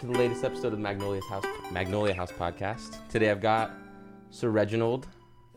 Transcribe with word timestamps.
to 0.00 0.06
the 0.06 0.18
latest 0.18 0.44
episode 0.44 0.68
of 0.68 0.72
the 0.72 0.78
Magnolia's 0.78 1.26
House 1.26 1.44
Magnolia 1.72 2.14
House 2.14 2.32
podcast. 2.32 2.96
Today 3.10 3.30
I've 3.30 3.42
got 3.42 3.70
Sir 4.30 4.48
Reginald, 4.48 5.06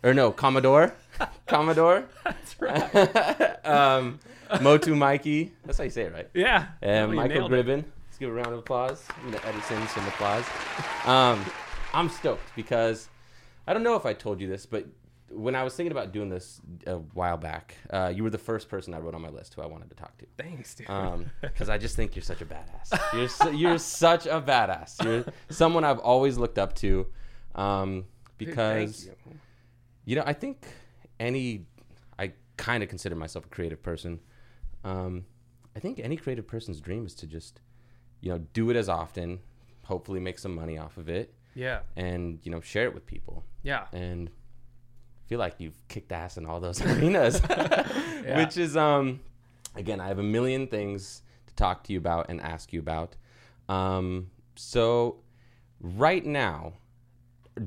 or 0.03 0.13
no, 0.13 0.33
Commodore, 0.33 0.93
Commodore, 1.47 2.03
That's 2.25 2.59
right. 2.59 3.65
um, 3.65 4.19
Motu 4.59 4.95
Mikey. 4.95 5.53
That's 5.63 5.77
how 5.77 5.85
you 5.85 5.89
say 5.89 6.01
it, 6.03 6.13
right? 6.13 6.29
Yeah. 6.33 6.65
And 6.81 7.13
Michael 7.13 7.53
it. 7.53 7.65
Gribben. 7.65 7.85
Let's 8.07 8.17
give 8.19 8.31
a 8.31 8.33
round 8.33 8.49
of 8.49 8.59
applause. 8.59 9.05
I'm 9.17 9.31
gonna 9.31 9.45
edit 9.45 9.71
in 9.71 9.87
some 9.87 10.05
applause. 10.09 10.45
Um, 11.05 11.45
I'm 11.93 12.09
stoked 12.09 12.53
because 12.53 13.07
I 13.65 13.73
don't 13.73 13.83
know 13.83 13.95
if 13.95 14.05
I 14.05 14.11
told 14.11 14.41
you 14.41 14.49
this, 14.49 14.65
but 14.65 14.85
when 15.35 15.55
I 15.55 15.63
was 15.63 15.75
thinking 15.75 15.91
about 15.91 16.11
doing 16.11 16.29
this 16.29 16.61
a 16.87 16.95
while 16.97 17.37
back, 17.37 17.75
uh, 17.89 18.11
you 18.13 18.23
were 18.23 18.29
the 18.29 18.37
first 18.37 18.69
person 18.69 18.93
I 18.93 18.99
wrote 18.99 19.15
on 19.15 19.21
my 19.21 19.29
list 19.29 19.53
who 19.53 19.61
I 19.61 19.65
wanted 19.65 19.89
to 19.89 19.95
talk 19.95 20.17
to. 20.19 20.25
Thanks, 20.37 20.75
dude. 20.75 20.89
Um, 20.89 21.25
because 21.41 21.69
I 21.69 21.77
just 21.77 21.95
think 21.95 22.15
you're 22.15 22.23
such 22.23 22.41
a 22.41 22.45
badass. 22.45 23.13
You're 23.13 23.27
su- 23.29 23.55
you're 23.55 23.77
such 23.77 24.25
a 24.25 24.41
badass. 24.41 25.03
You're 25.03 25.25
someone 25.49 25.83
I've 25.83 25.99
always 25.99 26.37
looked 26.37 26.57
up 26.57 26.73
to. 26.75 27.07
Um, 27.55 28.05
because 28.37 29.05
thank 29.05 29.17
you. 29.25 29.39
you 30.05 30.15
know, 30.15 30.23
I 30.25 30.33
think 30.33 30.65
any, 31.19 31.65
I 32.19 32.31
kind 32.57 32.83
of 32.83 32.89
consider 32.89 33.15
myself 33.15 33.45
a 33.45 33.49
creative 33.49 33.81
person. 33.83 34.19
Um, 34.83 35.25
I 35.75 35.79
think 35.79 35.99
any 35.99 36.17
creative 36.17 36.47
person's 36.47 36.81
dream 36.81 37.05
is 37.05 37.13
to 37.15 37.27
just, 37.27 37.61
you 38.21 38.29
know, 38.31 38.39
do 38.53 38.69
it 38.69 38.75
as 38.75 38.89
often, 38.89 39.39
hopefully 39.85 40.19
make 40.19 40.37
some 40.39 40.53
money 40.55 40.77
off 40.77 40.97
of 40.97 41.09
it, 41.09 41.33
Yeah. 41.55 41.79
and 41.95 42.39
you 42.43 42.51
know, 42.51 42.61
share 42.61 42.85
it 42.87 42.93
with 42.93 43.05
people. 43.05 43.43
Yeah. 43.63 43.85
And 43.93 44.29
feel 45.25 45.39
like 45.39 45.55
you've 45.59 45.87
kicked 45.87 46.11
ass 46.11 46.37
in 46.37 46.45
all 46.45 46.59
those 46.59 46.81
arenas, 46.85 47.41
which 48.35 48.57
is, 48.57 48.75
um, 48.77 49.19
again, 49.75 49.99
I 49.99 50.07
have 50.07 50.19
a 50.19 50.23
million 50.23 50.67
things 50.67 51.21
to 51.47 51.55
talk 51.55 51.83
to 51.85 51.93
you 51.93 51.99
about 51.99 52.27
and 52.29 52.41
ask 52.41 52.73
you 52.73 52.79
about. 52.79 53.15
Um, 53.69 54.29
so, 54.55 55.17
right 55.81 56.25
now, 56.25 56.73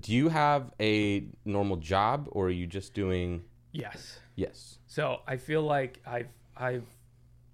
do 0.01 0.13
you 0.13 0.29
have 0.29 0.71
a 0.81 1.25
normal 1.45 1.77
job 1.77 2.29
or 2.33 2.47
are 2.47 2.51
you 2.51 2.67
just 2.67 2.95
doing 2.95 3.45
Yes. 3.73 4.19
yes 4.35 4.79
So 4.87 5.21
I 5.27 5.37
feel 5.37 5.63
like 5.63 6.01
I've 6.07 6.29
I've 6.57 6.87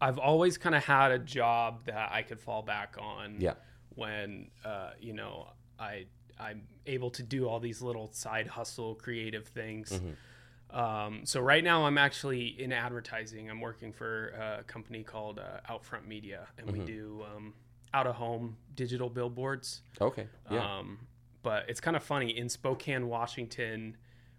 I've 0.01 0.19
always 0.19 0.57
kind 0.59 0.75
of 0.75 0.85
had 0.85 1.13
a 1.13 1.19
job 1.19 1.85
that 1.87 2.11
I 2.13 2.23
could 2.23 2.41
fall 2.41 2.63
back 2.63 2.97
on. 2.99 3.37
yeah 3.39 3.55
When 3.95 4.51
uh, 4.65 4.91
you 5.01 5.13
know 5.13 5.49
I 5.79 6.07
I'm 6.39 6.63
able 6.87 7.11
to 7.11 7.23
do 7.23 7.49
all 7.49 7.61
these 7.61 7.81
little 7.83 8.11
side 8.13 8.47
hustle 8.49 8.95
creative 8.95 9.47
things. 9.49 9.91
Mm-hmm. 9.91 10.77
Um, 10.77 11.21
so 11.27 11.41
right 11.41 11.63
now 11.63 11.85
I'm 11.85 11.99
actually 11.99 12.47
in 12.61 12.73
advertising. 12.73 13.51
I'm 13.51 13.61
working 13.61 13.93
for 13.93 14.29
a 14.29 14.65
company 14.65 15.03
called 15.03 15.39
uh, 15.39 15.61
Outfront 15.71 16.07
Media, 16.07 16.49
and 16.57 16.67
Mm-hmm. 16.67 16.79
we 16.81 16.85
do 16.87 17.25
um, 17.37 17.55
out 17.93 18.07
of 18.07 18.15
home 18.15 18.57
digital 18.75 19.11
billboards. 19.11 19.83
okay 20.01 20.27
yeah 20.51 20.79
Um, 20.79 20.99
but 21.43 21.69
it's 21.69 21.81
kind 21.81 21.97
of 21.97 22.03
funny 22.03 22.37
in 22.39 22.49
Spokane, 22.49 23.09
Washington, 23.09 23.97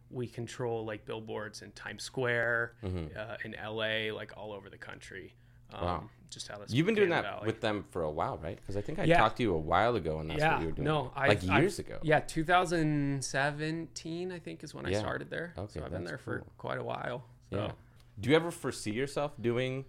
we 0.10 0.26
control 0.28 0.86
like 0.86 1.06
billboards 1.06 1.62
in 1.62 1.72
Times 1.74 2.04
Square, 2.04 2.76
uh, 2.84 3.36
in 3.44 3.56
LA, 3.64 4.14
like 4.16 4.32
all 4.38 4.54
over 4.54 4.70
the 4.70 4.78
country. 4.78 5.36
Um, 5.72 5.80
Mm-hmm. 5.80 5.86
Wow. 5.86 6.10
Just 6.34 6.50
out 6.52 6.62
of 6.62 6.70
you've 6.72 6.86
been 6.86 6.96
doing 6.96 7.10
that 7.10 7.24
Valley. 7.24 7.46
with 7.46 7.62
them 7.62 7.86
for 7.92 8.04
a 8.04 8.12
while 8.12 8.38
right 8.44 8.56
because 8.58 8.76
i 8.78 8.82
think 8.82 9.00
i 9.00 9.04
Yeah. 9.04 9.18
talked 9.20 9.38
to 9.38 9.44
you 9.44 9.54
a 9.54 9.58
while 9.58 9.96
ago 9.96 10.20
and 10.20 10.30
that's 10.30 10.40
yeah, 10.40 10.54
what 10.54 10.62
you 10.62 10.68
were 10.68 10.72
doing 10.74 10.86
no, 10.86 11.12
I 11.16 11.28
like 11.28 11.44
years 11.44 11.80
ago 11.80 12.00
Yeah, 12.02 12.20
2017, 12.22 14.32
I 14.32 14.40
think, 14.40 14.64
is 14.64 14.74
when 14.74 14.86
I 14.86 14.94
started 14.94 15.30
there. 15.30 15.54
Okay, 15.58 15.80
so 15.80 15.86
I've 15.86 15.92
been 15.92 16.04
there 16.04 16.18
for 16.18 16.40
cool. 16.40 16.48
quite 16.58 16.78
a 16.80 16.84
while. 16.84 17.26
So. 17.52 17.58
yeah 17.58 17.72
do 18.20 18.30
you 18.30 18.36
ever 18.36 18.52
foresee 18.52 18.92
yourself 18.92 19.32
doing 19.42 19.86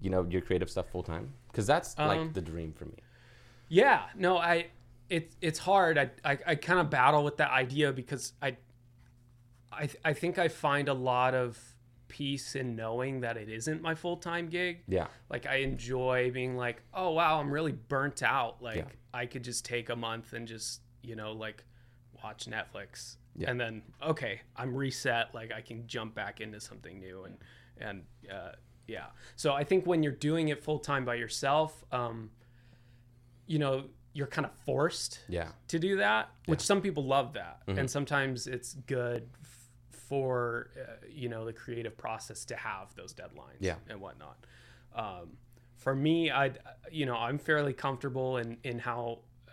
you 0.00 0.10
know 0.10 0.26
your 0.28 0.40
creative 0.40 0.68
stuff 0.70 0.88
full 0.90 1.02
time 1.04 1.32
because 1.48 1.66
that's 1.66 1.96
like 1.98 2.20
Um, 2.20 2.32
the 2.32 2.42
dream 2.42 2.72
for 2.72 2.86
me 2.86 2.96
Yeah, 3.68 4.02
no, 4.16 4.36
I 4.38 4.66
it's 5.08 5.36
it's 5.40 5.58
hard. 5.58 5.98
I 5.98 6.10
I, 6.24 6.38
I 6.46 6.54
kind 6.56 6.80
of 6.80 6.90
battle 6.90 7.22
with 7.24 7.36
that 7.36 7.50
idea 7.50 7.92
because 7.92 8.32
I 8.42 8.56
I 9.70 9.88
I 10.04 10.12
think 10.12 10.38
I 10.38 10.48
find 10.48 10.88
a 10.88 10.94
lot 10.94 11.34
of 11.34 11.58
peace 12.12 12.54
in 12.54 12.76
knowing 12.76 13.20
that 13.22 13.36
it 13.38 13.48
isn't 13.48 13.80
my 13.80 13.94
full 13.94 14.18
time 14.18 14.48
gig. 14.48 14.82
yeah 14.86 15.06
Like 15.30 15.46
I 15.46 15.56
enjoy 15.56 16.30
being 16.30 16.56
like, 16.56 16.82
oh 16.92 17.10
wow, 17.12 17.40
I'm 17.40 17.50
really 17.50 17.72
burnt 17.72 18.22
out. 18.22 18.62
Like 18.62 18.76
Yeah. 18.76 18.84
I 19.14 19.24
could 19.26 19.42
just 19.42 19.64
take 19.64 19.88
a 19.88 19.96
month 19.96 20.32
and 20.34 20.46
just 20.46 20.82
you 21.02 21.16
know 21.16 21.32
like 21.32 21.64
watch 22.22 22.46
Netflix, 22.46 23.16
Yeah. 23.34 23.50
and 23.50 23.58
then 23.58 23.82
okay, 24.02 24.42
I'm 24.54 24.74
reset. 24.74 25.34
Like 25.34 25.50
I 25.52 25.62
can 25.62 25.86
jump 25.86 26.14
back 26.14 26.40
into 26.40 26.60
something 26.60 27.00
new 27.00 27.24
and 27.24 27.38
and 27.78 28.02
uh, 28.30 28.52
yeah. 28.86 29.06
So 29.36 29.52
I 29.54 29.64
think 29.64 29.86
when 29.86 30.02
you're 30.02 30.12
doing 30.30 30.48
it 30.48 30.62
full 30.62 30.78
time 30.78 31.04
by 31.04 31.14
yourself, 31.14 31.82
um, 31.92 32.30
you 33.46 33.58
know, 33.58 33.84
you're 34.12 34.26
kind 34.26 34.44
of 34.44 34.52
forced 34.66 35.20
yeah 35.28 35.48
to 35.68 35.78
do 35.78 35.96
that, 35.96 36.28
which 36.46 36.60
some 36.60 36.80
people 36.82 37.04
love 37.06 37.32
that, 37.32 37.60
Mm-hmm. 37.66 37.78
and 37.78 37.90
sometimes 37.90 38.46
it's 38.46 38.74
good 38.86 39.28
for 40.12 40.68
uh, 40.78 41.06
you 41.10 41.26
know 41.30 41.42
the 41.46 41.54
creative 41.54 41.96
process 41.96 42.44
to 42.44 42.54
have 42.54 42.94
those 42.96 43.14
deadlines 43.14 43.56
Yeah. 43.60 43.76
and 43.88 43.98
whatnot. 43.98 44.36
Um, 44.94 45.38
for 45.78 45.94
me, 45.96 46.30
I 46.30 46.52
you 46.90 47.06
know 47.06 47.16
I'm 47.16 47.38
fairly 47.38 47.72
comfortable 47.72 48.36
in 48.36 48.58
in 48.62 48.78
how 48.78 49.20
uh, 49.48 49.52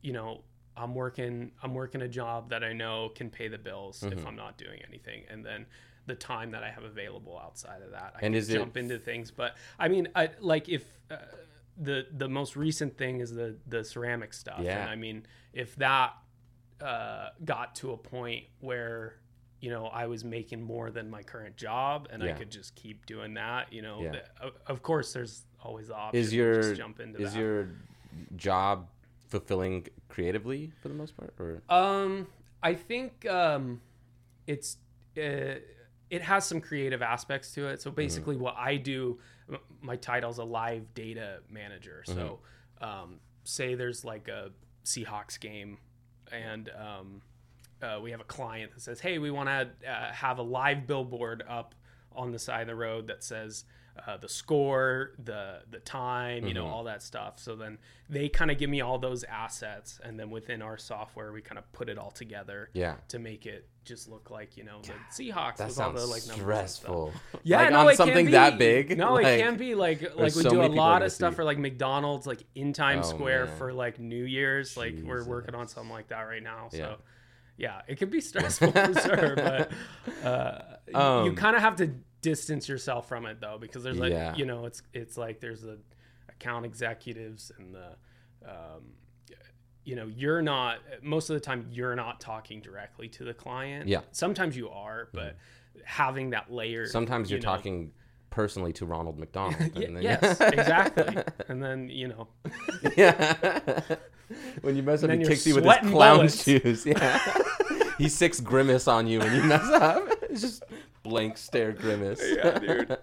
you 0.00 0.14
know 0.14 0.40
I'm 0.74 0.94
working 0.94 1.52
I'm 1.62 1.74
working 1.74 2.00
a 2.00 2.08
job 2.08 2.48
that 2.48 2.64
I 2.64 2.72
know 2.72 3.10
can 3.14 3.28
pay 3.28 3.48
the 3.48 3.58
bills 3.58 4.00
Mm-hmm. 4.00 4.18
if 4.18 4.26
I'm 4.26 4.36
not 4.36 4.56
doing 4.56 4.80
anything, 4.88 5.24
and 5.28 5.44
then 5.44 5.66
the 6.06 6.14
time 6.14 6.50
that 6.52 6.62
I 6.62 6.70
have 6.70 6.84
available 6.84 7.38
outside 7.38 7.82
of 7.82 7.90
that, 7.90 8.14
I 8.16 8.20
And 8.24 8.32
can 8.32 8.34
is 8.36 8.48
it- 8.48 8.54
jump 8.54 8.78
into 8.78 8.98
things. 8.98 9.30
But 9.30 9.54
I 9.78 9.88
mean, 9.88 10.08
I 10.14 10.30
like 10.40 10.70
if. 10.70 10.84
Uh, 11.10 11.16
the 11.76 12.06
the 12.16 12.28
most 12.28 12.54
recent 12.54 12.96
thing 12.96 13.18
is 13.20 13.32
the 13.34 13.56
the 13.66 13.82
ceramic 13.82 14.32
stuff 14.32 14.60
Yeah. 14.62 14.80
and 14.82 14.88
i 14.88 14.94
mean 14.94 15.26
if 15.52 15.74
that 15.74 16.12
uh, 16.80 17.30
got 17.44 17.74
to 17.80 17.90
a 17.90 17.96
point 17.96 18.44
where 18.60 19.16
you 19.64 19.70
know 19.70 19.86
I 19.86 20.04
was 20.06 20.22
making 20.24 20.62
more 20.62 20.88
than 20.90 21.06
my 21.16 21.22
current 21.22 21.56
job 21.56 22.08
and 22.10 22.22
I 22.22 22.32
could 22.38 22.50
just 22.50 22.74
keep 22.74 22.98
doing 23.06 23.32
that. 23.34 23.72
You 23.72 23.82
know, 23.86 23.96
Yeah. 24.02 24.12
the- 24.12 24.52
of- 24.72 24.80
course 24.82 25.08
there's 25.14 25.34
always 25.66 25.86
the 25.88 25.94
option 25.96 26.20
is 26.20 26.34
your 26.38 26.54
just 26.62 26.76
jump 26.76 27.00
into 27.00 27.18
is 27.22 27.32
that. 27.32 27.40
your 27.40 27.68
job 28.36 28.88
fulfilling 29.28 29.86
creatively 30.08 30.72
for 30.80 30.88
the 30.88 30.94
most 31.02 31.16
part 31.16 31.32
or 31.38 31.62
Um, 31.70 32.26
I 32.62 32.74
think 32.74 33.24
um, 33.26 33.80
it's 34.46 34.76
uh, 35.16 35.60
it 36.10 36.22
has 36.22 36.44
some 36.46 36.60
creative 36.60 37.00
aspects 37.02 37.52
to 37.54 37.66
it. 37.68 37.80
So 37.80 37.88
Mm-hmm. 37.90 37.96
basically, 37.96 38.36
what 38.36 38.56
I 38.56 38.76
do, 38.76 39.18
my 39.80 39.96
title's 39.96 40.38
a 40.38 40.44
live 40.44 40.92
data 40.94 41.40
manager. 41.48 42.02
So, 42.06 42.40
Mm-hmm. 42.82 42.84
um, 42.84 43.20
say 43.44 43.74
there's 43.74 44.04
like 44.04 44.28
a 44.28 44.50
Seahawks 44.84 45.40
game, 45.40 45.78
and 46.30 46.68
um, 46.88 47.22
uh, 47.84 48.00
we 48.00 48.10
have 48.12 48.20
a 48.20 48.24
client 48.24 48.72
that 48.74 48.80
says, 48.80 49.00
"Hey, 49.00 49.18
we 49.18 49.30
want 49.30 49.48
to 49.48 49.68
uh, 49.90 50.12
have 50.12 50.38
a 50.38 50.42
live 50.42 50.86
billboard 50.86 51.44
up 51.48 51.74
on 52.12 52.32
the 52.32 52.38
side 52.38 52.62
of 52.62 52.68
the 52.68 52.74
road 52.76 53.06
that 53.08 53.22
says." 53.22 53.64
Uh, 54.08 54.16
the 54.16 54.28
score, 54.28 55.12
the 55.24 55.60
the 55.70 55.78
time, 55.78 56.44
you 56.48 56.52
know, 56.52 56.64
Mm-hmm. 56.64 56.72
all 56.72 56.82
that 56.84 57.00
stuff. 57.00 57.38
So 57.38 57.54
then 57.54 57.78
they 58.10 58.28
kind 58.28 58.50
of 58.50 58.58
give 58.58 58.68
me 58.68 58.80
all 58.80 58.98
those 58.98 59.22
assets, 59.22 60.00
and 60.02 60.18
then 60.18 60.30
within 60.30 60.62
our 60.62 60.76
software, 60.76 61.30
we 61.32 61.40
kind 61.40 61.60
of 61.60 61.72
put 61.72 61.88
it 61.88 61.96
all 61.96 62.10
together 62.10 62.70
yeah 62.72 62.96
to 63.10 63.20
make 63.20 63.46
it 63.46 63.68
just 63.84 64.08
look 64.10 64.32
like 64.32 64.56
you 64.56 64.64
know 64.64 64.80
the 64.82 64.94
Seahawks 65.12 65.58
that 65.58 65.68
with 65.68 65.78
all 65.78 65.92
the 65.92 66.04
like 66.06 66.26
numbers 66.26 66.42
stressful 66.42 67.12
Yeah, 67.44 67.58
like 67.58 67.70
no, 67.70 67.78
on 67.78 67.86
it 67.86 67.88
can 67.90 67.96
something 67.98 68.26
be. 68.26 68.32
that 68.32 68.58
big 68.58 68.98
No, 68.98 69.12
like, 69.14 69.26
it 69.26 69.40
can 69.40 69.56
be 69.56 69.76
like 69.76 70.02
like 70.16 70.34
we 70.34 70.42
so 70.42 70.50
do 70.50 70.62
a 70.62 70.66
lot 70.66 71.02
of 71.02 71.12
stuff 71.12 71.36
for 71.36 71.44
like 71.44 71.58
McDonald's, 71.60 72.26
like 72.26 72.42
in 72.56 72.72
Times 72.72 73.06
Oh, 73.06 73.10
Square 73.14 73.46
man. 73.46 73.56
for 73.58 73.72
like 73.72 74.00
New 74.00 74.24
Year's. 74.24 74.76
Like 74.76 74.96
we're 75.04 75.22
working 75.22 75.54
on 75.54 75.68
something 75.68 75.92
like 75.92 76.08
that 76.08 76.22
right 76.22 76.42
now. 76.42 76.66
So 76.72 76.78
Yeah. 76.78 76.94
Yeah, 77.56 77.82
it 77.88 77.98
can 77.98 78.10
be 78.10 78.20
stressful 78.20 78.72
for 78.72 78.94
sure, 79.00 79.36
but 79.36 79.70
uh, 80.24 80.58
you 80.88 80.96
Um, 81.30 81.36
kind 81.36 81.54
of 81.56 81.62
have 81.62 81.76
to 81.76 81.88
distance 82.20 82.68
yourself 82.68 83.08
from 83.08 83.26
it 83.26 83.40
though, 83.40 83.58
because 83.60 83.82
there's 83.84 83.98
like 83.98 84.12
Yeah. 84.12 84.34
you 84.34 84.46
know 84.46 84.64
it's 84.66 84.82
it's 84.92 85.16
like 85.16 85.40
there's 85.40 85.62
the 85.62 85.78
account 86.28 86.64
executives 86.66 87.52
and 87.58 87.74
the 87.74 87.96
um, 88.48 88.82
you 89.84 89.94
know 89.96 90.06
you're 90.06 90.42
not 90.42 90.78
most 91.02 91.28
of 91.30 91.34
the 91.34 91.40
time 91.40 91.66
you're 91.70 91.94
not 91.94 92.20
talking 92.20 92.60
directly 92.60 93.08
to 93.10 93.24
the 93.24 93.34
client 93.34 93.86
Yeah. 93.88 93.98
Mm-hmm. 93.98 94.06
sometimes 94.12 94.56
you 94.56 94.68
are 94.70 95.08
but 95.12 95.36
having 95.84 96.30
that 96.30 96.50
layer 96.52 96.86
sometimes 96.86 97.30
you're 97.30 97.38
you 97.38 97.44
know- 97.44 97.52
talking 97.56 97.92
personally 98.34 98.72
to 98.72 98.84
ronald 98.84 99.16
mcdonald. 99.16 99.54
And 99.76 99.96
then- 99.96 100.02
yes 100.02 100.40
exactly. 100.58 101.22
And 101.48 101.62
then 101.62 101.88
you 101.88 102.08
know. 102.08 102.26
Yeah. 102.96 103.80
When 104.62 104.74
you 104.76 104.82
mess 104.82 105.04
up 105.04 105.10
he 105.10 105.18
kicks 105.24 105.46
you 105.46 105.54
with 105.54 105.64
his 105.64 105.76
clown 105.92 106.16
bullets. 106.16 106.42
shoes. 106.42 106.84
Yeah. 106.84 107.18
He 107.98 108.06
sics 108.06 108.42
grimace 108.42 108.88
on 108.88 109.06
you 109.06 109.20
when 109.20 109.32
you 109.36 109.42
mess 109.44 109.68
up. 109.70 110.02
It's 110.22 110.40
just 110.40 110.64
blank 111.04 111.36
stare 111.38 111.72
grimace. 111.72 112.20
Yeah, 112.24 112.58
dude. 112.58 112.98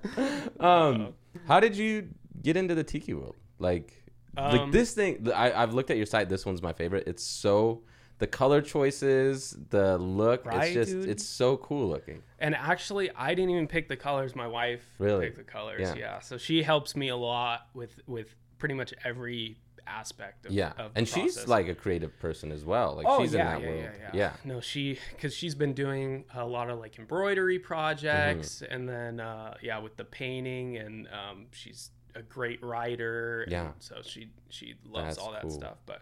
um 0.59 1.13
how 1.47 1.59
did 1.61 1.77
you 1.77 2.09
get 2.41 2.57
into 2.57 2.75
the 2.75 2.83
tiki 2.83 3.13
world? 3.13 3.35
Like 3.59 4.03
like 4.35 4.59
Um, 4.61 4.71
this 4.71 4.93
thing 4.93 5.29
I, 5.33 5.53
i've 5.53 5.73
looked 5.73 5.91
at 5.91 5.97
your 5.97 6.05
site. 6.07 6.27
This 6.27 6.45
one's 6.45 6.61
my 6.61 6.73
favorite. 6.73 7.05
It's 7.07 7.23
so 7.23 7.83
the 8.21 8.27
color 8.27 8.61
choices, 8.61 9.57
the 9.69 9.97
look. 9.97 10.45
Right, 10.45 10.65
it's 10.67 10.73
just 10.73 10.91
dude? 11.01 11.09
it's 11.09 11.25
so 11.25 11.57
cool 11.57 11.89
looking. 11.89 12.21
And 12.39 12.55
actually, 12.55 13.09
I 13.15 13.33
didn't 13.33 13.49
even 13.49 13.67
pick 13.67 13.89
the 13.89 13.97
colors. 13.97 14.35
My 14.35 14.47
wife 14.47 14.83
Really? 14.99 15.25
picked 15.25 15.37
the 15.37 15.43
colors. 15.43 15.81
Yeah. 15.81 15.95
Yeah. 15.95 16.19
So 16.19 16.37
she 16.37 16.63
helps 16.63 16.95
me 16.95 17.09
a 17.09 17.15
lot 17.17 17.67
with 17.73 17.99
with 18.07 18.33
pretty 18.59 18.75
much 18.75 18.93
every 19.03 19.57
aspect 19.87 20.45
of 20.45 20.51
Yeah, 20.51 20.73
Of 20.77 20.91
and 20.95 21.07
she's 21.07 21.47
like 21.47 21.67
a 21.67 21.73
creative 21.75 22.17
person 22.19 22.51
as 22.51 22.63
well. 22.63 22.95
Like 22.95 23.07
oh 23.09 23.21
she's 23.23 23.33
yeah, 23.33 23.39
in 23.41 23.47
that 23.47 23.61
yeah, 23.61 23.67
world. 23.75 23.89
yeah, 23.99 24.09
yeah, 24.13 24.33
No, 24.45 24.61
she 24.61 24.97
because 25.09 25.33
she's 25.35 25.55
been 25.55 25.73
doing 25.73 26.23
a 26.35 26.45
lot 26.45 26.69
of 26.69 26.79
like 26.79 26.97
embroidery 26.99 27.57
projects, 27.59 28.61
Mm-hmm. 28.61 28.73
and 28.73 28.87
then 28.87 29.19
uh, 29.19 29.55
yeah, 29.63 29.79
with 29.79 29.97
the 29.97 30.05
painting, 30.05 30.77
and 30.77 31.07
um, 31.07 31.47
she's 31.51 31.89
a 32.13 32.21
great 32.21 32.63
writer. 32.63 33.41
and 33.43 33.51
Yeah. 33.51 33.71
so 33.79 33.95
she 34.03 34.29
she 34.49 34.75
loves 34.87 35.15
That's 35.15 35.17
all 35.17 35.31
that 35.31 35.41
cool. 35.41 35.51
stuff. 35.51 35.77
But 35.87 36.01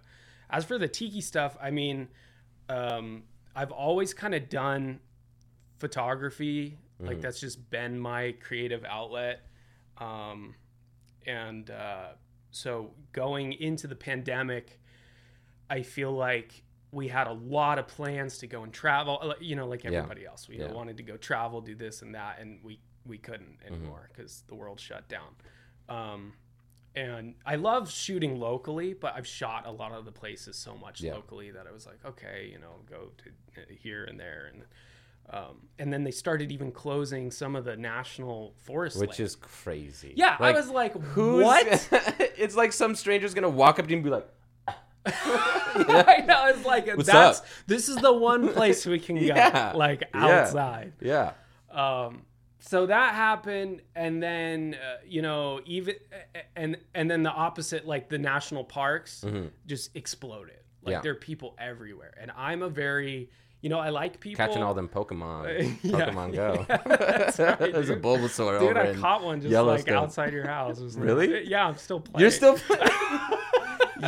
as 0.50 0.66
for 0.66 0.78
the 0.78 0.88
tiki 0.88 1.22
stuff, 1.22 1.58
I 1.62 1.72
mean, 1.72 2.08
um, 2.70 3.24
I've 3.56 3.72
always 3.72 4.14
kind 4.14 4.34
of 4.36 4.50
done 4.50 5.00
photography. 5.78 6.78
Mm-hmm. 6.96 7.08
Like 7.08 7.22
that's 7.22 7.40
just 7.40 7.70
been 7.70 8.00
my 8.00 8.34
creative 8.42 8.84
outlet. 8.86 9.42
Um, 9.98 10.56
and 11.26 11.70
uh, 11.70 12.10
so 12.52 12.92
going 13.12 13.54
into 13.54 13.88
the 13.88 13.96
pandemic, 13.96 14.80
I 15.70 15.84
feel 15.84 16.12
like 16.12 16.64
we 16.92 17.08
had 17.08 17.28
a 17.28 17.34
lot 17.34 17.78
of 17.78 17.88
plans 17.88 18.40
to 18.40 18.48
go 18.48 18.64
and 18.64 18.74
travel. 18.74 19.20
uh, 19.22 19.34
You 19.40 19.56
know, 19.56 19.68
like 19.68 19.84
Yeah. 19.84 19.92
everybody 19.92 20.26
else, 20.26 20.48
we 20.48 20.58
Yeah. 20.60 20.72
wanted 20.72 20.98
to 20.98 21.04
go 21.04 21.18
travel, 21.18 21.62
do 21.62 21.76
this 21.76 22.02
and 22.02 22.14
that, 22.16 22.40
and 22.40 22.64
we 22.64 22.80
we 23.06 23.18
couldn't 23.18 23.60
Mm-hmm. 23.64 23.74
anymore 23.74 24.10
because 24.14 24.44
the 24.48 24.56
world 24.56 24.80
shut 24.80 25.08
down. 25.08 25.34
Um, 25.88 26.34
and 26.96 27.36
I 27.46 27.56
love 27.56 27.90
shooting 27.92 28.40
locally, 28.40 28.94
but 28.94 29.14
I've 29.16 29.28
shot 29.28 29.66
a 29.68 29.72
lot 29.72 29.92
of 29.92 30.06
the 30.06 30.12
places 30.12 30.56
so 30.58 30.76
much 30.76 31.02
Yeah. 31.02 31.14
locally 31.14 31.52
that 31.52 31.66
I 31.68 31.72
was 31.72 31.86
like, 31.86 32.00
okay, 32.06 32.50
you 32.52 32.60
know, 32.60 32.74
go 32.90 33.10
to 33.24 33.74
here 33.74 34.04
and 34.06 34.20
there, 34.20 34.52
and 34.54 34.64
um, 35.32 35.68
and 35.78 35.94
then 35.94 36.04
they 36.04 36.10
started 36.12 36.52
even 36.52 36.72
closing 36.72 37.30
some 37.30 37.56
of 37.56 37.64
the 37.64 37.76
national 37.78 38.54
forest, 38.64 38.98
Which 39.00 39.10
land. 39.12 39.20
is 39.20 39.36
crazy. 39.36 40.14
yeah. 40.16 40.36
I 40.40 40.52
was 40.54 40.70
like, 40.70 40.94
who's 41.00 41.44
what? 41.44 41.88
it's 42.38 42.56
like 42.56 42.74
some 42.74 42.96
stranger's 42.96 43.36
gonna 43.36 43.48
walk 43.50 43.78
up 43.78 43.86
to 43.86 43.92
you 43.92 43.98
and 43.98 44.04
be 44.04 44.10
like, 44.10 44.28
I 45.06 46.24
know. 46.28 46.48
It's 46.48 46.66
like 46.66 46.88
What's 46.96 47.08
that's 47.10 47.40
up? 47.42 47.46
this 47.68 47.90
is 47.90 47.98
the 47.98 48.12
one 48.14 48.52
place 48.54 48.86
we 48.86 49.00
can 49.00 49.16
go, 49.20 49.22
Yeah. 49.22 49.74
like 49.76 50.04
Yeah. 50.14 50.26
outside. 50.26 50.94
yeah, 51.00 51.34
Um, 51.72 52.24
so 52.60 52.86
that 52.86 53.14
happened, 53.16 53.82
and 53.96 54.22
then 54.22 54.76
uh, 54.76 54.98
you 55.08 55.22
know, 55.22 55.62
even 55.66 55.96
and 56.56 56.78
and 56.94 57.10
then 57.10 57.24
the 57.24 57.32
opposite, 57.32 57.88
like 57.88 58.10
the 58.10 58.18
national 58.18 58.64
parks, 58.64 59.24
just 59.66 59.96
exploded. 59.96 60.56
Like 60.56 60.60
Mm-hmm. 60.82 60.92
Yeah. 60.92 61.02
there 61.02 61.12
are 61.12 61.16
people 61.16 61.56
everywhere, 61.60 62.14
and 62.22 62.32
I'm 62.38 62.62
a 62.62 62.70
very, 62.70 63.30
you 63.62 63.70
know, 63.70 63.80
I 63.80 63.90
like 63.90 64.20
people 64.22 64.38
catching 64.46 64.64
all 64.64 64.74
them 64.74 64.88
Pokemon. 64.88 65.78
Yeah. 65.84 65.92
Pokemon 66.10 66.34
Go. 66.34 66.66
that's 66.86 67.38
right, 67.40 67.58
There's 67.74 67.90
a. 67.90 67.98
Bulbasaur 67.98 68.60
Dude, 68.60 68.70
over 68.78 68.80
I 68.80 68.94
caught 68.96 69.22
one 69.24 69.42
just 69.42 69.54
like 69.54 69.90
outside 69.90 70.32
your 70.32 70.48
house. 70.48 70.80
Like- 70.80 71.04
Really? 71.04 71.48
yeah, 71.48 71.68
I'm 71.68 71.78
still 71.78 72.00
playing. 72.00 72.22
You're 72.22 72.32
still 72.32 72.58
playing. 72.58 72.84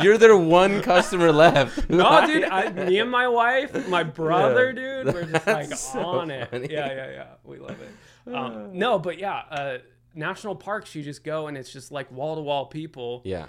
You're 0.02 0.16
their 0.16 0.36
one 0.36 0.80
customer 0.80 1.30
left. 1.32 1.90
No, 1.90 2.26
dude, 2.26 2.44
I, 2.44 2.70
me 2.70 2.98
and 2.98 3.10
my 3.10 3.28
wife, 3.28 3.86
my 3.88 4.02
brother, 4.02 4.72
dude, 4.72 5.12
we're 5.12 5.24
just 5.26 5.46
like 5.46 5.74
so 5.76 6.00
on 6.00 6.30
it. 6.30 6.48
Yeah, 6.70 6.90
yeah, 6.90 7.10
yeah. 7.10 7.26
We 7.44 7.58
love 7.58 7.78
it. 7.78 7.90
Um, 8.26 8.76
no, 8.78 8.98
but 8.98 9.18
yeah, 9.18 9.42
uh, 9.50 9.78
national 10.14 10.54
parks, 10.56 10.94
you 10.94 11.02
just 11.02 11.24
go 11.24 11.46
and 11.48 11.56
it's 11.56 11.72
just 11.72 11.90
like 11.92 12.10
wall 12.12 12.36
to 12.36 12.42
wall 12.42 12.66
people. 12.66 13.22
Yeah, 13.24 13.46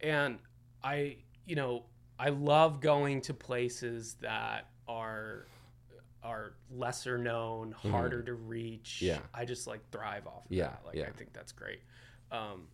And 0.00 0.38
I, 0.82 1.16
you 1.46 1.56
know, 1.56 1.84
I 2.18 2.30
love 2.30 2.80
going 2.80 3.20
to 3.22 3.34
places 3.34 4.14
that 4.20 4.68
are 4.86 5.46
are 6.22 6.54
lesser 6.70 7.16
known, 7.16 7.70
harder 7.72 8.22
to 8.22 8.34
reach. 8.34 8.96
Mm-hmm. 8.96 9.06
Yeah. 9.06 9.18
I 9.32 9.44
just 9.44 9.66
like 9.66 9.80
thrive 9.92 10.26
off 10.26 10.44
of 10.46 10.50
Yeah, 10.52 10.64
that. 10.68 10.80
Like 10.84 10.96
yeah. 10.96 11.04
I 11.06 11.10
think 11.10 11.32
that's 11.32 11.52
great. 11.52 11.80
Um, 12.32 12.66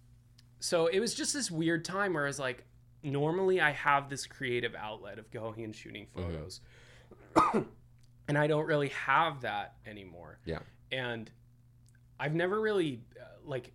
so 0.61 0.87
it 0.87 0.99
was 0.99 1.15
just 1.15 1.35
this 1.35 1.51
weird 1.51 1.85
time 1.85 2.15
where 2.15 2.25
I 2.25 2.27
was 2.27 2.39
like, 2.39 2.65
normally 3.03 3.61
I 3.61 3.73
have 3.73 4.09
this 4.09 4.27
creative 4.27 4.75
outlet 4.75 5.19
of 5.19 5.31
going 5.31 5.63
and 5.63 5.77
shooting 5.77 6.07
Mm-hmm. 6.17 6.33
photos. 6.33 6.61
and 8.29 8.39
I 8.39 8.47
don't 8.47 8.67
really 8.67 8.89
have 8.89 9.43
that 9.43 9.75
anymore. 9.87 10.39
yeah, 10.47 10.61
And 10.93 11.31
I've 12.21 12.35
never 12.35 12.61
really 12.61 13.03
uh, 13.21 13.25
like 13.45 13.73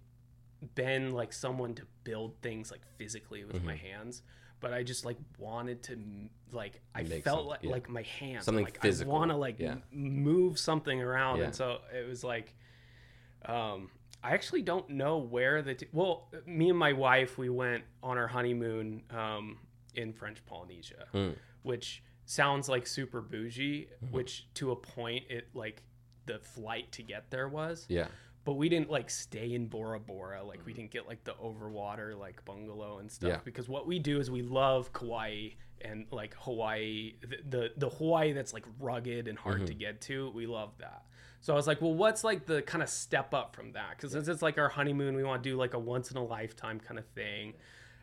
been 0.76 1.14
like 1.14 1.34
someone 1.34 1.74
to 1.76 1.84
build 2.04 2.36
things 2.42 2.72
like 2.72 2.82
physically 2.98 3.44
with 3.46 3.64
my 3.64 3.76
hands, 3.76 4.24
but 4.60 4.74
I 4.74 4.84
just 4.84 5.06
like 5.06 5.18
wanted 5.38 5.84
to 5.84 5.98
like 6.52 6.82
I 6.96 7.04
Make 7.04 7.24
felt 7.24 7.46
like 7.46 7.60
yeah. 7.64 7.72
like 7.72 7.90
my 7.90 8.02
hands 8.04 8.46
Something 8.46 8.66
like 8.66 8.82
physical, 8.82 9.14
I 9.14 9.20
want 9.20 9.32
to 9.32 9.38
like 9.38 9.60
yeah. 9.60 9.72
m- 9.72 9.84
move 9.92 10.58
something 10.60 11.02
around, 11.02 11.38
Yeah. 11.40 11.46
and 11.46 11.56
so 11.56 11.80
it 11.96 12.08
was 12.08 12.24
like, 12.24 12.56
um, 13.46 13.90
I 14.24 14.32
actually 14.34 14.62
don't 14.64 14.90
know 14.90 15.18
where 15.18 15.62
the 15.62 15.76
t- 15.76 15.88
well, 15.94 16.30
me 16.46 16.70
and 16.70 16.78
my 16.78 16.94
wife 16.94 17.38
we 17.38 17.50
went 17.50 17.84
on 18.04 18.18
our 18.18 18.28
honeymoon 18.28 19.04
um, 19.12 19.58
in 19.96 20.12
French 20.14 20.46
Polynesia, 20.46 21.06
Mm. 21.14 21.36
which 21.64 22.04
sounds 22.26 22.68
like 22.70 22.86
super 22.86 23.22
bougie, 23.22 23.88
Mm-hmm. 24.04 24.14
which 24.14 24.48
to 24.56 24.72
a 24.72 24.76
point 24.76 25.24
it 25.30 25.48
like 25.54 25.84
the 26.34 26.40
flight 26.40 26.92
to 26.94 27.04
get 27.04 27.30
there 27.32 27.48
was 27.48 27.86
yeah, 27.90 28.08
but 28.46 28.54
we 28.54 28.70
didn't 28.70 28.90
like 28.90 29.10
stay 29.10 29.54
in 29.54 29.68
Bora 29.68 30.00
Bora. 30.00 30.44
Like 30.44 30.66
we 30.66 30.74
mm. 30.74 30.78
didn't 30.78 30.92
get 30.92 31.08
like 31.08 31.24
the 31.24 31.34
overwater 31.34 32.18
like 32.18 32.44
bungalow 32.46 33.00
and 33.00 33.12
stuff 33.12 33.30
Yeah. 33.30 33.40
because 33.44 33.68
what 33.68 33.88
we 33.88 34.00
do 34.00 34.20
is 34.20 34.32
we 34.32 34.42
love 34.42 34.94
Kauai 34.94 35.50
and 35.82 36.06
like 36.12 36.36
Hawaii, 36.40 37.14
the 37.22 37.38
the, 37.58 37.72
the 37.78 37.90
Hawaii 37.90 38.34
that's 38.34 38.54
like 38.54 38.66
rugged 38.80 39.28
and 39.28 39.38
hard 39.38 39.68
to 39.68 39.74
mm-hmm. 39.74 39.80
get 39.80 40.02
to. 40.02 40.32
We 40.36 40.46
love 40.46 40.72
that. 40.80 41.04
So 41.42 41.54
I 41.54 41.56
was 41.56 41.68
like, 41.68 41.82
well, 41.82 41.94
what's 41.94 42.24
like 42.24 42.46
the 42.46 42.62
kind 42.62 42.84
of 42.84 42.90
step 42.90 43.34
up 43.34 43.56
from 43.56 43.72
that? 43.74 43.92
Because 43.96 44.12
since 44.12 44.28
it's 44.28 44.42
like 44.42 44.58
our 44.58 44.70
honeymoon, 44.70 45.16
we 45.16 45.24
want 45.24 45.44
to 45.44 45.50
do 45.50 45.56
like 45.56 45.74
a 45.74 45.80
once 45.80 46.12
in 46.12 46.18
a 46.18 46.24
lifetime 46.24 46.80
kind 46.80 47.00
of 47.00 47.06
thing. 47.08 47.54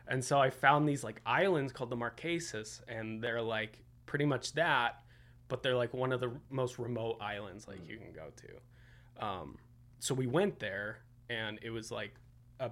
And 0.07 0.23
so 0.23 0.39
I 0.39 0.49
found 0.49 0.87
these 0.87 1.03
like 1.03 1.21
islands 1.25 1.71
called 1.73 1.89
the 1.89 1.97
Marquesas, 1.97 2.81
and 2.87 3.21
they're 3.21 3.41
like 3.41 3.83
pretty 4.05 4.25
much 4.25 4.53
that, 4.53 5.03
but 5.47 5.63
they're 5.63 5.75
like 5.75 5.93
one 5.93 6.11
of 6.11 6.19
the 6.19 6.31
most 6.49 6.77
remote 6.79 7.17
islands 7.21 7.67
like 7.67 7.87
you 7.87 7.97
can 7.97 8.11
go 8.11 8.27
to. 8.35 9.25
Um, 9.25 9.57
so 9.99 10.13
we 10.13 10.27
went 10.27 10.59
there, 10.59 10.99
and 11.29 11.57
it 11.61 11.69
was 11.71 11.91
like 11.91 12.13
a, 12.59 12.71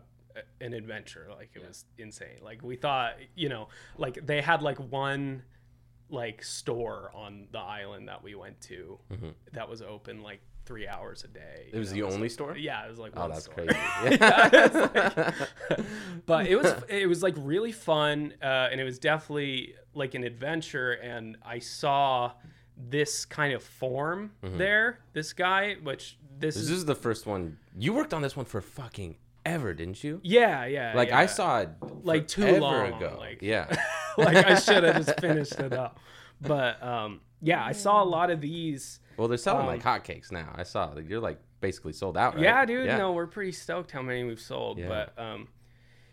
an 0.62 0.74
adventure. 0.74 1.28
Like 1.36 1.50
it 1.56 1.66
was 1.66 1.86
insane. 1.98 2.40
Like 2.44 2.62
we 2.64 2.76
thought, 2.76 3.14
you 3.36 3.50
know, 3.50 3.70
like 3.98 4.26
they 4.26 4.42
had 4.42 4.62
like 4.62 4.78
one 4.78 5.44
like 6.10 6.44
store 6.44 7.10
on 7.16 7.48
the 7.52 7.58
island 7.60 8.08
that 8.08 8.22
we 8.24 8.36
went 8.36 8.62
to 8.62 9.00
that 9.54 9.68
was 9.68 9.82
open 9.82 10.22
like 10.22 10.40
three 10.68 10.88
hours 10.88 11.24
a 11.24 11.28
day. 11.28 11.70
it 11.74 11.78
was 11.78 11.90
you 11.94 12.02
the 12.02 12.02
know, 12.02 12.10
so- 12.10 12.16
only 12.16 12.30
store. 12.30 12.58
yeah, 12.58 12.86
it 12.86 12.90
was 12.90 13.00
like 13.00 13.14
Oh, 13.16 13.22
one 13.22 13.30
that's 13.32 13.46
store. 13.46 13.56
crazy. 13.56 13.78
Yeah, 14.22 14.50
it's 14.54 14.76
like- 15.70 15.80
but 16.26 16.48
it 16.48 16.56
was 16.56 16.74
it 16.90 17.08
was 17.08 17.24
like 17.24 17.34
really 17.38 17.72
fun, 17.72 18.34
uh, 18.42 18.70
and 18.72 18.80
it 18.80 18.84
was 18.84 19.00
definitely 19.00 19.74
like 19.96 20.14
an 20.14 20.24
adventure. 20.24 20.92
And 20.94 21.38
I 21.44 21.60
saw 21.60 22.34
this 22.78 23.26
kind 23.26 23.54
of 23.54 23.64
form 23.64 24.32
there. 24.42 25.00
This 25.14 25.34
guy, 25.34 25.76
which 25.82 26.18
this, 26.38 26.56
This 26.56 26.64
is, 26.66 26.70
is 26.72 26.86
the 26.86 26.96
first 26.96 27.26
one. 27.26 27.58
You 27.78 27.94
worked 27.94 28.14
on 28.14 28.22
this 28.22 28.36
one 28.36 28.46
for 28.46 28.62
fucking 28.62 29.18
ever, 29.46 29.74
didn't 29.74 30.04
you? 30.04 30.20
yeah, 30.24 30.66
yeah, 30.66 30.94
Like 30.96 31.10
yeah. 31.10 31.20
I 31.20 31.26
saw 31.28 31.60
it 31.62 31.70
Like, 32.04 32.28
too 32.28 32.58
long, 32.58 32.94
ago. 32.94 33.16
like- 33.20 33.42
yeah, 33.42 33.68
like 34.18 34.36
I 34.38 34.56
should 34.56 34.84
have 34.84 35.06
just 35.06 35.20
finished 35.22 35.60
it 35.60 35.72
up. 35.74 36.00
But 36.42 36.82
um, 36.84 37.22
yeah, 37.42 37.64
I 37.64 37.72
saw 37.72 38.04
a 38.04 38.06
lot 38.06 38.30
of 38.32 38.42
these. 38.42 39.00
well, 39.18 39.28
they're 39.28 39.38
selling 39.38 39.66
like 39.68 39.86
Um, 39.86 40.00
hotcakes 40.02 40.32
now. 40.32 40.52
I 40.56 40.64
saw 40.64 40.86
like, 40.88 41.08
you're 41.08 41.20
like 41.22 41.40
basically 41.62 41.94
sold 41.94 42.18
out, 42.18 42.36
right? 42.36 42.44
Yeah, 42.44 42.66
dude. 42.66 42.88
No, 42.88 43.14
we're 43.14 43.28
pretty 43.28 43.52
stoked 43.54 43.92
how 43.92 44.02
many 44.02 44.24
we've 44.26 44.40
sold. 44.40 44.78
Yeah. 44.80 44.88
But 44.90 45.18
um, 45.24 45.48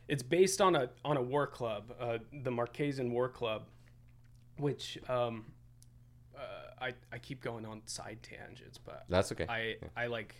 it's 0.08 0.22
based 0.22 0.60
on 0.60 0.76
a 0.76 0.90
on 1.04 1.16
a 1.16 1.22
war 1.22 1.46
club, 1.46 1.92
uh, 1.98 2.18
the 2.44 2.50
Marquesan 2.50 3.10
War 3.10 3.28
Club, 3.28 3.62
which 4.58 4.98
um, 5.08 5.46
I 6.82 6.94
I 7.12 7.18
keep 7.18 7.40
going 7.42 7.64
on 7.64 7.82
side 7.86 8.18
tangents, 8.22 8.78
but 8.78 9.04
that's 9.08 9.32
okay. 9.32 9.46
I 9.48 9.76
I 9.96 10.06
like. 10.06 10.34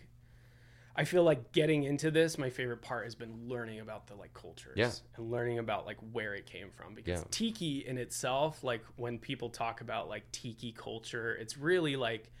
I 0.95 1.05
feel 1.05 1.23
like 1.23 1.51
getting 1.53 1.85
into 1.85 2.11
this, 2.11 2.37
my 2.37 2.51
favorite 2.51 2.83
part 2.83 3.05
has 3.05 3.15
been 3.15 3.47
learning 3.49 3.79
about 3.79 4.05
the 4.05 4.13
like 4.13 4.31
cultures 4.35 4.75
Yeah. 4.77 4.91
and 5.15 5.31
learning 5.31 5.57
about 5.57 5.87
like 5.87 5.97
where 6.11 6.35
it 6.35 6.45
came 6.45 6.69
from. 6.69 6.93
Because 6.93 7.21
Yeah. 7.21 7.25
tiki 7.31 7.79
in 7.87 7.97
itself, 7.97 8.63
like 8.63 8.83
when 8.95 9.17
people 9.17 9.49
talk 9.49 9.81
about 9.81 10.07
like 10.07 10.31
tiki 10.31 10.71
culture, 10.71 11.33
it's 11.33 11.57
really 11.57 11.95
like 11.95 12.31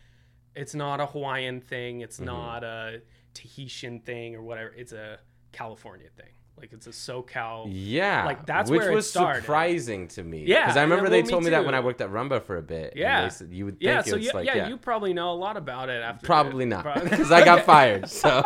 it's 0.55 0.75
not 0.75 0.99
a 0.99 1.07
Hawaiian 1.07 1.61
thing, 1.61 2.01
it's 2.01 2.17
Mm-hmm. 2.17 2.25
not 2.25 2.63
a 2.63 3.01
Tahitian 3.33 3.99
thing 4.01 4.35
or 4.35 4.43
whatever. 4.43 4.71
It's 4.75 4.93
a 4.93 5.17
California 5.51 6.09
thing. 6.15 6.33
Like 6.59 6.71
it's 6.71 6.87
a 6.87 6.91
SoCal. 6.91 7.67
Yeah, 7.69 8.23
Like, 8.25 8.45
that's 8.45 8.69
which 8.71 8.79
where 8.79 8.91
it 8.91 8.95
was 8.95 9.09
started. 9.09 9.41
surprising 9.41 10.07
to 10.09 10.23
me. 10.23 10.45
Yeah, 10.45 10.61
because 10.61 10.77
I 10.77 10.83
remember 10.83 11.05
yeah, 11.05 11.09
they 11.09 11.17
well, 11.17 11.25
me 11.25 11.31
told 11.31 11.43
me 11.43 11.49
that 11.49 11.65
when 11.65 11.75
I 11.75 11.79
worked 11.81 11.99
at 11.99 12.09
Rumba 12.09 12.41
for 12.43 12.57
a 12.57 12.61
bit. 12.61 12.91
and 12.91 12.99
Yeah. 12.99 13.23
they 13.23 13.29
said 13.29 13.51
you 13.51 13.65
would 13.65 13.73
think 13.79 13.83
Yeah, 13.83 13.99
it 13.99 14.05
so 14.05 14.15
was 14.15 14.25
yeah, 14.25 14.31
like 14.33 14.45
yeah, 14.45 14.55
yeah, 14.55 14.67
you 14.69 14.77
probably 14.77 15.13
know 15.13 15.31
a 15.31 15.35
lot 15.35 15.57
about 15.57 15.89
it 15.89 16.01
after 16.01 16.25
probably 16.25 16.65
not 16.65 16.83
because 17.03 17.31
I 17.31 17.43
got 17.43 17.65
fired. 17.65 18.07
So 18.09 18.29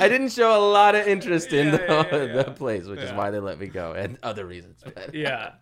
I 0.00 0.08
didn't 0.08 0.30
show 0.30 0.56
a 0.56 0.64
lot 0.70 0.94
of 0.94 1.06
interest 1.06 1.52
in 1.52 1.68
Yeah, 1.68 2.02
the, 2.02 2.42
the 2.44 2.52
place, 2.52 2.86
which 2.86 3.00
is 3.00 3.12
why 3.12 3.30
they 3.30 3.40
let 3.40 3.58
me 3.58 3.66
go, 3.66 3.92
and 3.92 4.18
other 4.22 4.46
reasons. 4.46 4.82
But 4.84 5.14
yeah. 5.14 5.52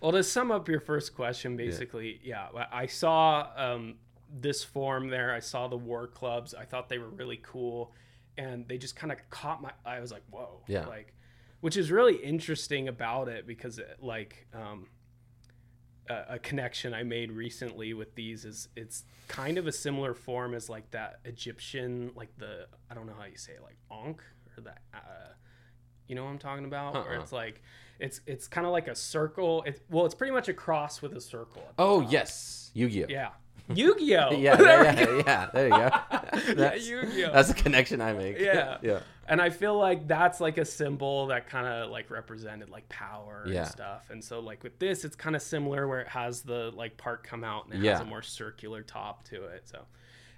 Well, 0.00 0.12
to 0.12 0.22
sum 0.22 0.50
up 0.50 0.68
your 0.68 0.80
first 0.80 1.14
question, 1.14 1.56
basically, 1.56 2.20
yeah, 2.24 2.48
I 2.72 2.86
saw 2.86 3.48
um, 3.56 3.94
this 4.40 4.62
form 4.64 5.08
there. 5.08 5.32
I 5.32 5.40
saw 5.40 5.68
the 5.68 5.76
war 5.76 6.06
clubs. 6.06 6.54
I 6.54 6.64
thought 6.64 6.88
they 6.88 6.98
were 6.98 7.08
really 7.08 7.40
cool, 7.42 7.92
and 8.38 8.66
they 8.68 8.78
just 8.78 8.96
kind 8.96 9.12
of 9.12 9.18
caught 9.30 9.60
my. 9.62 9.72
I 9.84 10.00
was 10.00 10.10
like, 10.12 10.22
whoa, 10.30 10.62
Yeah. 10.68 10.86
like, 10.86 11.14
which 11.60 11.76
is 11.76 11.90
really 11.90 12.16
interesting 12.16 12.88
about 12.88 13.28
it 13.28 13.46
because, 13.46 13.78
it, 13.78 13.98
like, 14.00 14.46
um, 14.54 14.88
a, 16.10 16.34
a 16.34 16.38
connection 16.38 16.92
I 16.94 17.02
made 17.04 17.30
recently 17.30 17.94
with 17.94 18.14
these 18.14 18.44
is 18.44 18.68
it's 18.76 19.04
kind 19.28 19.56
of 19.58 19.66
a 19.66 19.72
similar 19.72 20.14
form 20.14 20.54
as 20.54 20.68
like 20.68 20.90
that 20.90 21.20
Egyptian, 21.24 22.10
like 22.16 22.36
the 22.38 22.66
I 22.90 22.94
don't 22.94 23.06
know 23.06 23.14
how 23.18 23.26
you 23.26 23.36
say 23.36 23.52
it, 23.52 23.62
like 23.62 23.76
Ankh 23.90 24.20
or 24.56 24.62
that. 24.64 24.82
Uh, 24.92 24.98
you 26.08 26.16
know 26.16 26.24
what 26.24 26.30
I'm 26.30 26.38
talking 26.38 26.64
about? 26.64 26.94
Where 26.94 27.14
Uh-uh. 27.14 27.22
it's 27.22 27.32
like, 27.32 27.62
it's 28.00 28.20
it's 28.26 28.48
kind 28.48 28.66
of 28.66 28.72
like 28.72 28.88
a 28.88 28.94
circle. 28.96 29.62
It's 29.64 29.80
well, 29.88 30.04
it's 30.04 30.14
pretty 30.16 30.32
much 30.32 30.48
a 30.48 30.54
cross 30.54 31.00
with 31.00 31.14
a 31.16 31.20
circle. 31.20 31.62
Oh 31.78 32.02
top. 32.02 32.12
yes, 32.12 32.70
Yu-Gi-Oh. 32.74 33.06
yeah, 33.08 33.28
Yu-Gi-Oh. 33.74 34.32
yeah, 34.32 34.56
There 34.56 34.84
yeah, 34.84 35.00
yeah, 35.00 35.22
yeah. 35.26 35.50
There 35.52 35.64
you 35.66 35.70
go. 35.70 35.90
That's, 36.54 36.88
Yu-Gi-Oh. 36.88 37.32
that's 37.32 37.50
a 37.50 37.54
connection 37.54 38.00
I 38.00 38.12
make. 38.12 38.38
Yeah. 38.38 38.78
yeah. 38.82 39.00
And 39.28 39.40
I 39.40 39.50
feel 39.50 39.78
like 39.78 40.08
that's 40.08 40.40
like 40.40 40.58
a 40.58 40.64
symbol 40.64 41.26
that 41.28 41.46
kind 41.48 41.66
of 41.66 41.90
like 41.90 42.10
represented 42.10 42.70
like 42.70 42.88
power 42.88 43.44
Yeah. 43.46 43.60
and 43.62 43.68
stuff. 43.68 44.10
And 44.10 44.22
so 44.22 44.40
like 44.40 44.62
with 44.64 44.78
this, 44.78 45.04
it's 45.04 45.14
kind 45.16 45.36
of 45.36 45.42
similar 45.42 45.86
where 45.86 46.00
it 46.00 46.08
has 46.08 46.42
the 46.42 46.72
like 46.74 46.96
part 46.96 47.22
come 47.22 47.44
out 47.44 47.66
and 47.66 47.74
it 47.74 47.80
Yeah. 47.86 47.92
has 47.92 48.00
a 48.00 48.04
more 48.04 48.22
circular 48.22 48.82
top 48.82 49.24
to 49.28 49.44
it. 49.44 49.68
So, 49.68 49.84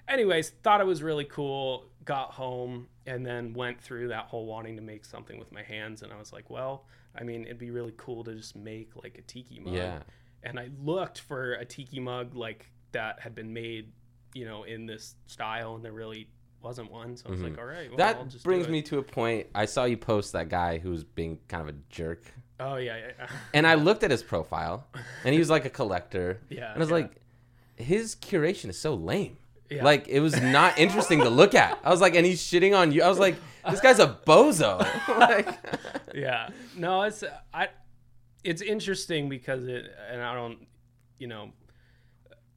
anyways, 0.06 0.50
thought 0.62 0.80
it 0.80 0.86
was 0.86 1.02
really 1.02 1.24
cool. 1.24 1.86
Got 2.04 2.32
home 2.32 2.88
and 3.06 3.24
then 3.24 3.54
went 3.54 3.80
through 3.80 4.08
that 4.08 4.26
whole 4.26 4.44
wanting 4.46 4.76
to 4.76 4.82
make 4.82 5.04
something 5.04 5.38
with 5.38 5.50
my 5.50 5.62
hands. 5.62 6.02
And 6.02 6.12
I 6.12 6.18
was 6.18 6.32
like, 6.32 6.50
well, 6.50 6.84
I 7.18 7.22
mean, 7.24 7.44
it'd 7.44 7.58
be 7.58 7.70
really 7.70 7.94
cool 7.96 8.22
to 8.24 8.34
just 8.34 8.54
make 8.54 8.90
like 9.02 9.16
a 9.18 9.22
tiki 9.22 9.60
mug. 9.60 9.74
Yeah. 9.74 10.00
And 10.42 10.60
I 10.60 10.68
looked 10.82 11.20
for 11.20 11.54
a 11.54 11.64
tiki 11.64 12.00
mug 12.00 12.34
like 12.34 12.70
that 12.94 13.20
had 13.20 13.34
been 13.34 13.52
made, 13.52 13.92
you 14.34 14.44
know, 14.44 14.64
in 14.64 14.86
this 14.86 15.14
style, 15.26 15.76
and 15.76 15.84
there 15.84 15.92
really 15.92 16.28
wasn't 16.62 16.90
one. 16.90 17.16
So 17.16 17.26
I 17.28 17.30
was 17.30 17.40
like, 17.42 17.52
mm-hmm. 17.52 17.60
all 17.60 17.66
right, 17.66 17.90
well, 17.94 18.06
I'll 18.06 18.24
That 18.24 18.42
brings 18.42 18.66
it." 18.66 18.70
me 18.70 18.82
to 18.82 18.98
a 18.98 19.02
point. 19.02 19.46
I 19.54 19.66
saw 19.66 19.84
you 19.84 19.96
post 19.96 20.32
that 20.32 20.48
guy 20.48 20.78
who's 20.78 21.04
being 21.04 21.38
kind 21.48 21.62
of 21.62 21.74
a 21.74 21.78
jerk, 21.90 22.32
Oh 22.60 22.76
yeah, 22.76 22.96
yeah, 22.96 23.10
yeah. 23.18 23.26
and 23.54 23.66
I 23.66 23.74
looked 23.88 24.02
at 24.02 24.10
his 24.10 24.22
profile, 24.22 24.86
and 25.24 25.32
he 25.32 25.38
was 25.38 25.50
like 25.50 25.64
a 25.64 25.70
collector. 25.70 26.40
Yeah, 26.50 26.72
and 26.72 26.76
I 26.76 26.78
was 26.78 26.90
yeah. 26.90 26.94
like, 26.94 27.20
his 27.76 28.14
curation 28.14 28.70
is 28.70 28.78
so 28.78 28.94
lame. 28.94 29.38
Yeah. 29.70 29.82
Like 29.82 30.06
it 30.08 30.20
was 30.20 30.40
not 30.40 30.78
interesting 30.78 31.20
to 31.20 31.30
look 31.30 31.54
at. 31.54 31.78
I 31.82 31.90
was 31.90 32.00
like, 32.00 32.14
and 32.14 32.24
he's 32.24 32.40
shitting 32.40 32.76
on 32.76 32.92
you. 32.92 33.02
I 33.02 33.08
was 33.08 33.18
like, 33.18 33.36
this 33.68 33.80
guy's 33.80 33.98
a 33.98 34.18
bozo. 34.26 34.78
like, 35.08 35.48
yeah. 36.14 36.50
No, 36.76 37.02
it's 37.02 37.24
I. 37.52 37.68
It's 38.44 38.60
interesting 38.62 39.28
because 39.28 39.66
it, 39.66 39.86
and 40.10 40.22
I 40.22 40.34
don't, 40.34 40.58
you 41.18 41.26
know, 41.26 41.50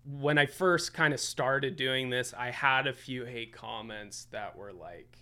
when 0.09 0.37
I 0.37 0.45
first 0.45 0.93
kind 0.93 1.13
of 1.13 1.19
started 1.19 1.75
doing 1.75 2.09
this, 2.09 2.33
I 2.37 2.51
had 2.51 2.87
a 2.87 2.93
few 2.93 3.25
hate 3.25 3.51
comments 3.53 4.25
that 4.31 4.55
were 4.57 4.71
like, 4.73 5.19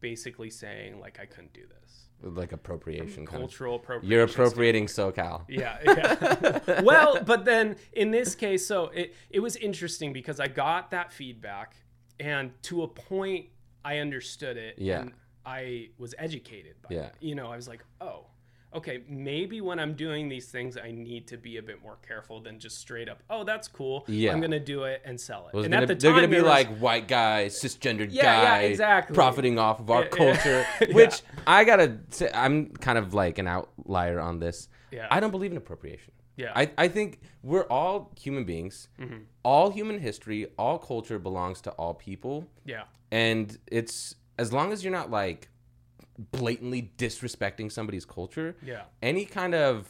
basically 0.00 0.50
saying 0.50 1.00
like 1.00 1.18
I 1.20 1.26
couldn't 1.26 1.52
do 1.52 1.62
this. 1.66 2.08
like 2.22 2.52
appropriation. 2.52 3.26
Kind 3.26 3.42
of. 3.42 3.48
Cultural 3.50 3.76
appropriation. 3.76 4.10
You're 4.10 4.24
appropriating 4.24 4.86
SoCal. 4.86 5.42
Yeah, 5.48 5.78
yeah. 5.84 6.80
well, 6.82 7.20
but 7.24 7.44
then 7.44 7.76
in 7.92 8.10
this 8.10 8.34
case, 8.34 8.66
so 8.66 8.86
it 8.94 9.14
it 9.30 9.40
was 9.40 9.56
interesting 9.56 10.12
because 10.12 10.38
I 10.40 10.46
got 10.48 10.90
that 10.92 11.12
feedback, 11.12 11.74
and 12.20 12.50
to 12.64 12.82
a 12.82 12.88
point, 12.88 13.46
I 13.84 13.98
understood 13.98 14.56
it. 14.56 14.76
Yeah. 14.78 15.00
And 15.00 15.12
I 15.46 15.88
was 15.98 16.14
educated 16.18 16.74
by 16.82 16.94
Yeah. 16.94 17.06
it. 17.06 17.14
You 17.20 17.34
know, 17.34 17.50
I 17.50 17.56
was 17.56 17.66
like, 17.68 17.84
oh, 18.00 18.26
okay, 18.74 19.02
maybe 19.08 19.60
when 19.60 19.78
I'm 19.78 19.94
doing 19.94 20.28
these 20.28 20.46
things, 20.50 20.76
I 20.76 20.90
need 20.90 21.26
to 21.28 21.36
be 21.36 21.56
a 21.56 21.62
bit 21.62 21.82
more 21.82 21.96
careful 22.06 22.40
than 22.40 22.58
just 22.58 22.78
straight 22.78 23.08
up, 23.08 23.22
oh, 23.30 23.44
that's 23.44 23.68
cool. 23.68 24.04
Yeah. 24.08 24.32
I'm 24.32 24.40
gonna 24.40 24.60
do 24.60 24.84
it 24.84 25.02
and 25.04 25.20
sell 25.20 25.48
it. 25.48 25.54
Was 25.54 25.64
and 25.66 25.72
gonna- 25.72 25.82
at 25.82 25.88
the 25.88 25.94
time, 25.94 26.00
they're 26.00 26.12
gonna 26.14 26.28
be 26.28 26.36
was- 26.36 26.44
like 26.44 26.68
white 26.78 27.08
guy, 27.08 27.46
cisgendered 27.46 28.08
Yeah, 28.10 28.24
yeah, 28.24 28.44
guy, 28.44 28.58
exactly. 28.62 29.14
profiting 29.14 29.58
off 29.58 29.80
of 29.80 29.90
our 29.90 30.02
Yeah, 30.02 30.08
yeah. 30.10 30.16
culture. 30.34 30.66
Yeah. 30.88 30.94
Which 30.94 31.22
I 31.46 31.64
gotta 31.64 31.98
say, 32.10 32.30
I'm 32.34 32.70
kind 32.70 32.98
of 32.98 33.14
like 33.14 33.38
an 33.38 33.46
outlier 33.46 34.20
on 34.20 34.38
this. 34.38 34.68
Yeah. 34.90 35.06
I 35.10 35.20
don't 35.20 35.30
believe 35.30 35.50
in 35.50 35.56
appropriation. 35.56 36.12
Yeah. 36.36 36.52
I, 36.54 36.70
I 36.78 36.88
think 36.88 37.20
we're 37.42 37.64
all 37.66 38.12
human 38.18 38.44
beings. 38.44 38.88
Mm-hmm. 39.00 39.22
All 39.42 39.70
human 39.70 39.98
history, 39.98 40.46
all 40.58 40.78
culture 40.78 41.18
belongs 41.18 41.60
to 41.62 41.70
all 41.72 41.94
people, 41.94 42.46
yeah, 42.64 42.82
and 43.10 43.56
it's 43.66 44.14
as 44.38 44.52
long 44.52 44.72
as 44.72 44.84
you're 44.84 44.92
not 44.92 45.10
like 45.10 45.48
blatantly 46.18 46.90
disrespecting 46.98 47.70
somebody's 47.70 48.04
culture. 48.04 48.56
yeah, 48.62 48.82
Any 49.02 49.24
kind 49.24 49.54
of 49.54 49.88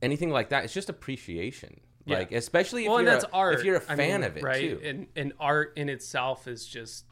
anything 0.00 0.30
like 0.30 0.50
that, 0.50 0.64
it's 0.64 0.72
just 0.74 0.88
appreciation. 0.88 1.80
Yeah. 2.04 2.18
Like 2.18 2.32
especially 2.32 2.84
if 2.86 2.90
well, 2.90 3.00
you're 3.02 3.12
a, 3.12 3.28
art. 3.32 3.54
if 3.54 3.64
you're 3.64 3.76
a 3.76 3.82
I 3.88 3.96
fan 3.96 4.20
mean, 4.20 4.30
of 4.30 4.36
it 4.36 4.42
right? 4.42 4.60
too. 4.60 4.80
And 4.84 5.06
and 5.14 5.32
art 5.38 5.72
in 5.76 5.88
itself 5.88 6.48
is 6.48 6.66
just 6.66 7.04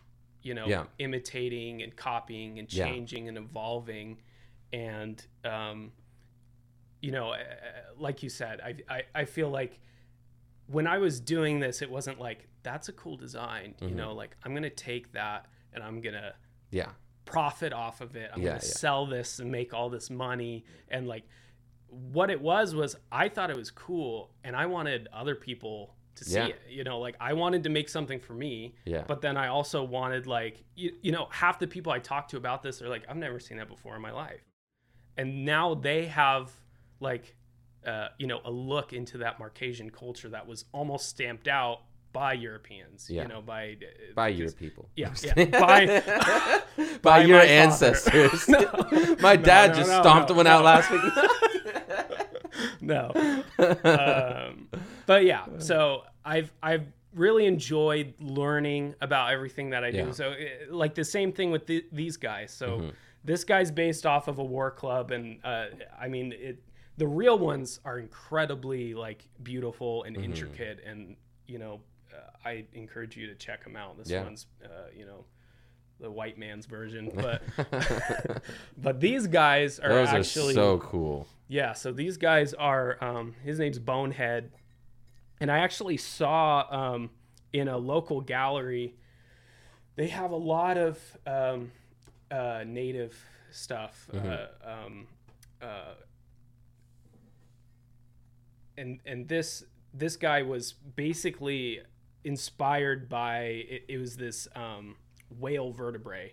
you 0.42 0.54
know 0.54 0.66
Yeah. 0.66 0.84
imitating 0.98 1.82
and 1.82 1.94
copying 1.94 2.58
and 2.58 2.72
Yeah. 2.72 2.86
changing 2.86 3.28
and 3.28 3.38
evolving, 3.38 4.18
and 4.72 5.24
um, 5.44 5.92
you 7.00 7.12
know, 7.12 7.30
uh, 7.32 7.38
like 7.98 8.22
you 8.24 8.28
said, 8.28 8.60
I, 8.60 8.74
I 8.92 9.02
I 9.14 9.24
feel 9.26 9.48
like 9.48 9.78
when 10.66 10.86
I 10.88 10.98
was 10.98 11.20
doing 11.20 11.60
this, 11.60 11.82
it 11.82 11.90
wasn't 11.90 12.18
like 12.20 12.48
that's 12.64 12.88
a 12.88 12.92
cool 12.92 13.16
design. 13.16 13.74
Mm-hmm. 13.76 13.88
You 13.90 13.94
know, 13.94 14.12
like 14.12 14.36
I'm 14.44 14.54
gonna 14.54 14.70
take 14.70 15.12
that 15.12 15.46
and 15.72 15.84
I'm 15.84 16.00
gonna 16.00 16.34
yeah. 16.72 16.90
Profit 17.32 17.72
off 17.72 18.00
of 18.00 18.16
it. 18.16 18.30
I'm 18.32 18.40
Yeah, 18.42 18.48
going 18.50 18.60
to 18.60 18.66
yeah. 18.66 18.72
sell 18.72 19.06
this 19.06 19.38
and 19.38 19.50
make 19.50 19.72
all 19.74 19.88
this 19.90 20.10
money. 20.10 20.64
And 20.88 21.06
like, 21.06 21.24
what 21.88 22.30
it 22.30 22.40
was 22.40 22.74
was 22.74 22.96
I 23.10 23.28
thought 23.28 23.50
it 23.50 23.56
was 23.56 23.70
cool, 23.70 24.30
and 24.44 24.54
I 24.54 24.66
wanted 24.66 25.08
other 25.12 25.34
people 25.34 25.94
to 26.16 26.24
see 26.24 26.34
Yeah. 26.36 26.46
it. 26.46 26.60
You 26.68 26.84
know, 26.84 26.98
like 27.00 27.16
I 27.20 27.32
wanted 27.32 27.62
to 27.64 27.68
make 27.70 27.88
something 27.88 28.20
for 28.20 28.32
me. 28.34 28.74
Yeah. 28.84 29.04
But 29.06 29.20
then 29.22 29.36
I 29.36 29.48
also 29.48 29.82
wanted 29.82 30.26
like 30.26 30.62
you, 30.76 30.94
you 31.02 31.12
know 31.12 31.26
half 31.30 31.58
the 31.58 31.66
people 31.66 31.92
I 31.92 31.98
talk 31.98 32.28
to 32.28 32.36
about 32.36 32.62
this 32.62 32.80
are 32.82 32.88
like 32.88 33.04
I've 33.08 33.16
never 33.16 33.40
seen 33.40 33.58
that 33.58 33.68
before 33.68 33.96
in 33.96 34.02
my 34.02 34.12
life, 34.12 34.44
and 35.16 35.44
now 35.44 35.74
they 35.74 36.06
have 36.06 36.52
like 37.00 37.34
uh, 37.86 38.08
you 38.18 38.26
know 38.26 38.40
a 38.44 38.50
look 38.50 38.92
into 38.92 39.18
that 39.18 39.38
Marquesan 39.38 39.90
culture 39.92 40.28
that 40.28 40.46
was 40.46 40.66
almost 40.72 41.08
stamped 41.08 41.48
out 41.48 41.80
by 42.12 42.32
Europeans. 42.32 43.08
Yeah. 43.08 43.22
You 43.22 43.28
know 43.28 43.42
by 43.42 43.72
uh, 43.80 44.14
by 44.14 44.28
your 44.28 44.50
people. 44.52 44.88
Yeah, 44.96 45.12
yeah. 45.22 45.44
By, 45.46 45.86
by, 46.76 46.98
by 47.02 47.22
your 47.24 47.40
ancestors. 47.40 48.48
No. 48.48 49.16
my 49.20 49.36
dad 49.36 49.70
no, 49.70 49.76
just 49.76 49.90
no, 49.90 50.00
stomped 50.00 50.30
no, 50.30 50.36
one 50.36 50.46
out 50.46 50.64
last 50.64 50.90
week. 50.90 51.02
no. 52.80 53.12
Um, 53.84 54.68
but 55.06 55.24
yeah, 55.24 55.44
so 55.58 56.02
I've 56.24 56.52
I've 56.62 56.86
really 57.14 57.46
enjoyed 57.46 58.14
learning 58.20 58.94
about 59.00 59.32
everything 59.32 59.70
that 59.70 59.84
I 59.84 59.90
do. 59.90 59.96
Yeah. 59.98 60.10
So 60.12 60.30
eh, 60.32 60.48
like 60.70 60.94
the 60.94 61.04
same 61.04 61.32
thing 61.32 61.50
with 61.50 61.66
the, 61.66 61.84
these 61.92 62.16
guys. 62.16 62.52
So 62.52 62.66
Mm-hmm. 62.78 62.88
this 63.24 63.44
guy's 63.44 63.70
based 63.70 64.06
off 64.06 64.28
of 64.28 64.38
a 64.38 64.44
war 64.44 64.70
club, 64.70 65.10
and 65.10 65.38
uh, 65.44 65.66
I 66.00 66.08
mean 66.08 66.32
it. 66.36 66.62
The 66.98 67.06
real 67.06 67.38
ones 67.38 67.80
are 67.84 67.98
incredibly 67.98 68.94
like 68.94 69.26
beautiful 69.42 70.02
Mm-hmm. 70.06 70.14
and 70.16 70.24
intricate, 70.24 70.80
and 70.86 71.16
you 71.46 71.58
know, 71.58 71.80
uh, 72.14 72.48
I 72.48 72.64
encourage 72.72 73.16
you 73.16 73.26
to 73.28 73.34
check 73.34 73.64
them 73.64 73.76
out. 73.76 73.96
This 73.98 74.10
Yeah. 74.10 74.24
one's, 74.24 74.46
uh, 74.64 74.68
you 74.96 75.04
know. 75.06 75.24
The 75.98 76.10
white 76.10 76.38
man's 76.38 76.64
version, 76.64 77.10
but 77.14 77.42
but 78.78 79.00
these 79.00 79.26
guys 79.26 79.78
are 79.78 79.90
Those 79.90 80.08
actually 80.08 80.52
are 80.52 80.54
so 80.54 80.78
cool. 80.78 81.26
yeah, 81.46 81.74
so 81.74 81.92
these 81.92 82.16
guys 82.16 82.54
are 82.54 82.96
um, 83.04 83.34
his 83.44 83.58
name's 83.58 83.78
Bonehead, 83.78 84.50
and 85.42 85.50
I 85.52 85.58
actually 85.58 85.98
saw 85.98 86.64
um, 86.70 87.10
in 87.52 87.68
a 87.68 87.76
local 87.76 88.22
gallery. 88.22 88.94
They 89.96 90.06
have 90.06 90.30
a 90.30 90.36
lot 90.36 90.78
of 90.78 90.98
um, 91.26 91.70
uh, 92.30 92.64
native 92.66 93.14
stuff, 93.50 94.08
uh, 94.14 94.46
um, 94.64 95.06
uh, 95.60 95.96
and 98.78 99.00
and 99.04 99.28
this 99.28 99.64
this 99.92 100.16
guy 100.16 100.42
was 100.42 100.72
basically 100.72 101.80
inspired 102.24 103.08
by 103.08 103.40
it, 103.68 103.84
it 103.88 103.98
was 103.98 104.16
this 104.16 104.48
um, 104.54 104.96
whale 105.38 105.72
vertebrae. 105.72 106.32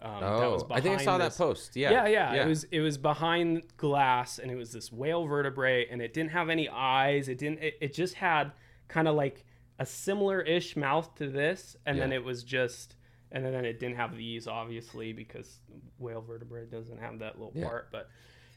Um, 0.00 0.20
that 0.20 0.50
was 0.50 0.62
Oh, 0.62 0.66
I 0.74 0.80
think 0.80 1.00
I 1.00 1.04
saw 1.04 1.16
this- 1.18 1.36
that 1.36 1.42
post. 1.42 1.74
Yeah. 1.76 1.90
yeah, 1.90 2.06
yeah, 2.34 2.44
It 2.44 2.46
was 2.48 2.64
it 2.64 2.80
was 2.80 2.98
behind 2.98 3.64
glass, 3.78 4.38
and 4.38 4.50
it 4.50 4.54
was 4.56 4.72
this 4.72 4.92
whale 4.92 5.24
vertebrae, 5.26 5.86
and 5.88 6.02
it 6.02 6.12
didn't 6.12 6.32
have 6.32 6.48
any 6.50 6.68
eyes. 6.68 7.28
It 7.28 7.38
didn't. 7.38 7.60
It, 7.62 7.74
it 7.80 7.94
just 7.94 8.14
had 8.14 8.52
kind 8.88 9.08
of 9.08 9.14
like 9.14 9.44
a 9.78 9.86
similar-ish 9.86 10.76
mouth 10.76 11.14
to 11.16 11.28
this, 11.28 11.76
and 11.86 11.98
then 11.98 12.12
it 12.12 12.22
was 12.24 12.42
just, 12.44 12.94
and 13.32 13.44
then 13.44 13.64
it 13.64 13.78
didn't 13.80 13.96
have 13.96 14.16
these 14.16 14.46
obviously 14.46 15.12
because 15.12 15.60
whale 15.98 16.20
vertebrae 16.22 16.66
doesn't 16.66 16.98
have 16.98 17.18
that 17.20 17.38
little 17.38 17.52
Yeah. 17.54 17.64
part. 17.66 17.88
But 17.90 18.08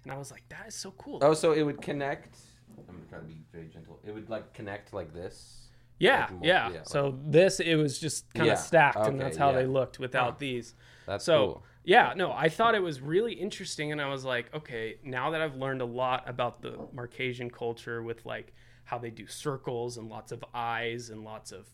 and 0.03 0.11
I 0.13 0.17
was 0.17 0.31
like, 0.31 0.43
that 0.49 0.67
is 0.67 0.75
so 0.75 0.91
cool. 0.91 1.19
Oh, 1.21 1.33
so 1.33 1.53
it 1.53 1.63
would 1.63 1.81
connect. 1.81 2.37
I'm 2.77 2.85
gonna 2.95 3.05
try 3.09 3.19
to 3.19 3.25
be 3.25 3.41
very 3.53 3.67
gentle. 3.67 3.99
It 4.05 4.13
would 4.13 4.29
like 4.29 4.53
connect 4.53 4.93
like 4.93 5.13
this. 5.13 5.68
Yeah, 5.99 6.21
like 6.21 6.29
yeah. 6.43 6.69
yeah, 6.69 6.75
like- 6.77 6.87
So 6.87 7.19
this 7.25 7.59
it 7.59 7.75
was 7.75 7.99
just 7.99 8.33
kind 8.33 8.47
Yeah, 8.47 8.53
of 8.53 8.59
stacked, 8.59 8.97
and 9.07 9.19
that's 9.19 9.37
how 9.37 9.51
yeah. 9.51 9.57
they 9.59 9.65
looked 9.65 9.99
without 9.99 10.31
Huh. 10.33 10.37
these. 10.39 10.75
That's 11.05 11.25
So 11.25 11.37
cool. 11.37 11.63
yeah, 11.83 12.13
no, 12.15 12.31
I 12.31 12.49
thought 12.49 12.73
it 12.75 12.81
was 12.83 13.01
really 13.01 13.33
interesting, 13.33 13.91
and 13.91 14.01
I 14.01 14.07
was 14.09 14.23
like, 14.25 14.53
okay, 14.53 14.97
now 15.03 15.31
that 15.31 15.41
I've 15.41 15.55
learned 15.55 15.81
a 15.81 15.85
lot 15.85 16.27
about 16.29 16.61
the 16.61 16.71
Marquesan 16.93 17.51
culture 17.51 18.01
with 18.01 18.25
like 18.25 18.53
how 18.85 18.97
they 18.97 19.09
do 19.11 19.27
circles 19.27 19.97
and 19.97 20.09
lots 20.09 20.31
of 20.31 20.43
eyes 20.53 21.09
and 21.09 21.23
lots 21.23 21.51
of 21.51 21.67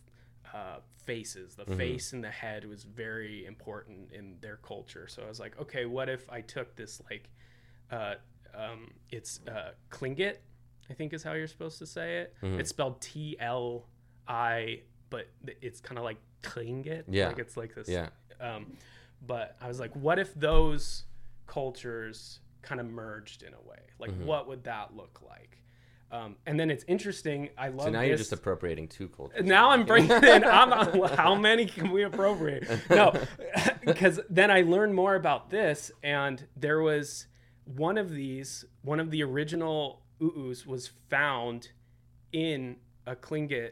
uh, 0.54 0.78
faces, 1.04 1.56
the 1.56 1.64
Mm-hmm. 1.66 1.78
face 1.78 2.14
and 2.14 2.24
the 2.24 2.30
head 2.32 2.66
was 2.66 2.84
very 2.84 3.46
important 3.46 4.12
in 4.12 4.38
their 4.42 4.58
culture. 4.58 5.08
So 5.08 5.22
I 5.24 5.28
was 5.28 5.40
like, 5.40 5.60
okay, 5.60 5.86
what 5.86 6.10
if 6.10 6.30
I 6.30 6.42
took 6.42 6.76
this 6.76 7.02
like, 7.10 7.30
uh, 7.92 8.16
um, 8.56 8.92
it's 9.12 9.42
uh, 9.48 9.72
Klingit, 9.92 10.38
I 10.90 10.94
think 10.94 11.14
is 11.14 11.24
how 11.24 11.34
you're 11.34 11.48
supposed 11.48 11.78
to 11.80 11.86
say 11.86 12.20
it. 12.20 12.36
Mm-hmm. 12.42 12.60
It's 12.60 12.70
spelled 12.70 13.02
T 13.02 13.36
L 13.40 13.86
I, 14.28 14.82
but 15.10 15.28
it's 15.62 15.80
kind 15.82 15.98
of 15.98 16.04
like 16.04 16.18
Klingit. 16.44 17.04
Yeah. 17.08 17.28
like 17.28 17.40
it's 17.40 17.58
like 17.58 17.74
this. 17.76 17.88
Yeah. 17.90 18.10
Um, 18.42 18.78
but 19.26 19.56
I 19.62 19.68
was 19.68 19.80
like, 19.80 19.96
what 19.96 20.20
if 20.20 20.34
those 20.36 21.04
cultures 21.48 22.40
kind 22.62 22.82
of 22.82 22.88
merged 22.88 23.44
in 23.44 23.54
a 23.54 23.62
way? 23.70 23.78
Like, 24.00 24.12
Mm-hmm. 24.12 24.26
what 24.26 24.48
would 24.48 24.64
that 24.66 24.96
look 24.96 25.22
like? 25.28 25.62
Um, 26.12 26.36
and 26.46 26.60
then 26.60 26.70
it's 26.70 26.86
interesting. 26.88 27.50
I 27.58 27.70
love 27.70 27.86
So 27.86 27.90
now 27.90 28.02
this. 28.02 28.08
you're 28.10 28.18
just 28.18 28.32
appropriating 28.34 28.88
two 28.88 29.08
cultures. 29.10 29.44
now 29.46 29.72
I'm 29.72 29.86
bringing 29.92 30.12
in. 30.12 30.44
I'm, 30.44 30.72
how 31.16 31.34
many 31.36 31.66
can 31.66 31.92
we 31.92 32.04
appropriate? 32.04 32.68
No, 32.90 33.14
because 33.86 34.20
then 34.30 34.52
I 34.52 34.62
learned 34.62 34.94
more 34.94 35.16
about 35.16 35.50
this, 35.50 35.92
and 36.04 36.46
there 36.56 36.82
was 36.82 37.26
one 37.66 37.98
of 37.98 38.12
these. 38.12 38.66
One 38.84 39.00
of 39.00 39.10
the 39.12 39.24
original 39.24 40.04
u'us 40.22 40.66
was 40.66 40.92
found 41.10 41.70
in 42.32 42.78
a 43.08 43.16
Klingit 43.16 43.72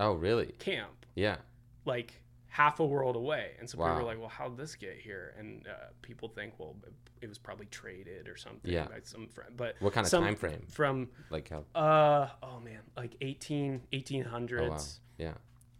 Oh, 0.00 0.12
really? 0.14 0.52
camp 0.58 1.06
Yeah. 1.14 1.36
like 1.84 2.20
half 2.48 2.80
a 2.80 2.84
world 2.86 3.14
away. 3.16 3.52
And 3.58 3.68
so 3.68 3.78
people 3.78 3.94
were 3.96 4.02
like, 4.02 4.18
well, 4.18 4.28
how'd 4.28 4.56
this 4.56 4.74
get 4.74 4.96
here? 4.98 5.34
And 5.38 5.66
uh, 5.68 5.88
people 6.02 6.28
think, 6.28 6.54
well, 6.58 6.76
it- 6.86 6.92
it 7.20 7.28
was 7.28 7.36
probably 7.38 7.66
traded 7.66 8.28
or 8.28 8.36
something 8.36 8.70
Yeah. 8.72 8.86
by 8.86 9.00
some 9.02 9.26
friend. 9.26 9.50
But 9.56 9.74
What 9.80 9.92
kind 9.92 10.06
of 10.06 10.10
time 10.12 10.36
frame? 10.36 10.62
From, 10.68 11.08
Like 11.30 11.48
how? 11.50 11.64
uh, 11.74 12.28
oh 12.44 12.60
man, 12.60 12.78
like 12.96 13.16
18, 13.20 13.82
1800s. 13.92 14.60
Oh, 14.60 14.68
wow. 14.70 14.78
Yeah. 15.18 15.34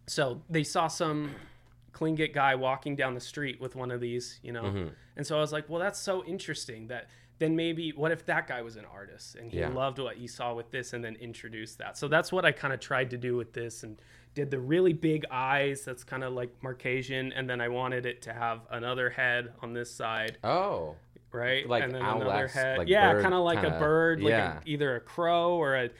So 0.09 0.43
they 0.51 0.65
saw 0.65 0.89
some 0.89 1.31
Klingit 1.93 2.33
guy 2.35 2.57
walking 2.57 2.97
down 2.97 3.15
the 3.15 3.21
street 3.21 3.61
with 3.61 3.77
one 3.77 3.93
of 3.93 4.01
these, 4.01 4.41
you 4.43 4.51
know? 4.53 4.65
Mm-hmm. 4.65 4.89
And 5.17 5.25
so 5.27 5.37
I 5.37 5.41
was 5.41 5.53
like, 5.53 5.69
well, 5.69 5.81
that's 5.81 5.99
so 6.01 6.25
interesting 6.25 6.89
that 6.89 7.09
then 7.39 7.55
maybe 7.55 7.91
what 7.93 8.11
if 8.11 8.27
that 8.27 8.47
guy 8.49 8.63
was 8.63 8.77
an 8.77 8.85
artist 8.85 9.37
and 9.37 9.51
he 9.53 9.59
Yeah. 9.61 9.69
loved 9.69 9.99
what 9.99 10.17
he 10.17 10.27
saw 10.27 10.55
with 10.55 10.71
this 10.71 10.93
and 10.93 11.05
then 11.05 11.17
introduced 11.17 11.79
that. 11.79 11.97
So 11.97 12.09
that's 12.09 12.33
what 12.33 12.45
I 12.45 12.53
kind 12.53 12.75
of 12.75 12.81
tried 12.81 13.11
to 13.11 13.17
do 13.17 13.37
with 13.37 13.53
this 13.53 13.85
and 13.85 14.01
did 14.35 14.51
the 14.51 14.59
really 14.59 14.93
big 14.93 15.25
eyes 15.31 15.85
that's 15.85 16.03
kind 16.05 16.25
of 16.25 16.33
like 16.33 16.51
Marquesan 16.63 17.33
and 17.35 17.49
then 17.49 17.61
I 17.61 17.69
wanted 17.69 18.07
it 18.07 18.23
to 18.23 18.33
have 18.33 18.61
another 18.71 19.09
head 19.11 19.53
on 19.63 19.73
this 19.73 19.91
side, 19.91 20.39
Oh. 20.43 20.97
right? 21.33 21.69
Like 21.69 21.85
and 21.85 21.95
then 21.95 22.03
owl-esque, 22.03 22.57
like 22.79 22.89
yeah, 22.89 23.21
kind 23.21 23.35
of 23.35 23.45
like 23.45 23.61
kinda- 23.61 23.77
a 23.77 23.81
bird, 23.81 24.21
like 24.21 24.31
yeah. 24.31 24.59
a, 24.59 24.63
either 24.65 24.97
a 24.97 25.01
crow 25.01 25.55
or 25.57 25.77
a 25.77 25.91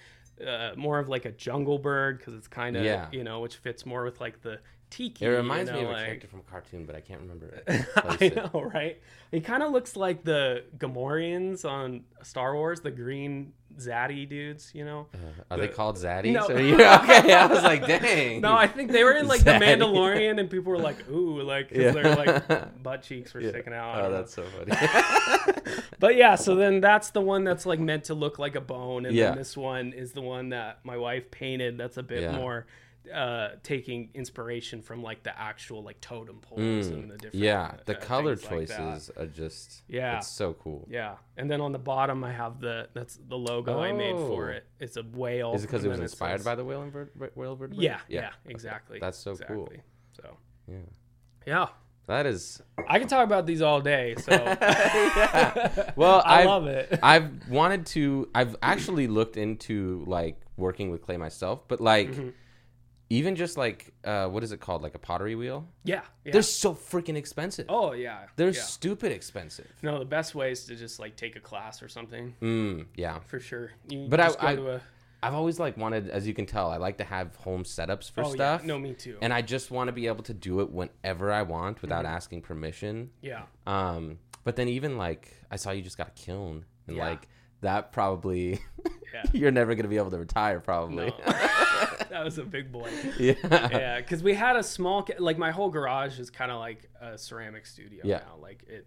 uh, 0.47 0.73
more 0.77 1.01
of 1.01 1.09
like 1.09 1.25
a 1.25 1.33
jungle 1.33 1.79
bird 1.81 2.19
because 2.19 2.35
it's 2.35 2.47
kind 2.47 2.77
of 2.77 2.85
Yeah. 2.85 3.09
you 3.11 3.25
know 3.25 3.41
which 3.41 3.57
fits 3.57 3.85
more 3.85 4.05
with 4.05 4.21
like 4.21 4.41
the 4.41 4.61
tiki. 4.91 5.25
It 5.25 5.29
reminds 5.29 5.71
you 5.71 5.77
me 5.77 5.83
know, 5.83 5.91
of 5.91 5.97
a 5.99 6.05
character 6.05 6.27
from 6.27 6.41
a 6.41 6.51
cartoon, 6.51 6.85
but 6.87 6.97
I 6.97 7.01
can't 7.01 7.21
remember. 7.21 7.63
I 7.69 8.17
it. 8.21 8.37
know, 8.37 8.71
right? 8.75 9.01
He 9.31 9.41
kind 9.41 9.63
of 9.63 9.73
looks 9.73 9.97
like 9.97 10.25
the 10.25 10.65
Gamorreans 10.79 11.65
on 11.69 12.05
Star 12.23 12.55
Wars, 12.55 12.81
the 12.81 12.91
green 12.91 13.53
Zaddy 13.79 14.29
dudes, 14.29 14.73
you 14.75 14.85
know? 14.85 15.07
Uh, 15.15 15.19
are 15.55 15.59
they 15.59 15.69
called 15.69 15.97
zaddies? 15.97 16.33
No. 16.33 16.47
Okay, 16.49 17.33
I 17.33 17.47
was 17.47 17.63
like, 17.63 17.87
dang. 17.87 18.41
No, 18.41 18.55
I 18.55 18.67
think 18.67 18.91
they 18.91 19.05
were 19.05 19.13
in 19.13 19.29
like 19.29 19.45
the 19.45 19.53
Mandalorian, 19.53 20.41
and 20.41 20.51
people 20.51 20.73
were 20.73 20.79
like, 20.79 21.09
"Ooh," 21.11 21.43
like 21.43 21.69
'cause 21.69 21.79
Yeah. 21.79 21.91
their 21.93 22.17
like 22.17 22.83
butt 22.83 23.03
cheeks 23.03 23.35
were 23.35 23.41
Yeah. 23.41 23.51
sticking 23.51 23.73
out. 23.75 23.99
Oh, 23.99 24.03
don't 24.03 24.11
know. 24.13 24.17
that's 24.19 24.35
so 24.35 24.43
funny. 24.45 25.53
But 26.01 26.17
yeah, 26.17 26.35
so 26.37 26.55
then 26.55 26.81
that's 26.81 27.11
the 27.11 27.21
one 27.21 27.45
that's 27.45 27.67
like 27.67 27.79
meant 27.81 28.05
to 28.05 28.15
look 28.15 28.39
like 28.39 28.55
a 28.57 28.61
bone, 28.61 29.05
and 29.07 29.15
Yeah. 29.15 29.29
then 29.29 29.39
this 29.39 29.57
one 29.57 29.93
is 29.93 30.13
the 30.13 30.23
one 30.23 30.49
that 30.51 30.79
my 30.85 30.97
wife 30.97 31.31
painted. 31.31 31.77
That's 31.79 31.97
a 31.99 32.03
bit 32.03 32.33
more 32.33 32.67
uh 33.13 33.49
taking 33.63 34.11
inspiration 34.15 34.83
from 34.83 35.03
like 35.03 35.23
the 35.23 35.39
actual 35.39 35.83
like 35.83 36.01
totem 36.01 36.39
poles 36.41 36.87
and 36.89 37.11
the 37.11 37.17
different 37.17 37.35
Mm. 37.37 37.45
yeah, 37.45 37.73
the 37.87 37.97
uh, 37.97 38.01
color 38.01 38.37
things 38.37 38.51
like 38.71 38.79
choices 38.79 39.11
are 39.17 39.27
just. 39.27 39.83
Yeah. 39.89 40.19
It's 40.19 40.27
so 40.29 40.55
cool. 40.55 40.87
Yeah, 40.91 41.17
and 41.37 41.51
then 41.51 41.61
on 41.61 41.73
the 41.73 41.79
bottom 41.79 42.25
I 42.25 42.33
have 42.33 42.61
the 42.61 42.89
that's 42.95 43.19
the 43.29 43.37
logo 43.39 43.81
I 43.81 43.93
made 43.93 44.17
for 44.17 44.51
Oh. 44.51 44.57
it. 44.57 44.67
It's 44.81 44.97
a 44.97 45.03
whale. 45.03 45.53
Is 45.55 45.65
it 45.65 45.67
because 45.67 45.85
it 45.85 45.89
was 45.89 46.01
inspired 46.01 46.39
says- 46.39 46.45
by 46.45 46.55
the 46.55 46.65
whale 46.65 46.83
invert, 46.83 47.13
whale 47.37 47.57
bird? 47.57 47.75
Yeah, 47.75 48.01
yeah, 48.09 48.31
exactly. 48.47 48.99
That's 49.01 49.19
so 49.19 49.37
cool. 49.37 49.69
So 50.13 50.37
Yeah. 50.69 50.77
yeah, 51.47 51.67
That 52.07 52.25
is. 52.27 52.63
I 52.89 52.99
can 52.99 53.07
talk 53.09 53.25
about 53.25 53.45
these 53.47 53.61
all 53.63 53.81
day. 53.81 54.15
So 54.19 54.33
yeah. 54.33 55.93
Well, 55.97 56.23
I 56.25 56.41
I've- 56.41 56.49
love 56.49 56.67
it. 56.67 56.99
I've 57.03 57.49
wanted 57.49 57.87
to. 57.87 58.29
I've 58.35 58.57
actually 58.63 59.07
looked 59.07 59.37
into 59.37 60.05
like 60.07 60.41
working 60.57 60.91
with 60.91 61.03
clay 61.03 61.17
myself, 61.17 61.67
but 61.69 61.81
like 61.81 62.09
Mm-hmm. 62.11 62.29
Even 63.11 63.37
just 63.37 63.57
like 63.57 63.93
uh, 64.05 64.27
what 64.29 64.43
is 64.45 64.53
it 64.53 64.61
called? 64.61 64.83
Like 64.83 64.95
a 64.95 64.99
pottery 64.99 65.35
wheel. 65.35 65.67
Yeah, 65.85 66.03
yeah. 66.25 66.33
They're 66.33 66.43
so 66.43 66.75
freaking 66.75 67.17
expensive. 67.17 67.67
oh 67.69 67.93
yeah, 67.93 68.27
They're 68.37 68.51
yeah. 68.51 68.63
stupid 68.63 69.13
expensive. 69.13 69.71
No, 69.83 69.99
the 69.99 70.05
best 70.05 70.35
way 70.35 70.53
is 70.53 70.65
to 70.67 70.77
just 70.77 70.99
like 70.99 71.17
take 71.17 71.37
a 71.37 71.41
class 71.41 71.83
or 71.83 71.89
something 71.89 72.35
Mm, 72.43 72.87
yeah. 72.97 73.21
for 73.27 73.41
sure. 73.41 73.73
You 73.89 74.07
But 74.09 74.21
I, 74.21 74.29
go 74.29 74.35
I, 74.41 74.55
to 74.57 74.71
a... 74.77 74.81
i've 75.23 75.35
always 75.35 75.59
like 75.59 75.77
wanted, 75.77 76.11
as 76.11 76.27
you 76.29 76.35
can 76.35 76.45
tell, 76.47 76.71
I 76.71 76.77
like 76.77 76.99
to 76.99 77.05
have 77.05 77.35
home 77.37 77.65
setups 77.65 78.11
for 78.11 78.25
oh 78.25 78.31
stuff. 78.33 78.61
yeah, 78.61 78.67
no, 78.67 78.79
me 78.79 78.93
too. 78.95 79.17
And 79.23 79.33
I 79.33 79.43
just 79.43 79.71
want 79.71 79.89
to 79.89 79.93
be 79.93 80.07
able 80.07 80.23
to 80.25 80.35
do 80.35 80.61
it 80.61 80.71
whenever 80.71 81.33
I 81.33 81.43
want 81.43 81.81
without 81.83 82.05
Mm-hmm. 82.05 82.15
asking 82.17 82.43
permission. 82.43 83.11
yeah, 83.23 83.43
Um, 83.67 84.19
but 84.45 84.57
then 84.57 84.69
even 84.69 84.97
like 84.99 85.35
I 85.51 85.57
saw 85.57 85.71
you 85.71 85.83
just 85.83 85.97
got 85.99 86.09
a 86.09 86.13
kiln, 86.27 86.65
and 86.87 86.97
like 86.97 87.27
that 87.61 87.93
probably 87.93 88.61
yeah. 89.13 89.23
you're 89.33 89.51
never 89.51 89.75
gonna 89.75 89.89
be 89.89 89.97
able 89.97 90.11
to 90.11 90.19
retire 90.19 90.61
probably. 90.61 91.07
No. 91.07 91.17
that 92.11 92.25
was 92.25 92.39
a 92.39 92.45
big 92.45 92.71
boy. 92.73 92.89
yeah. 93.19 93.35
yeah, 93.51 93.97
because 94.01 94.23
we 94.23 94.35
had 94.35 94.57
a 94.57 94.63
small, 94.63 95.07
like 95.19 95.39
my 95.39 95.51
whole 95.51 95.71
garage 95.71 96.19
is 96.19 96.31
kind 96.31 96.51
of 96.51 96.59
like 96.59 96.89
a 97.01 97.17
ceramic 97.19 97.67
studio 97.67 98.03
Yeah. 98.05 98.19
now. 98.19 98.37
Like 98.41 98.65
it, 98.69 98.87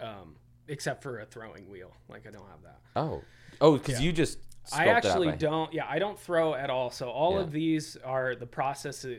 um, 0.00 0.36
except 0.68 1.02
for 1.02 1.20
a 1.20 1.26
throwing 1.26 1.68
wheel. 1.68 1.92
Like 2.08 2.26
I 2.26 2.30
don't 2.30 2.48
have 2.48 2.62
that. 2.62 2.78
Oh. 2.96 3.22
Oh, 3.60 3.72
because 3.76 4.00
Yeah. 4.00 4.06
you 4.06 4.12
just. 4.12 4.38
I 4.72 4.86
actually 4.88 5.32
don't. 5.32 5.72
Yeah, 5.72 5.86
I 5.88 5.98
don't 5.98 6.18
throw 6.18 6.54
at 6.54 6.70
all. 6.70 6.90
So 6.90 7.08
all 7.08 7.34
Yeah. 7.34 7.40
of 7.40 7.50
these 7.52 7.96
are 8.04 8.34
the 8.36 8.46
process. 8.46 9.04
Uh, 9.04 9.14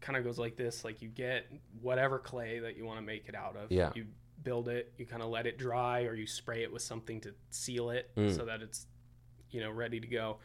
kind 0.00 0.16
of 0.16 0.24
goes 0.24 0.38
like 0.38 0.56
this: 0.56 0.84
like 0.84 1.02
you 1.02 1.08
get 1.08 1.46
whatever 1.82 2.18
clay 2.18 2.58
that 2.60 2.76
you 2.76 2.84
want 2.84 2.98
to 2.98 3.04
make 3.04 3.28
it 3.28 3.34
out 3.34 3.56
of. 3.56 3.70
Yeah. 3.70 3.92
You 3.94 4.06
build 4.48 4.68
it. 4.68 4.92
You 4.96 5.04
kind 5.04 5.22
of 5.22 5.28
let 5.28 5.46
it 5.46 5.58
dry, 5.58 6.04
or 6.04 6.14
you 6.14 6.26
spray 6.26 6.62
it 6.62 6.72
with 6.72 6.80
something 6.80 7.20
to 7.20 7.34
seal 7.50 7.90
it 7.90 8.10
Mm. 8.16 8.34
so 8.34 8.46
that 8.46 8.62
it's, 8.62 8.86
you 9.50 9.60
know, 9.60 9.70
ready 9.70 10.00
to 10.00 10.06
go. 10.06 10.38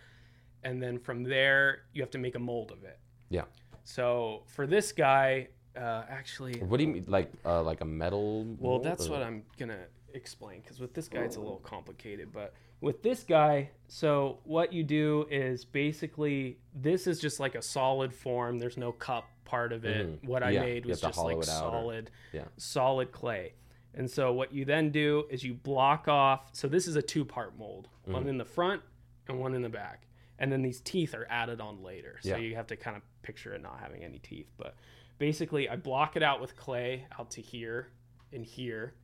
And 0.64 0.82
then 0.84 1.00
from 1.00 1.24
there, 1.24 1.84
you 1.94 2.02
have 2.02 2.12
to 2.12 2.18
make 2.18 2.36
a 2.36 2.40
mold 2.40 2.72
of 2.72 2.84
it. 2.84 3.00
Yeah. 3.30 3.46
So 3.86 4.44
for 4.48 4.68
this 4.68 4.92
guy, 4.92 5.48
uh, 5.78 6.04
actually, 6.20 6.60
What 6.60 6.78
do 6.78 6.84
you 6.86 6.92
mean, 6.96 7.06
like 7.08 7.32
uh, 7.46 7.64
like 7.64 7.80
a 7.82 7.86
metal? 7.86 8.46
well, 8.60 8.80
that's 8.80 9.08
or- 9.08 9.12
what 9.14 9.24
I'm 9.24 9.44
gonna 9.58 9.86
explain 10.14 10.62
because 10.62 10.80
with 10.80 10.94
this 10.94 11.08
guy 11.08 11.22
it's 11.22 11.38
a 11.38 11.40
little 11.40 11.64
complicated. 11.76 12.32
But 12.32 12.54
with 12.82 13.02
this 13.02 13.24
guy, 13.24 13.72
so 13.88 14.40
what 14.44 14.72
you 14.74 14.84
do 14.84 15.26
is 15.32 15.66
basically 15.66 16.60
this 16.76 17.08
is 17.08 17.20
just 17.20 17.40
like 17.40 17.56
a 17.56 17.62
solid 17.62 18.14
form. 18.14 18.60
There's 18.60 18.78
no 18.78 18.92
cup 18.92 19.26
part 19.46 19.72
of 19.74 19.84
it. 19.86 20.06
Mhm. 20.08 20.28
What 20.28 20.44
I 20.44 20.52
Yeah, 20.52 20.62
made 20.62 20.86
was 20.86 21.02
just 21.02 21.18
like 21.18 21.36
out 21.38 21.40
or- 21.40 21.44
solid, 21.44 22.12
yeah. 22.32 22.46
solid 22.58 23.12
clay. 23.12 23.54
And 23.96 24.10
so 24.10 24.34
what 24.34 24.54
you 24.54 24.66
then 24.66 24.90
do 24.92 25.26
is 25.30 25.44
you 25.44 25.54
block 25.54 26.08
off. 26.08 26.50
So 26.54 26.68
this 26.68 26.88
is 26.88 26.96
a 26.96 27.02
two-part 27.02 27.58
mold, 27.58 27.90
Mm-hmm. 28.04 28.14
one 28.14 28.28
in 28.28 28.38
the 28.38 28.46
front 28.46 28.82
and 29.28 29.40
one 29.40 29.54
in 29.54 29.62
the 29.62 29.70
back. 29.70 30.08
And 30.40 30.52
then 30.52 30.62
these 30.62 30.82
teeth 30.82 31.14
are 31.14 31.26
added 31.30 31.62
on 31.62 31.82
later. 31.84 32.18
So 32.22 32.30
Yeah. 32.30 32.38
you 32.38 32.56
have 32.56 32.68
to 32.68 32.76
kind 32.76 32.98
of 32.98 33.04
picture 33.22 33.54
it 33.54 33.62
not 33.62 33.80
having 33.80 34.04
any 34.04 34.20
teeth. 34.20 34.52
But 34.58 34.76
basically, 35.20 35.70
I 35.70 35.76
block 35.78 36.16
it 36.18 36.24
out 36.24 36.42
with 36.42 36.56
clay 36.58 37.06
out 37.18 37.32
to 37.32 37.42
here 37.42 37.92
and 38.34 38.44
here. 38.46 38.96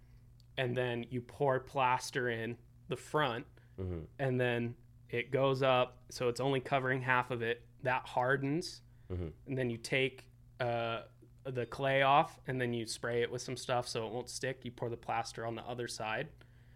And 0.58 0.76
then 0.76 1.06
you 1.10 1.22
pour 1.22 1.60
plaster 1.60 2.30
in 2.30 2.58
the 2.90 2.98
front. 2.98 3.46
Mhm. 3.80 4.08
And 4.18 4.42
then 4.42 4.76
it 5.10 5.32
goes 5.32 5.62
up. 5.64 6.00
So 6.10 6.28
it's 6.28 6.42
only 6.42 6.60
covering 6.60 7.02
half 7.04 7.32
of 7.32 7.42
it. 7.42 7.62
That 7.84 8.06
hardens. 8.08 8.82
Mhm. 9.10 9.32
And 9.48 9.58
then 9.58 9.70
you 9.70 9.78
take 9.78 10.26
uh, 10.60 11.04
the 11.52 11.66
clay 11.66 12.02
off 12.02 12.40
and 12.48 12.60
then 12.60 12.74
you 12.74 12.86
spray 12.86 13.22
it 13.22 13.32
with 13.32 13.42
some 13.42 13.58
stuff 13.58 13.88
so 13.88 14.06
it 14.08 14.14
won't 14.14 14.30
stick. 14.30 14.60
You 14.64 14.72
pour 14.72 14.90
the 14.90 14.98
plaster 14.98 15.46
on 15.46 15.56
the 15.56 15.64
other 15.64 15.88
side. 15.88 16.28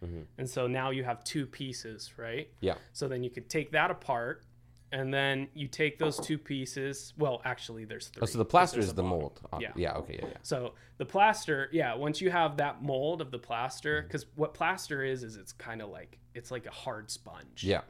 Mhm. 0.03 0.25
And 0.37 0.49
so 0.49 0.67
now 0.67 0.89
you 0.89 1.03
have 1.03 1.23
two 1.23 1.45
pieces, 1.45 2.17
right? 2.17 2.49
Yeah. 2.59 2.75
So 2.91 3.07
then 3.07 3.23
you 3.23 3.29
could 3.29 3.49
take 3.49 3.71
that 3.71 3.89
apart, 3.89 4.43
and 4.91 5.13
then 5.13 5.47
you 5.53 5.67
take 5.67 5.97
those 5.97 6.19
two 6.19 6.37
pieces. 6.37 7.13
Well, 7.17 7.41
actually, 7.45 7.85
there's 7.85 8.09
three. 8.09 8.21
Oh, 8.21 8.25
so 8.25 8.37
the 8.37 8.45
plaster 8.45 8.79
is 8.79 8.93
the 8.93 9.01
bottom. 9.01 9.09
mold. 9.19 9.39
Uh, 9.51 9.57
Yeah. 9.61 9.71
Yeah. 9.75 9.93
Okay. 9.99 10.19
Yeah. 10.21 10.27
Yeah. 10.27 10.37
So 10.43 10.73
the 10.97 11.05
plaster, 11.05 11.69
yeah. 11.71 11.93
Once 11.95 12.19
you 12.21 12.29
have 12.31 12.57
that 12.57 12.83
mold 12.83 13.21
of 13.21 13.31
the 13.31 13.39
plaster, 13.39 13.99
Mm-hmm. 13.99 14.07
because 14.07 14.25
what 14.35 14.53
plaster 14.53 15.03
is 15.03 15.23
is 15.23 15.37
it's 15.37 15.53
kind 15.53 15.81
of 15.81 15.89
like 15.89 16.19
it's 16.35 16.51
like 16.51 16.65
a 16.65 16.71
hard 16.71 17.09
sponge. 17.09 17.63
Yeah. 17.63 17.81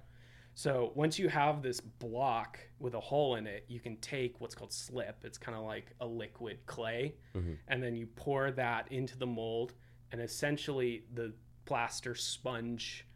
So 0.56 0.92
once 0.96 1.18
you 1.18 1.30
have 1.30 1.62
this 1.64 1.80
block 1.80 2.60
with 2.80 2.94
a 2.94 3.00
hole 3.00 3.36
in 3.36 3.48
it, 3.48 3.66
you 3.68 3.80
can 3.80 3.98
take 3.98 4.40
what's 4.40 4.54
called 4.54 4.72
slip. 4.72 5.24
It's 5.24 5.38
kind 5.38 5.58
of 5.58 5.64
like 5.64 5.94
a 6.00 6.06
liquid 6.06 6.64
clay, 6.68 7.16
Mhm. 7.34 7.58
and 7.68 7.82
then 7.82 7.96
you 7.96 8.06
pour 8.08 8.52
that 8.52 8.92
into 8.92 9.18
the 9.18 9.26
mold, 9.26 9.74
and 10.12 10.22
essentially 10.22 11.06
the 11.14 11.34
plaster 11.66 12.14
sponge 12.14 13.08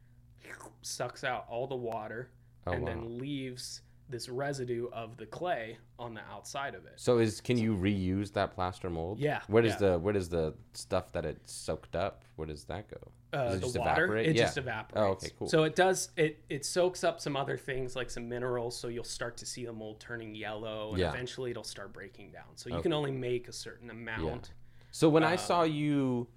sucks 0.81 1.23
out 1.23 1.45
all 1.49 1.67
the 1.67 1.75
water 1.75 2.31
Oh, 2.65 2.71
and 2.71 2.83
wow. 2.83 2.89
then 2.89 3.17
leaves 3.19 3.81
this 4.09 4.29
residue 4.29 4.87
of 4.93 5.17
the 5.17 5.25
clay 5.25 5.77
on 5.99 6.13
the 6.13 6.21
outside 6.31 6.75
of 6.75 6.85
it. 6.85 6.93
So 6.95 7.17
is 7.19 7.41
can 7.41 7.57
you 7.57 7.75
reuse 7.75 8.31
that 8.33 8.53
plaster 8.55 8.89
mold? 8.89 9.19
Yeah, 9.19 9.41
Where 9.47 9.61
does 9.63 9.73
yeah. 9.73 9.89
the 9.91 9.99
where 9.99 10.13
does 10.13 10.29
the 10.29 10.53
stuff 10.73 11.11
that 11.13 11.25
it 11.25 11.41
soaked 11.45 11.95
up? 11.95 12.23
Where 12.35 12.47
does 12.47 12.63
that 12.65 12.89
go? 12.89 12.97
Uh, 13.33 13.49
Does 13.51 13.59
the 13.59 13.65
just 13.65 13.77
water, 13.79 14.03
evaporate? 14.05 14.27
it 14.27 14.35
Yeah. 14.37 14.43
just 14.43 14.57
evaporates. 14.57 14.93
Oh, 14.95 15.11
okay, 15.11 15.29
cool. 15.37 15.47
So 15.49 15.63
it 15.63 15.75
does 15.75 16.09
it 16.15 16.41
it 16.49 16.65
soaks 16.65 17.03
up 17.03 17.19
some 17.19 17.35
other 17.35 17.57
things 17.57 17.95
like 17.95 18.09
some 18.09 18.29
minerals, 18.29 18.77
so 18.79 18.87
you'll 18.87 19.03
start 19.03 19.35
to 19.37 19.45
see 19.45 19.65
the 19.65 19.73
mold 19.73 19.99
turning 19.99 20.33
yellow, 20.33 20.91
and 20.91 20.99
Yeah. 20.99 21.09
eventually 21.09 21.51
it'll 21.51 21.63
start 21.65 21.91
breaking 21.91 22.31
down. 22.31 22.55
So 22.55 22.69
you 22.69 22.75
Okay. 22.75 22.83
can 22.83 22.93
only 22.93 23.11
make 23.11 23.47
a 23.49 23.53
certain 23.53 23.89
amount. 23.89 24.53
So 24.91 25.09
when 25.09 25.23
I 25.23 25.33
Um, 25.33 25.37
saw 25.37 25.63
you 25.63 26.27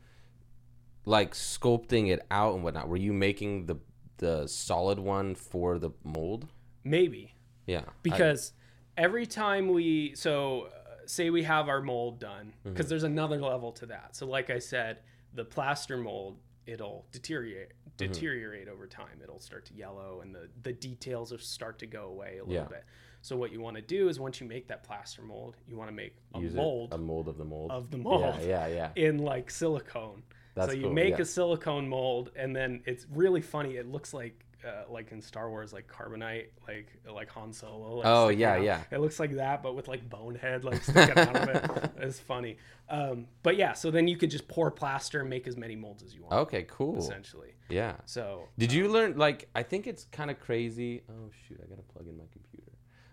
like 1.06 1.32
sculpting 1.34 2.08
it 2.10 2.26
out 2.30 2.54
and 2.54 2.64
whatnot, 2.64 2.88
were 2.88 2.96
you 2.96 3.12
making 3.12 3.66
the 3.66 3.76
the 4.18 4.46
solid 4.48 4.98
one 4.98 5.34
for 5.34 5.78
the 5.78 5.90
mold? 6.04 6.46
Maybe 6.84 7.34
Yeah. 7.70 7.80
I- 7.86 7.92
because 8.02 8.52
every 8.96 9.26
time 9.26 9.68
we 9.68 10.14
so 10.14 10.68
uh, 10.74 11.06
say 11.06 11.30
we 11.30 11.42
have 11.44 11.68
our 11.68 11.80
mold 11.80 12.18
done 12.20 12.52
Mm-hmm. 12.60 12.70
because 12.72 12.88
there's 12.88 13.04
another 13.04 13.40
level 13.40 13.72
to 13.72 13.86
that. 13.86 14.16
So 14.16 14.26
like 14.26 14.50
I 14.50 14.58
said, 14.58 14.98
the 15.34 15.44
plaster 15.44 15.96
mold 15.96 16.38
it'll 16.66 17.06
deteriorate 17.12 17.72
Mm-hmm. 17.98 18.12
deteriorate 18.12 18.68
over 18.68 18.86
time. 18.86 19.20
It'll 19.22 19.40
start 19.40 19.66
to 19.66 19.74
yellow 19.74 20.20
and 20.22 20.34
the 20.34 20.48
the 20.62 20.72
details 20.72 21.30
will 21.32 21.38
start 21.38 21.78
to 21.80 21.86
go 21.86 22.04
away 22.06 22.38
a 22.38 22.44
little 22.44 22.54
Yeah. 22.54 22.64
bit. 22.68 22.84
So 23.22 23.36
what 23.36 23.52
you 23.52 23.60
want 23.60 23.76
to 23.76 23.82
do 23.82 24.08
is 24.08 24.18
once 24.18 24.40
you 24.40 24.46
make 24.48 24.66
that 24.68 24.82
plaster 24.82 25.20
mold, 25.22 25.56
you 25.68 25.76
want 25.76 25.90
to 25.90 25.94
make 25.94 26.14
a 26.34 26.40
use 26.40 26.54
it- 26.54 26.56
mold 26.56 26.92
a 26.92 26.98
mold 26.98 27.28
of 27.28 27.36
the 27.36 27.44
mold. 27.44 27.70
of 27.70 27.90
the 27.90 27.98
mold 27.98 28.36
Yeah, 28.40 28.66
yeah, 28.66 28.66
yeah. 28.68 28.90
in 29.08 29.18
like 29.18 29.50
silicone. 29.50 30.22
That's 30.54 30.72
so 30.72 30.76
you 30.76 30.84
cool, 30.84 30.92
make 30.92 31.16
yeah. 31.16 31.22
a 31.22 31.24
silicone 31.26 31.88
mold, 31.88 32.30
and 32.34 32.56
then 32.56 32.82
it's 32.86 33.06
really 33.14 33.40
funny. 33.42 33.76
It 33.76 33.86
looks 33.86 34.12
like 34.14 34.44
uh, 34.66 34.90
like 34.92 35.12
in 35.12 35.20
Star 35.22 35.48
Wars, 35.50 35.72
like 35.72 35.86
carbonite, 35.88 36.46
like 36.68 36.88
like 37.12 37.28
Han 37.30 37.52
Solo. 37.52 37.96
Like 37.96 38.06
Oh, 38.06 38.28
yeah, 38.28 38.54
out. 38.54 38.62
yeah. 38.62 38.82
It 38.90 38.98
looks 39.00 39.18
like 39.18 39.34
that, 39.36 39.62
but 39.62 39.74
with 39.74 39.88
like 39.88 40.08
bonehead 40.08 40.64
like 40.64 40.82
sticking 40.82 41.18
out 41.18 41.36
of 41.36 41.48
it. 41.48 41.90
It's 41.98 42.18
funny. 42.20 42.56
Um, 42.88 43.26
but 43.42 43.56
yeah, 43.56 43.72
so 43.72 43.90
then 43.90 44.06
you 44.08 44.16
could 44.16 44.30
just 44.30 44.48
pour 44.48 44.70
plaster 44.70 45.20
and 45.20 45.30
make 45.30 45.46
as 45.46 45.56
many 45.56 45.76
molds 45.76 46.02
as 46.02 46.14
you 46.14 46.22
want, 46.22 46.34
Okay, 46.34 46.66
cool. 46.68 46.98
essentially. 46.98 47.54
Yeah. 47.68 47.94
So 48.06 48.48
Did 48.58 48.72
you 48.72 48.88
learn 48.88 49.16
like 49.16 49.48
I 49.54 49.62
think 49.62 49.86
it's 49.86 50.04
kind 50.12 50.30
of 50.30 50.38
crazy. 50.40 51.02
Oh 51.08 51.30
shoot, 51.46 51.60
I 51.64 51.66
gotta 51.68 51.82
plug 51.82 52.06
in 52.08 52.16
my 52.16 52.24
computer. 52.32 52.72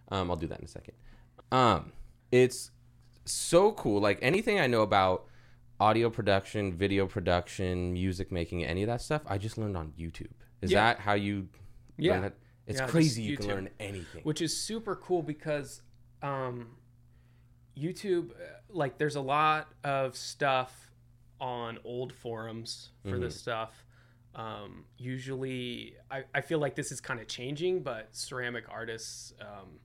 Um, 0.09 0.29
I'll 0.31 0.37
do 0.37 0.47
that 0.47 0.59
in 0.59 0.65
a 0.65 0.69
second. 0.69 0.95
Um, 1.51 1.91
it's 2.31 2.71
so 3.25 3.71
cool. 3.73 4.01
Like 4.01 4.19
anything 4.21 4.59
I 4.59 4.67
know 4.67 4.81
about 4.81 5.25
audio 5.79 6.09
production, 6.09 6.73
video 6.73 7.05
production, 7.05 7.93
music 7.93 8.31
making, 8.31 8.65
any 8.65 8.81
of 8.83 8.87
that 8.87 9.01
stuff, 9.01 9.21
I 9.27 9.37
just 9.37 9.57
learned 9.57 9.77
on 9.77 9.93
YouTube. 9.99 10.31
Is 10.61 10.71
Yeah. 10.71 10.83
that 10.83 10.99
how 10.99 11.13
you? 11.13 11.47
Yeah. 11.97 12.29
It's 12.65 12.79
Yeah, 12.79 12.87
crazy. 12.87 13.23
You 13.23 13.37
can 13.37 13.47
learn 13.47 13.69
anything. 13.79 14.21
which 14.23 14.41
is 14.41 14.55
super 14.59 14.95
cool 14.95 15.23
because 15.23 15.81
um, 16.21 16.75
YouTube, 17.77 18.31
uh, 18.31 18.35
like, 18.69 18.97
there's 18.97 19.15
a 19.15 19.21
lot 19.21 19.69
of 19.83 20.15
stuff 20.17 20.91
on 21.39 21.77
old 21.83 22.11
forums 22.11 22.89
for 23.03 23.19
this 23.19 23.39
stuff. 23.39 23.85
Um, 24.35 24.85
usually, 24.97 25.95
I, 26.11 26.23
I 26.33 26.41
feel 26.41 26.59
like 26.59 26.75
this 26.75 26.91
is 26.91 26.99
kind 26.99 27.19
of 27.19 27.27
changing, 27.27 27.81
but 27.83 28.09
ceramic 28.15 28.65
artists 28.69 29.33
um, 29.41 29.79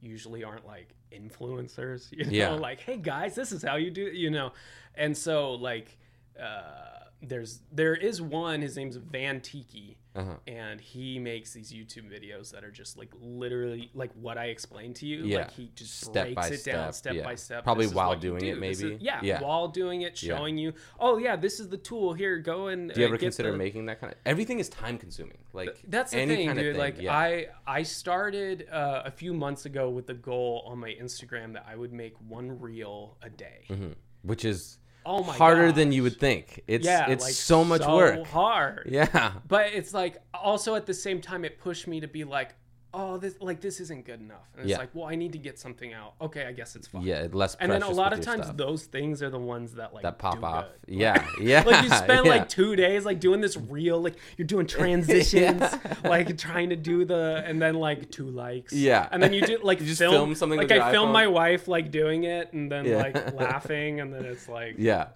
usually 0.00 0.44
aren't 0.44 0.66
like 0.66 0.94
influencers, 1.12 2.08
you 2.12 2.24
know, 2.26 2.30
Yeah. 2.30 2.48
like, 2.50 2.80
hey 2.80 2.96
guys, 2.98 3.34
this 3.34 3.52
is 3.52 3.62
how 3.62 3.76
you 3.76 3.90
do, 3.90 4.02
you 4.02 4.30
know, 4.30 4.52
and 4.94 5.16
so 5.16 5.52
like, 5.54 5.98
uh, 6.40 7.04
there's 7.22 7.60
there 7.72 7.94
is 7.94 8.20
one. 8.22 8.62
His 8.62 8.76
name's 8.76 8.96
Van 8.96 9.40
Tiki, 9.40 9.98
Uh-huh. 10.14 10.36
and 10.46 10.80
he 10.80 11.18
makes 11.18 11.52
these 11.52 11.72
YouTube 11.72 12.10
videos 12.10 12.50
that 12.52 12.64
are 12.64 12.70
just 12.70 12.96
like 12.96 13.10
literally 13.20 13.90
like 13.94 14.10
what 14.14 14.38
I 14.38 14.46
explained 14.46 14.96
to 14.96 15.06
you. 15.06 15.24
Yeah. 15.24 15.38
Like 15.38 15.50
he 15.52 15.70
just 15.74 16.00
Step 16.00 16.26
breaks 16.26 16.34
by 16.36 16.46
it 16.54 16.64
down 16.64 16.92
step, 16.92 16.94
step 16.94 17.14
yeah. 17.14 17.22
by 17.24 17.34
step. 17.34 17.64
Probably 17.64 17.86
This 17.86 17.94
while 17.94 18.16
doing 18.16 18.42
it, 18.44 18.54
do. 18.54 18.60
This 18.60 18.80
maybe? 18.80 18.94
is- 18.94 19.02
yeah, 19.02 19.20
Yeah. 19.22 19.40
while 19.42 19.68
doing 19.68 20.02
it, 20.02 20.20
Yeah. 20.22 20.36
showing 20.36 20.56
you. 20.56 20.72
Oh 20.98 21.18
yeah, 21.18 21.36
this 21.36 21.60
is 21.60 21.68
the 21.68 21.76
tool. 21.76 22.14
Here, 22.14 22.38
go 22.38 22.68
and. 22.68 22.90
Do 22.92 23.00
you 23.00 23.06
ever 23.06 23.18
consider 23.18 23.52
the- 23.52 23.58
making 23.58 23.86
that 23.86 24.00
kind 24.00 24.12
of? 24.12 24.18
Everything 24.24 24.58
is 24.58 24.68
time 24.68 24.96
consuming. 24.98 25.38
Like 25.52 25.82
that's 25.86 26.12
the 26.12 26.18
any 26.18 26.36
thing, 26.36 26.54
dude. 26.54 26.72
thing, 26.72 26.76
Like 26.78 27.00
yeah. 27.00 27.14
I, 27.16 27.48
I 27.66 27.82
started 27.82 28.66
uh, 28.70 29.02
a 29.04 29.10
few 29.10 29.34
months 29.34 29.66
ago 29.66 29.90
with 29.90 30.06
the 30.06 30.14
goal 30.14 30.64
on 30.66 30.78
my 30.78 30.90
Instagram 31.00 31.52
that 31.52 31.66
I 31.68 31.76
would 31.76 31.92
make 31.92 32.14
one 32.26 32.58
reel 32.60 33.16
a 33.22 33.28
day. 33.30 33.66
Mhm. 33.68 33.94
which 34.22 34.44
is 34.44 34.76
Oh 35.06 35.20
my 35.20 35.26
God. 35.28 35.38
harder 35.38 35.72
than 35.72 35.92
you 35.92 36.02
would 36.02 36.18
think. 36.18 36.62
It's 36.66 36.84
Yeah, 36.84 37.10
it's 37.10 37.24
like, 37.24 37.32
so 37.32 37.64
much 37.64 37.86
work. 37.86 38.26
Hard. 38.26 38.88
Yeah. 38.90 39.32
But 39.48 39.72
it's 39.72 39.94
like 39.94 40.18
also 40.34 40.74
at 40.74 40.86
the 40.86 40.94
same 40.94 41.20
time 41.20 41.44
it 41.44 41.58
pushed 41.58 41.86
me 41.86 42.00
to 42.00 42.08
be 42.08 42.24
like, 42.24 42.54
oh, 42.92 43.16
this 43.18 43.36
like 43.40 43.60
this 43.60 43.78
isn't 43.80 44.04
good 44.04 44.20
enough. 44.20 44.48
And 44.54 44.62
it's 44.62 44.70
Yeah. 44.70 44.78
like, 44.78 44.90
well, 44.94 45.06
I 45.06 45.14
need 45.14 45.32
to 45.32 45.38
get 45.38 45.58
something 45.58 45.92
out. 45.92 46.14
Okay, 46.20 46.44
I 46.46 46.52
guess 46.52 46.74
it's 46.74 46.88
fine. 46.88 47.02
Yeah, 47.02 47.28
less 47.32 47.54
And 47.56 47.70
then 47.70 47.82
a 47.82 47.88
lot 47.90 48.12
of 48.12 48.20
times 48.20 48.44
stuff. 48.46 48.56
those 48.56 48.84
things 48.84 49.22
are 49.22 49.30
the 49.30 49.38
ones 49.38 49.74
that 49.74 49.94
like 49.94 50.02
that 50.02 50.18
pop 50.18 50.42
off. 50.42 50.66
good. 50.86 50.94
Yeah, 50.96 51.24
yeah. 51.40 51.62
Like 51.62 51.84
you 51.84 51.90
spend 51.90 52.26
yeah. 52.26 52.32
like 52.32 52.48
two 52.48 52.74
days 52.76 53.04
like 53.04 53.20
doing 53.20 53.40
this 53.40 53.56
reel, 53.56 54.00
like 54.02 54.16
you're 54.36 54.46
doing 54.46 54.66
transitions, 54.78 55.32
Yeah. 55.32 55.94
like 56.04 56.36
trying 56.36 56.70
to 56.70 56.76
do 56.76 57.04
the, 57.04 57.42
and 57.46 57.62
then 57.62 57.74
like 57.74 58.10
two 58.10 58.28
likes. 58.28 58.72
Yeah. 58.72 59.08
And 59.12 59.22
then 59.22 59.32
you 59.32 59.42
do 59.46 59.58
like 59.62 59.80
You 59.80 59.86
just 59.86 60.00
film, 60.00 60.12
film 60.14 60.34
something 60.34 60.58
Like 60.58 60.72
I 60.72 60.90
film 60.90 61.12
my 61.12 61.26
wife 61.28 61.68
like 61.68 61.90
doing 61.90 62.24
it, 62.24 62.52
and 62.52 62.70
then 62.70 62.92
like 62.92 63.34
laughing, 63.34 64.00
and 64.00 64.12
then 64.12 64.24
it's 64.24 64.48
like, 64.48 64.74
yeah. 64.78 65.08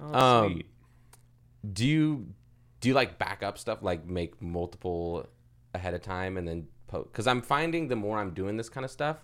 oh, 0.00 0.18
Um, 0.44 0.52
sweet. 0.52 0.66
Do 1.72 1.86
you 1.86 2.26
do 2.80 2.88
you 2.88 2.94
like 2.94 3.18
backup 3.18 3.56
stuff 3.58 3.78
like 3.82 4.04
make 4.06 4.42
multiple 4.42 5.28
ahead 5.72 5.94
of 5.94 6.02
time 6.02 6.36
and 6.36 6.46
then 6.48 6.66
post? 6.92 7.10
Because 7.12 7.26
I'm 7.26 7.42
finding 7.42 7.88
the 7.88 7.96
more 7.96 8.18
I'm 8.18 8.32
doing 8.34 8.56
this 8.56 8.68
kind 8.68 8.84
of 8.84 8.90
stuff, 8.90 9.18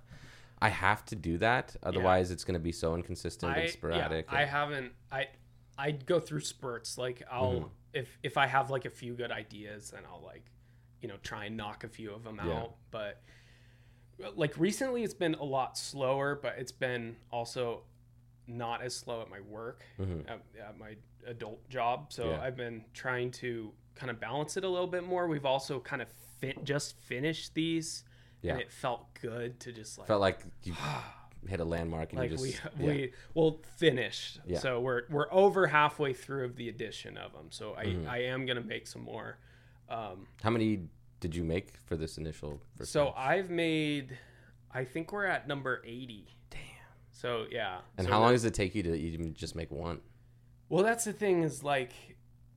I 0.61 0.69
have 0.71 1.05
to 1.07 1.15
do 1.17 1.39
that. 1.39 1.77
Otherwise, 1.83 2.31
it's 2.31 2.45
going 2.45 2.55
to 2.55 2.61
be 2.61 2.73
so 2.73 2.95
inconsistent 2.95 3.53
I, 3.57 3.59
and 3.61 3.71
sporadic. 3.71 4.27
Yeah, 4.33 4.39
I 4.39 4.45
haven't. 4.45 4.93
I 5.13 5.27
I 5.79 5.93
go 5.93 6.19
through 6.19 6.41
spurts. 6.41 6.99
Like 6.99 7.23
I'll 7.31 7.53
Mm-hmm. 7.53 7.69
if 7.93 8.19
if 8.23 8.37
I 8.37 8.47
have 8.47 8.71
like 8.71 8.85
a 8.85 8.91
few 8.91 9.15
good 9.15 9.31
ideas, 9.31 9.91
then 9.93 10.03
I'll 10.11 10.25
like 10.25 10.45
you 11.01 11.09
know 11.09 11.17
try 11.23 11.45
and 11.45 11.57
knock 11.57 11.85
a 11.85 11.89
few 11.89 12.11
of 12.13 12.25
them 12.25 12.41
Yeah. 12.45 12.53
out. 12.59 12.75
But 12.91 13.23
like 14.35 14.59
recently, 14.59 15.05
it's 15.05 15.15
been 15.15 15.35
a 15.35 15.45
lot 15.45 15.79
slower. 15.79 16.39
But 16.43 16.55
it's 16.59 16.73
been 16.73 17.17
also 17.31 17.83
not 18.49 18.83
as 18.83 18.97
slow 18.97 19.21
at 19.23 19.29
my 19.31 19.41
work 19.41 19.85
Mhm. 20.01 20.29
at, 20.29 20.41
at 20.69 20.79
my 20.79 20.97
adult 21.27 21.69
job. 21.69 22.13
So 22.13 22.31
Yeah. 22.31 22.41
I've 22.41 22.57
been 22.57 22.85
trying 22.95 23.31
to 23.33 23.73
kind 23.95 24.11
of 24.11 24.19
balance 24.19 24.57
it 24.57 24.65
a 24.65 24.69
little 24.69 24.87
bit 24.87 25.05
more. 25.05 25.29
We've 25.29 25.45
also 25.45 25.79
kind 25.81 26.01
of 26.03 26.09
fit, 26.41 26.65
just 26.65 26.97
finished 27.03 27.55
these. 27.55 28.05
Yeah. 28.43 28.53
And 28.53 28.61
it 28.63 28.71
felt 28.71 29.15
good 29.21 29.59
to 29.61 29.73
just 29.73 29.99
like 29.99 30.07
felt 30.07 30.21
like 30.21 30.41
you 30.63 30.73
hit 31.49 31.59
a 31.61 31.65
landmark 31.65 32.11
and 32.13 32.21
like 32.21 32.31
you 32.31 32.37
just 32.37 32.45
we 32.79 32.85
yeah. 32.87 32.93
we 32.93 33.13
well 33.35 33.61
finished 33.77 34.41
Yeah. 34.47 34.59
so 34.59 34.81
we're 34.81 35.03
we're 35.11 35.33
over 35.33 35.67
halfway 35.69 36.13
through 36.13 36.45
of 36.45 36.57
the 36.57 36.69
edition 36.69 37.17
of 37.17 37.33
them 37.33 37.47
so 37.51 37.75
i 37.77 37.85
Mm-hmm. 37.87 38.09
i 38.09 38.19
am 38.25 38.45
gonna 38.47 38.61
make 38.61 38.87
some 38.89 39.03
more 39.03 39.39
um 39.89 40.27
How 40.43 40.51
many 40.51 40.83
did 41.21 41.35
you 41.35 41.43
make 41.45 41.77
for 41.87 41.97
this 41.97 42.17
initial? 42.19 42.61
So 42.83 43.07
batch? 43.07 43.15
i've 43.17 43.51
made 43.51 44.19
i 44.73 44.85
think 44.85 45.13
we're 45.13 45.27
at 45.27 45.47
number 45.49 45.81
80 45.85 46.27
damn. 46.51 46.61
so 47.13 47.47
yeah 47.51 47.79
And 47.97 48.07
So 48.07 48.13
how 48.13 48.21
long 48.21 48.33
does 48.33 48.45
it 48.45 48.55
take 48.55 48.75
you 48.77 48.83
to 48.85 48.95
even 48.95 49.33
just 49.35 49.55
make 49.57 49.71
one? 49.71 50.01
well 50.69 50.85
that's 50.85 51.05
the 51.05 51.13
thing 51.13 51.43
is 51.43 51.63
like 51.65 51.93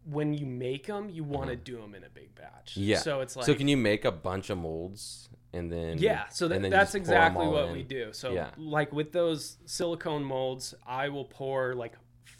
when 0.06 0.34
you 0.34 0.46
make 0.46 0.88
them 0.88 1.10
you 1.10 1.24
want 1.24 1.50
to 1.50 1.56
do 1.56 1.80
them 1.80 1.94
in 1.96 2.04
a 2.04 2.10
big 2.10 2.34
batch 2.36 2.72
Mm-hmm. 2.72 2.84
Yeah. 2.84 2.98
so 3.00 3.22
it's 3.22 3.36
like 3.36 3.46
so 3.46 3.54
can 3.54 3.68
you 3.68 3.78
make 3.78 4.04
a 4.06 4.12
bunch 4.12 4.50
of 4.50 4.58
molds 4.58 5.30
and 5.54 5.72
then 5.72 5.98
Yeah, 5.98 6.28
so 6.30 6.48
that, 6.48 6.62
then 6.62 6.72
that's 6.72 6.94
just 6.94 7.06
pour 7.06 7.16
'em 7.16 7.22
exactly 7.24 7.48
what 7.48 7.66
in? 7.68 7.74
we 7.74 7.84
do. 7.84 8.14
So 8.14 8.34
Yeah. 8.34 8.52
like 8.58 8.94
with 8.94 9.12
those 9.12 9.58
silicone 9.66 10.24
molds, 10.24 10.74
I 10.88 11.10
will 11.10 11.26
pour 11.26 11.76
like 11.76 11.94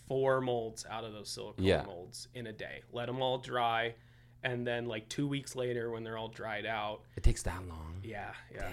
four 0.08 0.40
molds 0.42 0.86
out 0.90 1.04
of 1.04 1.12
those 1.14 1.30
silicone 1.30 1.66
Yeah. 1.66 1.84
molds 1.84 2.30
in 2.34 2.48
a 2.48 2.54
day. 2.54 2.84
Let 2.94 3.08
them 3.08 3.22
all 3.22 3.38
dry, 3.38 3.96
and 4.44 4.66
then 4.66 4.86
like 4.86 5.10
two 5.10 5.28
weeks 5.28 5.56
later, 5.58 5.92
when 5.92 6.04
they're 6.06 6.18
all 6.18 6.30
dried 6.30 6.66
out, 6.66 7.02
It 7.18 7.24
takes 7.24 7.44
that 7.44 7.68
long. 7.68 8.00
yeah, 8.04 8.32
yeah. 8.54 8.70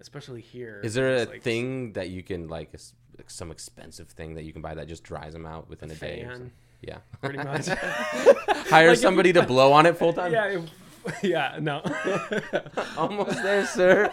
Especially 0.00 0.40
here. 0.40 0.80
Is 0.82 0.94
there 0.94 1.14
a 1.14 1.24
like 1.26 1.42
thing 1.42 1.92
that 1.92 2.08
you 2.10 2.22
can 2.22 2.48
like, 2.48 2.72
like 3.18 3.30
some 3.30 3.50
expensive 3.50 4.08
thing 4.08 4.34
that 4.34 4.44
you 4.44 4.52
can 4.52 4.62
buy 4.62 4.74
that 4.74 4.88
just 4.88 5.04
dries 5.04 5.32
them 5.34 5.46
out 5.46 5.68
within 5.68 5.90
a, 5.90 5.94
day? 5.94 6.26
Or 6.88 7.32
fan, 7.32 7.62
something? 7.62 7.68
Yeah. 7.72 7.98
pretty 8.24 8.38
much. 8.54 8.66
Hire 8.68 8.88
Like, 8.90 8.98
somebody 8.98 9.28
you- 9.30 9.34
to 9.34 9.42
blow 9.42 9.72
on 9.72 9.86
it 9.86 9.96
full 9.96 10.12
time. 10.12 10.32
yeah, 10.32 10.46
if- 10.46 11.22
yeah. 11.22 11.58
No, 11.60 11.82
Almost 12.96 13.42
there, 13.42 13.66
sir. 13.66 14.10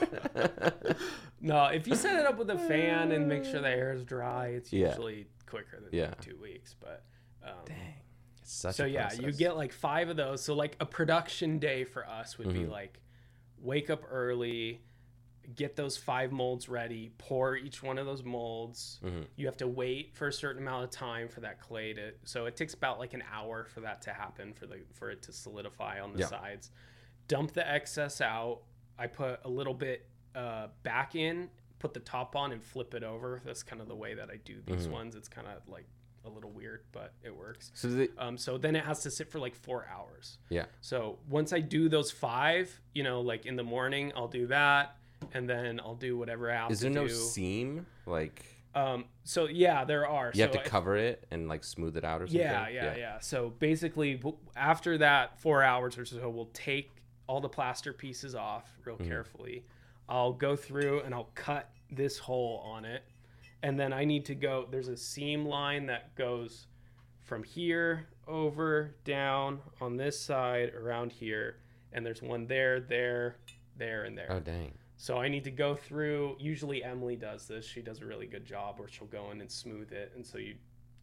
no. 1.41 1.65
If 1.65 1.87
you 1.87 1.95
set 1.95 2.19
it 2.19 2.25
up 2.25 2.37
with 2.37 2.49
a 2.49 2.57
fan 2.57 3.11
and 3.11 3.27
make 3.27 3.45
sure 3.45 3.61
the 3.61 3.69
air 3.69 3.93
is 3.93 4.03
dry, 4.03 4.47
it's 4.47 4.71
Yeah. 4.73 4.87
usually 4.89 5.27
quicker 5.45 5.79
than 5.79 5.89
Yeah. 5.91 6.13
two 6.21 6.37
weeks. 6.41 6.75
But 6.79 7.03
um, 7.43 7.51
Dang. 7.65 7.93
It's 8.41 8.53
such 8.53 8.75
so 8.75 8.85
yeah 8.85 9.11
you 9.13 9.31
get 9.31 9.55
like 9.55 9.71
five 9.71 10.09
of 10.09 10.17
those 10.17 10.43
so 10.43 10.55
like 10.55 10.75
a 10.79 10.85
production 10.85 11.59
day 11.59 11.83
for 11.83 12.07
us 12.07 12.37
would 12.39 12.51
be 12.51 12.61
Mhm. 12.61 12.69
like 12.71 12.99
wake 13.59 13.89
up 13.91 14.03
early 14.09 14.81
get 15.55 15.75
those 15.75 15.97
five 15.97 16.31
molds 16.31 16.69
ready, 16.69 17.11
pour 17.17 17.55
each 17.55 17.81
one 17.81 17.97
of 17.97 18.05
those 18.05 18.23
molds. 18.23 18.99
Mhm. 19.03 19.25
You 19.35 19.45
have 19.47 19.57
to 19.57 19.67
wait 19.67 20.13
for 20.15 20.27
a 20.27 20.33
certain 20.33 20.61
amount 20.61 20.83
of 20.83 20.91
time 20.91 21.27
for 21.27 21.41
that 21.41 21.59
clay 21.59 21.93
to 21.93 22.13
so 22.23 22.45
it 22.45 22.55
takes 22.55 22.73
about 22.73 22.99
like 22.99 23.13
an 23.13 23.23
hour 23.31 23.65
for 23.65 23.81
that 23.81 24.01
to 24.03 24.13
happen 24.13 24.53
for 24.53 24.67
the 24.67 24.81
for 24.93 25.09
it 25.09 25.21
to 25.23 25.31
solidify 25.33 25.99
on 25.99 26.13
the 26.13 26.19
Yeah. 26.19 26.25
sides. 26.27 26.71
Dump 27.27 27.53
the 27.53 27.67
excess 27.67 28.21
out. 28.21 28.61
I 28.97 29.07
put 29.07 29.39
a 29.43 29.49
little 29.49 29.73
bit 29.73 30.05
uh, 30.35 30.67
back 30.83 31.15
in, 31.15 31.49
put 31.79 31.93
the 31.95 31.99
top 31.99 32.35
on 32.35 32.51
and 32.51 32.63
flip 32.63 32.93
it 32.93 33.03
over. 33.03 33.41
That's 33.43 33.63
kind 33.63 33.81
of 33.81 33.87
the 33.87 33.95
way 33.95 34.13
that 34.13 34.29
I 34.29 34.37
do 34.37 34.61
these 34.61 34.87
Mhm. 34.87 34.91
ones. 34.91 35.15
It's 35.15 35.27
kind 35.27 35.47
of 35.47 35.67
like 35.67 35.85
a 36.25 36.29
little 36.29 36.51
weird, 36.51 36.83
but 36.91 37.13
it 37.23 37.35
works. 37.35 37.71
So 37.73 37.87
the, 37.89 38.11
Um, 38.17 38.37
so 38.37 38.57
then 38.57 38.75
it 38.75 38.83
has 38.85 39.01
to 39.03 39.09
sit 39.11 39.31
for 39.31 39.39
like 39.39 39.55
four 39.55 39.87
hours. 39.87 40.37
yeah. 40.49 40.65
So 40.81 41.17
once 41.27 41.51
I 41.53 41.61
do 41.61 41.89
those 41.89 42.11
five, 42.11 42.79
you 42.93 43.01
know, 43.03 43.21
like 43.21 43.45
in 43.47 43.55
the 43.55 43.63
morning, 43.63 44.11
I'll 44.15 44.27
do 44.27 44.45
that, 44.47 44.97
and 45.33 45.49
then 45.49 45.79
I'll 45.79 45.95
do 45.95 46.17
whatever 46.17 46.51
I 46.51 46.55
have 46.55 46.71
Is 46.71 46.79
to 46.79 46.85
there 46.85 46.93
no 46.93 47.07
do. 47.07 47.13
seam? 47.13 47.85
Like 48.05 48.45
Um, 48.75 49.05
so 49.23 49.47
yeah, 49.47 49.83
there 49.83 50.07
are. 50.07 50.31
you 50.33 50.41
have 50.43 50.51
so 50.51 50.59
to 50.59 50.63
if- 50.65 50.69
cover 50.71 50.95
it 50.95 51.25
and 51.31 51.47
like 51.47 51.63
smooth 51.63 51.97
it 51.97 52.03
out 52.05 52.21
or 52.21 52.27
something. 52.27 52.39
Yeah, 52.41 52.67
yeah, 52.69 52.95
yeah, 52.95 53.19
So 53.19 53.49
basically, 53.59 54.15
w- 54.15 54.37
after 54.55 54.97
that 54.99 55.39
four 55.39 55.63
hours 55.63 55.97
or 55.97 56.05
so, 56.05 56.29
we'll 56.29 56.49
take 56.53 56.91
all 57.27 57.41
the 57.41 57.49
plaster 57.49 57.93
pieces 57.93 58.35
off 58.35 58.69
real 58.85 58.95
Mm-hmm. 58.97 59.07
carefully. 59.07 59.65
I'll 60.07 60.33
go 60.33 60.55
through 60.55 61.01
and 61.01 61.13
I'll 61.13 61.29
cut 61.35 61.69
this 61.91 62.17
hole 62.17 62.63
on 62.65 62.85
it, 62.85 63.03
and 63.63 63.79
then 63.79 63.93
I 63.93 64.05
need 64.05 64.25
to 64.25 64.35
go. 64.35 64.67
There's 64.71 64.87
a 64.87 64.97
seam 64.97 65.45
line 65.45 65.85
that 65.87 66.15
goes 66.15 66.65
from 67.25 67.43
here 67.43 68.07
over 68.27 68.95
down 69.03 69.59
on 69.81 69.97
this 69.97 70.19
side 70.19 70.73
around 70.73 71.11
here, 71.11 71.57
and 71.93 72.03
there's 72.05 72.21
one 72.23 72.47
there, 72.47 72.79
there, 72.79 73.35
there, 73.77 74.03
and 74.05 74.17
there. 74.17 74.27
Oh 74.31 74.39
dang. 74.39 74.73
So 75.01 75.17
I 75.17 75.29
need 75.29 75.45
to 75.45 75.51
go 75.51 75.75
through. 75.75 76.35
Usually 76.39 76.83
Emily 76.83 77.15
does 77.15 77.47
this. 77.47 77.65
She 77.65 77.81
does 77.81 78.01
a 78.01 78.05
really 78.05 78.25
good 78.27 78.45
job, 78.45 78.79
where 78.79 78.89
she'll 78.89 79.07
go 79.07 79.31
in 79.31 79.39
and 79.39 79.49
smooth 79.49 79.93
it, 79.93 80.11
and 80.13 80.27
so 80.27 80.37
you 80.37 80.55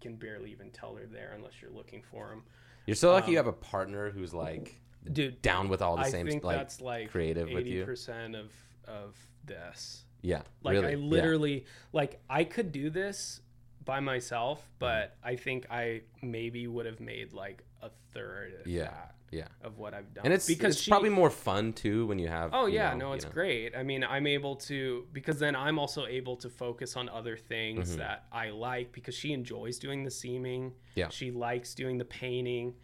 can 0.02 0.16
barely 0.16 0.50
even 0.52 0.68
tell 0.70 0.94
they're 0.94 1.06
there 1.06 1.32
unless 1.34 1.62
you're 1.62 1.70
looking 1.70 2.02
for 2.02 2.28
them. 2.28 2.42
You're 2.84 2.94
so 2.94 3.10
lucky 3.12 3.32
you 3.32 3.38
Um, 3.38 3.46
have 3.46 3.54
a 3.54 3.56
partner 3.56 4.10
who's 4.10 4.34
like 4.34 4.78
Dude, 5.10 5.40
down 5.40 5.70
with 5.70 5.80
all 5.80 5.96
the 5.96 6.02
I 6.02 6.10
same 6.10 6.26
think 6.26 6.44
like 6.44 6.58
that's 6.58 6.82
like 6.82 7.10
creative 7.10 7.48
with 7.48 7.60
eighty 7.66 7.70
you. 7.70 7.84
percent 7.86 8.36
of 8.36 8.52
of 8.86 9.16
this. 9.46 10.04
yeah. 10.20 10.42
Like 10.62 10.74
really. 10.74 10.86
I 10.88 10.90
yeah. 10.90 10.96
literally 10.98 11.64
like 11.94 12.20
I 12.28 12.44
could 12.44 12.72
do 12.72 12.90
this 12.90 13.40
by 13.84 14.00
myself, 14.00 14.68
but 14.78 15.16
I 15.24 15.36
think 15.36 15.66
I 15.70 16.02
maybe 16.22 16.66
would 16.66 16.84
have 16.86 17.00
made 17.00 17.32
like 17.32 17.64
a 17.82 17.88
third 18.12 18.54
of 18.60 18.66
Yeah, 18.66 18.84
that 18.90 19.14
yeah. 19.30 19.48
of 19.62 19.78
what 19.78 19.94
I've 19.94 20.12
done. 20.14 20.24
And 20.24 20.34
it's 20.34 20.46
because 20.46 20.74
it's 20.74 20.82
she- 20.84 20.90
probably 20.90 21.10
more 21.10 21.30
fun 21.30 21.72
too 21.72 22.06
when 22.06 22.18
you 22.18 22.28
have. 22.28 22.50
Oh 22.52 22.66
you 22.66 22.74
yeah, 22.74 22.92
know, 22.92 22.98
no, 22.98 23.08
you 23.08 23.14
it's 23.14 23.24
know. 23.24 23.30
great. 23.32 23.76
I 23.76 23.82
mean, 23.82 24.04
I'm 24.04 24.26
able 24.26 24.56
to 24.56 25.06
because 25.12 25.38
then 25.38 25.54
I'm 25.56 25.78
also 25.78 26.06
able 26.06 26.36
to 26.38 26.48
focus 26.48 26.96
on 26.96 27.08
other 27.08 27.36
things 27.36 27.94
Mhm. 27.94 27.98
that 27.98 28.26
I 28.32 28.50
like 28.50 28.92
because 28.92 29.14
she 29.14 29.32
enjoys 29.32 29.78
doing 29.78 30.04
the 30.04 30.10
seaming. 30.10 30.72
Yeah. 30.94 31.08
She 31.10 31.30
likes 31.30 31.74
doing 31.74 31.98
the 31.98 32.04
painting 32.04 32.74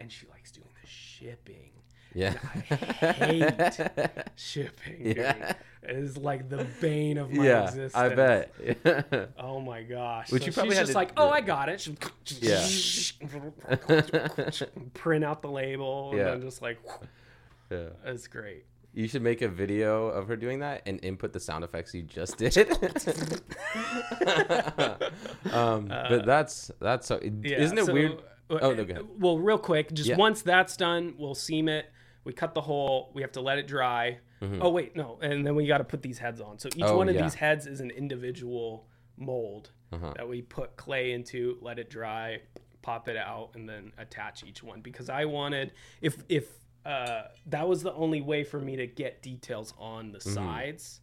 and 0.00 0.10
she 0.10 0.26
likes 0.28 0.50
doing 0.50 0.70
the 0.82 0.88
shipping. 0.88 1.72
Yeah. 2.14 2.34
I 2.70 3.12
hate 3.12 4.10
shipping. 4.36 5.04
Dude. 5.04 5.16
Yeah. 5.18 5.52
It 5.82 5.96
is 5.96 6.16
like 6.18 6.48
the 6.48 6.66
bane 6.80 7.16
of 7.18 7.32
my 7.32 7.44
yeah, 7.44 7.64
existence. 7.64 7.94
I 7.94 8.08
bet. 8.14 8.52
Oh 9.38 9.60
my 9.60 9.82
gosh. 9.82 10.30
Which 10.30 10.42
so 10.42 10.46
you 10.46 10.52
probably 10.52 10.72
she's 10.72 10.80
just 10.80 10.92
to- 10.92 10.98
like, 10.98 11.12
oh. 11.16 11.30
I 11.30 11.40
got 11.40 11.68
it. 11.68 11.88
Yeah. 12.40 12.66
Print 14.94 15.24
out 15.24 15.42
the 15.42 15.50
label 15.50 16.12
Yeah. 16.14 16.20
and 16.20 16.28
then 16.28 16.40
just 16.42 16.60
like, 16.62 16.78
yeah. 17.70 17.88
it's 18.04 18.26
great. 18.26 18.64
You 18.92 19.06
should 19.06 19.22
make 19.22 19.40
a 19.40 19.48
video 19.48 20.06
of 20.08 20.26
her 20.28 20.36
doing 20.36 20.58
that 20.60 20.82
and 20.84 20.98
input 21.04 21.32
the 21.32 21.38
sound 21.40 21.62
effects 21.64 21.94
you 21.94 22.02
just 22.02 22.36
did. 22.38 22.56
um, 25.52 25.86
but 25.88 26.26
that's 26.26 26.70
that's 26.80 27.06
so. 27.06 27.16
Uh, 27.16 27.20
Yeah, 27.42 27.58
isn't 27.60 27.78
it 27.78 27.86
so- 27.86 27.92
weird? 27.92 28.12
uh, 28.50 28.58
Oh, 28.62 28.74
no. 28.74 28.84
Well, 29.18 29.38
real 29.38 29.58
quick, 29.58 29.92
just 29.92 30.08
Yeah. 30.08 30.16
once 30.16 30.42
that's 30.42 30.76
done, 30.76 31.14
we'll 31.18 31.36
seam 31.36 31.68
it. 31.68 31.86
We 32.24 32.32
cut 32.32 32.54
the 32.54 32.60
hole. 32.60 33.10
We 33.14 33.22
have 33.22 33.32
to 33.32 33.40
let 33.40 33.58
it 33.58 33.66
dry. 33.66 34.18
Oh 34.42 34.70
wait, 34.70 34.96
no, 34.96 35.18
and 35.20 35.46
then 35.46 35.54
we 35.54 35.66
got 35.66 35.78
to 35.78 35.84
put 35.84 36.00
these 36.02 36.18
heads 36.18 36.40
on. 36.40 36.58
So 36.58 36.68
each 36.68 36.74
Mm-hmm. 36.76 36.84
Oh, 36.94 36.96
one 36.96 37.08
of 37.10 37.14
yeah. 37.14 37.22
these 37.24 37.34
heads 37.34 37.66
is 37.66 37.80
an 37.80 37.90
individual 37.90 38.86
mold 39.18 39.70
Uh-huh. 39.92 40.14
that 40.16 40.26
we 40.28 40.40
put 40.40 40.76
clay 40.76 41.12
into, 41.12 41.58
let 41.60 41.78
it 41.78 41.90
dry, 41.90 42.40
pop 42.80 43.08
it 43.08 43.16
out, 43.18 43.50
and 43.54 43.68
then 43.68 43.92
attach 43.98 44.42
each 44.44 44.62
one. 44.62 44.80
Because 44.80 45.10
I 45.10 45.26
wanted, 45.26 45.72
if 46.00 46.24
if 46.30 46.48
uh, 46.86 47.24
that 47.46 47.68
was 47.68 47.82
the 47.82 47.92
only 47.92 48.22
way 48.22 48.42
for 48.44 48.58
me 48.58 48.76
to 48.76 48.86
get 48.86 49.20
details 49.22 49.74
on 49.78 50.12
the 50.12 50.18
Mm-hmm. 50.18 50.34
sides, 50.34 51.00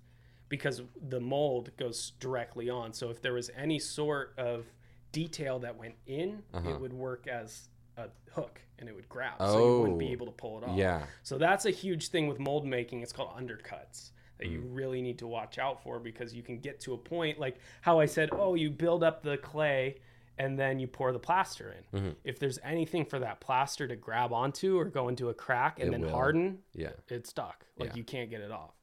because 0.50 0.82
the 1.10 1.20
mold 1.20 1.70
goes 1.78 2.14
directly 2.20 2.70
on. 2.72 2.92
So 2.94 3.10
if 3.12 3.22
there 3.22 3.34
was 3.34 3.52
any 3.56 3.78
sort 3.78 4.34
of 4.40 4.66
detail 5.12 5.60
that 5.60 5.78
went 5.78 5.96
in, 6.08 6.42
Uh-huh. 6.54 6.70
it 6.72 6.80
would 6.82 6.94
work 6.94 7.28
as 7.28 7.70
a 7.98 8.10
hook 8.32 8.62
and 8.80 8.88
it 8.88 8.96
would 8.96 9.10
grab, 9.10 9.34
so 9.40 9.58
you 9.76 9.82
wouldn't 9.82 10.00
be 10.00 10.10
Oh. 10.10 10.12
able 10.12 10.26
to 10.28 10.32
pull 10.32 10.58
it 10.60 10.64
off. 10.64 10.78
Yeah. 10.78 11.06
So 11.24 11.38
that's 11.38 11.66
a 11.66 11.72
huge 11.72 12.10
thing 12.10 12.28
with 12.28 12.40
mold 12.40 12.66
making. 12.66 13.02
It's 13.02 13.12
called 13.14 13.32
undercuts 13.32 14.12
that 14.38 14.48
Mm. 14.48 14.52
you 14.52 14.60
really 14.62 15.02
need 15.02 15.18
to 15.20 15.28
watch 15.28 15.58
out 15.58 15.82
for 15.82 16.00
because 16.00 16.34
you 16.36 16.44
can 16.44 16.60
get 16.60 16.80
to 16.82 16.94
a 16.94 16.98
point 16.98 17.40
like 17.40 17.58
how 17.82 18.00
I 18.00 18.06
said, 18.06 18.30
oh, 18.32 18.54
you 18.54 18.70
build 18.70 19.04
up 19.04 19.24
the 19.24 19.38
clay 19.38 19.98
and 20.38 20.60
then 20.60 20.78
you 20.78 20.86
pour 20.86 21.12
the 21.12 21.18
plaster 21.20 21.72
in. 21.92 22.00
Mm-hmm. 22.00 22.10
If 22.24 22.38
there's 22.38 22.60
anything 22.64 23.06
for 23.06 23.18
that 23.18 23.40
plaster 23.40 23.88
to 23.88 23.96
grab 23.96 24.32
onto 24.32 24.78
or 24.78 24.86
go 24.86 25.08
into 25.08 25.30
a 25.30 25.34
crack 25.34 25.80
and 25.80 25.88
It 25.88 25.92
then 25.94 26.02
will. 26.02 26.12
harden, 26.12 26.60
Yeah. 26.76 26.92
it's 27.08 27.32
stuck. 27.32 27.66
Like 27.78 27.90
Yeah. 27.90 27.96
you 27.96 28.04
can't 28.04 28.30
get 28.30 28.42
it 28.42 28.52
off. 28.52 28.76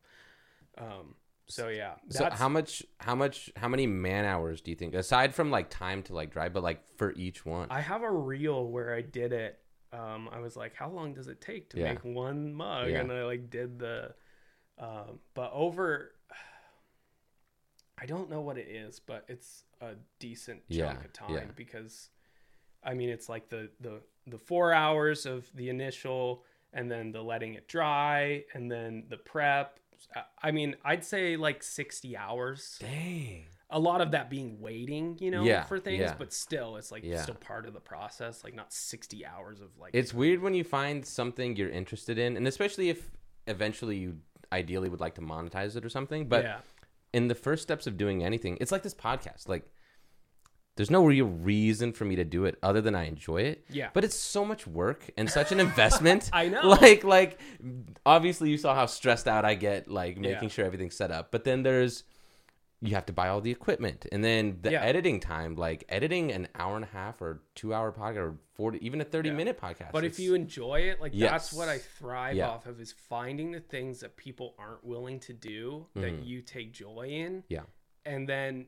Um, 0.77 1.15
so 1.49 1.69
yeah, 1.69 1.95
So 2.09 2.29
how 2.31 2.49
much? 2.49 2.83
How 2.99 3.15
much? 3.15 3.51
How 3.57 3.69
many 3.69 3.87
man 3.87 4.25
hours 4.25 4.61
do 4.61 4.71
you 4.71 4.77
think, 4.77 4.95
aside 4.95 5.35
from 5.35 5.51
like 5.51 5.71
time 5.71 6.03
to 6.05 6.15
like 6.15 6.31
dry, 6.31 6.49
but 6.49 6.63
like 6.63 6.83
for 6.97 7.13
each 7.17 7.45
one? 7.45 7.69
I 7.71 7.81
have 7.81 8.03
a 8.03 8.11
reel 8.11 8.67
where 8.69 8.95
I 8.95 9.01
did 9.01 9.33
it. 9.33 9.59
Um, 9.93 10.29
I 10.33 10.41
was 10.41 10.57
like, 10.57 10.75
how 10.75 10.91
long 10.91 11.15
does 11.15 11.29
it 11.29 11.41
take 11.41 11.71
to 11.71 11.79
Yeah. 11.79 11.85
make 11.85 12.05
one 12.05 12.53
mug? 12.53 12.89
Yeah. 12.91 13.01
And 13.01 13.13
I 13.13 13.25
like 13.25 13.51
did 13.51 13.79
the, 13.79 14.15
um, 14.79 15.21
but 15.35 15.51
over, 15.53 16.13
I 18.01 18.07
don't 18.07 18.29
know 18.29 18.41
what 18.41 18.59
it 18.59 18.69
is, 18.69 19.01
but 19.01 19.25
it's 19.29 19.65
a 19.81 19.93
decent 20.19 20.69
chunk 20.69 20.99
Yeah, 20.99 21.05
of 21.05 21.13
time 21.13 21.53
because, 21.55 22.11
I 22.85 22.95
mean, 22.95 23.09
it's 23.11 23.29
like 23.29 23.49
the 23.49 23.71
the 23.81 24.03
the 24.27 24.39
four 24.39 24.73
hours 24.73 25.27
of 25.27 25.51
the 25.55 25.69
initial, 25.69 26.45
and 26.73 26.91
then 26.91 27.13
the 27.13 27.23
letting 27.23 27.55
it 27.55 27.69
dry, 27.69 28.45
and 28.55 28.71
then 28.71 29.05
the 29.09 29.17
prep. 29.19 29.81
I- 30.43 30.53
mean, 30.53 30.77
I'd 30.85 31.05
say 31.05 31.37
like 31.37 31.63
sixty 31.63 32.17
hours 32.17 32.77
Dang. 32.81 33.47
a 33.71 33.79
lot 33.81 34.01
of 34.01 34.13
that 34.13 34.31
being 34.31 34.61
waiting, 34.61 35.17
you 35.21 35.31
know, 35.31 35.43
Yeah, 35.43 35.65
for 35.65 35.79
things, 35.81 36.01
yeah. 36.01 36.15
but 36.19 36.33
still, 36.33 36.77
it's 36.77 36.93
like 36.93 37.03
Yeah. 37.05 37.23
still 37.23 37.35
part 37.35 37.67
of 37.67 37.73
the 37.75 37.81
process, 37.81 38.45
like 38.45 38.55
not 38.55 38.73
60 38.73 39.25
hours 39.27 39.61
of 39.61 39.77
like. 39.79 39.91
It's 39.95 40.15
weird 40.15 40.41
when 40.41 40.55
you 40.55 40.63
find 40.65 41.05
something 41.05 41.57
you're 41.57 41.71
interested 41.71 42.19
in, 42.19 42.37
and 42.37 42.47
especially 42.47 42.89
if 42.91 43.11
eventually 43.47 43.97
you 43.97 44.21
ideally 44.53 44.89
would 44.89 45.01
like 45.01 45.15
to 45.17 45.21
monetize 45.23 45.75
it 45.77 45.85
or 45.85 45.89
something. 45.89 46.29
But 46.29 46.63
in 47.13 47.29
the 47.29 47.35
first 47.35 47.63
steps 47.63 47.87
of 47.87 47.97
doing 47.97 48.23
anything, 48.23 48.57
it's 48.61 48.71
like 48.73 48.83
this 48.83 48.95
podcast. 48.95 49.49
Like, 49.49 49.69
there's 50.77 50.91
no 50.91 51.05
real 51.07 51.27
reason 51.27 51.93
for 51.93 52.05
me 52.05 52.17
to 52.17 52.25
do 52.25 52.45
it 52.47 52.59
other 52.63 52.81
than 52.81 52.95
I 52.95 53.05
enjoy 53.05 53.43
it. 53.43 53.65
Yeah. 53.71 53.91
But 53.95 54.05
it's 54.05 54.17
so 54.17 54.45
much 54.45 54.67
work 54.67 55.09
and 55.17 55.31
such 55.31 55.53
an 55.53 55.61
investment. 55.69 56.31
I 56.33 56.49
know. 56.49 56.63
Like, 56.81 57.05
like, 57.05 57.41
obviously 58.05 58.51
you 58.51 58.59
saw 58.59 58.75
how 58.75 58.87
stressed 58.87 59.29
out 59.29 59.45
I 59.45 59.55
get, 59.55 59.89
like 59.89 60.19
making 60.19 60.45
Yeah. 60.45 60.49
sure 60.49 60.65
everything's 60.65 60.97
set 60.97 61.11
up. 61.11 61.31
But 61.31 61.45
then 61.45 61.63
there's, 61.63 62.05
you 62.81 62.95
have 62.95 63.07
to 63.07 63.13
buy 63.13 63.29
all 63.29 63.41
the 63.41 63.51
equipment, 63.51 64.05
and 64.13 64.23
then 64.23 64.59
the 64.61 64.73
Yeah. 64.73 64.83
editing 64.83 65.21
time, 65.21 65.55
like 65.55 65.85
editing 65.89 66.33
an 66.33 66.49
hour 66.55 66.75
and 66.77 66.85
a 66.85 66.89
half 66.89 67.23
or 67.23 67.43
two 67.55 67.73
hour 67.73 67.93
podcast 67.93 68.17
or 68.17 68.35
forty, 68.55 68.85
even 68.85 69.01
a 69.01 69.05
thirty 69.05 69.31
Yeah. 69.31 69.37
minute 69.37 69.59
podcast. 69.61 69.93
but 69.93 70.05
if 70.05 70.19
you 70.19 70.35
enjoy 70.35 70.81
it, 70.81 71.01
like 71.01 71.13
that's 71.15 71.53
what 71.53 71.69
I 71.69 71.79
thrive 71.79 72.37
Yeah. 72.37 72.49
off 72.49 72.67
of 72.67 72.81
is 72.81 72.93
finding 72.93 73.53
the 73.53 73.61
things 73.61 74.01
that 74.01 74.17
people 74.17 74.55
aren't 74.59 74.85
willing 74.85 75.19
to 75.21 75.33
do 75.33 75.87
that 75.95 76.13
Mhm. 76.13 76.27
you 76.27 76.43
take 76.43 76.73
joy 76.73 77.07
in. 77.11 77.45
Yeah. 77.49 77.63
and 78.05 78.29
then. 78.29 78.67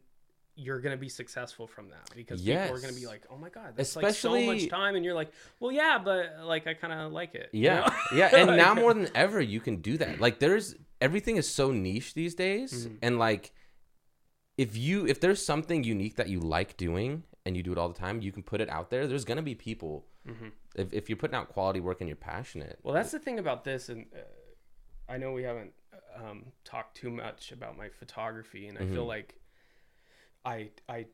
You're 0.59 0.81
gonna 0.81 0.97
be 0.97 1.09
successful 1.11 1.67
from 1.67 1.91
that 1.91 2.11
because 2.17 2.41
people 2.43 2.75
are 2.75 2.81
gonna 2.81 2.95
be 2.95 3.07
like, 3.07 3.23
"Oh 3.31 3.37
my 3.37 3.51
god, 3.51 3.75
that's 3.77 3.95
like 3.95 4.05
so 4.05 4.09
Especially- 4.35 4.47
much 4.47 4.69
time," 4.71 4.97
and 4.97 5.05
you're 5.05 5.15
like, 5.15 5.31
"Well, 5.61 5.71
yeah, 5.71 5.99
but 6.03 6.45
like 6.45 6.67
I 6.67 6.73
kind 6.75 6.93
of 6.95 7.13
like 7.13 7.35
it." 7.35 7.51
you 7.53 7.65
Yeah, 7.65 7.81
know? 7.81 8.17
yeah, 8.19 8.35
and 8.37 8.57
now 8.57 8.73
more 8.75 8.95
than 8.95 9.09
ever, 9.15 9.41
you 9.41 9.61
can 9.61 9.77
do 9.83 9.99
that. 9.99 10.19
Like, 10.19 10.39
there's 10.39 10.75
everything 11.01 11.37
is 11.37 11.47
so 11.49 11.73
niche 11.73 12.15
these 12.15 12.35
days, 12.35 12.87
Mhm. 12.89 12.99
and 13.03 13.19
like, 13.19 13.53
if 14.57 14.77
you 14.77 15.07
if 15.07 15.21
there's 15.21 15.45
something 15.45 15.85
unique 15.85 16.17
that 16.17 16.29
you 16.29 16.41
like 16.41 16.77
doing 16.79 17.25
and 17.45 17.55
you 17.57 17.63
do 17.63 17.71
it 17.73 17.79
all 17.79 17.89
the 17.89 17.99
time, 17.99 18.23
you 18.23 18.33
can 18.33 18.43
put 18.43 18.61
it 18.63 18.71
out 18.71 18.89
there. 18.91 19.07
There's 19.07 19.27
gonna 19.27 19.43
be 19.43 19.55
people 19.55 20.07
Mhm. 20.27 20.53
if 20.75 20.93
if 20.95 21.09
you're 21.11 21.19
putting 21.19 21.37
out 21.37 21.51
quality 21.51 21.81
work 21.81 22.01
and 22.01 22.09
you're 22.09 22.17
passionate. 22.17 22.79
Well, 22.83 22.95
that's 22.95 23.11
the 23.13 23.19
thing 23.19 23.39
about 23.39 23.65
this, 23.65 23.91
and 23.91 24.07
uh, 24.15 24.19
I 25.13 25.19
know 25.19 25.33
we 25.33 25.43
haven't 25.43 25.75
um, 26.15 26.47
talked 26.65 26.97
too 26.97 27.11
much 27.11 27.53
about 27.53 27.77
my 27.77 27.91
photography, 27.91 28.69
and 28.69 28.79
I 28.79 28.87
feel 28.87 29.05
Mhm. 29.05 29.09
like 29.09 29.35
I 30.47 30.71
I 30.89 31.07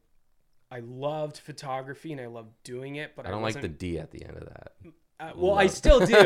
I 0.71 0.81
loved 0.81 1.39
photography 1.39 2.13
and 2.13 2.21
I 2.21 2.27
loved 2.27 2.51
doing 2.65 2.97
it, 2.97 3.13
but 3.17 3.27
I 3.27 3.31
I, 3.31 3.33
don't 3.33 3.43
like 3.43 3.61
the 3.61 3.69
D 3.69 3.99
at 3.99 4.11
the 4.11 4.25
end 4.25 4.37
of 4.37 4.45
that. 4.45 4.73
Uh, 5.21 5.33
well, 5.37 5.55
I 5.55 5.67
still 5.67 6.05
do. 6.05 6.17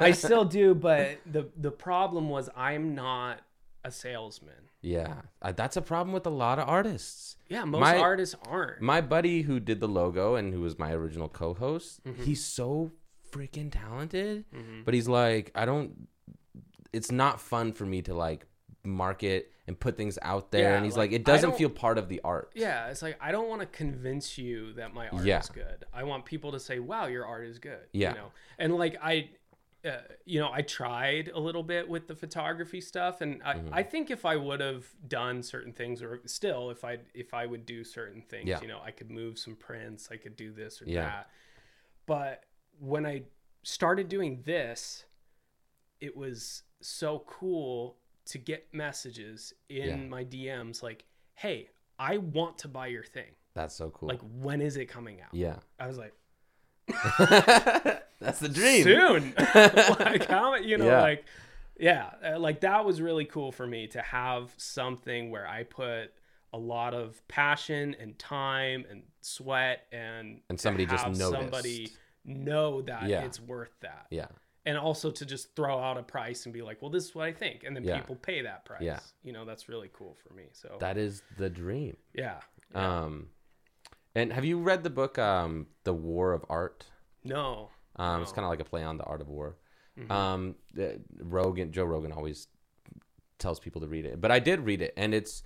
I 0.00 0.10
still 0.24 0.44
do, 0.44 0.74
but 0.74 1.18
the 1.30 1.48
the 1.56 1.70
problem 1.70 2.28
was 2.28 2.48
I'm 2.56 2.94
not 2.94 3.40
a 3.84 3.90
salesman. 3.90 4.54
Yeah, 4.80 5.14
uh, 5.40 5.52
that's 5.52 5.76
a 5.76 5.82
problem 5.82 6.12
with 6.12 6.26
a 6.26 6.30
lot 6.30 6.58
of 6.58 6.68
artists. 6.68 7.36
Yeah, 7.48 7.64
most 7.64 7.80
My- 7.80 7.98
artists 7.98 8.34
aren't. 8.48 8.80
My 8.80 9.00
buddy 9.00 9.42
who 9.42 9.60
did 9.60 9.78
the 9.80 9.88
logo 9.88 10.34
and 10.34 10.52
who 10.52 10.60
was 10.60 10.78
my 10.78 10.92
original 10.92 11.28
co-host, 11.28 12.02
Mm-hmm. 12.04 12.22
he's 12.24 12.44
so 12.44 12.90
freaking 13.30 13.70
talented, 13.72 14.44
but 14.84 14.92
he's 14.94 15.08
like, 15.08 15.50
I 15.54 15.64
don't. 15.66 16.08
It's 16.92 17.10
not 17.12 17.40
fun 17.40 17.72
for 17.72 17.86
me 17.86 18.02
to 18.02 18.14
like 18.14 18.46
market 18.84 19.52
and 19.72 19.80
put 19.80 19.96
things 19.96 20.18
out 20.22 20.50
there, 20.50 20.70
Yeah, 20.70 20.76
and 20.76 20.84
he's 20.84 20.96
like, 20.96 21.10
like, 21.10 21.20
it 21.20 21.24
doesn't 21.24 21.56
feel 21.56 21.70
part 21.70 21.96
of 21.98 22.08
the 22.08 22.20
art. 22.22 22.52
yeah, 22.54 22.88
it's 22.88 23.02
like 23.02 23.16
I 23.20 23.32
don't 23.32 23.48
want 23.48 23.60
to 23.62 23.66
convince 23.66 24.36
you 24.38 24.72
that 24.74 24.92
my 24.94 25.08
art 25.08 25.24
Yeah. 25.24 25.40
is 25.40 25.48
good. 25.48 25.84
I 25.92 26.04
want 26.04 26.24
people 26.26 26.52
to 26.52 26.60
say, 26.60 26.78
"Wow, 26.78 27.06
your 27.06 27.24
art 27.26 27.46
is 27.46 27.58
good." 27.58 27.86
Yeah. 27.92 28.10
You 28.10 28.16
know, 28.18 28.32
and 28.58 28.74
like 28.76 28.96
I, 29.02 29.30
uh, 29.84 29.96
you 30.26 30.38
know, 30.38 30.50
I 30.52 30.62
tried 30.62 31.28
a 31.34 31.40
little 31.40 31.62
bit 31.62 31.88
with 31.88 32.06
the 32.06 32.14
photography 32.14 32.80
stuff, 32.80 33.20
and 33.22 33.42
I, 33.42 33.54
Mm-hmm. 33.54 33.74
I 33.74 33.82
think 33.82 34.10
if 34.10 34.24
I 34.26 34.36
would 34.36 34.60
have 34.60 34.84
done 35.08 35.42
certain 35.42 35.72
things, 35.72 36.02
or 36.02 36.20
still 36.26 36.70
if 36.70 36.84
I 36.84 36.98
if 37.14 37.32
I 37.34 37.46
would 37.46 37.64
do 37.66 37.82
certain 37.82 38.20
things, 38.22 38.48
Yeah. 38.48 38.60
you 38.60 38.68
know, 38.68 38.80
I 38.84 38.90
could 38.90 39.10
move 39.10 39.38
some 39.38 39.56
prints, 39.56 40.08
I 40.10 40.16
could 40.18 40.36
do 40.36 40.52
this 40.52 40.80
or 40.82 40.84
Yeah. 40.86 41.02
that. 41.06 41.30
But 42.06 42.44
when 42.78 43.06
I 43.06 43.22
started 43.62 44.08
doing 44.08 44.42
this, 44.44 45.04
it 46.00 46.16
was 46.16 46.62
so 46.80 47.20
cool 47.26 47.96
to 48.26 48.38
get 48.38 48.72
messages 48.72 49.52
in 49.68 49.88
Yeah. 49.88 49.96
my 49.96 50.24
DMs 50.24 50.82
like, 50.82 51.04
"Hey, 51.34 51.68
I 51.98 52.18
want 52.18 52.58
to 52.58 52.68
buy 52.68 52.86
your 52.88 53.04
thing. 53.04 53.30
That's 53.54 53.74
so 53.74 53.90
cool. 53.90 54.08
Like, 54.08 54.20
when 54.40 54.60
is 54.60 54.76
it 54.76 54.86
coming 54.86 55.20
out?" 55.20 55.34
yeah, 55.34 55.56
I 55.78 55.86
was 55.86 55.98
like, 55.98 56.14
that's 58.20 58.40
the 58.40 58.48
dream. 58.48 58.82
soon. 58.84 59.34
like 59.54 60.26
how 60.28 60.54
you 60.56 60.78
know, 60.78 60.86
Yeah. 60.86 61.00
like 61.02 61.24
yeah, 61.78 62.10
uh, 62.24 62.38
like 62.38 62.60
that 62.60 62.84
was 62.84 63.00
really 63.00 63.24
cool 63.24 63.50
for 63.50 63.66
me 63.66 63.86
to 63.88 64.00
have 64.02 64.52
something 64.56 65.30
where 65.30 65.46
I 65.46 65.64
put 65.64 66.12
a 66.52 66.58
lot 66.58 66.92
of 66.94 67.26
passion 67.28 67.96
and 67.98 68.18
time 68.18 68.84
and 68.90 69.02
sweat 69.22 69.86
and 69.90 70.40
And 70.50 70.60
somebody 70.60 70.84
just 70.86 71.06
noticed. 71.06 71.30
somebody 71.30 71.88
know 72.24 72.82
that 72.82 73.04
Yeah. 73.08 73.24
it's 73.24 73.40
worth 73.40 73.72
that. 73.80 74.06
Yeah, 74.10 74.26
And 74.64 74.78
also 74.78 75.10
to 75.10 75.26
just 75.26 75.56
throw 75.56 75.78
out 75.80 75.98
a 75.98 76.02
price 76.04 76.44
and 76.46 76.52
be 76.52 76.62
like, 76.62 76.80
well, 76.80 76.90
this 76.90 77.06
is 77.06 77.14
what 77.16 77.24
I 77.24 77.32
think. 77.32 77.64
And 77.64 77.74
then 77.74 77.82
Yeah. 77.82 77.98
people 77.98 78.14
pay 78.16 78.42
that 78.42 78.64
price. 78.64 78.80
Yeah. 78.82 79.00
You 79.24 79.32
know, 79.32 79.44
that's 79.44 79.68
really 79.68 79.90
cool 79.92 80.14
for 80.22 80.32
me. 80.34 80.44
So 80.52 80.76
that 80.80 80.96
is 80.96 81.22
the 81.36 81.50
dream. 81.50 81.96
yeah. 82.14 82.40
Um, 82.74 83.28
and 84.14 84.32
have 84.32 84.44
you 84.44 84.58
read 84.60 84.82
the 84.84 84.90
book, 84.90 85.18
um, 85.18 85.66
The 85.84 85.92
War 85.92 86.32
of 86.32 86.44
Art? 86.48 86.86
No. 87.24 87.70
Um, 87.96 88.22
It's 88.22 88.32
kind 88.32 88.44
of 88.44 88.50
like 88.50 88.60
a 88.60 88.64
play 88.64 88.82
on 88.82 88.96
the 88.98 89.04
art 89.04 89.20
of 89.20 89.28
war. 89.28 89.56
Mhm. 89.98 90.10
Um, 90.10 90.54
Rogan, 91.18 91.72
Joe 91.72 91.84
Rogan 91.84 92.12
always 92.12 92.46
tells 93.38 93.58
people 93.60 93.80
to 93.82 93.88
read 93.88 94.06
it, 94.06 94.20
but 94.20 94.30
I 94.30 94.38
did 94.38 94.60
read 94.60 94.80
it, 94.80 94.94
and 94.96 95.12
it's 95.12 95.42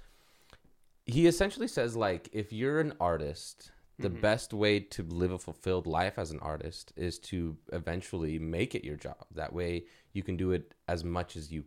he 1.06 1.26
essentially 1.26 1.66
says 1.68 1.96
like 1.96 2.28
if 2.32 2.52
you're 2.52 2.78
an 2.80 2.92
artist, 3.00 3.70
the 3.98 4.10
Mhm. 4.10 4.20
best 4.20 4.52
way 4.52 4.78
to 4.80 5.02
live 5.02 5.32
a 5.32 5.38
fulfilled 5.38 5.86
life 5.86 6.18
as 6.18 6.30
an 6.30 6.38
artist 6.40 6.92
is 6.96 7.18
to 7.18 7.56
eventually 7.72 8.38
make 8.38 8.74
it 8.74 8.84
your 8.84 8.96
job. 8.96 9.24
That 9.34 9.52
way, 9.52 9.86
you 10.12 10.22
can 10.22 10.36
do 10.36 10.52
it 10.52 10.74
as 10.86 11.02
much 11.04 11.34
as 11.36 11.50
you 11.50 11.64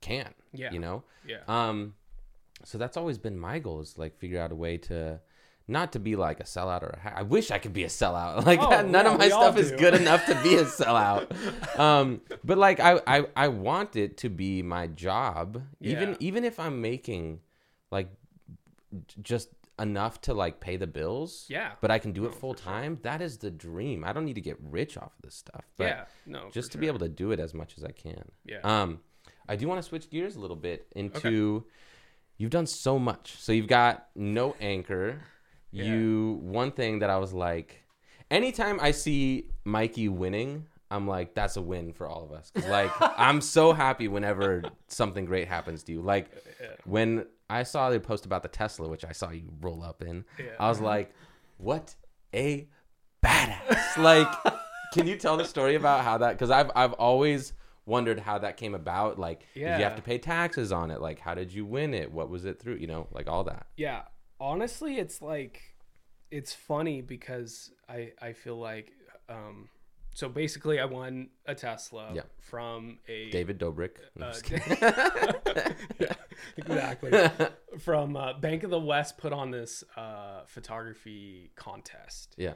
can. 0.00 0.32
Yeah. 0.52 0.72
You 0.72 0.78
know. 0.80 1.04
yeah. 1.26 1.42
Um, 1.46 1.94
so 2.64 2.78
that's 2.78 2.96
always 2.96 3.18
been 3.18 3.38
my 3.38 3.58
goal 3.58 3.80
is 3.80 3.98
like 3.98 4.16
figure 4.18 4.40
out 4.40 4.50
a 4.52 4.54
way 4.54 4.78
to 4.78 5.20
not 5.68 5.92
to 5.92 5.98
be 6.00 6.16
like 6.16 6.40
a 6.40 6.44
sellout 6.44 6.82
or 6.82 6.98
a 7.04 7.18
I 7.18 7.22
wish 7.22 7.50
I 7.50 7.58
could 7.58 7.72
be 7.72 7.84
a 7.84 7.88
sellout. 7.88 8.44
Like 8.46 8.60
Oh, 8.60 8.70
none 8.82 9.04
yeah, 9.04 9.12
of 9.12 9.18
my 9.18 9.28
stuff 9.28 9.56
is 9.58 9.70
good 9.72 9.94
enough 9.94 10.24
to 10.26 10.34
be 10.42 10.56
a 10.56 10.64
sellout. 10.80 11.30
um, 11.78 12.20
but 12.44 12.58
like 12.58 12.80
I, 12.80 13.00
I 13.06 13.26
I 13.36 13.48
want 13.48 13.94
it 13.96 14.16
to 14.18 14.28
be 14.28 14.62
my 14.62 14.86
job, 14.88 15.62
even 15.80 16.10
Yeah. 16.10 16.16
even 16.20 16.44
if 16.44 16.58
I'm 16.58 16.80
making 16.80 17.40
like 17.90 18.08
just 19.22 19.48
enough 19.82 20.20
to 20.22 20.32
like 20.34 20.60
pay 20.60 20.76
the 20.76 20.86
bills. 20.86 21.46
yeah. 21.48 21.72
But 21.80 21.90
I 21.90 21.98
can 21.98 22.12
do 22.12 22.22
No, 22.22 22.28
it 22.28 22.34
full 22.34 22.54
sure. 22.54 22.64
time. 22.72 22.98
That 23.02 23.20
is 23.20 23.36
the 23.38 23.50
dream. 23.50 24.04
I 24.04 24.12
don't 24.12 24.24
need 24.24 24.36
to 24.36 24.40
get 24.40 24.56
rich 24.60 24.96
off 24.96 25.12
of 25.16 25.22
this 25.22 25.34
stuff. 25.34 25.64
But 25.76 25.84
yeah. 25.84 26.04
No. 26.26 26.48
just 26.52 26.72
to 26.72 26.78
be 26.78 26.86
able 26.86 27.00
to 27.00 27.08
do 27.08 27.32
it 27.32 27.40
as 27.40 27.52
much 27.52 27.74
as 27.76 27.84
I 27.84 27.90
can. 27.90 28.22
Yeah. 28.46 28.60
Um, 28.62 29.00
I 29.48 29.56
do 29.56 29.66
want 29.68 29.82
to 29.82 29.88
switch 29.88 30.08
gears 30.08 30.36
a 30.36 30.40
little 30.40 30.56
bit 30.56 30.86
into 30.94 31.64
you've 32.38 32.50
done 32.50 32.66
so 32.66 32.98
much. 32.98 33.36
So 33.38 33.52
you've 33.52 33.66
got 33.68 34.06
no 34.14 34.54
anchor. 34.60 35.20
Yeah. 35.72 35.84
You 35.84 36.38
one 36.42 36.70
thing 36.72 37.00
that 37.00 37.10
I 37.10 37.18
was 37.18 37.32
like, 37.32 37.82
anytime 38.30 38.78
I 38.80 38.90
see 38.92 39.48
Mikey 39.64 40.08
winning, 40.08 40.66
I'm 40.90 41.08
like, 41.08 41.34
that's 41.34 41.56
a 41.56 41.62
win 41.62 41.92
for 41.92 42.06
all 42.06 42.24
of 42.24 42.32
us. 42.32 42.52
like 42.68 42.90
I'm 43.00 43.40
so 43.40 43.72
happy 43.72 44.06
whenever 44.08 44.62
something 44.88 45.24
great 45.24 45.48
happens 45.48 45.82
to 45.84 45.92
you. 45.92 46.02
Like 46.02 46.30
Yeah. 46.60 46.68
when 46.84 47.26
I 47.52 47.62
saw 47.64 47.90
the 47.90 48.00
post 48.00 48.26
about 48.26 48.42
the 48.42 48.48
Tesla, 48.48 48.88
which 48.88 49.04
I 49.04 49.12
saw 49.12 49.30
you 49.30 49.52
roll 49.60 49.82
up 49.82 50.02
in, 50.02 50.24
Yeah. 50.38 50.46
I 50.58 50.68
was 50.68 50.80
like, 50.80 51.14
what 51.58 51.94
a 52.34 52.68
badass. 53.22 53.96
like, 53.98 54.28
can 54.92 55.06
you 55.06 55.16
tell 55.16 55.36
the 55.36 55.44
story 55.44 55.74
about 55.74 56.02
how 56.04 56.18
that? 56.18 56.32
Because 56.32 56.50
I've 56.50 56.70
I've 56.74 56.92
always 56.94 57.52
wondered 57.84 58.20
how 58.20 58.38
that 58.38 58.56
came 58.56 58.74
about. 58.74 59.18
Like, 59.18 59.46
did 59.54 59.60
you 59.78 59.84
have 59.84 59.96
to 59.96 60.02
pay 60.02 60.18
taxes 60.18 60.72
on 60.72 60.90
it? 60.90 61.00
Like, 61.00 61.18
how 61.20 61.34
did 61.34 61.52
you 61.52 61.64
win 61.64 61.94
it? 61.94 62.10
What 62.12 62.30
was 62.30 62.44
it 62.44 62.60
through? 62.60 62.76
You 62.76 62.86
know, 62.86 63.08
like 63.12 63.28
all 63.28 63.44
that. 63.44 63.66
Yeah, 63.76 64.02
honestly, 64.40 64.98
it's 64.98 65.20
like 65.22 65.60
it's 66.30 66.52
funny 66.52 67.00
because 67.02 67.70
I 67.88 68.12
I 68.20 68.32
feel 68.32 68.56
like 68.56 68.92
um 69.28 69.68
so 70.14 70.28
basically 70.28 70.78
I 70.80 70.84
won 70.84 71.28
a 71.46 71.54
Tesla 71.54 72.10
Yeah. 72.14 72.22
from 72.40 72.98
a 73.08 73.30
David 73.30 73.58
Dobrik. 73.58 73.96
Uh, 74.20 74.32
yeah, 75.98 76.12
exactly 76.56 77.12
from 77.78 78.16
uh, 78.16 78.34
Bank 78.34 78.62
of 78.62 78.70
the 78.70 78.80
West 78.80 79.18
put 79.18 79.32
on 79.32 79.50
this 79.50 79.84
uh, 79.96 80.42
photography 80.46 81.50
contest 81.56 82.34
yeah. 82.38 82.54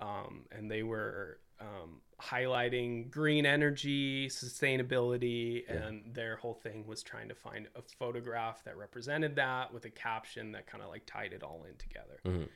um, 0.00 0.44
and 0.50 0.70
they 0.70 0.82
were 0.82 1.38
um, 1.60 2.00
highlighting 2.20 3.10
green 3.10 3.46
energy, 3.46 4.28
sustainability, 4.28 5.62
Yeah. 5.68 5.86
and 5.86 6.14
their 6.14 6.36
whole 6.36 6.54
thing 6.54 6.86
was 6.86 7.02
trying 7.02 7.28
to 7.28 7.34
find 7.34 7.68
a 7.74 7.82
photograph 7.98 8.62
that 8.64 8.76
represented 8.76 9.36
that 9.36 9.72
with 9.72 9.84
a 9.86 9.90
caption 9.90 10.52
that 10.52 10.66
kind 10.66 10.82
of 10.82 10.90
like 10.90 11.06
tied 11.06 11.32
it 11.32 11.42
all 11.42 11.64
in 11.68 11.76
together. 11.76 12.20
Mhm. 12.24 12.48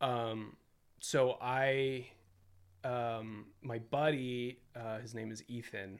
Um, 0.00 0.56
so 1.00 1.36
I, 1.40 2.08
um, 2.84 3.46
my 3.62 3.78
buddy, 3.78 4.58
uh, 4.76 4.98
his 4.98 5.14
name 5.14 5.32
is 5.32 5.42
Ethan, 5.48 5.98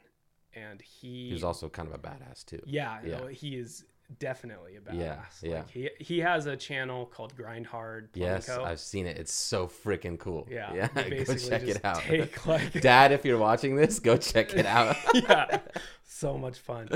and 0.54 0.80
he, 0.80 1.28
He 1.28 1.32
was 1.32 1.44
also 1.44 1.68
kind 1.68 1.88
of 1.88 1.94
a 1.94 1.98
badass 1.98 2.44
too. 2.44 2.60
yeah, 2.66 3.00
Yeah. 3.04 3.18
no, 3.18 3.26
he 3.26 3.56
is 3.56 3.84
definitely 4.18 4.76
a 4.76 4.80
badass. 4.80 4.94
Yeah, 4.98 5.22
yeah. 5.42 5.56
Like, 5.58 5.70
he 5.70 5.90
he 5.98 6.18
has 6.20 6.46
a 6.46 6.56
channel 6.56 7.06
called 7.06 7.34
Grind 7.34 7.66
Hard. 7.66 8.10
Yes, 8.14 8.48
Plumco. 8.48 8.64
I've 8.64 8.78
seen 8.80 9.06
it. 9.06 9.16
It's 9.16 9.32
so 9.32 9.66
freaking 9.66 10.18
cool. 10.18 10.46
Yeah, 10.50 10.72
yeah. 10.74 10.88
Go 11.24 11.34
check 11.36 11.62
it 11.62 11.82
out. 11.84 12.02
Take 12.02 12.46
like 12.54 12.80
Dad, 12.80 13.12
if 13.12 13.24
you're 13.24 13.38
watching 13.38 13.76
this, 13.76 13.98
go 14.00 14.16
check 14.18 14.52
it 14.54 14.66
out. 14.66 14.96
yeah, 15.14 15.60
so 16.04 16.36
much 16.36 16.58
fun. 16.58 16.88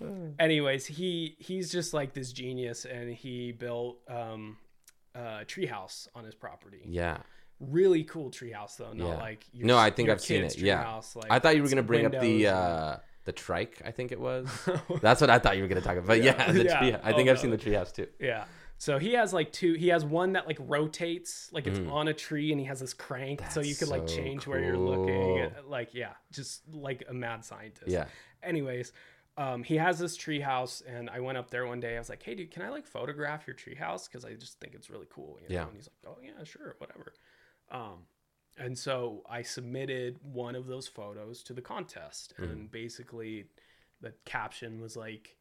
Um, 0.00 0.34
anyways, 0.38 0.86
he 0.86 1.36
he's 1.38 1.70
just 1.70 1.92
like 1.92 2.14
this 2.14 2.32
genius, 2.32 2.86
and 2.86 3.12
he 3.14 3.52
built 3.52 3.98
um, 4.08 4.56
a 5.14 5.44
treehouse 5.44 6.08
on 6.14 6.24
his 6.24 6.34
property. 6.34 6.82
yeah. 6.86 7.18
Really 7.60 8.04
cool 8.04 8.30
treehouse 8.30 8.76
though, 8.76 8.92
not 8.92 9.08
Yeah. 9.08 9.16
like 9.16 9.44
your, 9.52 9.66
No, 9.66 9.78
I 9.78 9.90
think 9.90 10.08
I've 10.10 10.20
seen 10.20 10.44
it, 10.44 10.56
yeah. 10.58 10.84
treehouse, 10.84 11.16
Like 11.16 11.30
I 11.30 11.38
thought 11.38 11.56
you 11.56 11.62
were 11.62 11.68
gonna 11.68 11.82
bring 11.82 12.06
up 12.06 12.12
the 12.12 12.46
and- 12.46 12.56
uh 12.56 12.96
the 13.24 13.32
trike. 13.32 13.82
I 13.84 13.90
think 13.90 14.10
it 14.12 14.18
was. 14.20 14.48
That's 15.02 15.20
what 15.20 15.28
I 15.28 15.38
thought 15.38 15.56
you 15.56 15.62
were 15.62 15.68
gonna 15.68 15.80
talk 15.82 15.96
about. 15.98 16.06
But 16.06 16.22
yeah, 16.22 16.46
Yeah. 16.46 16.52
the 16.52 16.64
Yeah. 16.64 16.78
tree. 16.78 16.92
I 16.94 17.12
Oh, 17.12 17.16
think 17.16 17.28
I've 17.28 17.36
no. 17.36 17.42
seen 17.42 17.50
the 17.50 17.58
treehouse 17.58 17.92
too. 17.92 18.06
yeah. 18.20 18.44
So 18.80 18.98
he 18.98 19.14
has 19.14 19.32
like 19.34 19.50
two. 19.52 19.74
He 19.74 19.88
has 19.88 20.04
one 20.04 20.34
that 20.34 20.46
like 20.46 20.56
rotates, 20.60 21.52
like 21.52 21.66
it's 21.66 21.80
Mhm. 21.80 21.92
on 21.92 22.06
a 22.08 22.14
tree, 22.14 22.52
and 22.52 22.60
he 22.60 22.66
has 22.66 22.78
this 22.78 22.94
crank, 22.94 23.42
so 23.50 23.60
you 23.60 23.66
That's 23.74 23.80
could 23.80 23.88
like 23.88 24.08
so 24.08 24.16
change 24.16 24.46
where 24.46 24.60
you're 24.60 24.76
looking. 24.78 25.50
Like 25.66 25.94
yeah, 25.94 26.12
just 26.30 26.62
like 26.72 27.02
a 27.08 27.12
mad 27.12 27.44
scientist. 27.44 27.88
Yeah. 27.88 28.06
anyways 28.42 28.92
um, 29.36 29.62
he 29.64 29.76
has 29.76 29.98
this 30.00 30.16
treehouse 30.18 30.82
and 30.86 31.08
i 31.10 31.18
went 31.20 31.36
up 31.38 31.48
there 31.50 31.64
one 31.66 31.78
day 31.80 31.96
i 31.96 31.98
was 31.98 32.08
like 32.08 32.22
hey 32.22 32.34
dude 32.36 32.50
can 32.52 32.62
i 32.62 32.68
like 32.68 32.86
photograph 32.86 33.46
your 33.48 33.54
treehouse 33.56 34.08
because 34.08 34.24
i 34.24 34.32
just 34.34 34.58
think 34.60 34.74
it's 34.74 34.90
really 34.90 35.06
cool 35.10 35.38
you 35.42 35.48
know? 35.48 35.60
Yeah. 35.62 35.66
and 35.66 35.74
he's 35.76 35.88
like 35.88 36.12
oh 36.12 36.18
yeah 36.22 36.42
sure 36.44 36.74
whatever 36.78 37.12
um, 37.70 38.06
and 38.58 38.76
so 38.78 39.22
i 39.30 39.42
submitted 39.42 40.18
one 40.22 40.54
of 40.56 40.66
those 40.66 40.88
photos 40.88 41.42
to 41.42 41.52
the 41.52 41.62
contest 41.62 42.34
Mm-hmm. 42.40 42.50
and 42.52 42.70
basically 42.70 43.44
the 44.00 44.12
caption 44.24 44.80
was 44.80 44.96
like 44.96 45.36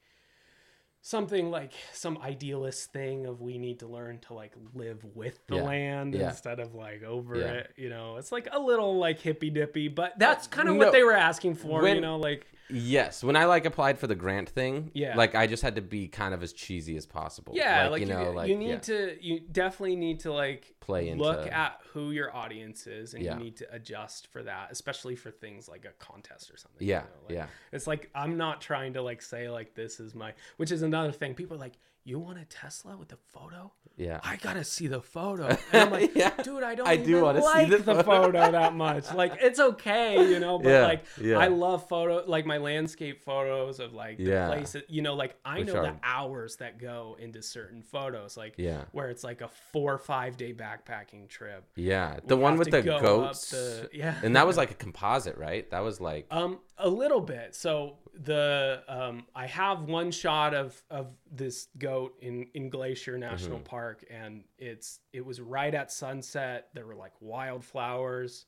something 1.02 1.50
like 1.52 1.74
some 1.94 2.18
idealist 2.18 2.92
thing 2.92 3.26
of 3.28 3.40
we 3.40 3.58
need 3.58 3.80
to 3.80 3.88
learn 3.88 4.20
to 4.20 4.34
like 4.34 4.54
live 4.74 5.04
with 5.16 5.40
the 5.48 5.56
Yeah. 5.58 5.62
land 5.64 6.14
Yeah. 6.16 6.30
instead 6.30 6.60
of 6.60 6.74
like 6.76 7.04
over 7.04 7.38
Yeah. 7.38 7.52
it 7.54 7.74
you 7.78 7.90
know 7.90 8.18
it's 8.18 8.32
like 8.32 8.48
a 8.52 8.60
little 8.60 8.98
like 8.98 9.20
hippy 9.20 9.50
dippy 9.50 9.88
but 9.88 10.18
that's 10.20 10.48
kind 10.48 10.68
of 10.68 10.76
No. 10.76 10.80
what 10.86 10.92
they 10.94 11.04
were 11.04 11.14
asking 11.14 11.56
for 11.56 11.88
you 11.88 12.02
know 12.02 12.18
like 12.18 12.46
Yes, 12.70 13.24
when 13.24 13.36
I 13.36 13.46
like 13.46 13.66
applied 13.66 13.98
for 13.98 14.08
the 14.08 14.16
grant 14.16 14.50
thing, 14.50 14.92
Yeah. 14.94 15.16
like 15.16 15.36
I 15.36 15.48
just 15.48 15.64
had 15.64 15.76
to 15.76 15.82
be 15.82 16.08
kind 16.08 16.34
of 16.34 16.44
as 16.44 16.54
cheesy 16.54 16.98
as 16.98 17.06
possible. 17.06 17.54
Yeah, 17.56 17.88
like, 17.88 18.02
you 18.02 18.08
you, 18.08 18.14
know, 18.14 18.32
like 18.32 18.50
you 18.50 18.58
need 18.58 18.70
yeah, 18.70 18.78
to, 18.80 19.18
you 19.22 19.40
definitely 19.40 19.96
need 19.96 20.20
to 20.22 20.34
like 20.34 20.76
play 20.80 21.10
into 21.10 21.24
look 21.24 21.48
at 21.48 21.80
who 21.94 22.12
your 22.12 22.36
audience 22.36 22.88
is, 22.88 23.14
and 23.14 23.24
Yeah. 23.24 23.38
you 23.38 23.44
need 23.44 23.58
to 23.58 23.74
adjust 23.74 24.28
for 24.28 24.44
that, 24.44 24.70
especially 24.72 25.16
for 25.16 25.32
things 25.32 25.68
like 25.70 25.86
a 25.86 25.92
contest 26.04 26.52
or 26.52 26.58
something. 26.58 26.86
Yeah, 26.86 27.02
you 27.02 27.04
know, 27.04 27.10
like, 27.28 27.36
yeah. 27.36 27.48
It's 27.72 27.88
like 27.88 28.10
I'm 28.14 28.38
not 28.38 28.62
trying 28.62 28.94
to 28.94 29.02
like 29.02 29.22
say 29.22 29.50
like 29.50 29.74
this 29.74 30.00
is 30.00 30.14
my, 30.14 30.34
which 30.58 30.72
is 30.72 30.82
another 30.82 31.12
thing. 31.12 31.34
People 31.36 31.56
are 31.58 31.60
like, 31.60 31.78
you 32.04 32.20
want 32.20 32.38
a 32.38 32.46
Tesla 32.46 32.98
with 32.98 33.12
a 33.14 33.18
photo? 33.18 33.72
Yeah. 33.98 34.20
I 34.24 34.38
gotta 34.38 34.64
see 34.64 34.88
the 34.88 35.02
photo. 35.02 35.48
And 35.74 35.82
I'm 35.84 35.92
like, 35.92 36.12
Yeah. 36.16 36.32
dude, 36.44 36.64
I 36.64 36.76
don't 36.76 36.88
I 36.88 36.96
do 36.98 37.22
wanna 37.22 37.42
see 37.42 37.48
like 37.48 37.70
the 37.70 37.78
the, 37.80 38.04
photo." 38.04 38.52
that 38.52 38.74
much. 38.76 39.12
Like, 39.14 39.34
it's 39.42 39.60
okay, 39.60 40.30
you 40.30 40.40
know. 40.40 40.60
But 40.60 40.70
Yeah, 40.70 40.82
like, 40.84 41.06
yeah. 41.20 41.38
I 41.40 41.48
love 41.48 41.90
photo, 41.90 42.24
like 42.28 42.46
my 42.46 42.58
landscape 42.58 43.24
photos 43.24 43.80
of 43.80 43.94
like 43.94 44.18
the 44.18 44.24
Yeah. 44.24 44.48
places. 44.48 44.84
You 44.88 45.02
know, 45.02 45.16
like 45.16 45.36
I 45.44 45.60
Which 45.60 45.68
know 45.68 45.82
the 45.82 45.96
hours 46.04 46.56
that 46.58 46.78
go 46.80 47.18
into 47.20 47.42
certain 47.42 47.82
photos. 47.82 48.38
Like, 48.38 48.54
Yeah. 48.58 48.84
where 48.92 49.10
it's 49.10 49.24
like 49.24 49.42
a 49.42 49.50
four 49.74 49.94
or 49.96 49.98
five 49.98 50.38
day 50.38 50.54
backpacking 50.54 51.28
trip. 51.28 51.64
Yeah, 51.76 52.20
the 52.26 52.38
one 52.38 52.58
with 52.58 52.70
the 52.72 52.82
go 52.82 53.00
goats. 53.02 53.50
the- 53.52 53.90
yeah. 53.94 54.16
and 54.24 54.36
that 54.36 54.46
was 54.46 54.58
like 54.58 54.72
a 54.72 54.76
composite, 54.76 55.38
right? 55.38 55.70
That 55.72 55.80
was 55.80 56.00
like 56.00 56.28
Um, 56.32 56.60
a 56.80 56.90
little 56.90 57.22
bit. 57.22 57.56
So 57.56 57.98
the 58.14 58.84
um, 58.88 59.26
I 59.36 59.48
have 59.48 59.84
one 59.84 60.12
shot 60.12 60.54
of 60.54 60.82
of 60.90 61.08
this 61.32 61.68
goat 61.78 62.16
in 62.22 62.48
in 62.54 62.70
Glacier 62.70 63.18
National 63.18 63.58
Mm-hmm. 63.58 63.66
Park, 63.66 64.06
and 64.10 64.44
it's 64.58 65.00
it 65.14 65.26
was 65.26 65.40
right 65.42 65.74
at 65.74 65.92
sunset. 65.92 66.70
There 66.74 66.86
were 66.86 66.96
like 66.96 67.14
wildflowers, 67.22 68.46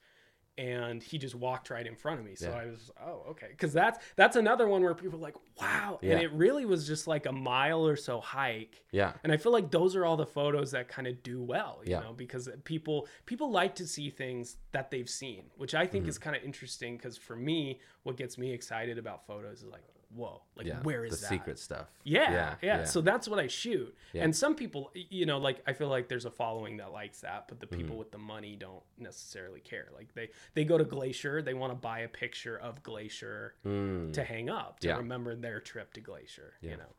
and 0.58 1.02
he 1.02 1.18
just 1.18 1.36
walked 1.36 1.70
right 1.70 1.86
in 1.88 1.96
front 1.96 2.20
of 2.20 2.26
me. 2.26 2.36
So 2.36 2.50
Yeah. 2.50 2.56
I 2.58 2.66
was 2.66 2.92
oh 3.02 3.24
okay, 3.30 3.48
because 3.52 3.72
that's 3.74 4.00
that's 4.16 4.36
another 4.36 4.68
one 4.68 4.82
where 4.84 4.94
people 4.94 5.18
are 5.20 5.22
like 5.22 5.36
wow, 5.60 6.00
Yeah. 6.02 6.14
and 6.14 6.22
it 6.22 6.32
really 6.34 6.66
was 6.66 6.86
just 6.88 7.08
like 7.08 7.26
a 7.26 7.32
mile 7.32 7.86
or 7.88 7.96
so 7.96 8.20
hike. 8.20 8.84
yeah, 8.92 9.14
And 9.24 9.32
I 9.32 9.38
feel 9.38 9.52
like 9.52 9.72
those 9.72 9.96
are 9.96 10.06
all 10.06 10.18
the 10.18 10.26
photos 10.26 10.72
that 10.72 10.88
kind 10.88 11.08
of 11.08 11.22
do 11.24 11.42
well, 11.42 11.82
you 11.86 11.92
Yeah. 11.92 12.00
know, 12.02 12.14
because 12.14 12.50
people 12.66 13.08
people 13.26 13.52
like 13.52 13.76
to 13.76 13.88
see 13.88 14.10
things 14.10 14.58
that 14.72 14.92
they've 14.92 15.10
seen, 15.10 15.46
which 15.58 15.74
I 15.76 15.86
think 15.88 16.08
is 16.08 16.16
Mm-hmm. 16.18 16.24
kind 16.24 16.36
of 16.36 16.44
interesting. 16.44 16.98
Because 16.98 17.18
for 17.18 17.36
me, 17.36 17.80
what 18.04 18.18
gets 18.18 18.38
me 18.38 18.52
excited 18.52 18.98
about 18.98 19.26
photos 19.28 19.60
is 19.60 19.66
like, 19.66 19.84
whoa, 20.14 20.42
like 20.56 20.66
yeah. 20.68 20.80
where 20.82 21.06
is 21.06 21.12
the 21.12 21.18
that? 21.22 21.30
secret 21.30 21.60
stuff? 21.60 21.88
Yeah, 22.04 22.56
yeah, 22.62 22.84
So 22.86 23.02
that's 23.02 23.28
what 23.28 23.40
I 23.40 23.48
shoot. 23.48 23.96
Yeah. 24.14 24.24
And 24.24 24.36
some 24.36 24.56
people, 24.56 24.92
you 24.94 25.26
know, 25.26 25.38
like 25.38 25.62
I 25.68 25.74
feel 25.74 25.88
like 25.90 26.08
there's 26.10 26.26
a 26.26 26.32
following 26.32 26.78
that 26.78 26.92
likes 26.92 27.22
that, 27.22 27.46
but 27.48 27.60
the 27.60 27.68
people 27.68 27.90
Mm-hmm. 27.92 27.98
with 28.00 28.12
the 28.12 28.18
money 28.18 28.56
don't 28.56 28.84
necessarily 28.98 29.60
care. 29.60 29.88
Like 29.96 30.14
they 30.16 30.30
they 30.56 30.66
go 30.66 30.78
to 30.78 30.84
Glacier, 30.84 31.42
they 31.42 31.54
want 31.54 31.72
to 31.72 31.76
buy 31.76 32.00
a 32.00 32.08
picture 32.08 32.58
of 32.58 32.82
Glacier 32.84 33.54
Mm, 33.66 34.14
to 34.14 34.24
hang 34.24 34.50
up 34.50 34.80
to 34.82 34.88
Yeah. 34.88 34.98
remember 34.98 35.36
their 35.36 35.60
trip 35.60 35.94
to 35.94 36.02
Glacier. 36.02 36.54
Yeah. 36.62 36.72
You 36.72 36.78
know. 36.78 36.96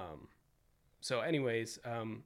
Um, 0.00 0.28
so, 1.00 1.20
anyways, 1.20 1.78
um, 1.84 2.24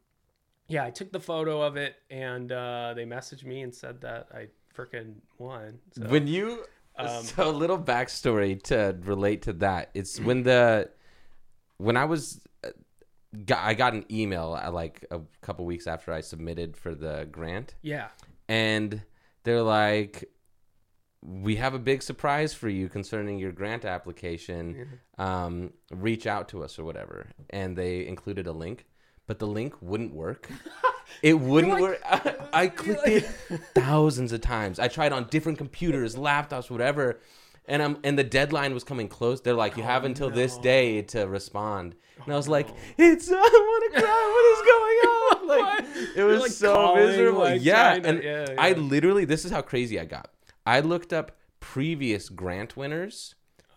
yeah, 0.68 0.84
I 0.84 0.90
took 0.90 1.12
the 1.12 1.20
photo 1.20 1.62
of 1.62 1.76
it, 1.76 1.96
and 2.10 2.50
uh, 2.52 2.92
they 2.94 3.04
messaged 3.04 3.44
me 3.44 3.62
and 3.62 3.74
said 3.74 4.00
that 4.02 4.28
I 4.34 4.48
freaking 4.76 5.14
won. 5.38 5.78
So, 5.92 6.02
when 6.08 6.26
you 6.26 6.64
Um, 6.98 7.24
so 7.24 7.48
a 7.48 7.52
little 7.52 7.78
backstory 7.78 8.62
to 8.64 8.96
relate 9.02 9.42
to 9.42 9.52
that. 9.54 9.90
It's 9.94 10.18
when 10.20 10.42
the 10.42 10.90
when 11.78 11.96
I 11.96 12.06
was 12.06 12.40
uh, 12.64 12.70
got, 13.44 13.62
I 13.62 13.74
got 13.74 13.92
an 13.92 14.04
email 14.10 14.58
uh, 14.60 14.70
like 14.70 15.04
a 15.10 15.20
couple 15.42 15.64
weeks 15.66 15.86
after 15.86 16.12
I 16.12 16.20
submitted 16.20 16.76
for 16.76 16.94
the 16.94 17.28
grant, 17.30 17.74
yeah, 17.82 18.08
and 18.48 19.02
they're 19.44 19.62
like, 19.62 20.30
"We 21.22 21.56
have 21.56 21.74
a 21.74 21.78
big 21.78 22.02
surprise 22.02 22.54
for 22.54 22.68
you 22.68 22.88
concerning 22.88 23.38
your 23.38 23.52
grant 23.52 23.84
application. 23.84 25.00
Um, 25.18 25.72
reach 25.90 26.26
out 26.26 26.48
to 26.50 26.64
us 26.64 26.78
or 26.78 26.84
whatever." 26.84 27.28
And 27.50 27.76
they 27.76 28.06
included 28.06 28.46
a 28.46 28.52
link, 28.52 28.86
but 29.26 29.38
the 29.38 29.46
link 29.46 29.74
wouldn't 29.80 30.14
work. 30.14 30.48
It 31.22 31.34
wouldn't 31.34 31.72
like- 31.72 31.80
work. 31.82 32.00
I, 32.04 32.34
I 32.64 32.66
clicked 32.66 33.06
it 33.08 33.22
thousands 33.74 34.32
of 34.32 34.40
times. 34.40 34.78
I 34.78 34.88
tried 34.88 35.12
on 35.12 35.28
different 35.28 35.56
computers, 35.56 36.14
laptops, 36.16 36.68
whatever. 36.68 37.20
And 37.66 37.80
I'm 37.82 37.98
and 38.04 38.18
the 38.18 38.24
deadline 38.24 38.74
was 38.74 38.82
coming 38.84 39.08
close. 39.08 39.40
They're 39.40 39.54
like, 39.54 39.76
you 39.76 39.82
have 39.84 40.02
Oh, 40.02 40.06
until 40.06 40.30
this 40.30 40.58
day 40.58 41.02
to 41.02 41.26
respond. 41.26 41.94
And 42.24 42.34
I 42.34 42.36
was 42.36 42.48
like, 42.48 42.68
no. 42.68 42.74
it's 42.98 43.30
I 43.32 43.34
want 43.34 43.94
to 43.94 44.00
cry. 44.00 44.32
What 44.34 44.46
is 44.52 44.66
going 44.66 44.98
on? 45.06 45.48
Like 45.48 46.16
it 46.16 46.24
was 46.24 46.40
like, 46.42 46.50
so 46.50 46.74
calling, 46.74 47.06
miserable. 47.06 47.38
like, 47.40 47.64
yeah, 47.64 47.98
and 48.02 48.22
yeah, 48.22 48.54
I 48.58 48.72
literally 48.72 49.24
this 49.24 49.44
is 49.44 49.52
how 49.52 49.62
crazy 49.62 49.98
I 50.00 50.04
got. 50.06 50.30
I 50.66 50.80
looked 50.80 51.12
up 51.12 51.36
previous 51.60 52.28
grant 52.28 52.76
winners 52.76 53.35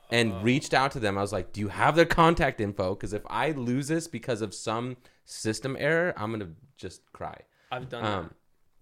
and 0.10 0.34
Oh. 0.34 0.42
reached 0.42 0.74
out 0.74 0.92
to 0.94 1.00
them. 1.00 1.18
I 1.18 1.22
was 1.22 1.32
like, 1.34 1.54
"Do 1.54 1.60
you 1.62 1.68
have 1.70 1.96
their 1.96 2.06
contact 2.06 2.60
info? 2.62 2.96
Because 2.96 3.14
if 3.14 3.24
I 3.28 3.52
lose 3.52 3.88
this 3.88 4.08
because 4.08 4.42
of 4.42 4.54
some 4.54 4.98
system 5.26 5.76
error, 5.80 6.14
I'm 6.18 6.32
gonna 6.32 6.54
just 6.78 7.12
cry." 7.14 7.42
I've 7.72 7.90
done 7.90 8.04
Um, 8.06 8.24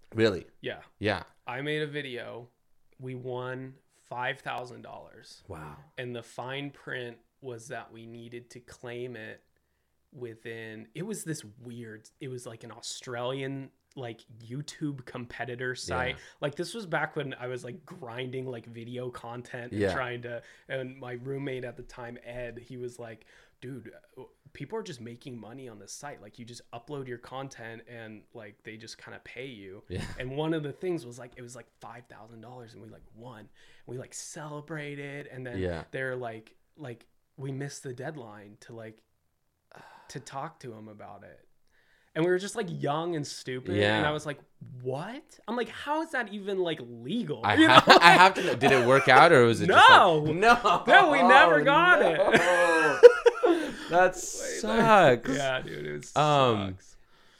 that. 0.09 0.17
really? 0.17 0.47
Yeah, 0.61 0.81
Yeah. 0.99 1.23
I 1.45 1.61
made 1.61 1.81
a 1.81 1.87
video. 1.87 2.49
We 2.99 3.15
won 3.15 3.75
five 4.09 4.39
thousand 4.39 4.81
dollars. 4.83 5.43
Wow. 5.47 5.75
and 5.97 6.15
the 6.15 6.23
fine 6.23 6.71
print 6.71 7.17
was 7.41 7.67
that 7.67 7.91
we 7.91 8.05
needed 8.05 8.49
to 8.51 8.59
claim 8.61 9.15
it 9.15 9.43
within 10.13 10.87
it 10.95 11.03
was 11.03 11.23
this 11.25 11.43
weird 11.61 12.09
it 12.21 12.29
was 12.29 12.45
like 12.47 12.63
an 12.63 12.71
australian 12.71 13.69
like 13.97 14.21
youtube 14.47 15.03
competitor 15.05 15.73
site 15.75 16.15
Yeah. 16.15 16.21
like 16.39 16.55
this 16.55 16.73
was 16.73 16.85
back 16.85 17.15
when 17.15 17.33
i 17.39 17.47
was 17.47 17.63
like 17.63 17.83
grinding 17.85 18.45
like 18.45 18.65
video 18.67 19.09
content 19.09 19.71
and 19.71 19.81
Yeah. 19.81 19.93
trying 19.93 20.21
to 20.21 20.41
and 20.69 20.97
my 20.99 21.13
roommate 21.13 21.63
at 21.65 21.75
the 21.77 21.83
time 21.83 22.17
ed 22.23 22.59
he 22.63 22.77
was 22.77 22.99
like 22.99 23.25
dude 23.59 23.91
uh, 24.17 24.23
people 24.53 24.77
are 24.77 24.83
just 24.83 25.01
making 25.01 25.39
money 25.39 25.67
on 25.67 25.79
this 25.79 25.91
site 25.91 26.21
like 26.21 26.37
you 26.37 26.45
just 26.45 26.61
upload 26.71 27.07
your 27.07 27.17
content 27.17 27.81
and 27.89 28.21
like 28.35 28.55
they 28.63 28.77
just 28.77 28.97
kind 28.99 29.15
of 29.15 29.23
pay 29.23 29.47
you 29.47 29.83
Yeah. 29.89 30.03
and 30.19 30.29
one 30.37 30.53
of 30.53 30.61
the 30.63 30.71
things 30.71 31.05
was 31.05 31.17
like 31.17 31.31
it 31.35 31.41
was 31.41 31.55
like 31.55 31.67
five 31.81 32.03
thousand 32.07 32.41
dollars 32.41 32.73
and 32.73 32.83
we 32.83 32.89
like 32.89 33.03
won 33.15 33.49
we 33.87 33.97
like 33.97 34.13
celebrated 34.13 35.27
and 35.27 35.45
then 35.45 35.57
Yeah. 35.57 35.83
they're 35.91 36.15
like 36.15 36.55
like 36.77 37.07
we 37.35 37.51
missed 37.51 37.81
the 37.83 37.93
deadline 37.93 38.57
to 38.61 38.73
like 38.73 39.01
to 40.09 40.19
talk 40.19 40.59
to 40.61 40.71
him 40.73 40.87
about 40.87 41.23
it 41.23 41.46
and 42.17 42.25
we 42.25 42.31
were 42.31 42.39
just 42.39 42.55
like 42.57 42.65
young 42.81 43.15
and 43.15 43.25
stupid 43.25 43.75
Yeah. 43.75 43.97
and 43.97 44.05
i 44.05 44.11
was 44.11 44.25
like 44.25 44.39
what 44.81 45.23
i'm 45.47 45.55
like 45.55 45.69
how 45.69 46.01
is 46.01 46.11
that 46.11 46.33
even 46.33 46.57
like 46.57 46.79
legal 47.05 47.39
I, 47.45 47.53
You 47.61 47.67
ha- 47.69 47.83
know? 47.87 47.97
I 48.01 48.11
have 48.11 48.33
to 48.33 48.43
know. 48.43 48.55
Did 48.55 48.71
it 48.73 48.85
work 48.87 49.07
out 49.07 49.31
or 49.31 49.45
was 49.45 49.61
it 49.61 49.67
No. 49.67 49.75
just 49.75 50.27
like, 50.27 50.35
no? 50.35 50.83
No, 50.87 51.11
we 51.11 51.21
never 51.21 51.61
got 51.61 52.01
it. 52.01 52.17
that 53.91 54.15
sucks. 54.15 55.29
yeah 55.29 55.61
dude 55.61 55.85
it 55.85 55.97
was 55.97 56.15
Um, 56.17 56.69
sucks. 56.71 56.95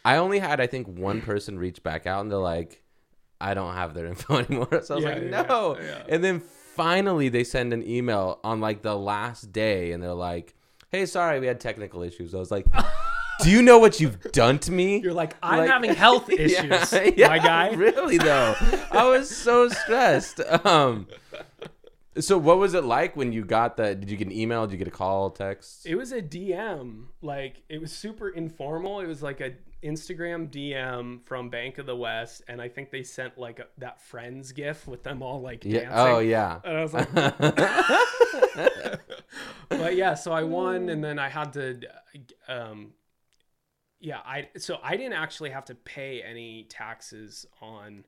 I 0.06 0.18
only 0.18 0.40
had, 0.40 0.62
I 0.62 0.68
think, 0.68 0.88
one 0.88 1.20
person 1.22 1.60
reach 1.60 1.84
back 1.84 2.08
out 2.08 2.22
and 2.22 2.32
they're 2.32 2.40
like, 2.40 2.82
I 3.42 3.54
don't 3.54 3.74
have 3.74 3.94
their 3.94 4.06
info 4.14 4.38
anymore. 4.38 4.82
So 4.84 4.94
I 4.94 4.96
was 4.96 5.04
Yeah, 5.04 5.10
like, 5.12 5.22
yeah, 5.24 5.42
no. 5.42 5.78
yeah. 5.82 6.04
And 6.08 6.24
then 6.24 6.40
finally 6.40 7.28
they 7.28 7.44
send 7.44 7.74
an 7.74 7.86
email 7.86 8.40
on 8.44 8.62
like 8.62 8.84
the 8.84 8.96
last 8.96 9.52
day 9.52 9.92
and 9.92 10.02
they're 10.02 10.14
like, 10.14 10.56
hey, 10.92 11.06
sorry, 11.08 11.42
we 11.42 11.48
had 11.48 11.60
technical 11.60 12.04
issues. 12.04 12.34
I 12.34 12.38
was 12.38 12.52
like, 12.52 12.66
do 13.42 13.50
you 13.52 13.62
know 13.62 13.78
what 13.80 14.00
you've 14.00 14.20
done 14.32 14.60
to 14.60 14.72
me? 14.72 15.00
you're 15.00 15.14
like 15.14 15.36
i'm 15.44 15.60
Like- 15.60 15.70
having 15.70 15.94
health 16.06 16.30
Yeah, 16.30 16.38
issues 16.38 16.94
yeah, 17.18 17.28
my 17.28 17.40
guy 17.40 17.72
Really 17.74 18.18
though, 18.18 18.56
I 18.92 19.08
was 19.10 19.30
so 19.30 19.68
stressed. 19.70 20.40
Um, 20.66 21.08
so 22.20 22.38
what 22.38 22.58
was 22.58 22.74
it 22.74 22.84
like 22.84 23.16
when 23.16 23.32
you 23.32 23.46
got 23.46 23.78
that? 23.78 24.00
Did 24.00 24.10
you 24.10 24.18
get 24.18 24.26
an 24.28 24.34
email? 24.34 24.66
Did 24.66 24.72
you 24.72 24.78
get 24.80 24.88
a 24.88 24.92
call, 24.92 25.30
text? 25.30 25.86
It 25.86 25.94
was 25.96 26.12
a 26.12 26.20
DM. 26.22 27.06
Like 27.22 27.62
it 27.70 27.80
was 27.80 27.92
super 27.92 28.30
informal. 28.30 29.02
It 29.02 29.08
was 29.08 29.22
like 29.22 29.40
a 29.40 29.54
Instagram 29.84 30.50
DM 30.50 31.24
from 31.28 31.50
Bank 31.52 31.78
of 31.78 31.86
the 31.86 31.96
West, 31.96 32.42
and 32.48 32.60
I 32.60 32.70
think 32.70 32.90
they 32.90 33.04
sent 33.04 33.38
like 33.38 33.60
a, 33.60 33.68
that 33.78 34.02
Friends 34.02 34.52
gif 34.52 34.88
with 34.88 35.04
them 35.04 35.22
all 35.22 35.42
like 35.42 35.64
yeah. 35.64 35.82
dancing. 35.82 36.00
Oh 36.00 36.18
yeah. 36.20 36.60
And 36.64 36.78
I 36.78 36.82
was 36.82 36.94
like, 36.96 37.14
but 39.70 39.96
yeah, 39.96 40.16
so 40.16 40.32
I 40.32 40.44
won, 40.44 40.90
and 40.90 41.04
then 41.04 41.20
I 41.20 41.30
had 41.30 41.54
to, 41.54 41.80
um, 42.48 42.94
yeah, 44.00 44.20
I 44.26 44.50
so 44.58 44.78
I 44.84 44.96
didn't 44.98 45.14
actually 45.14 45.50
have 45.52 45.66
to 45.66 45.76
pay 45.76 46.22
any 46.22 46.66
taxes 46.70 47.46
on. 47.62 48.06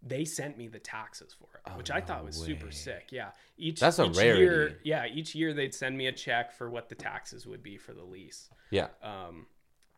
They 0.00 0.24
sent 0.24 0.56
me 0.56 0.68
the 0.68 0.78
taxes 0.78 1.34
for 1.36 1.48
it, 1.58 1.76
which 1.76 1.90
I 1.90 1.98
Oh, 2.00 2.04
thought 2.04 2.24
was 2.24 2.38
no 2.40 2.46
super 2.46 2.70
sick. 2.70 3.08
Yeah, 3.10 3.30
each 3.56 3.80
That's 3.80 3.98
a 3.98 4.04
each 4.06 4.16
rarity. 4.16 4.42
Year, 4.42 4.78
yeah, 4.84 5.06
each 5.06 5.34
year 5.34 5.52
they'd 5.52 5.74
send 5.74 5.98
me 5.98 6.06
a 6.06 6.12
check 6.12 6.52
for 6.52 6.70
what 6.70 6.88
the 6.88 6.94
taxes 6.94 7.46
would 7.48 7.64
be 7.64 7.76
for 7.78 7.92
the 7.92 8.04
lease. 8.04 8.48
Yeah. 8.70 8.88
Um, 9.02 9.46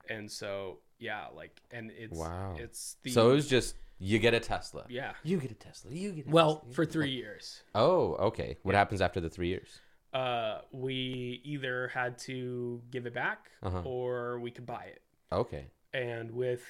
and 0.09 0.31
so 0.31 0.79
yeah, 0.99 1.27
like, 1.37 1.61
and 1.71 1.91
it's 1.91 2.19
Wow. 2.19 2.57
it's 2.59 2.97
the 3.03 3.11
So 3.11 3.31
it 3.31 3.35
was 3.35 3.47
just 3.47 3.77
you 3.99 4.19
get 4.19 4.33
a 4.33 4.41
Tesla. 4.41 4.87
yeah. 4.89 5.13
You 5.23 5.37
get 5.37 5.51
a 5.51 5.55
Tesla. 5.55 5.91
You 5.93 6.13
get 6.13 6.27
a 6.27 6.31
Well, 6.31 6.57
Tesla. 6.61 6.73
for 6.75 6.87
three 6.87 7.11
years. 7.11 7.63
Oh, 7.75 8.15
okay. 8.15 8.57
What 8.63 8.75
happens 8.75 9.03
after 9.03 9.21
the 9.21 9.29
three 9.31 9.49
years? 9.49 9.81
uh, 10.15 10.63
we 10.73 11.41
either 11.45 11.87
had 11.89 12.19
to 12.19 12.81
give 12.91 13.05
it 13.07 13.15
back 13.15 13.51
Uh-huh. 13.63 13.83
or 13.85 14.41
we 14.41 14.51
could 14.51 14.67
buy 14.67 14.85
it. 14.85 15.03
Okay. 15.33 15.67
And 15.93 16.31
with 16.31 16.63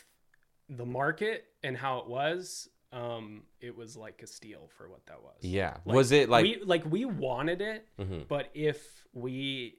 the 0.68 0.86
market 0.86 1.44
and 1.62 1.76
how 1.76 1.98
it 1.98 2.06
was, 2.08 2.68
um, 2.92 3.42
it 3.60 3.76
was 3.76 3.96
like 3.96 4.20
a 4.22 4.26
steal 4.26 4.68
for 4.76 4.88
what 4.88 5.04
that 5.06 5.22
was. 5.22 5.36
Yeah. 5.40 5.76
Like, 5.84 5.96
was 5.96 6.12
it 6.12 6.28
like? 6.28 6.42
we 6.42 6.60
like 6.64 6.84
we 6.90 7.04
wanted 7.04 7.60
it, 7.60 7.86
Mhm. 7.98 8.26
but 8.28 8.50
if 8.54 9.06
we 9.12 9.76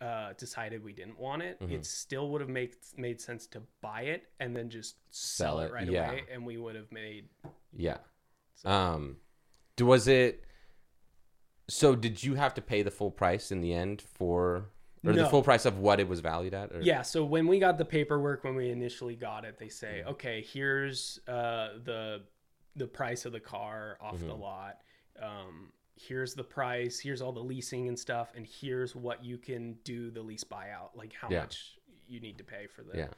uh, 0.00 0.32
decided 0.38 0.82
we 0.82 0.92
didn't 0.94 1.18
want 1.18 1.42
it, 1.42 1.60
Mhm. 1.60 1.72
it 1.72 1.84
still 1.84 2.30
would 2.30 2.40
have 2.40 2.48
made 2.50 2.74
made 2.96 3.20
sense 3.20 3.46
to 3.48 3.62
buy 3.82 4.02
it 4.02 4.30
and 4.40 4.56
then 4.56 4.70
just 4.70 4.96
Sell 5.10 5.56
sell, 5.56 5.60
it, 5.60 5.66
it 5.66 5.72
right 5.72 5.88
yeah. 5.90 6.10
away, 6.10 6.24
and 6.32 6.44
we 6.46 6.56
would 6.56 6.74
have 6.74 6.90
made. 6.90 7.28
Yeah. 7.72 7.98
So- 8.54 8.70
Um, 8.70 9.20
was 9.78 10.08
it? 10.08 10.44
So 11.68 11.94
did 11.94 12.22
you 12.22 12.34
have 12.34 12.52
to 12.54 12.62
pay 12.62 12.82
the 12.82 12.90
full 12.90 13.10
price 13.10 13.50
in 13.52 13.60
the 13.60 13.72
end 13.72 14.02
for, 14.02 14.70
or 15.04 15.12
the 15.12 15.26
full 15.28 15.42
price 15.42 15.64
of 15.66 15.78
what 15.78 16.00
it 16.00 16.08
was 16.08 16.20
valued 16.20 16.54
at? 16.54 16.72
Or? 16.72 16.80
Yeah, 16.80 17.02
so 17.02 17.24
when 17.24 17.46
we 17.46 17.58
got 17.58 17.78
the 17.78 17.84
paperwork 17.84 18.44
when 18.44 18.54
we 18.54 18.70
initially 18.70 19.16
got 19.16 19.44
it, 19.44 19.58
they 19.58 19.68
say, 19.68 20.02
Mhm. 20.04 20.10
okay, 20.12 20.42
here's 20.42 21.18
uh, 21.28 21.78
the 21.84 22.22
the 22.76 22.86
price 22.86 23.24
of 23.24 23.32
the 23.32 23.40
car 23.40 23.98
off 24.00 24.18
the 24.20 24.26
Mhm. 24.26 24.38
lot. 24.40 24.78
Um, 25.20 25.72
here's 25.96 26.34
the 26.34 26.44
price. 26.44 27.00
Here's 27.00 27.20
all 27.20 27.32
the 27.32 27.42
leasing 27.42 27.88
and 27.88 27.98
stuff, 27.98 28.32
and 28.36 28.46
here's 28.46 28.94
what 28.94 29.24
you 29.24 29.38
can 29.38 29.74
do 29.84 30.10
the 30.10 30.22
lease 30.22 30.44
buyout, 30.44 30.94
like 30.94 31.12
how 31.12 31.28
Yeah. 31.30 31.40
much 31.40 31.76
you 32.06 32.20
need 32.20 32.38
to 32.38 32.44
pay 32.44 32.66
for 32.68 32.82
the 32.84 32.96
Yeah. 32.96 33.08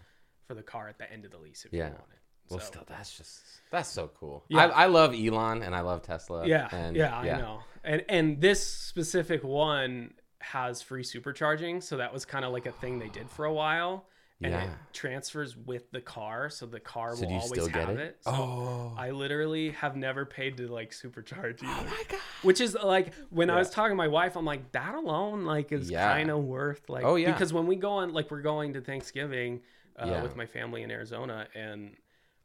for 0.49 0.55
the 0.55 0.63
car 0.63 0.89
at 0.89 0.99
the 0.99 1.11
end 1.13 1.25
of 1.27 1.31
the 1.31 1.39
lease 1.39 1.65
if 1.67 1.73
Yeah. 1.73 1.89
you 1.89 1.95
want 1.95 2.13
it. 2.13 2.19
Well, 2.49 2.61
So- 2.61 2.67
still, 2.67 2.85
that's 2.89 3.17
just 3.17 3.43
that's 3.71 3.89
so 3.91 4.09
cool. 4.09 4.45
Yeah. 4.49 4.67
I, 4.67 4.85
I 4.85 4.87
love 4.87 5.15
Elon 5.15 5.63
and 5.63 5.75
I 5.77 5.81
love 5.81 6.03
Tesla. 6.03 6.47
yeah, 6.47 6.69
and, 6.75 6.97
yeah, 6.97 7.17
I 7.17 7.25
know. 7.39 7.63
And 7.85 8.05
and 8.09 8.41
this 8.41 8.67
specific 8.67 9.45
one 9.45 10.15
has 10.43 10.83
free 10.83 11.03
supercharging, 11.03 11.83
so 11.83 11.97
that 11.97 12.13
was 12.13 12.25
kind 12.25 12.45
of 12.45 12.53
like 12.53 12.67
a 12.67 12.73
thing 12.73 12.99
they 12.99 13.09
did 13.09 13.31
for 13.31 13.45
a 13.45 13.53
while. 13.53 14.07
And 14.45 14.53
Yeah. 14.53 14.65
it 14.65 14.71
transfers 14.93 15.57
with 15.57 15.89
the 15.93 16.01
car, 16.01 16.51
so 16.51 16.67
the 16.67 16.81
car 16.81 17.15
So 17.15 17.25
will 17.27 17.35
always 17.35 17.49
still 17.51 17.67
get 17.69 17.87
have 17.87 17.91
it? 17.91 18.01
it. 18.01 18.17
So 18.23 18.31
oh. 18.33 18.95
I 18.99 19.11
literally 19.11 19.71
have 19.71 19.95
never 19.95 20.25
paid 20.27 20.57
to 20.57 20.67
like 20.67 20.91
supercharge 20.91 21.63
either. 21.63 21.67
oh 21.81 21.85
my 21.85 22.03
god. 22.09 22.21
Which 22.43 22.61
is 22.61 22.77
like 22.83 23.15
when 23.31 23.51
I 23.51 23.59
was 23.59 23.71
talking 23.71 23.93
to 23.93 23.97
my 23.97 24.09
wife, 24.09 24.37
I'm 24.37 24.45
like, 24.45 24.73
that 24.73 24.97
alone 24.97 25.45
like 25.45 25.71
is 25.71 25.89
Yeah. 25.89 26.13
kind 26.13 26.29
of 26.29 26.43
worth 26.43 26.89
like 26.89 27.05
Oh, 27.05 27.15
yeah. 27.15 27.31
because 27.33 27.53
when 27.53 27.69
we 27.69 27.77
go 27.77 27.91
on 27.93 28.13
like 28.13 28.33
we're 28.33 28.43
going 28.43 28.73
to 28.73 28.81
Thanksgiving 28.81 29.61
uh, 29.97 30.07
Yeah. 30.09 30.23
with 30.25 30.35
my 30.35 30.47
family 30.47 30.83
in 30.83 30.91
Arizona 30.91 31.47
and 31.55 31.95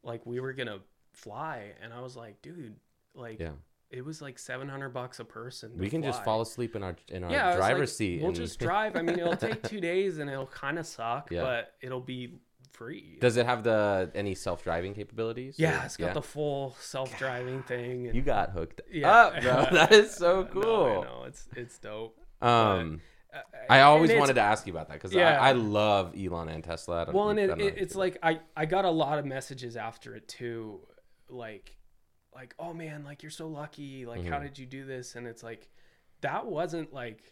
like 0.04 0.24
we 0.24 0.38
were 0.38 0.52
gonna 0.52 0.78
fly 1.14 1.72
and 1.82 1.92
I 1.92 2.00
was 2.00 2.14
like, 2.14 2.40
dude, 2.42 2.76
like 3.16 3.40
Yeah. 3.40 3.52
It 3.90 4.04
was 4.04 4.20
like 4.20 4.38
seven 4.38 4.68
hundred 4.68 4.90
bucks 4.90 5.18
a 5.20 5.24
person. 5.24 5.72
We 5.76 5.88
can 5.88 6.02
just 6.02 6.22
fall 6.24 6.40
asleep 6.40 6.76
in 6.76 6.82
our 6.82 6.96
in 7.08 7.24
our 7.24 7.30
Yeah, 7.30 7.56
driver's 7.56 7.90
like, 7.90 7.96
seat. 7.96 8.18
We'll 8.20 8.28
and- 8.28 8.36
just 8.36 8.58
drive. 8.68 8.96
I 8.96 9.02
mean, 9.02 9.18
it'll 9.18 9.36
take 9.36 9.62
two 9.62 9.80
days 9.80 10.18
and 10.18 10.28
it'll 10.30 10.46
kind 10.46 10.78
of 10.78 10.86
suck, 10.86 11.30
Yeah. 11.30 11.42
but 11.42 11.74
it'll 11.80 12.00
be 12.00 12.34
free. 12.72 13.16
Does 13.20 13.36
it 13.36 13.46
have 13.46 13.64
the 13.64 14.10
any 14.14 14.34
self 14.34 14.62
driving 14.62 14.94
capabilities? 14.94 15.56
yeah, 15.58 15.82
or- 15.82 15.86
it's 15.86 15.96
got 15.96 16.14
the 16.14 16.22
full 16.22 16.76
self-driving 16.80 17.62
thing. 17.64 18.06
And, 18.08 18.14
You 18.14 18.22
got 18.22 18.50
hooked 18.50 18.82
Yeah. 18.90 19.10
up, 19.10 19.40
bro. 19.42 19.66
That 19.72 19.92
is 19.92 20.14
so 20.14 20.42
No, 20.42 20.46
cool. 20.62 20.84
I 21.00 21.04
know 21.04 21.24
it's 21.26 21.48
it's 21.56 21.78
dope. 21.78 22.18
Um, 22.40 23.00
Uh, 23.32 23.40
I 23.68 23.80
always 23.82 24.10
wanted 24.12 24.34
to 24.34 24.40
ask 24.40 24.66
you 24.66 24.72
about 24.72 24.88
that 24.88 24.94
because 24.94 25.12
Yeah. 25.12 25.40
I, 25.40 25.48
I 25.48 25.52
love 25.52 26.14
Elon 26.16 26.48
and 26.48 26.62
Tesla. 26.64 27.10
Well, 27.12 27.28
and 27.30 27.38
it, 27.38 27.50
it, 27.60 27.74
it's 27.78 27.94
like 27.94 28.16
I 28.22 28.40
I 28.56 28.64
got 28.66 28.84
a 28.84 28.90
lot 28.90 29.18
of 29.18 29.24
messages 29.26 29.76
after 29.76 30.14
it 30.14 30.28
too, 30.28 30.80
like 31.28 31.76
like 32.38 32.54
oh 32.58 32.72
man, 32.72 33.04
like 33.04 33.22
you're 33.22 33.30
so 33.30 33.48
lucky. 33.48 34.06
Like 34.06 34.24
how 34.24 34.38
Mhm. 34.38 34.42
did 34.44 34.58
you 34.58 34.66
do 34.66 34.84
this? 34.84 35.16
And 35.16 35.26
it's 35.26 35.42
like 35.42 35.68
that 36.20 36.46
wasn't 36.46 36.92
like 36.92 37.22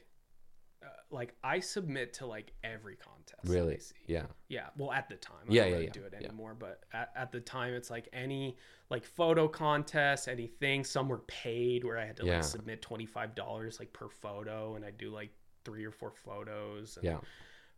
uh, 0.82 0.88
like 1.10 1.34
I 1.42 1.60
submit 1.60 2.12
to 2.14 2.26
like 2.26 2.52
every 2.62 2.96
contest. 2.96 3.48
really, 3.48 3.80
yeah, 4.06 4.26
Yeah, 4.48 4.68
well, 4.76 4.92
at 4.92 5.08
the 5.08 5.16
time, 5.16 5.46
I 5.48 5.52
Yeah, 5.52 5.62
don't 5.62 5.70
yeah, 5.70 5.74
really 5.74 5.86
yeah, 5.86 5.92
do 5.92 6.04
it 6.04 6.12
yeah. 6.12 6.26
anymore. 6.26 6.54
But 6.54 6.84
at, 6.92 7.10
at 7.16 7.32
the 7.32 7.40
time, 7.40 7.72
it's 7.74 7.90
like 7.90 8.08
any 8.12 8.56
like 8.90 9.04
photo 9.04 9.48
contest, 9.48 10.28
anything. 10.28 10.84
Some 10.84 11.08
were 11.08 11.20
paid 11.20 11.82
where 11.84 11.98
I 11.98 12.04
had 12.04 12.16
to 12.18 12.26
Yeah. 12.26 12.34
like 12.36 12.44
submit 12.44 12.82
twenty 12.82 13.06
five 13.06 13.34
dollars 13.34 13.78
like 13.80 13.92
per 13.92 14.08
photo, 14.08 14.74
and 14.76 14.84
I 14.84 14.90
do 14.90 15.10
like 15.10 15.30
three 15.64 15.84
or 15.84 15.90
four 15.92 16.12
photos. 16.12 16.96
And, 16.98 17.04
yeah, 17.06 17.20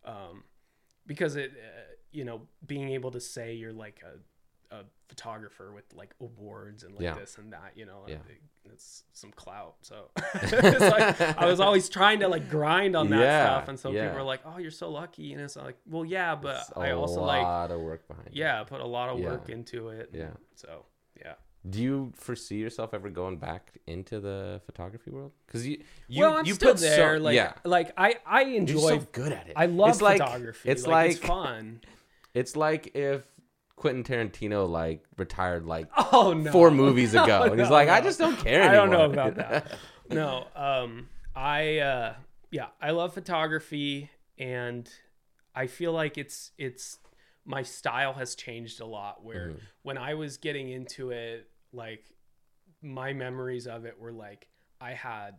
Um, 0.05 0.45
because 1.07 1.37
it, 1.37 1.53
uh, 1.53 1.93
you 2.11 2.25
know, 2.25 2.49
being 2.67 2.91
able 2.91 3.11
to 3.13 3.21
say 3.21 3.55
you're 3.55 3.73
like 3.73 4.03
a, 4.03 4.19
a 4.71 4.85
photographer 5.09 5.73
with 5.73 5.85
like 5.95 6.15
awards 6.21 6.83
and 6.85 6.95
like 6.95 7.03
Yeah. 7.03 7.15
this 7.15 7.39
and 7.39 7.53
that, 7.53 7.73
you 7.75 7.87
know, 7.87 8.05
Yeah. 8.07 8.17
it- 8.29 8.43
it's 8.71 9.05
some 9.15 9.31
clout. 9.33 9.77
So 9.81 10.11
like, 10.53 11.21
I 11.39 11.47
was 11.47 11.59
always 11.59 11.89
trying 11.89 12.21
to 12.21 12.29
like 12.29 12.51
grind 12.51 12.95
on 12.97 13.09
that 13.11 13.21
Yeah, 13.21 13.45
stuff, 13.47 13.69
and 13.69 13.81
so 13.81 13.91
yeah. 13.91 14.03
people 14.05 14.19
were 14.19 14.25
like, 14.25 14.41
"Oh, 14.45 14.59
you're 14.59 14.71
so 14.71 14.91
lucky," 14.91 15.33
and 15.33 15.41
it's 15.41 15.57
like, 15.57 15.77
well, 15.87 16.05
yeah, 16.05 16.35
but 16.35 16.57
It's 16.69 16.73
I 16.77 16.91
also 16.91 17.23
like, 17.23 17.41
a 17.41 17.45
lot 17.45 17.71
of 17.71 17.81
work 17.81 18.07
behind. 18.07 18.27
it. 18.29 18.35
yeah, 18.35 18.61
I 18.61 18.65
put 18.65 18.81
a 18.81 18.87
lot 18.87 19.09
of 19.09 19.21
work 19.21 19.49
into 19.49 19.89
it. 19.89 20.11
Yeah. 20.13 20.33
So 20.55 20.85
yeah. 21.19 21.35
Do 21.69 21.83
you 21.83 22.13
foresee 22.15 22.57
yourself 22.59 22.95
ever 22.95 23.09
going 23.11 23.39
back 23.39 23.73
into 23.87 24.21
the 24.21 24.61
photography 24.67 25.11
world? 25.11 25.33
Because 25.47 25.67
you, 25.67 25.83
you, 26.07 26.23
well, 26.23 26.37
I'm 26.37 26.47
you 26.47 26.55
still 26.55 26.73
put 26.73 26.81
there. 26.81 27.17
so, 27.17 27.23
like, 27.23 27.35
yeah, 27.35 27.55
like 27.65 27.93
I, 27.97 28.17
I 28.25 28.43
you're 28.43 28.57
enjoy. 28.59 28.99
so 28.99 29.07
good 29.13 29.33
at 29.33 29.49
it. 29.49 29.55
I 29.57 29.67
love 29.67 29.91
it's 29.91 30.03
like, 30.03 30.19
photography. 30.21 30.69
It's 30.69 30.87
like, 30.87 30.93
like 30.93 31.11
it's 31.17 31.21
fun. 31.27 31.81
it's 32.35 32.55
like 32.55 32.95
if 32.95 33.27
Quentin 33.79 34.03
Tarantino 34.05 34.69
like 34.69 35.05
retired 35.17 35.65
like 35.67 35.89
Oh 36.13 36.33
no. 36.33 36.51
four 36.53 36.71
movies 36.71 37.15
ago, 37.23 37.43
and 37.45 37.59
he's 37.59 37.69
no, 37.69 37.75
like, 37.75 37.89
I 37.89 38.01
just 38.01 38.19
don't 38.19 38.37
care 38.39 38.63
Anymore. 38.63 38.71
I 38.71 38.75
don't 38.75 38.91
know 38.91 39.05
about 39.11 39.35
that. 39.37 39.79
no, 40.11 40.47
um, 40.55 41.09
I 41.35 41.79
uh, 41.79 42.15
yeah, 42.51 42.67
I 42.81 42.91
love 42.91 43.15
photography, 43.15 44.11
and 44.39 44.89
I 45.55 45.67
feel 45.67 45.93
like 45.93 46.19
it's 46.19 46.51
it's 46.59 46.99
my 47.45 47.63
style 47.63 48.13
has 48.15 48.35
changed 48.35 48.81
a 48.81 48.87
lot. 48.87 49.25
Where 49.25 49.49
Mhm. 49.51 49.61
when 49.83 49.99
I 49.99 50.15
was 50.15 50.37
getting 50.37 50.69
into 50.71 51.11
it, 51.11 51.49
like 51.73 52.05
my 52.83 53.13
memories 53.13 53.67
of 53.67 53.85
it 53.85 53.99
were 53.99 54.13
like 54.13 54.49
I 54.81 54.93
had 54.93 55.37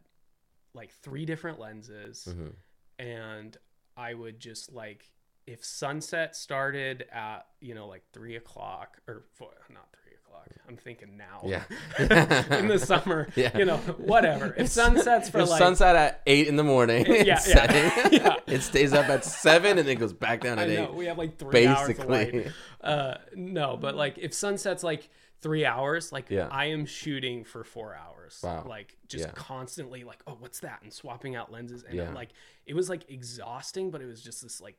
like 0.73 0.91
three 1.01 1.25
different 1.25 1.59
lenses, 1.59 2.27
Mhm. 2.29 2.53
and 2.99 3.57
I 3.97 4.13
would 4.13 4.39
just 4.39 4.71
like 4.71 5.11
if 5.51 5.63
sunset 5.65 6.35
started 6.35 7.05
at 7.11 7.45
you 7.59 7.73
know 7.75 7.87
like 7.87 8.03
three 8.13 8.35
o'clock 8.35 8.97
or 9.07 9.23
four, 9.33 9.49
not 9.73 9.87
three 9.93 10.13
o'clock. 10.15 10.47
I'm 10.67 10.77
thinking 10.77 11.17
now. 11.17 11.41
Yeah. 11.43 11.63
in 12.59 12.67
the 12.67 12.77
summer. 12.79 13.27
Yeah. 13.35 13.57
You 13.57 13.65
know, 13.65 13.77
whatever. 13.77 14.53
If 14.57 14.67
sunsets 14.69 15.29
for 15.29 15.39
If 15.39 15.49
like 15.49 15.57
sunset 15.59 15.95
at 15.95 16.21
eight 16.27 16.47
in 16.47 16.55
the 16.55 16.63
morning, 16.63 17.05
Yeah, 17.07 17.39
yeah. 17.47 18.09
Yeah. 18.11 18.35
it 18.47 18.61
stays 18.61 18.93
up 18.93 19.09
at 19.09 19.25
seven 19.25 19.77
and 19.79 19.87
then 19.87 19.97
goes 19.97 20.13
back 20.13 20.41
down 20.41 20.59
I 20.59 20.63
at 20.63 20.69
know 20.69 20.83
eight. 20.85 20.93
we 20.93 21.05
have 21.05 21.17
like 21.17 21.37
three 21.37 21.65
hours 21.65 21.89
of. 21.97 22.07
Basically, 22.07 22.51
Uh, 22.81 23.15
no, 23.35 23.75
but 23.77 23.95
like 23.95 24.17
if 24.19 24.33
sunset's 24.33 24.83
like 24.83 25.09
three 25.41 25.65
hours, 25.65 26.11
like 26.11 26.29
Yeah. 26.29 26.47
I 26.51 26.65
am 26.65 26.85
shooting 26.85 27.43
for 27.45 27.63
four 27.63 27.95
hours. 27.95 28.39
Wow. 28.43 28.65
Like 28.67 28.97
just 29.07 29.25
Yeah. 29.25 29.31
constantly 29.31 30.03
like, 30.03 30.21
oh, 30.27 30.37
what's 30.39 30.59
that? 30.59 30.81
And 30.83 30.93
swapping 30.93 31.35
out 31.35 31.51
lenses. 31.51 31.83
And 31.83 31.95
Yeah. 31.95 32.11
like 32.13 32.29
it 32.65 32.75
was 32.75 32.89
like 32.89 33.09
exhausting, 33.09 33.89
but 33.89 34.01
it 34.01 34.05
was 34.05 34.21
just 34.21 34.43
this 34.43 34.61
like 34.61 34.77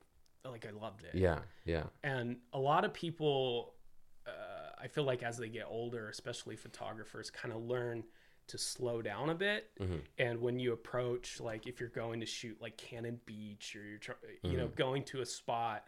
like 0.49 0.67
I 0.67 0.71
loved 0.71 1.05
it. 1.05 1.15
yeah, 1.15 1.41
yeah, 1.65 1.85
and 2.03 2.37
a 2.53 2.59
lot 2.59 2.85
of 2.85 2.93
people 2.95 3.75
uh, 4.27 4.31
i 4.83 4.87
feel 4.87 5.05
like 5.05 5.23
as 5.23 5.37
they 5.39 5.49
get 5.49 5.67
older 5.69 6.09
especially 6.09 6.55
photographers 6.57 7.31
kind 7.31 7.53
of 7.55 7.63
learn 7.63 8.03
to 8.47 8.59
slow 8.59 9.01
down 9.03 9.31
a 9.31 9.35
bit 9.35 9.71
Mhm. 9.81 10.01
and 10.19 10.41
when 10.41 10.59
you 10.59 10.73
approach 10.73 11.41
like 11.41 11.67
if 11.67 11.81
you're 11.81 11.89
going 11.91 12.21
to 12.21 12.27
shoot 12.27 12.61
like 12.61 12.77
cannon 12.77 13.21
beach 13.27 13.75
or 13.77 13.83
you're 13.85 13.99
tr- 13.99 14.13
you 14.43 14.57
know 14.57 14.69
Mhm. 14.69 14.75
going 14.77 15.05
to 15.05 15.21
a 15.21 15.27
spot 15.27 15.87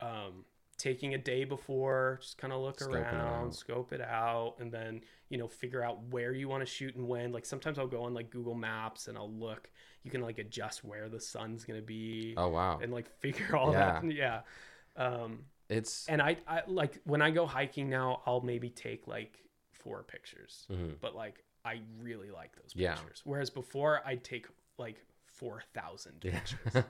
um, 0.00 0.44
taking 0.80 1.12
a 1.14 1.18
day 1.18 1.44
before 1.44 2.18
just 2.22 2.38
kind 2.38 2.52
of 2.52 2.60
look 2.60 2.80
Scope 2.80 2.94
around 2.94 3.54
scope 3.54 3.92
it 3.92 4.00
out 4.00 4.54
and 4.60 4.72
then 4.72 5.02
you 5.28 5.36
know 5.36 5.46
figure 5.46 5.82
out 5.84 6.02
where 6.10 6.32
you 6.32 6.48
want 6.48 6.62
to 6.62 6.66
shoot 6.66 6.96
and 6.96 7.06
when 7.06 7.32
like 7.32 7.44
sometimes 7.44 7.78
i'll 7.78 7.86
go 7.86 8.02
on 8.04 8.14
like 8.14 8.30
google 8.30 8.54
maps 8.54 9.06
and 9.06 9.18
i'll 9.18 9.30
look 9.30 9.68
you 10.04 10.10
can 10.10 10.22
like 10.22 10.38
adjust 10.38 10.82
where 10.82 11.10
the 11.10 11.20
sun's 11.20 11.64
going 11.64 11.78
to 11.78 11.84
be 11.86 12.34
Oh 12.38 12.48
wow, 12.48 12.78
and 12.82 12.92
like 12.92 13.08
figure 13.20 13.56
all 13.56 13.72
Yeah. 13.72 14.00
that 14.00 14.12
yeah 14.12 14.40
um 14.96 15.40
it's 15.68 16.08
and 16.08 16.20
I, 16.20 16.36
I 16.48 16.62
like 16.66 17.00
when 17.04 17.22
I 17.22 17.30
go 17.30 17.46
hiking 17.46 17.88
now, 17.88 18.22
I'll 18.26 18.40
maybe 18.40 18.70
take 18.70 19.06
like 19.06 19.38
four 19.72 20.02
pictures, 20.02 20.66
mhm. 20.72 20.94
but 21.00 21.14
like 21.14 21.44
I 21.64 21.80
really 22.02 22.30
like 22.30 22.56
those 22.56 22.72
Yeah. 22.74 22.94
pictures. 22.94 23.22
Whereas 23.24 23.50
before, 23.50 24.00
I'd 24.04 24.24
take 24.24 24.46
like 24.78 24.96
four 25.40 25.62
thousand 25.74 26.22
Yeah. 26.22 26.38
pictures, 26.38 26.84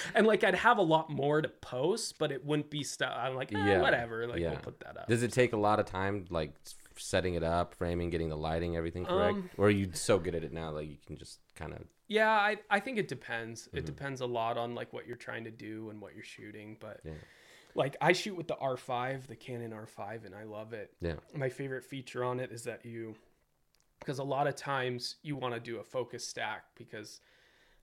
and 0.14 0.26
like 0.26 0.42
I'd 0.42 0.54
have 0.54 0.78
a 0.78 0.82
lot 0.82 1.10
more 1.10 1.40
to 1.42 1.48
post, 1.48 2.18
but 2.18 2.32
it 2.32 2.44
wouldn't 2.44 2.70
be 2.70 2.82
stuff. 2.82 3.14
I'm 3.16 3.34
like, 3.36 3.52
eh, 3.54 3.58
Yeah. 3.58 3.80
whatever. 3.82 4.26
Like 4.26 4.40
Yeah. 4.40 4.50
we'll 4.50 4.60
put 4.60 4.80
that 4.80 4.96
up. 4.96 5.06
Does 5.08 5.22
it 5.22 5.32
take 5.32 5.52
a 5.52 5.56
lot 5.56 5.78
of 5.78 5.86
time, 5.86 6.24
like 6.30 6.54
setting 6.96 7.34
it 7.34 7.42
up, 7.44 7.74
framing, 7.74 8.08
getting 8.10 8.30
the 8.30 8.36
lighting, 8.36 8.74
everything 8.76 9.04
correct, 9.04 9.36
Um, 9.36 9.50
or 9.58 9.66
are 9.66 9.70
you 9.70 9.90
so 9.92 10.18
good 10.18 10.34
at 10.34 10.42
it 10.42 10.52
now, 10.52 10.70
like 10.70 10.88
you 10.88 10.96
can 11.06 11.16
just 11.18 11.38
kind 11.54 11.72
of 11.74 11.82
yeah, 12.08 12.30
I 12.30 12.56
I 12.70 12.80
think 12.80 12.98
it 12.98 13.08
depends. 13.08 13.68
Mhm. 13.68 13.78
It 13.78 13.84
depends 13.84 14.20
a 14.22 14.26
lot 14.26 14.56
on 14.56 14.74
like 14.74 14.92
what 14.92 15.06
you're 15.06 15.16
trying 15.16 15.44
to 15.44 15.50
do 15.50 15.90
and 15.90 16.00
what 16.00 16.14
you're 16.14 16.24
shooting, 16.24 16.76
but. 16.80 17.00
Yeah. 17.04 17.12
Like 17.74 17.94
I 18.00 18.12
shoot 18.14 18.34
with 18.34 18.48
the 18.48 18.54
R5, 18.56 19.26
the 19.26 19.36
Canon 19.36 19.72
R5, 19.74 20.24
and 20.24 20.34
I 20.34 20.44
love 20.44 20.72
it. 20.72 20.94
Yeah. 21.02 21.16
my 21.34 21.50
favorite 21.50 21.84
feature 21.84 22.24
on 22.24 22.40
it 22.40 22.50
is 22.50 22.62
that 22.64 22.86
you 22.86 23.16
because 23.98 24.18
a 24.18 24.24
lot 24.24 24.46
of 24.46 24.54
times 24.56 25.16
you 25.22 25.36
want 25.36 25.52
to 25.52 25.60
do 25.60 25.78
a 25.78 25.84
focus 25.84 26.26
stack 26.26 26.64
because 26.74 27.20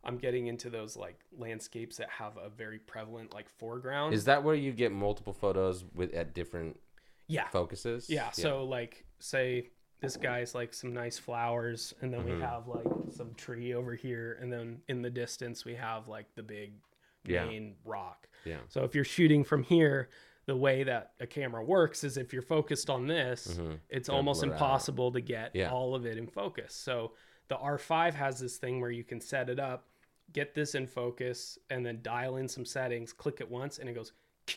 I'm 0.03 0.17
getting 0.17 0.47
into 0.47 0.69
those 0.69 0.97
like 0.97 1.19
landscapes 1.37 1.97
that 1.97 2.09
have 2.09 2.37
a 2.37 2.49
very 2.49 2.79
prevalent 2.79 3.33
like 3.33 3.47
foreground. 3.49 4.13
Is 4.13 4.25
that 4.25 4.43
where 4.43 4.55
you 4.55 4.71
get 4.71 4.91
multiple 4.91 5.33
photos 5.33 5.85
with 5.93 6.13
at 6.13 6.33
different 6.33 6.79
yeah. 7.27 7.47
focuses? 7.49 8.09
Yeah, 8.09 8.31
so 8.31 8.65
like 8.65 9.05
say 9.19 9.69
this 10.01 10.17
guy's 10.17 10.53
like 10.53 10.73
some 10.73 10.93
nice 10.93 11.17
flowers, 11.17 11.93
and 12.01 12.13
then 12.13 12.21
Mm-hmm. 12.23 12.35
we 12.35 12.41
have 12.41 12.67
like 12.67 12.85
some 13.15 13.33
tree 13.35 13.73
over 13.73 13.95
here, 13.95 14.37
and 14.41 14.51
then 14.51 14.81
in 14.89 15.01
the 15.01 15.09
distance 15.09 15.63
we 15.63 15.75
have 15.75 16.07
like 16.09 16.25
the 16.35 16.43
big 16.43 16.73
Yeah. 17.25 17.45
main 17.45 17.75
rock. 17.85 18.27
Yeah. 18.43 18.57
So 18.67 18.83
if 18.83 18.93
you're 18.93 19.05
shooting 19.05 19.45
from 19.45 19.63
here, 19.63 20.09
the 20.45 20.57
way 20.57 20.83
that 20.83 21.13
a 21.21 21.25
camera 21.25 21.63
works 21.63 22.03
is 22.03 22.17
if 22.17 22.33
you're 22.33 22.41
focused 22.41 22.89
on 22.89 23.07
this, 23.07 23.57
it's 23.89 24.09
almost 24.09 24.41
Mm-hmm. 24.41 24.49
blur 24.49 24.55
it 24.57 24.59
out. 24.59 24.63
impossible 24.65 25.11
to 25.13 25.21
get 25.21 25.51
Yeah. 25.55 25.69
all 25.71 25.95
of 25.95 26.05
it 26.05 26.17
in 26.17 26.27
focus. 26.27 26.75
So 26.75 27.13
the 27.47 27.55
R5 27.55 28.13
has 28.13 28.39
this 28.41 28.57
thing 28.57 28.81
where 28.81 28.91
you 28.91 29.05
can 29.05 29.21
set 29.21 29.49
it 29.49 29.57
up, 29.59 29.87
get 30.33 30.53
this 30.55 30.75
in 30.75 30.87
focus, 30.87 31.57
and 31.69 31.85
then 31.85 31.99
dial 32.01 32.37
in 32.37 32.47
some 32.47 32.65
settings, 32.65 33.13
click 33.13 33.39
it 33.39 33.49
once, 33.49 33.77
and 33.79 33.87
it 33.89 33.93
goes 33.93 34.11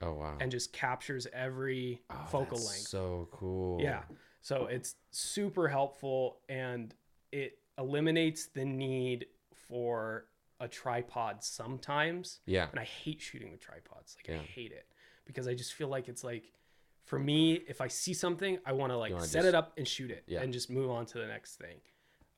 Oh 0.00 0.12
wow. 0.12 0.36
and 0.40 0.50
just 0.50 0.72
captures 0.72 1.26
every 1.32 2.00
Oh, 2.10 2.14
focal 2.30 2.58
length. 2.58 2.86
So 2.86 3.28
cool. 3.32 3.80
Yeah. 3.80 4.02
So 4.40 4.66
it's 4.66 4.94
super 5.10 5.66
helpful 5.68 6.38
and 6.48 6.94
it 7.32 7.58
eliminates 7.78 8.46
the 8.46 8.64
need 8.64 9.26
for 9.68 10.26
a 10.60 10.68
tripod 10.68 11.42
sometimes. 11.42 12.40
Yeah. 12.46 12.68
And 12.70 12.78
I 12.78 12.84
hate 12.84 13.20
shooting 13.20 13.50
with 13.50 13.60
tripods. 13.60 14.16
Like 14.18 14.28
Yeah. 14.28 14.40
I 14.40 14.44
hate 14.44 14.70
it 14.72 14.86
because 15.24 15.48
I 15.48 15.54
just 15.54 15.72
feel 15.74 15.88
like 15.88 16.08
it's 16.08 16.22
like 16.22 16.52
for 17.04 17.18
me, 17.18 17.54
if 17.66 17.80
I 17.80 17.88
see 17.88 18.14
something, 18.14 18.58
I 18.64 18.72
want 18.72 18.92
to 18.92 18.96
like 18.98 19.12
set 19.20 19.20
just- 19.42 19.46
it 19.48 19.54
up 19.56 19.72
and 19.76 19.86
shoot 19.88 20.10
it 20.12 20.22
Yeah. 20.28 20.42
and 20.42 20.52
just 20.52 20.70
move 20.70 20.90
on 20.90 21.06
to 21.06 21.18
the 21.18 21.26
next 21.26 21.56
thing. 21.56 21.80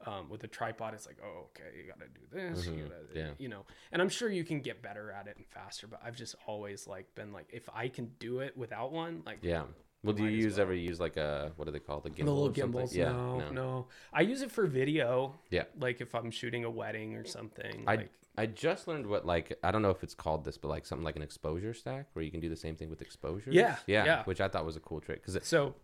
Um, 0.06 0.30
with 0.30 0.42
a 0.44 0.48
tripod, 0.48 0.94
it's 0.94 1.06
like, 1.06 1.18
oh, 1.22 1.46
okay, 1.50 1.76
you 1.76 1.86
got 1.86 2.00
to 2.00 2.06
do 2.08 2.20
this, 2.32 2.64
you, 2.66 2.72
Mhm. 2.72 2.82
gotta, 2.88 2.94
Yeah. 3.14 3.30
you 3.38 3.48
know. 3.48 3.66
And 3.92 4.00
I'm 4.00 4.08
sure 4.08 4.30
you 4.30 4.44
can 4.44 4.60
get 4.60 4.80
better 4.80 5.10
at 5.12 5.26
it 5.26 5.36
and 5.36 5.46
faster, 5.48 5.86
but 5.86 6.00
I've 6.02 6.16
just 6.16 6.34
always 6.46 6.86
like 6.86 7.14
been 7.14 7.32
like, 7.34 7.48
if 7.52 7.68
I 7.74 7.88
can 7.88 8.06
do 8.18 8.40
it 8.40 8.56
without 8.56 8.92
one, 8.92 9.22
like, 9.26 9.40
Yeah. 9.42 9.64
Well, 10.02 10.14
do 10.14 10.24
you 10.24 10.30
use 10.30 10.54
well. 10.54 10.62
ever 10.62 10.74
use 10.74 10.98
like 10.98 11.18
a 11.18 11.52
what 11.56 11.66
do 11.66 11.70
they 11.72 11.78
call 11.80 12.00
the 12.00 12.08
gimbal? 12.08 12.16
the 12.16 12.24
little 12.24 12.44
or 12.44 12.54
something? 12.54 12.62
gimbals. 12.62 12.96
Yeah. 12.96 13.12
no, 13.12 13.50
no, 13.50 13.88
I 14.14 14.22
use 14.22 14.40
it 14.40 14.50
for 14.50 14.66
video. 14.66 15.38
Yeah. 15.50 15.64
Like 15.78 16.00
if 16.00 16.14
I'm 16.14 16.30
shooting 16.30 16.64
a 16.64 16.70
wedding 16.70 17.16
or 17.16 17.26
something. 17.26 17.84
I 17.86 17.96
like, 17.96 18.10
I 18.38 18.46
just 18.46 18.88
learned 18.88 19.06
what 19.06 19.26
like 19.26 19.58
I 19.62 19.70
don't 19.70 19.82
know 19.82 19.90
if 19.90 20.02
it's 20.02 20.14
called 20.14 20.46
this, 20.46 20.56
but 20.56 20.68
like 20.68 20.86
something 20.86 21.04
like 21.04 21.16
an 21.16 21.22
exposure 21.22 21.74
stack 21.74 22.06
where 22.14 22.24
you 22.24 22.30
can 22.30 22.40
do 22.40 22.48
the 22.48 22.56
same 22.56 22.74
thing 22.76 22.88
with 22.88 23.02
exposures. 23.02 23.52
Yeah, 23.54 23.76
Yeah. 23.86 24.06
yeah. 24.06 24.24
Which 24.24 24.40
I 24.40 24.48
thought 24.48 24.64
was 24.64 24.76
a 24.76 24.80
cool 24.80 25.02
trick 25.02 25.22
because 25.22 25.46
so 25.46 25.74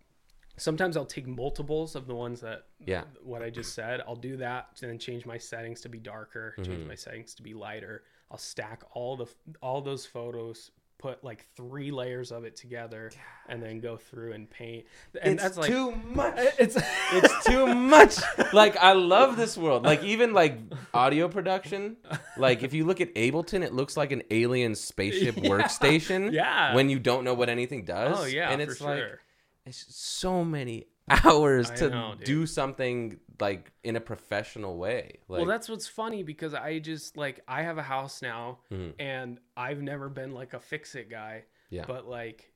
sometimes 0.57 0.96
I'll 0.96 1.04
take 1.07 1.26
multiples 1.26 1.94
of 1.96 2.07
the 2.07 2.14
ones 2.14 2.40
that 2.40 2.64
Yeah. 2.84 3.04
what 3.22 3.42
I 3.42 3.50
just 3.50 3.74
said. 3.74 4.00
I'll 4.07 4.16
do 4.16 4.36
that 4.38 4.68
and 4.82 4.90
then 4.90 4.98
change 4.98 5.26
my 5.26 5.38
settings 5.38 5.80
to 5.82 5.88
be 5.88 5.98
darker, 5.98 6.54
change 6.57 6.68
Mm-hmm. 6.68 6.88
my 6.88 6.94
settings 6.94 7.34
to 7.34 7.42
be 7.42 7.54
lighter. 7.54 8.02
I'll 8.30 8.38
stack 8.38 8.82
all 8.92 9.16
the 9.16 9.26
all 9.62 9.80
those 9.80 10.04
photos, 10.04 10.72
put 10.98 11.22
like 11.22 11.46
three 11.54 11.90
layers 11.92 12.32
of 12.32 12.44
it 12.44 12.57
together, 12.57 13.12
and 13.48 13.62
then 13.62 13.78
go 13.80 13.96
through 13.96 14.32
and 14.32 14.50
paint. 14.50 14.84
And 15.22 15.34
it's 15.34 15.42
that's 15.42 15.59
like 15.59 15.70
too 15.70 15.92
much. 15.92 16.34
it's 16.59 16.76
it's 17.12 17.44
too 17.44 17.66
much. 17.74 18.16
Like 18.52 18.76
I 18.78 18.92
love 18.94 19.36
this 19.36 19.57
world. 19.59 19.84
Like 19.84 20.02
even 20.02 20.32
like 20.32 20.59
audio 20.94 21.28
production. 21.28 21.96
Like 22.36 22.62
if 22.62 22.72
you 22.74 22.84
look 22.84 23.00
at 23.00 23.14
Ableton, 23.14 23.62
it 23.62 23.72
looks 23.74 23.96
like 23.96 24.11
an 24.12 24.22
alien 24.30 24.74
spaceship 24.74 25.36
Yeah. 25.42 25.50
workstation. 25.50 26.32
Yeah. 26.32 26.74
When 26.74 26.88
you 26.90 26.98
don't 26.98 27.22
know 27.24 27.34
what 27.34 27.48
anything 27.48 27.84
does. 27.84 28.18
oh 28.18 28.24
yeah, 28.24 28.50
And 28.50 28.62
for 28.64 28.70
it's 28.72 28.80
like 28.80 28.98
sure. 28.98 29.20
It's 29.66 29.84
so 29.94 30.44
many 30.44 30.86
hours 31.24 31.70
to 31.72 31.90
know, 31.90 32.14
do 32.24 32.46
something 32.46 33.18
like 33.40 33.70
in 33.84 33.96
a 33.96 34.00
professional 34.00 34.76
way. 34.78 35.18
Like 35.28 35.38
well, 35.38 35.46
that's 35.46 35.68
what's 35.68 35.86
funny 35.86 36.22
because 36.22 36.54
I 36.54 36.78
just 36.78 37.16
like 37.16 37.40
I 37.46 37.62
have 37.62 37.78
a 37.78 37.82
house 37.82 38.22
now, 38.22 38.60
Mhm. 38.72 38.94
and 38.98 39.38
I've 39.56 39.82
never 39.82 40.08
been 40.08 40.32
like 40.32 40.54
a 40.54 40.60
fix 40.60 40.94
it 40.94 41.10
guy. 41.10 41.44
Yeah. 41.70 41.84
But 41.86 42.06
like, 42.08 42.52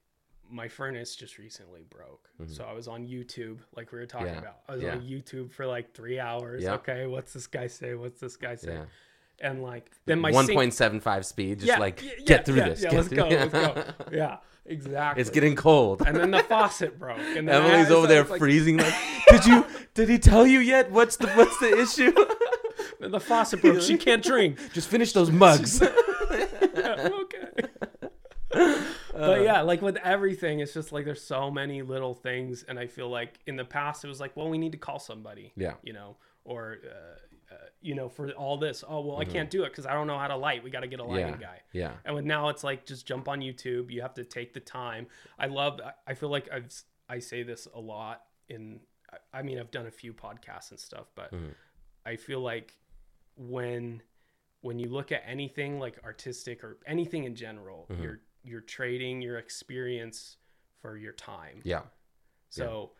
my 0.48 0.66
furnace 0.68 1.14
just 1.14 1.38
recently 1.38 1.82
broke, 1.88 2.28
so 2.48 2.64
I 2.64 2.72
was 2.72 2.88
on 2.88 3.06
YouTube, 3.06 3.58
like 3.76 3.92
we 3.92 3.98
were 3.98 4.06
talking 4.06 4.28
Mm-hmm. 4.28 4.34
Yeah. 4.34 4.40
about. 4.40 4.60
I 4.68 4.72
was 4.74 4.82
Yeah. 4.82 4.92
on 4.94 5.02
YouTube 5.02 5.52
for 5.52 5.64
like 5.66 5.94
three 5.94 6.18
hours. 6.18 6.64
Yeah. 6.64 6.74
Okay, 6.74 7.06
what's 7.06 7.32
this 7.32 7.46
guy 7.46 7.68
say? 7.68 7.94
What's 7.94 8.20
this 8.20 8.36
guy 8.36 8.56
say? 8.56 8.80
And 9.40 9.62
like, 9.62 9.90
then 10.06 10.20
my 10.20 10.30
One 10.32 10.46
sink- 10.46 10.56
point 10.58 10.74
seven 10.74 11.00
five 11.00 11.24
speed. 11.24 11.60
Just 11.60 11.68
Yeah, 11.68 11.78
like 11.78 12.02
yeah, 12.02 12.10
get 12.26 12.44
through 12.44 12.56
yeah, 12.56 12.68
this. 12.68 12.82
Yeah, 12.82 12.90
get 12.90 12.96
let's 12.96 13.08
through- 13.08 13.16
go. 13.16 13.28
Let's 13.28 13.52
go. 13.52 13.84
Yeah, 14.12 14.36
exactly. 14.66 15.20
It's 15.20 15.30
getting 15.30 15.56
cold. 15.56 16.02
And 16.06 16.14
then 16.16 16.30
the 16.30 16.42
faucet 16.42 16.98
broke. 16.98 17.18
And 17.18 17.48
then 17.48 17.62
Emily's 17.62 17.90
over 17.90 18.06
there 18.06 18.24
like- 18.24 18.38
freezing. 18.38 18.76
Like, 18.76 18.94
did 19.30 19.46
you? 19.46 19.64
Did 19.94 20.08
he 20.10 20.18
tell 20.18 20.46
you 20.46 20.58
yet? 20.60 20.90
What's 20.90 21.16
the 21.16 21.28
What's 21.28 21.58
the 21.58 21.78
issue? 21.80 22.12
Then 22.98 23.12
the 23.12 23.20
faucet 23.20 23.62
broke. 23.62 23.80
She 23.80 23.96
can't 23.96 24.22
drink. 24.22 24.58
Just 24.74 24.88
finish 24.88 25.14
those 25.14 25.30
mugs. 25.30 25.80
okay. 25.82 25.88
but 29.12 29.42
yeah, 29.42 29.62
like 29.62 29.80
with 29.80 29.96
everything, 29.98 30.60
it's 30.60 30.74
just 30.74 30.92
like 30.92 31.04
there's 31.04 31.22
so 31.22 31.50
many 31.50 31.82
little 31.82 32.14
things, 32.14 32.64
and 32.68 32.78
I 32.78 32.86
feel 32.86 33.08
like 33.08 33.38
in 33.46 33.56
the 33.56 33.64
past 33.64 34.04
it 34.04 34.08
was 34.08 34.20
like, 34.20 34.36
well, 34.36 34.48
we 34.50 34.58
need 34.58 34.72
to 34.72 34.78
call 34.78 34.98
somebody, 34.98 35.52
Yeah. 35.56 35.74
you 35.82 35.92
know, 35.92 36.16
or 36.44 36.78
uh, 36.84 37.18
uh, 37.50 37.54
you 37.80 37.94
know, 37.94 38.08
for 38.08 38.30
all 38.32 38.56
this, 38.58 38.84
oh 38.86 39.00
well, 39.00 39.16
I 39.18 39.24
Mm-hmm. 39.24 39.32
can't 39.32 39.50
do 39.50 39.64
it 39.64 39.70
because 39.70 39.86
I 39.86 39.92
don't 39.94 40.06
know 40.06 40.18
how 40.18 40.28
to 40.28 40.36
light. 40.36 40.62
We 40.62 40.70
got 40.70 40.80
to 40.80 40.86
get 40.86 41.00
a 41.00 41.04
lighting 41.04 41.38
yeah. 41.40 41.46
guy. 41.46 41.60
Yeah. 41.72 41.92
And 42.04 42.14
with 42.14 42.24
now, 42.24 42.48
it's 42.48 42.62
like 42.62 42.86
just 42.86 43.06
jump 43.06 43.28
on 43.28 43.40
YouTube. 43.40 43.90
You 43.90 44.02
have 44.02 44.14
to 44.14 44.24
take 44.24 44.52
the 44.54 44.60
time. 44.60 45.06
I 45.38 45.46
love. 45.46 45.80
I- 45.84 45.92
I 46.06 46.14
feel 46.14 46.28
like 46.30 46.48
I've 46.52 46.72
I 47.08 47.18
say 47.18 47.42
this 47.42 47.66
a 47.74 47.80
lot 47.80 48.22
in. 48.48 48.80
I- 49.12 49.38
I 49.38 49.42
mean, 49.42 49.58
I've 49.58 49.70
done 49.72 49.86
a 49.86 49.90
few 49.90 50.12
podcasts 50.12 50.70
and 50.70 50.78
stuff, 50.78 51.08
but 51.16 51.32
Mhm. 51.32 51.54
I 52.06 52.16
feel 52.16 52.40
like 52.40 52.76
when 53.36 54.02
when 54.62 54.78
you 54.78 54.90
look 54.90 55.10
at 55.10 55.22
anything 55.26 55.78
like 55.78 55.98
artistic 56.04 56.62
or 56.62 56.78
anything 56.86 57.24
in 57.24 57.34
general, 57.34 57.86
Mhm. 57.90 58.02
you're 58.02 58.20
you're 58.42 58.60
trading 58.60 59.20
your 59.20 59.38
experience 59.38 60.36
for 60.80 60.96
your 60.96 61.12
time. 61.12 61.60
Yeah. 61.64 61.82
So 62.48 62.92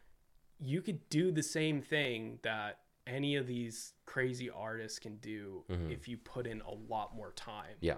you 0.59 0.83
could 0.83 1.09
do 1.09 1.31
the 1.33 1.43
same 1.43 1.81
thing 1.81 2.39
that 2.43 2.81
any 3.11 3.37
of 3.37 3.47
these 3.47 3.95
crazy 4.07 4.49
artists 4.51 4.99
can 4.99 5.17
do 5.17 5.65
Mhm. 5.69 5.91
if 5.91 6.09
you 6.09 6.17
put 6.17 6.47
in 6.47 6.61
a 6.63 6.71
lot 6.71 7.15
more 7.15 7.33
time 7.33 7.77
Yeah. 7.81 7.97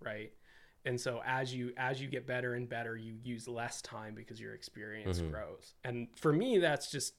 right 0.00 0.32
and 0.86 1.00
so 1.00 1.22
as 1.24 1.54
you 1.54 1.72
as 1.76 2.00
you 2.00 2.08
get 2.08 2.26
better 2.26 2.54
and 2.54 2.68
better 2.68 2.96
you 2.96 3.14
use 3.22 3.46
less 3.48 3.80
time 3.82 4.14
because 4.14 4.40
your 4.40 4.54
experience 4.54 5.20
Mhm. 5.20 5.30
grows 5.30 5.74
and 5.84 6.08
for 6.18 6.32
me 6.32 6.58
that's 6.58 6.90
just 6.90 7.14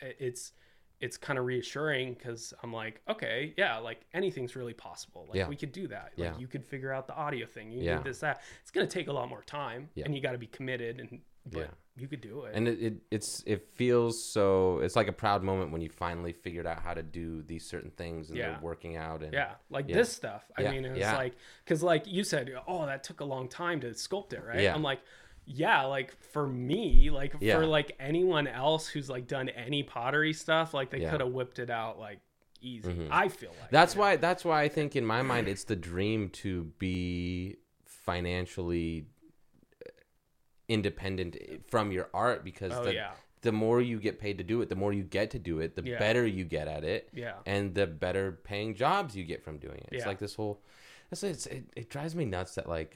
it's 0.00 0.52
it's 1.00 1.16
kind 1.16 1.38
of 1.38 1.44
reassuring 1.44 2.14
because 2.14 2.54
i'm 2.62 2.72
like 2.72 3.02
okay 3.08 3.52
yeah 3.58 3.76
like 3.78 4.06
anything's 4.14 4.54
really 4.54 4.72
possible 4.74 5.26
like 5.28 5.36
Yeah. 5.38 5.48
we 5.48 5.56
could 5.56 5.72
do 5.72 5.88
that 5.88 6.12
like 6.16 6.32
Yeah. 6.34 6.38
you 6.38 6.46
could 6.46 6.64
figure 6.64 6.92
out 6.92 7.06
the 7.06 7.14
audio 7.14 7.46
thing 7.46 7.72
you 7.72 7.82
Yeah. 7.82 7.96
need 7.96 8.04
this 8.04 8.20
that 8.20 8.40
it's 8.60 8.70
going 8.70 8.86
to 8.86 8.92
take 8.92 9.08
a 9.08 9.12
lot 9.12 9.28
more 9.28 9.42
time 9.42 9.90
Yeah. 9.94 10.04
and 10.04 10.14
you 10.14 10.20
got 10.20 10.32
to 10.32 10.38
be 10.38 10.46
committed 10.46 11.00
and 11.00 11.22
but 11.50 11.58
Yeah. 11.60 11.66
you 11.96 12.08
could 12.08 12.20
do 12.20 12.44
it 12.44 12.54
And 12.54 12.68
it, 12.68 12.82
it 12.82 12.94
it's 13.10 13.42
it 13.46 13.68
feels 13.74 14.22
so 14.22 14.78
it's 14.78 14.96
like 14.96 15.08
a 15.08 15.12
proud 15.12 15.42
moment 15.42 15.72
when 15.72 15.80
you 15.80 15.90
finally 15.90 16.32
figured 16.32 16.66
out 16.66 16.80
how 16.82 16.94
to 16.94 17.02
do 17.02 17.42
these 17.42 17.66
certain 17.66 17.90
things 17.90 18.28
and 18.28 18.38
Yeah. 18.38 18.52
they're 18.52 18.60
working 18.62 18.96
out 18.96 19.22
and 19.22 19.32
Yeah, 19.32 19.54
like 19.70 19.88
Yeah. 19.88 19.96
this 19.96 20.12
stuff. 20.12 20.50
I 20.56 20.62
Yeah, 20.62 20.70
mean, 20.72 20.84
it's 20.84 20.98
yeah. 20.98 21.16
like 21.16 21.34
because 21.64 21.82
like 21.82 22.06
you 22.06 22.24
said, 22.24 22.52
oh, 22.66 22.86
that 22.86 23.02
took 23.04 23.20
a 23.20 23.24
long 23.24 23.48
time 23.48 23.80
to 23.80 23.88
sculpt 23.90 24.32
it, 24.32 24.42
right? 24.44 24.60
Yeah. 24.60 24.74
I'm 24.74 24.82
like, 24.82 25.00
yeah, 25.44 25.82
like 25.86 26.16
for 26.32 26.46
me, 26.46 27.10
like 27.10 27.32
for 27.40 27.66
like 27.66 27.96
anyone 27.98 28.46
else 28.46 28.86
who's 28.86 29.10
like 29.10 29.26
done 29.26 29.48
any 29.48 29.82
pottery 29.82 30.32
stuff, 30.32 30.72
like 30.72 30.90
they 30.90 31.00
could 31.00 31.20
have 31.20 31.32
whipped 31.32 31.58
it 31.58 31.68
out 31.70 31.98
like 31.98 32.20
easy. 32.60 32.92
Mhm. 32.92 33.08
I 33.10 33.28
feel 33.28 33.50
like 33.60 33.70
That's 33.70 33.96
know? 33.96 34.02
why 34.02 34.16
that's 34.16 34.44
why 34.44 34.62
I 34.62 34.68
think 34.68 34.94
in 34.94 35.04
my 35.04 35.20
mind 35.22 35.48
it's 35.48 35.64
the 35.64 35.74
dream 35.76 36.28
to 36.30 36.64
be 36.78 37.56
financially 37.84 39.06
independent 40.72 41.36
from 41.68 41.92
your 41.92 42.08
art 42.14 42.44
because 42.44 42.72
Oh 42.72 42.84
the, 42.84 42.94
yeah, 42.94 43.10
the 43.42 43.52
more 43.52 43.80
you 43.80 43.98
get 44.00 44.18
paid 44.18 44.38
to 44.38 44.44
do 44.44 44.60
it, 44.62 44.68
the 44.68 44.76
more 44.76 44.92
you 44.92 45.02
get 45.18 45.30
to 45.32 45.38
do 45.38 45.60
it, 45.60 45.74
the 45.76 45.82
Yeah. 45.82 45.98
better 45.98 46.26
you 46.26 46.44
get 46.44 46.66
at 46.68 46.84
it. 46.84 47.08
yeah, 47.12 47.34
and 47.46 47.74
the 47.74 47.86
better 47.86 48.26
paying 48.50 48.74
jobs 48.74 49.16
you 49.16 49.24
get 49.24 49.42
from 49.42 49.58
doing 49.58 49.78
it. 49.78 49.88
It's 49.92 50.06
like 50.06 50.18
this 50.18 50.34
whole. 50.34 50.62
It's, 51.10 51.22
it's 51.22 51.46
it, 51.46 51.64
it 51.76 51.90
drives 51.90 52.14
me 52.14 52.24
nuts 52.24 52.54
that 52.54 52.68
like 52.68 52.92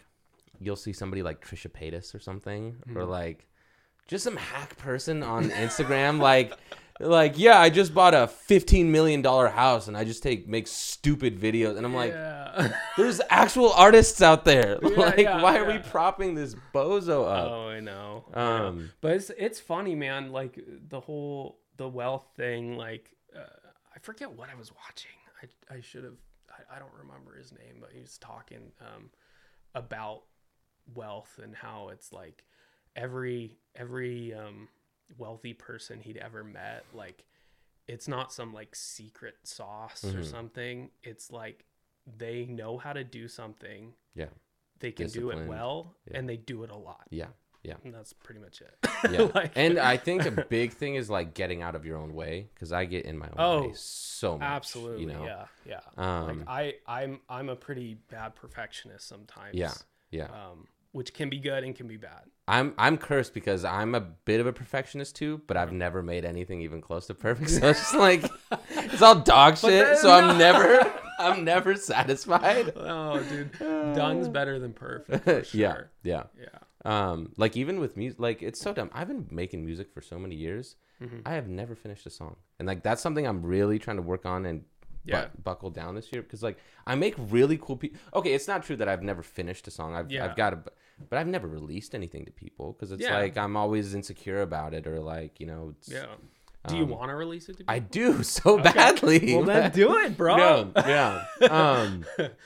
you'll 0.58 0.76
see 0.86 0.92
somebody 0.92 1.22
like 1.22 1.38
Trisha 1.46 1.70
Paytas 1.70 2.14
or 2.14 2.20
something, 2.20 2.76
or 2.94 3.02
Mm-hmm. 3.02 3.10
like 3.10 3.46
just 4.06 4.24
some 4.24 4.36
hack 4.36 4.76
person 4.78 5.22
on 5.22 5.50
Instagram, 5.50 6.20
like. 6.20 6.56
Like 6.98 7.38
yeah, 7.38 7.60
I 7.60 7.68
just 7.68 7.92
bought 7.92 8.14
a 8.14 8.26
fifteen 8.26 8.90
million 8.90 9.20
dollar 9.20 9.48
house 9.48 9.86
and 9.86 9.94
I 9.94 10.04
just 10.04 10.22
take 10.22 10.48
make 10.48 10.66
stupid 10.66 11.38
videos 11.38 11.76
and 11.76 11.84
I'm 11.84 11.94
like, 11.94 12.12
yeah. 12.12 12.72
there's 12.96 13.20
actual 13.28 13.70
artists 13.72 14.22
out 14.22 14.46
there. 14.46 14.78
Yeah, 14.82 14.88
like, 14.96 15.18
yeah, 15.18 15.42
why 15.42 15.58
are 15.58 15.66
we 15.66 15.74
yeah. 15.74 15.82
propping 15.90 16.34
this 16.34 16.56
bozo 16.72 17.28
up? 17.30 17.50
oh, 17.50 17.68
I 17.68 17.80
know. 17.80 18.24
I 18.32 18.40
know. 18.40 18.66
Um, 18.66 18.90
but 19.02 19.12
it's 19.12 19.30
it's 19.36 19.60
funny, 19.60 19.94
man. 19.94 20.32
Like 20.32 20.58
the 20.88 21.00
whole 21.00 21.58
the 21.76 21.86
wealth 21.86 22.28
thing. 22.34 22.78
Like 22.78 23.14
uh, 23.36 23.40
I 23.94 23.98
forget 23.98 24.32
what 24.32 24.48
I 24.48 24.54
was 24.54 24.72
watching. 24.72 25.10
I 25.42 25.76
I 25.76 25.80
should 25.82 26.04
have. 26.04 26.16
I, 26.48 26.76
I 26.76 26.78
don't 26.78 26.94
remember 26.98 27.36
his 27.36 27.52
name, 27.52 27.76
but 27.78 27.90
he 27.92 28.00
was 28.00 28.16
talking 28.16 28.72
um, 28.80 29.10
about 29.74 30.22
wealth 30.94 31.38
and 31.42 31.54
how 31.54 31.90
it's 31.92 32.10
like 32.12 32.44
every 32.96 33.52
every 33.76 34.34
um, 34.34 34.68
wealthy 35.18 35.52
person 35.54 36.00
he'd 36.00 36.16
ever 36.16 36.42
met. 36.42 36.84
Like 36.92 37.24
it's 37.86 38.08
not 38.08 38.32
some 38.32 38.52
like 38.52 38.74
secret 38.74 39.36
sauce 39.44 40.02
or 40.04 40.18
Mhm. 40.20 40.24
something. 40.24 40.90
It's 41.04 41.30
like 41.30 41.64
they 42.18 42.46
know 42.46 42.78
how 42.78 42.92
to 42.92 43.04
do 43.04 43.28
something. 43.28 43.92
Yeah. 44.14 44.30
They 44.80 44.90
can 44.92 45.08
do 45.08 45.30
it 45.30 45.46
well, 45.46 45.94
Yeah. 46.10 46.18
and 46.18 46.28
they 46.28 46.36
do 46.36 46.62
it 46.62 46.70
a 46.70 46.76
lot 46.76 47.06
yeah, 47.10 47.28
Yeah. 47.62 47.76
And 47.82 47.94
that's 47.94 48.12
pretty 48.12 48.40
much 48.40 48.60
it. 48.60 48.76
Yeah. 49.10 49.22
Like- 49.34 49.52
and 49.56 49.78
I 49.78 49.96
think 49.96 50.24
a 50.26 50.30
big 50.30 50.72
thing 50.72 50.96
is 50.96 51.08
like 51.08 51.34
getting 51.34 51.62
out 51.62 51.74
of 51.74 51.84
your 51.86 51.96
own 51.96 52.12
way 52.14 52.48
because 52.54 52.72
I 52.72 52.84
get 52.84 53.04
in 53.06 53.16
my 53.16 53.26
own 53.28 53.34
Oh, 53.38 53.62
way 53.68 53.72
so 53.74 54.36
much. 54.38 54.42
Absolutely. 54.46 55.02
You 55.02 55.06
know. 55.12 55.24
Yeah. 55.24 55.46
Yeah. 55.64 55.80
Um, 55.96 56.44
like 56.44 56.48
I, 56.88 57.02
I'm, 57.02 57.20
I'm 57.28 57.48
a 57.48 57.56
pretty 57.56 57.94
bad 58.10 58.34
perfectionist 58.34 59.06
sometimes. 59.08 59.54
Yeah. 59.54 59.72
Yeah. 60.10 60.26
Um, 60.26 60.66
which 60.92 61.12
can 61.14 61.28
be 61.30 61.38
good 61.38 61.62
and 61.64 61.74
can 61.74 61.86
be 61.88 61.96
bad. 61.96 62.24
I'm 62.48 62.74
I'm 62.78 62.96
cursed 62.96 63.34
because 63.34 63.64
I'm 63.64 63.94
a 63.94 64.00
bit 64.00 64.40
of 64.40 64.46
a 64.46 64.52
perfectionist 64.52 65.16
too, 65.16 65.40
but 65.46 65.56
I've 65.56 65.72
never 65.72 66.02
made 66.02 66.24
anything 66.24 66.60
even 66.60 66.80
close 66.80 67.06
to 67.08 67.14
perfect. 67.14 67.50
So 67.56 67.68
it's 67.68 67.80
just 67.80 67.94
like 67.94 68.24
it's 68.70 69.02
all 69.02 69.16
dog 69.16 69.56
shit. 69.56 69.98
So 69.98 70.10
I'm 70.10 70.38
never 70.46 70.92
I'm 71.18 71.44
never 71.44 71.74
satisfied. 71.74 72.72
Oh, 72.76 73.20
dude, 73.28 73.58
done's 73.58 74.28
better 74.28 74.58
than 74.58 74.72
perfect. 74.72 75.24
For 75.24 75.44
sure. 75.44 75.90
Yeah. 76.04 76.22
Yeah. 76.38 76.40
Yeah. 76.40 76.58
Um, 76.84 77.32
like 77.36 77.56
even 77.56 77.80
with 77.80 77.96
music, 77.96 78.20
like 78.20 78.42
it's 78.42 78.60
so 78.60 78.72
dumb. 78.72 78.90
I've 78.92 79.08
been 79.08 79.26
making 79.30 79.64
music 79.64 79.92
for 79.92 80.00
so 80.00 80.18
many 80.18 80.36
years. 80.36 80.76
Mm-hmm. 81.02 81.20
I 81.26 81.32
have 81.32 81.48
never 81.48 81.74
finished 81.74 82.06
a 82.06 82.10
song, 82.10 82.36
and 82.58 82.68
like 82.68 82.82
that's 82.82 83.02
something 83.02 83.26
I'm 83.26 83.42
really 83.44 83.78
trying 83.78 83.96
to 83.96 84.02
work 84.02 84.24
on 84.24 84.46
and 84.46 84.64
Yeah. 85.06 85.26
bu- 85.26 85.42
buckle 85.42 85.70
down 85.70 85.94
this 85.94 86.12
year 86.12 86.22
because 86.22 86.42
like 86.42 86.58
I 86.86 86.94
make 86.94 87.14
really 87.18 87.58
cool 87.58 87.76
people. 87.76 87.98
Okay, 88.14 88.32
it's 88.34 88.48
not 88.48 88.62
true 88.64 88.76
that 88.76 88.88
I've 88.88 89.02
never 89.02 89.22
finished 89.22 89.66
a 89.68 89.70
song. 89.70 89.94
I've 89.94 90.10
Yeah. 90.10 90.24
I've 90.24 90.36
got 90.36 90.52
a, 90.52 90.58
but 91.08 91.18
I've 91.18 91.26
never 91.28 91.46
released 91.48 91.94
anything 91.94 92.24
to 92.24 92.32
people 92.32 92.72
because 92.72 92.92
it's 92.92 93.02
Yeah. 93.02 93.18
like 93.18 93.36
I'm 93.38 93.56
always 93.56 93.94
insecure 93.94 94.42
about 94.42 94.74
it 94.74 94.86
or 94.86 95.00
like 95.00 95.40
you 95.40 95.46
know. 95.46 95.74
It's, 95.78 95.88
Yeah. 95.90 96.06
Do 96.68 96.76
you 96.76 96.82
Um, 96.82 96.90
want 96.90 97.10
to 97.10 97.14
release 97.14 97.48
it 97.48 97.58
to 97.58 97.64
I 97.68 97.78
do 97.78 98.22
so 98.40 98.58
badly. 98.58 99.36
well, 99.36 99.44
then 99.44 99.70
do 99.82 99.98
it, 100.00 100.16
bro. 100.16 100.36
No, 100.36 100.72
yeah. 100.78 101.24
Um, 101.48 102.04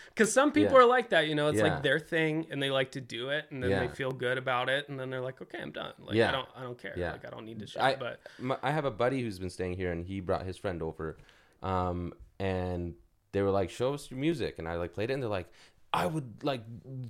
Because 0.09 0.31
some 0.31 0.53
people 0.53 0.75
Yeah. 0.77 0.83
are 0.83 0.87
like 0.87 1.09
that, 1.09 1.27
you 1.27 1.35
know. 1.35 1.49
It's 1.49 1.57
Yeah. 1.57 1.73
like 1.73 1.83
their 1.83 1.99
thing, 1.99 2.47
and 2.51 2.63
they 2.63 2.69
like 2.71 2.91
to 2.93 3.01
do 3.01 3.31
it, 3.31 3.47
and 3.51 3.63
then 3.63 3.71
they 3.71 3.89
feel 3.89 4.13
good 4.13 4.37
about 4.37 4.69
it, 4.69 4.91
and 4.91 5.01
then 5.01 5.09
they're 5.09 5.23
like, 5.23 5.41
"Okay, 5.41 5.59
I'm 5.63 5.73
done. 5.73 5.95
Like, 5.99 6.17
Yeah. 6.17 6.29
I 6.29 6.33
don't, 6.33 6.49
I 6.55 6.63
don't 6.65 6.77
care. 6.79 6.93
Yeah. 6.99 7.13
Like, 7.13 7.25
I 7.27 7.31
don't 7.31 7.47
need 7.47 7.61
to 7.61 7.67
show." 7.67 7.81
I- 7.81 7.95
but 7.97 8.21
my, 8.39 8.59
I 8.63 8.73
have 8.73 8.85
a 8.85 8.91
buddy 8.91 9.23
who's 9.23 9.39
been 9.39 9.49
staying 9.49 9.75
here, 9.79 9.91
and 9.91 10.05
he 10.05 10.21
brought 10.21 10.45
his 10.45 10.59
friend 10.59 10.83
over, 10.83 11.17
um, 11.63 12.13
and 12.41 12.95
they 13.33 13.43
were 13.43 13.51
like, 13.51 13.71
"Show 13.71 13.95
us 13.95 14.11
your 14.11 14.19
music," 14.19 14.59
and 14.59 14.67
I 14.67 14.75
like 14.77 14.93
played 14.95 15.11
it, 15.11 15.15
and 15.15 15.23
they're 15.23 15.31
like, 15.31 15.49
"I 15.93 16.07
would 16.07 16.43
like, 16.43 16.63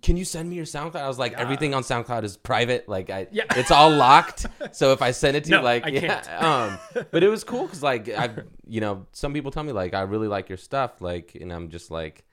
can 0.03 0.17
you 0.17 0.25
send 0.25 0.51
me 0.51 0.57
your 0.57 0.65
SoundCloud?" 0.67 0.97
I 0.97 1.09
was 1.09 1.19
like, 1.19 1.33
Yeah. 1.33 1.41
"Everything 1.41 1.73
on 1.75 1.83
SoundCloud 1.83 2.25
is 2.25 2.37
private, 2.37 2.89
like 2.89 3.09
I, 3.11 3.27
Yeah. 3.31 3.45
it's 3.57 3.71
all 3.71 3.91
locked. 3.91 4.47
so 4.73 4.93
if 4.93 5.01
I 5.03 5.13
send 5.13 5.37
it 5.37 5.45
to 5.45 5.51
you, 5.51 5.61
like, 5.61 5.87
I 5.87 5.91
yeah, 5.91 6.01
can't. 6.21 6.43
um, 6.51 6.79
but 7.11 7.23
it 7.23 7.29
was 7.29 7.45
cool 7.45 7.65
because 7.67 7.83
like 7.83 8.09
I, 8.09 8.29
you 8.67 8.81
know, 8.81 9.07
some 9.13 9.33
people 9.33 9.51
tell 9.51 9.63
me 9.65 9.73
like 9.73 9.95
I 9.95 10.03
really 10.03 10.29
like 10.29 10.49
your 10.49 10.59
stuff, 10.59 11.01
like, 11.01 11.37
and 11.41 11.53
I'm 11.53 11.69
just 11.71 11.91
like, 11.91 12.25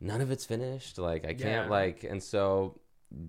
none 0.00 0.20
of 0.20 0.30
it's 0.30 0.44
finished, 0.44 0.98
like 0.98 1.24
I 1.24 1.34
can't 1.34 1.66
Yeah. 1.66 1.68
like, 1.70 2.04
and 2.04 2.22
so 2.22 2.78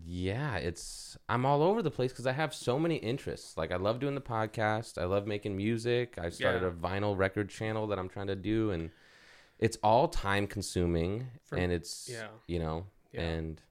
yeah, 0.06 0.58
it's 0.58 1.18
I'm 1.30 1.46
all 1.46 1.62
over 1.64 1.82
the 1.82 1.92
place 1.92 2.12
because 2.12 2.28
I 2.28 2.34
have 2.34 2.54
so 2.54 2.78
many 2.78 2.96
interests. 2.98 3.58
Like 3.58 3.72
I 3.72 3.78
love 3.78 4.00
doing 4.00 4.16
the 4.16 4.22
podcast. 4.22 4.98
I 5.02 5.06
love 5.06 5.26
making 5.28 5.56
music. 5.56 6.18
I 6.20 6.30
started 6.30 6.62
Yeah. 6.62 6.68
a 6.70 6.72
vinyl 6.72 7.18
record 7.18 7.50
channel 7.50 7.88
that 7.88 7.98
I'm 8.00 8.10
trying 8.10 8.28
to 8.28 8.36
do, 8.36 8.72
and 8.72 8.92
it's 9.58 9.78
all 9.84 10.08
time 10.08 10.48
consuming, 10.48 11.28
For- 11.44 11.58
and 11.58 11.72
it's 11.72 12.10
yeah. 12.12 12.28
you 12.48 12.60
know, 12.60 12.88
Yeah. 13.14 13.22
and 13.22 13.62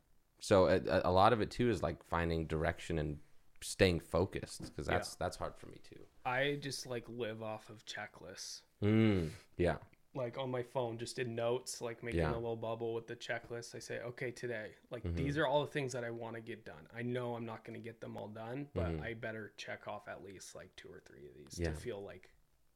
so 0.41 0.67
a, 0.67 0.81
a- 1.05 1.11
lot 1.13 1.33
of 1.33 1.41
it 1.41 1.51
too 1.51 1.69
is 1.71 1.83
like 1.83 2.03
finding 2.05 2.47
direction 2.47 2.99
and 2.99 3.19
staying 3.61 4.01
focused 4.01 4.63
because 4.63 4.87
Yeah. 4.87 4.95
that's 4.95 5.15
that's 5.17 5.37
hard 5.37 5.57
for 5.57 5.67
me 5.67 5.79
too. 5.89 6.01
I 6.25 6.59
just 6.61 6.87
like 6.87 7.05
live 7.09 7.43
off 7.43 7.69
of 7.71 7.85
checklists, 7.85 8.63
Mm, 8.83 9.31
yeah, 9.57 9.77
like 10.19 10.37
on 10.37 10.51
my 10.51 10.63
phone, 10.63 10.99
just 10.99 11.19
in 11.19 11.35
notes, 11.35 11.81
like 11.81 12.03
making 12.03 12.21
Yeah. 12.21 12.33
a 12.33 12.35
little 12.35 12.57
bubble 12.57 12.93
with 12.93 13.07
the 13.07 13.17
checklist. 13.17 13.75
I 13.75 13.79
say, 13.79 14.01
"Okay, 14.01 14.31
today, 14.31 14.73
like 14.91 15.03
Mm-hmm. 15.05 15.17
these 15.17 15.39
are 15.39 15.47
all 15.47 15.63
the 15.65 15.71
things 15.71 15.93
that 15.95 16.05
I 16.05 16.11
want 16.11 16.35
to 16.35 16.43
get 16.43 16.67
done. 16.67 16.87
I 16.95 17.01
know 17.03 17.35
I'm 17.37 17.47
not 17.47 17.65
going 17.65 17.79
to 17.79 17.83
get 17.83 18.01
them 18.03 18.17
all 18.19 18.29
done, 18.29 18.69
but 18.75 18.89
Mhm. 18.99 19.03
I 19.03 19.15
better 19.15 19.53
check 19.57 19.89
off 19.89 20.07
at 20.09 20.23
least 20.23 20.55
like 20.55 20.75
two 20.77 20.89
or 20.89 21.01
three 21.07 21.27
of 21.27 21.35
these 21.35 21.59
Yeah. 21.59 21.71
to 21.71 21.75
feel 21.77 22.03
like 22.03 22.29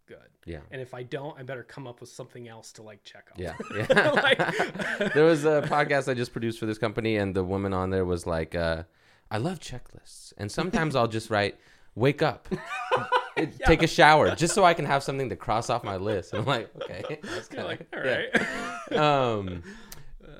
good. 0.06 0.30
yeah, 0.44 0.60
And 0.70 0.82
if 0.82 0.94
I 0.94 1.04
don't, 1.04 1.38
I 1.38 1.42
better 1.42 1.62
come 1.62 1.86
up 1.86 2.00
with 2.00 2.10
something 2.10 2.46
else 2.48 2.72
to 2.72 2.82
like 2.82 3.02
check 3.04 3.28
off. 3.32 3.38
yeah, 3.38 3.54
yeah. 3.74 4.10
Like- 4.10 4.38
there 5.14 5.24
was 5.24 5.44
a 5.44 5.62
podcast 5.62 6.08
I 6.10 6.14
just 6.14 6.32
produced 6.32 6.58
for 6.58 6.66
this 6.66 6.76
company, 6.78 7.16
and 7.16 7.34
the 7.36 7.44
woman 7.44 7.72
on 7.72 7.90
there 7.90 8.04
was 8.04 8.26
like, 8.26 8.54
uh, 8.54 8.82
"I 9.30 9.38
love 9.38 9.58
checklists, 9.60 10.32
and 10.36 10.50
sometimes 10.50 10.96
I'll 10.96 11.08
just 11.08 11.30
write." 11.30 11.58
Wake 11.94 12.22
up, 12.22 12.48
It- 13.36 13.58
take 13.60 13.82
a 13.82 13.86
shower, 13.86 14.34
just 14.34 14.54
so 14.54 14.64
I 14.64 14.74
can 14.74 14.84
have 14.84 15.02
something 15.02 15.28
to 15.30 15.36
cross 15.36 15.70
off 15.70 15.84
my 15.84 15.96
list. 15.96 16.32
And 16.32 16.40
I'm 16.40 16.46
like, 16.46 16.70
okay, 16.82 17.18
that's 17.22 17.48
kind 17.48 17.66
like, 17.66 17.80
of 17.80 17.86
all 17.94 18.00
right. 18.00 18.92
um 18.98 19.62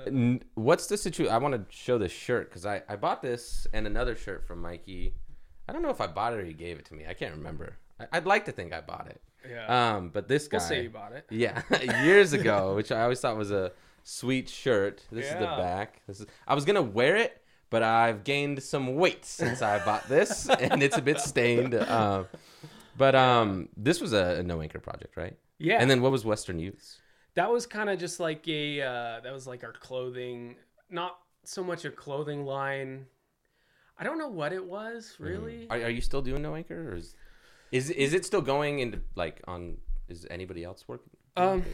n- 0.06 0.42
what's 0.54 0.86
the 0.88 0.96
situation 0.96 1.32
i 1.32 1.38
want 1.38 1.54
to 1.54 1.64
show 1.74 1.96
this 1.96 2.12
shirt 2.12 2.48
because 2.50 2.66
I, 2.66 2.82
I 2.88 2.96
bought 2.96 3.22
this 3.22 3.66
and 3.72 3.86
another 3.86 4.14
shirt 4.16 4.46
from 4.46 4.60
mikey 4.62 5.14
i 5.68 5.72
don't 5.72 5.80
know 5.82 5.90
if 5.90 6.00
i 6.00 6.06
bought 6.06 6.32
it 6.34 6.40
or 6.40 6.44
he 6.44 6.52
gave 6.52 6.78
it 6.78 6.84
to 6.86 6.94
me. 6.94 7.04
I 7.08 7.14
can't 7.14 7.34
remember. 7.34 7.76
I, 8.00 8.06
i'd 8.12 8.26
like 8.26 8.44
to 8.46 8.52
think 8.52 8.72
i 8.72 8.80
bought 8.80 9.06
it. 9.08 9.20
Yeah. 9.48 9.94
um 9.96 10.10
but 10.10 10.28
this 10.28 10.48
guy 10.48 10.58
we'll 10.58 10.66
say 10.66 10.82
you 10.82 10.90
bought 10.90 11.12
it. 11.12 11.24
yeah 11.30 11.62
years 12.04 12.32
ago 12.32 12.74
which 12.74 12.92
i 12.92 13.02
always 13.02 13.20
thought 13.20 13.36
was 13.36 13.50
a 13.52 13.72
sweet 14.04 14.48
shirt. 14.48 15.04
This 15.12 15.26
is 15.26 15.34
the 15.34 15.46
back. 15.46 16.02
This 16.06 16.20
is 16.20 16.26
i 16.46 16.54
was 16.54 16.64
gonna 16.64 16.82
wear 16.82 17.16
it 17.16 17.40
but 17.70 17.82
i've 17.82 18.24
gained 18.24 18.62
some 18.62 18.96
weight 18.96 19.24
since 19.24 19.62
i 19.62 19.82
bought 19.84 20.08
this 20.08 20.48
and 20.48 20.82
it's 20.82 20.98
a 20.98 21.02
bit 21.02 21.20
stained 21.20 21.74
um 21.74 22.26
but 22.96 23.14
um 23.14 23.68
this 23.76 24.00
was 24.00 24.12
a, 24.12 24.36
a 24.40 24.42
no 24.42 24.60
anchor 24.60 24.78
project 24.80 25.16
right 25.16 25.36
Yeah. 25.58 25.78
and 25.80 25.90
then 25.90 26.02
what 26.02 26.12
was 26.12 26.24
western 26.24 26.58
youths 26.58 26.98
that 27.34 27.50
was 27.50 27.66
kind 27.66 27.88
of 27.88 27.98
just 27.98 28.20
like 28.20 28.46
a 28.48 28.80
uh, 28.82 29.20
that 29.20 29.32
was 29.32 29.46
like 29.46 29.64
our 29.64 29.72
clothing 29.72 30.56
not 30.90 31.18
so 31.44 31.64
much 31.64 31.84
a 31.84 31.90
clothing 31.90 32.44
line 32.44 33.06
i 33.98 34.04
don't 34.04 34.18
know 34.18 34.28
what 34.28 34.52
it 34.52 34.64
was 34.64 35.16
really 35.18 35.66
Are, 35.70 35.78
are 35.78 35.90
you 35.90 36.00
still 36.00 36.22
doing 36.22 36.42
no 36.42 36.54
anchor, 36.54 36.90
or 36.92 36.96
is 36.96 37.16
is 37.70 37.88
is 37.90 38.12
it 38.12 38.24
still 38.26 38.42
going 38.42 38.80
into 38.80 39.00
like 39.16 39.40
on? 39.46 39.78
Is 40.08 40.26
anybody 40.30 40.62
else 40.62 40.84
working? 40.86 41.08
Um, 41.38 41.64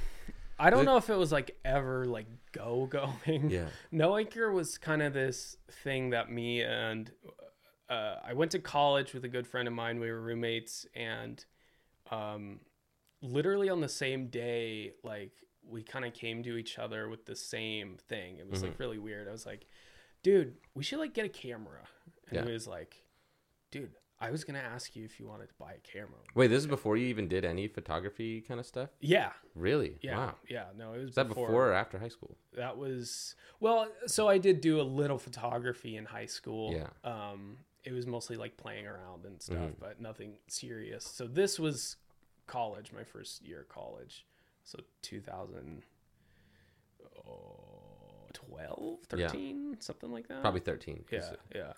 i 0.60 0.70
don't 0.70 0.82
it- 0.82 0.84
know 0.84 0.96
if 0.96 1.10
it 1.10 1.16
was 1.16 1.32
like 1.32 1.56
ever 1.64 2.04
like 2.04 2.26
go 2.52 2.86
going 2.86 3.50
Yeah. 3.50 3.66
no 3.90 4.16
anchor 4.16 4.52
was 4.52 4.78
kind 4.78 5.02
of 5.02 5.12
this 5.12 5.56
thing 5.82 6.10
that 6.10 6.30
me 6.30 6.62
and 6.62 7.10
uh, 7.90 8.16
i 8.24 8.32
went 8.32 8.50
to 8.50 8.58
college 8.58 9.14
with 9.14 9.24
a 9.24 9.28
good 9.28 9.46
friend 9.46 9.66
of 9.68 9.74
mine 9.74 9.98
we 10.00 10.10
were 10.10 10.20
roommates 10.20 10.86
and 10.94 11.44
um, 12.10 12.60
literally 13.22 13.68
on 13.68 13.80
the 13.80 13.88
same 13.88 14.28
day 14.28 14.92
like 15.04 15.32
we 15.68 15.82
kind 15.82 16.04
of 16.04 16.14
came 16.14 16.42
to 16.42 16.56
each 16.56 16.78
other 16.78 17.08
with 17.08 17.26
the 17.26 17.36
same 17.36 17.96
thing 18.08 18.38
it 18.38 18.48
was 18.48 18.60
Mm-hmm. 18.60 18.68
like 18.70 18.80
really 18.80 18.98
weird 18.98 19.28
i 19.28 19.32
was 19.32 19.44
like 19.46 19.66
dude 20.22 20.54
we 20.74 20.82
should 20.82 20.98
like 20.98 21.14
get 21.14 21.24
a 21.26 21.28
camera 21.28 21.82
and 22.28 22.36
Yeah. 22.38 22.44
he 22.46 22.52
was 22.52 22.66
like 22.66 23.04
dude 23.70 23.92
i 24.20 24.30
was 24.30 24.44
gonna 24.44 24.58
ask 24.60 24.96
you 24.96 25.04
if 25.04 25.20
you 25.20 25.26
wanted 25.26 25.48
to 25.48 25.54
buy 25.58 25.72
a 25.74 25.78
camera 25.92 26.20
Wait, 26.34 26.46
this 26.48 26.58
is 26.58 26.66
before 26.66 26.96
you 26.96 27.06
even 27.06 27.28
did 27.28 27.44
any 27.44 27.68
photography 27.68 28.40
kind 28.40 28.58
of 28.60 28.66
stuff. 28.66 28.90
yeah 29.00 29.32
Really? 29.54 29.98
yeah 30.00 30.16
Wow. 30.16 30.34
yeah 30.48 30.64
no 30.76 30.94
it 30.94 30.98
was 31.00 31.08
Is 31.10 31.14
that 31.16 31.28
before, 31.28 31.50
or 31.50 31.72
after 31.72 31.98
high 31.98 32.08
school? 32.08 32.36
that 32.54 32.76
was 32.78 33.34
well 33.60 33.88
so 34.06 34.26
i 34.28 34.38
did 34.38 34.60
do 34.60 34.80
a 34.80 34.86
little 35.00 35.18
photography 35.18 35.96
in 35.96 36.04
high 36.06 36.26
school 36.26 36.72
Yeah. 36.72 36.88
um 37.04 37.58
it 37.88 37.92
was 37.92 38.06
mostly 38.06 38.36
like 38.36 38.56
playing 38.56 38.86
around 38.86 39.24
and 39.24 39.40
stuff 39.40 39.56
Mhm. 39.58 39.80
but 39.80 40.00
nothing 40.00 40.38
serious 40.48 41.04
so 41.04 41.26
this 41.26 41.58
was 41.58 41.96
college 42.46 42.92
my 42.92 43.04
first 43.04 43.42
year 43.42 43.60
of 43.62 43.68
college 43.68 44.26
so 44.64 44.78
2000 45.02 45.82
oh, 47.26 48.28
12 48.32 48.98
Yeah. 49.16 49.28
13 49.28 49.76
something 49.80 50.10
like 50.12 50.28
that 50.28 50.40
Probably 50.42 50.60
thirteen. 50.60 51.04
'cause 51.08 51.24
yeah 51.24 51.32
it- 51.32 51.40
yeah 51.54 51.72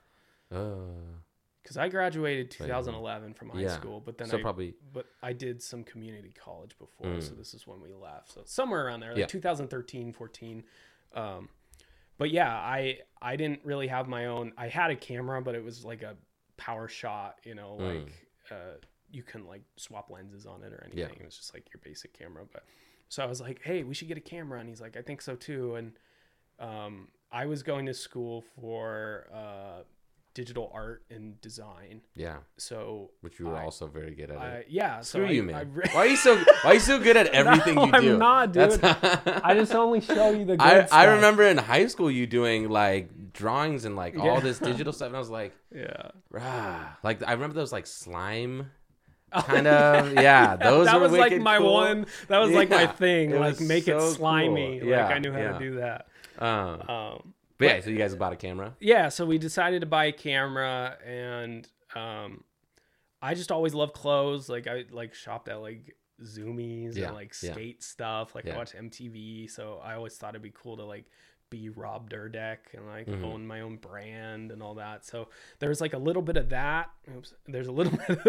Uh, 0.57 1.17
because 1.63 1.77
i 1.77 1.89
graduated 1.89 2.51
2011 2.51 3.35
from 3.35 3.51
high 3.51 3.61
Yeah. 3.61 3.77
school 3.77 4.01
but 4.01 4.19
then 4.19 4.29
so 4.29 4.39
I, 4.39 4.43
probably. 4.43 4.75
but 4.93 5.07
I 5.23 5.33
did 5.33 5.63
some 5.63 5.85
community 5.85 6.33
college 6.33 6.77
before, 6.79 7.07
Mm. 7.07 7.23
so 7.23 7.35
this 7.35 7.55
is 7.55 7.67
when 7.67 7.81
we 7.81 7.93
left. 7.95 8.33
So 8.33 8.43
somewhere 8.47 8.85
around 8.87 9.01
there, 9.01 9.11
like 9.11 9.21
Yeah. 9.21 9.27
2013, 9.27 10.13
14. 10.13 10.65
Um, 11.13 11.49
but 12.21 12.31
yeah, 12.31 12.55
I 12.55 12.99
I 13.21 13.35
didn't 13.35 13.61
really 13.65 13.89
have 13.89 14.07
my 14.07 14.27
own. 14.27 14.53
I 14.57 14.69
had 14.69 14.91
a 14.91 14.97
camera, 14.97 15.41
but 15.43 15.55
it 15.55 15.65
was 15.65 15.85
like 15.85 16.03
a 16.03 16.15
power 16.57 16.87
shot, 16.87 17.37
you 17.45 17.55
know, 17.55 17.79
Mm. 17.81 17.95
like 18.05 18.13
uh, 18.53 18.77
you 19.11 19.23
couldn't 19.23 19.49
like 19.49 19.63
swap 19.77 20.11
lenses 20.11 20.45
on 20.47 20.63
it 20.63 20.73
or 20.73 20.83
anything. 20.85 20.99
Yeah. 21.01 21.07
It 21.21 21.25
was 21.25 21.37
just 21.37 21.55
like 21.55 21.67
your 21.73 21.81
basic 21.83 22.13
camera. 22.17 22.45
But 22.53 22.65
so 23.09 23.23
I 23.25 23.27
was 23.27 23.41
like, 23.41 23.61
hey, 23.63 23.83
we 23.83 23.95
should 23.95 24.09
get 24.09 24.19
a 24.19 24.21
camera, 24.21 24.61
and 24.61 24.69
he's 24.69 24.81
like, 24.81 24.97
I 24.97 25.03
think 25.03 25.23
so 25.23 25.35
too. 25.35 25.75
And 25.77 25.93
um, 26.59 27.09
I 27.33 27.47
was 27.47 27.63
going 27.63 27.87
to 27.87 27.95
school 27.95 28.45
for 28.61 29.27
uh, 29.35 29.83
digital 30.41 30.71
art 30.73 31.03
and 31.11 31.39
design, 31.43 32.01
Yeah, 32.17 32.39
so 32.57 33.11
which 33.21 33.39
you 33.39 33.47
were 33.47 33.57
I- 33.57 33.65
also 33.65 33.87
very 33.89 34.15
good 34.15 34.31
at. 34.31 34.39
I, 34.39 34.49
it. 34.61 34.67
yeah. 34.71 35.01
Screw 35.01 35.25
so 35.25 35.29
I- 35.29 35.33
you, 35.33 35.43
I 35.43 35.47
man. 35.47 35.73
re- 35.75 35.91
why 35.93 36.01
are 36.01 36.07
you 36.07 36.17
so 36.17 36.37
Why 36.63 36.71
are 36.71 36.75
you 36.75 36.81
so 36.81 36.99
good 36.99 37.17
at 37.17 37.27
everything 37.41 37.75
No, 37.75 37.85
you 37.87 37.93
do? 37.93 38.13
I'm 38.15 38.19
not, 38.19 38.53
dude. 38.53 38.81
I 39.49 39.55
just 39.55 39.75
only 39.75 40.01
show 40.01 40.31
you 40.31 40.45
the 40.47 40.57
good 40.57 40.61
I, 40.61 40.87
stuff. 40.87 40.93
I 40.93 41.05
remember 41.17 41.43
in 41.43 41.59
high 41.59 41.87
school 41.89 42.11
you 42.11 42.27
doing 42.27 42.69
like 42.71 43.33
drawings 43.35 43.85
and 43.85 43.97
like 43.97 44.19
all 44.19 44.41
this 44.41 44.59
digital 44.59 44.93
stuff, 44.95 45.09
and 45.09 45.17
I 45.17 45.19
was 45.19 45.31
like, 45.31 45.53
Yeah. 45.75 46.11
rah. 46.31 46.87
like 47.03 47.23
I 47.27 47.33
remember 47.33 47.55
those 47.55 47.73
like 47.73 47.87
slime 47.87 48.71
kind 49.33 49.67
of 49.67 50.15
yeah. 50.15 50.57
Those 50.57 50.87
that 50.87 50.97
were 50.97 51.03
was 51.09 51.13
like 51.13 51.39
my 51.41 51.59
cool. 51.59 51.73
one. 51.75 52.07
That 52.29 52.39
was 52.39 52.51
like 52.51 52.71
my 52.71 52.87
thing. 52.87 53.31
it 53.33 53.41
Like 53.41 53.59
was 53.59 53.69
make 53.69 53.87
it 53.89 54.01
slimy. 54.01 54.81
cool. 54.81 54.89
Like 54.89 54.97
Yeah, 54.99 55.07
I 55.07 55.19
knew 55.19 55.33
how 55.33 55.39
yeah. 55.39 55.53
to 55.53 55.59
do 55.59 55.71
that. 55.77 56.07
Um, 56.39 56.81
Um, 56.89 57.35
But 57.61 57.65
yeah, 57.69 57.81
so 57.81 57.91
you 57.91 57.99
guys 57.99 58.17
bought 58.17 58.33
a 58.33 58.37
camera. 58.37 58.75
yeah, 58.81 59.09
so 59.09 59.25
we 59.25 59.39
decided 59.39 59.81
to 59.83 59.87
buy 59.87 60.07
a 60.07 60.13
camera, 60.13 60.97
and 61.07 61.69
um, 61.95 62.43
I 63.23 63.35
just 63.35 63.53
always 63.53 63.75
loved 63.75 63.93
clothes. 63.95 64.49
Like 64.49 64.67
I 64.67 64.85
like 64.91 65.15
shopped 65.15 65.49
at 65.49 65.61
like 65.61 65.95
Zumiez 66.23 66.97
Yeah, 66.97 67.07
and 67.07 67.15
like 67.15 67.35
yeah. 67.43 67.53
skate 67.53 67.83
stuff. 67.85 68.35
Like 68.35 68.47
Yeah. 68.47 68.55
I 68.55 68.59
watch 68.59 68.73
MTV, 68.75 69.49
so 69.51 69.81
I 69.85 69.95
always 69.95 70.17
thought 70.17 70.31
it'd 70.31 70.43
be 70.43 70.53
cool 70.55 70.77
to 70.79 70.85
like 70.85 71.05
be 71.51 71.69
Rob 71.69 72.09
Dyrdek 72.11 72.59
and 72.75 72.87
like 72.87 73.07
Mhm. 73.09 73.25
own 73.25 73.47
my 73.47 73.61
own 73.63 73.77
brand 73.77 74.53
and 74.53 74.63
all 74.63 74.75
that. 74.77 75.05
So 75.05 75.29
there's 75.59 75.81
like 75.81 75.95
a 75.95 75.99
little 75.99 76.23
bit 76.23 76.37
of 76.37 76.49
that. 76.51 76.91
Oops, 77.17 77.33
there's 77.47 77.67
a 77.69 77.73
little 77.73 77.93
bit. 78.09 78.27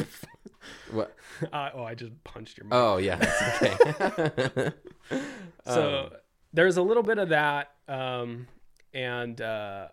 Of, 0.00 0.24
What? 0.90 1.14
uh, 1.52 1.70
oh, 1.74 1.84
I 1.84 1.94
just 1.94 2.12
punched 2.24 2.58
your. 2.58 2.64
mic. 2.64 2.74
Oh 2.74 2.96
yeah, 2.98 3.16
that's 3.16 3.62
okay. 3.62 4.72
so 5.64 5.98
Um, 5.98 6.10
there's 6.52 6.76
a 6.76 6.82
little 6.82 7.02
bit 7.02 7.18
of 7.18 7.28
that 7.30 7.70
um 7.88 8.46
and 8.96 9.40
uh 9.40 9.88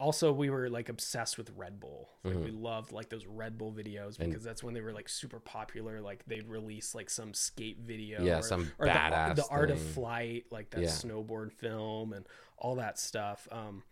also 0.00 0.32
we 0.32 0.50
were 0.50 0.68
like 0.68 0.88
obsessed 0.88 1.38
with 1.38 1.50
red 1.56 1.78
bull 1.80 2.10
like 2.24 2.36
we 2.36 2.50
loved 2.50 2.92
like 2.92 3.08
those 3.08 3.26
red 3.26 3.56
bull 3.56 3.72
videos 3.72 4.14
Mm-hmm. 4.14 4.22
And- 4.22 4.30
because 4.32 4.44
that's 4.44 4.62
when 4.62 4.74
they 4.74 4.80
were 4.80 4.92
like 4.92 5.08
super 5.08 5.38
popular 5.40 6.00
like 6.00 6.24
they'd 6.26 6.46
release 6.48 6.94
like 6.94 7.08
some 7.08 7.32
skate 7.32 7.78
video 7.80 8.22
Yeah, 8.22 8.38
or, 8.38 8.42
some 8.42 8.70
or 8.78 8.86
the- 8.86 8.92
badass 8.92 9.36
the, 9.36 9.46
art 9.48 9.70
of 9.70 9.80
flight 9.80 10.44
like 10.50 10.70
that 10.70 10.82
Yeah. 10.82 10.88
snowboard 10.88 11.52
film 11.52 12.12
and 12.12 12.26
all 12.58 12.74
that 12.76 12.98
stuff 12.98 13.46
um 13.52 13.82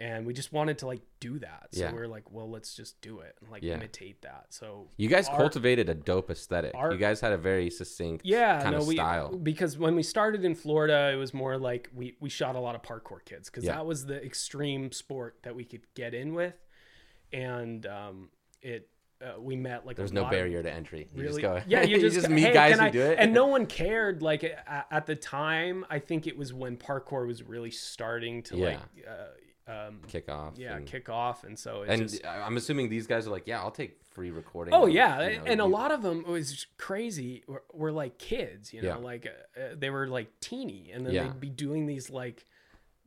and 0.00 0.24
we 0.26 0.32
just 0.32 0.52
wanted 0.52 0.78
to 0.78 0.86
like 0.86 1.00
do 1.18 1.38
that 1.40 1.66
so 1.72 1.80
Yeah. 1.80 1.92
we 1.92 1.98
are 1.98 2.06
like 2.08 2.30
well 2.30 2.48
let's 2.48 2.74
just 2.74 3.00
do 3.00 3.18
it 3.20 3.34
and 3.40 3.50
like 3.50 3.62
Yeah. 3.64 3.74
imitate 3.74 4.22
that 4.22 4.46
so 4.50 4.88
you 4.96 5.08
guys 5.08 5.28
art- 5.28 5.38
cultivated 5.38 5.88
a 5.88 5.94
dope 5.94 6.30
aesthetic. 6.30 6.72
art- 6.74 6.92
you 6.92 6.98
guys 6.98 7.20
had 7.20 7.32
a 7.32 7.36
very 7.38 7.68
succinct 7.70 8.24
yeah 8.24 8.60
kind 8.62 8.76
no 8.76 8.82
of 8.82 8.86
we 8.86 8.94
style. 8.94 9.36
because 9.36 9.76
when 9.76 9.96
we 9.96 10.02
started 10.04 10.44
in 10.44 10.54
florida 10.54 11.10
it 11.12 11.16
was 11.16 11.34
more 11.34 11.58
like 11.58 11.90
we 11.94 12.16
we 12.20 12.28
shot 12.28 12.54
a 12.54 12.60
lot 12.60 12.74
of 12.76 12.82
parkour 12.82 13.24
kids 13.24 13.50
because 13.50 13.64
Yeah. 13.64 13.74
that 13.74 13.86
was 13.86 14.06
the 14.06 14.24
extreme 14.24 14.92
sport 14.92 15.38
that 15.42 15.54
we 15.56 15.64
could 15.64 15.82
get 15.94 16.14
in 16.14 16.32
with 16.34 16.54
and 17.32 17.86
um 17.86 18.30
it 18.62 18.88
uh, 19.20 19.32
we 19.40 19.56
met 19.56 19.84
like 19.84 19.96
There's 19.96 20.12
a 20.12 20.14
no 20.14 20.22
lot 20.22 20.32
of- 20.32 20.38
barrier 20.38 20.62
to 20.62 20.72
entry. 20.72 21.08
You 21.12 21.22
really 21.22 21.42
just 21.42 21.42
go. 21.42 21.60
yeah 21.66 21.82
you 21.82 21.98
just, 22.08 22.28
meet 22.30 22.42
hey, 22.46 22.52
guys 22.52 22.78
who 22.78 22.84
I- 22.84 22.90
do 22.90 23.00
it, 23.02 23.18
and 23.18 23.32
no 23.34 23.46
one 23.56 23.66
cared 23.66 24.22
like 24.22 24.44
at, 24.44 24.86
at 24.92 25.06
the 25.06 25.16
time 25.16 25.84
i 25.90 25.98
think 25.98 26.28
it 26.28 26.36
was 26.38 26.54
when 26.54 26.76
parkour 26.76 27.26
was 27.26 27.42
really 27.42 27.72
starting 27.72 28.44
to 28.44 28.56
like 28.56 28.78
uh, 29.08 29.12
um 29.68 30.00
kick 30.08 30.28
off. 30.28 30.54
yeah 30.56 30.76
and, 30.76 30.86
kick 30.86 31.08
off 31.08 31.44
and 31.44 31.58
so 31.58 31.82
and 31.82 32.08
just 32.08 32.26
I'm 32.26 32.56
assuming 32.56 32.88
these 32.88 33.06
guys 33.06 33.26
are 33.26 33.30
like, 33.30 33.46
yeah, 33.46 33.60
I'll 33.60 33.70
take 33.70 33.98
free 34.12 34.30
recording. 34.30 34.74
Oh 34.74 34.86
yeah, 34.86 35.28
you 35.28 35.38
know, 35.38 35.44
and 35.46 35.60
a 35.60 35.66
lot 35.66 35.92
of 35.92 36.02
them 36.02 36.24
was 36.26 36.66
crazy. 36.78 37.44
Were, 37.46 37.62
were 37.72 37.92
like 37.92 38.18
kids, 38.18 38.72
you 38.72 38.82
know, 38.82 38.88
Yeah. 38.88 38.96
like 38.96 39.26
uh, 39.26 39.60
uh, 39.60 39.74
they 39.76 39.90
were 39.90 40.08
like 40.08 40.40
teeny, 40.40 40.90
and 40.92 41.06
then 41.06 41.14
Yeah. 41.14 41.22
they'd 41.24 41.40
be 41.40 41.50
doing 41.50 41.86
these 41.86 42.10
like 42.10 42.44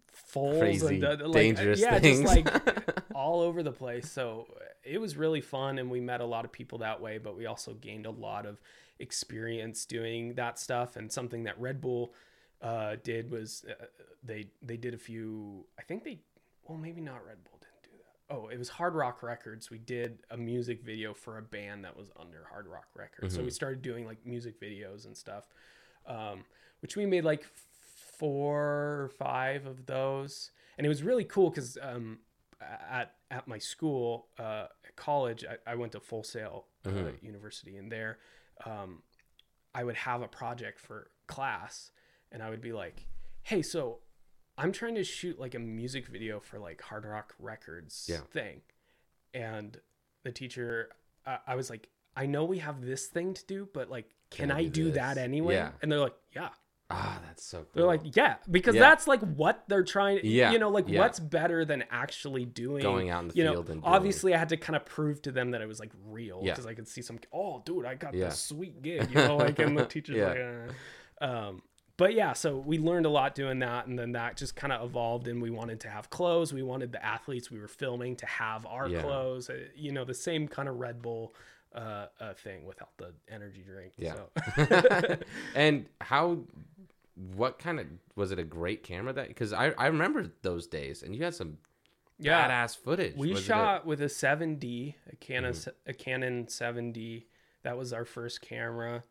folds 0.08 0.60
Crazy, 0.60 0.96
and 0.96 1.04
uh, 1.04 1.28
like, 1.28 1.34
dangerous 1.34 1.80
yeah, 1.82 2.00
things. 2.00 2.22
just 2.22 2.36
like 2.36 3.06
all 3.16 3.42
over 3.42 3.64
the 3.64 3.72
place. 3.72 4.10
So 4.12 4.48
uh, 4.56 4.64
it 4.84 5.00
was 5.00 5.18
really 5.18 5.42
fun, 5.42 5.80
and 5.80 5.90
we 5.90 6.00
met 6.00 6.22
a 6.22 6.26
lot 6.26 6.46
of 6.46 6.52
people 6.52 6.80
that 6.80 7.02
way. 7.02 7.18
But 7.18 7.36
we 7.38 7.46
also 7.46 7.74
gained 7.74 8.06
a 8.06 8.12
lot 8.12 8.46
of 8.46 8.62
experience 9.00 9.86
doing 9.86 10.36
that 10.36 10.60
stuff. 10.60 10.96
And 10.96 11.12
something 11.12 11.44
that 11.44 11.60
Red 11.60 11.82
Bull 11.82 12.14
uh, 12.62 12.96
did 13.04 13.32
was 13.32 13.66
uh, 13.70 13.86
they 14.24 14.48
they 14.62 14.78
did 14.78 14.94
a 14.94 14.98
few. 14.98 15.66
I 15.80 15.84
think 15.84 16.04
they 16.04 16.20
well 16.68 16.78
maybe 16.78 17.02
not 17.02 17.26
Red 17.26 17.44
Bull 17.44 17.60
didn't 17.60 17.84
do 17.84 17.98
that. 17.98 18.34
Oh, 18.36 18.48
it 18.48 18.58
was 18.58 18.70
Hard 18.70 18.96
Rock 18.96 19.24
Records. 19.24 19.70
We 19.70 19.78
did 19.80 20.20
a 20.30 20.38
music 20.38 20.84
video 20.84 21.14
for 21.14 21.38
a 21.38 21.42
band 21.42 21.84
that 21.86 21.96
was 21.98 22.10
under 22.20 22.46
Hard 22.50 22.68
Rock 22.68 22.88
Records. 22.96 23.36
So 23.36 23.44
we 23.44 23.50
started 23.50 23.82
doing 23.82 24.06
like 24.06 24.26
music 24.26 24.60
videos 24.62 25.06
and 25.06 25.16
stuff, 25.18 25.48
um, 26.06 26.46
which 26.82 26.96
we 26.96 27.06
made 27.06 27.26
like 27.26 27.46
four 28.18 28.60
or 29.04 29.12
five 29.18 29.66
of 29.66 29.86
those, 29.86 30.52
and 30.78 30.86
it 30.86 30.90
was 30.90 31.04
really 31.04 31.24
cool 31.26 31.50
because 31.50 31.78
um, 31.82 32.20
at 32.62 33.16
at 33.32 33.48
my 33.48 33.58
school, 33.58 34.28
uh, 34.40 34.68
at 34.86 34.96
college, 34.96 35.44
I, 35.46 35.72
I 35.72 35.76
went 35.76 35.92
to 35.94 36.00
Full 36.00 36.24
Sail 36.24 36.66
uh, 36.86 36.90
Mhm. 36.90 37.24
University, 37.24 37.78
and 37.78 37.92
there, 37.92 38.20
um, 38.66 39.02
I 39.74 39.84
would 39.84 39.96
have 39.96 40.22
a 40.22 40.28
project 40.28 40.80
for 40.80 41.10
class, 41.28 41.92
and 42.32 42.44
I 42.44 42.50
would 42.50 42.62
be 42.62 42.74
like, 42.74 43.08
"Hey, 43.44 43.62
so 43.62 44.00
I'm 44.58 44.72
trying 44.72 44.96
to 44.96 45.04
shoot 45.04 45.40
like 45.40 45.56
a 45.56 45.60
music 45.60 46.08
video 46.08 46.40
for 46.40 46.60
like 46.60 46.82
Hard 46.82 47.06
Rock 47.06 47.34
Records 47.40 48.08
Yeah. 48.10 48.20
thing," 48.32 48.62
and 49.34 49.80
the 50.24 50.32
teacher, 50.32 50.90
I, 51.26 51.40
I 51.48 51.56
was 51.56 51.70
like, 51.70 51.90
"I 52.16 52.26
know 52.26 52.44
we 52.46 52.60
have 52.60 52.82
this 52.86 53.08
thing 53.08 53.34
to 53.34 53.46
do, 53.46 53.70
but 53.74 53.90
like, 53.90 54.10
can 54.30 54.50
Can 54.50 54.52
I 54.58 54.64
do 54.64 54.70
do 54.70 54.84
this?" 54.86 54.96
that 54.96 55.18
anyway?" 55.18 55.56
Yeah. 55.56 55.72
And 55.82 55.92
they're 55.92 56.00
like, 56.00 56.16
"Yeah." 56.36 56.50
ah, 56.94 57.22
that's 57.26 57.42
so. 57.46 57.60
Cool. 57.60 57.68
They're 57.74 57.86
like, 57.86 58.18
yeah, 58.18 58.36
because 58.52 58.76
Yeah. 58.76 58.82
that's 58.82 59.08
like 59.08 59.22
what 59.22 59.64
they're 59.70 59.82
trying. 59.86 60.20
Yeah, 60.24 60.52
you 60.52 60.60
know, 60.60 60.68
like 60.70 60.90
yeah. 60.90 61.00
what's 61.00 61.22
better 61.22 61.64
than 61.64 61.86
actually 61.90 62.44
doing 62.44 62.84
Going 62.84 63.10
out 63.10 63.22
in 63.22 63.28
the 63.30 63.36
you 63.36 63.46
know, 63.46 63.54
field 63.54 63.70
and 63.70 63.82
doing- 63.82 63.94
obviously, 63.94 64.34
I 64.36 64.38
had 64.38 64.50
to 64.50 64.58
kind 64.58 64.76
of 64.76 64.84
prove 64.84 65.22
to 65.22 65.32
them 65.32 65.52
that 65.52 65.62
it 65.62 65.68
was 65.70 65.80
like 65.80 65.94
real 66.10 66.42
Yeah. 66.44 66.52
because 66.52 66.66
I 66.66 66.74
could 66.74 66.90
see 66.90 67.02
some. 67.02 67.18
Oh, 67.32 67.62
dude, 67.66 67.86
I 67.86 67.96
got 67.96 68.14
Yeah. 68.14 68.26
this 68.26 68.40
sweet 68.40 68.82
gig. 68.82 69.08
You 69.10 69.16
know, 69.26 69.38
like 69.38 69.58
and 69.60 69.78
the 69.78 69.86
teachers 69.86 70.18
Yeah. 70.18 70.28
like, 70.28 70.76
uh, 71.22 71.26
um, 71.26 71.62
but 72.02 72.16
yeah, 72.16 72.34
so 72.34 72.58
we 72.58 72.80
learned 72.80 73.06
a 73.06 73.10
lot 73.10 73.36
doing 73.36 73.60
that, 73.60 73.86
and 73.86 73.98
then 74.00 74.14
that 74.14 74.36
just 74.36 74.56
kind 74.56 74.74
of 74.74 74.84
evolved, 74.90 75.28
and 75.28 75.40
we 75.40 75.52
wanted 75.52 75.80
to 75.82 75.88
have 75.88 76.10
clothes. 76.10 76.52
We 76.52 76.64
wanted 76.64 76.92
the 76.92 77.06
athletes 77.06 77.52
we 77.52 77.60
were 77.60 77.68
filming 77.68 78.16
to 78.16 78.26
have 78.26 78.66
our 78.66 78.90
Yeah. 78.90 79.04
clothes. 79.04 79.52
uh, 79.52 79.58
You 79.76 79.92
know, 79.92 80.04
the 80.04 80.16
same 80.16 80.48
kind 80.48 80.68
of 80.68 80.78
Red 80.80 81.00
Bull 81.04 81.36
uh, 81.76 82.08
uh, 82.20 82.34
thing 82.34 82.66
without 82.66 82.90
the 82.98 83.14
energy 83.30 83.62
drink. 83.62 83.94
Yeah. 83.98 84.16
So. 84.16 85.18
and 85.56 85.86
how? 86.02 86.40
What 87.36 87.60
kind 87.60 87.80
of 87.80 87.86
was 88.16 88.32
it? 88.32 88.40
A 88.40 88.44
great 88.44 88.82
camera 88.82 89.14
that 89.14 89.28
because 89.28 89.54
I 89.54 89.66
I 89.78 89.88
remember 89.88 90.32
those 90.42 90.66
days 90.66 91.04
and 91.04 91.16
you 91.16 91.24
had 91.24 91.36
some 91.36 91.60
yeah. 92.18 92.50
badass 92.50 92.78
footage. 92.78 93.16
We 93.16 93.30
Was 93.30 93.40
it 93.42 93.44
a- 93.44 93.46
shot 93.46 93.86
with 93.86 94.02
a 94.02 94.06
7D, 94.10 94.96
a 95.12 95.16
Canon, 95.18 95.54
Mm-hmm. 95.54 95.90
a 95.92 95.94
Canon 95.94 96.46
7D. 96.48 97.26
That 97.62 97.78
was 97.78 97.94
our 97.94 98.06
first 98.06 98.42
camera, 98.42 99.04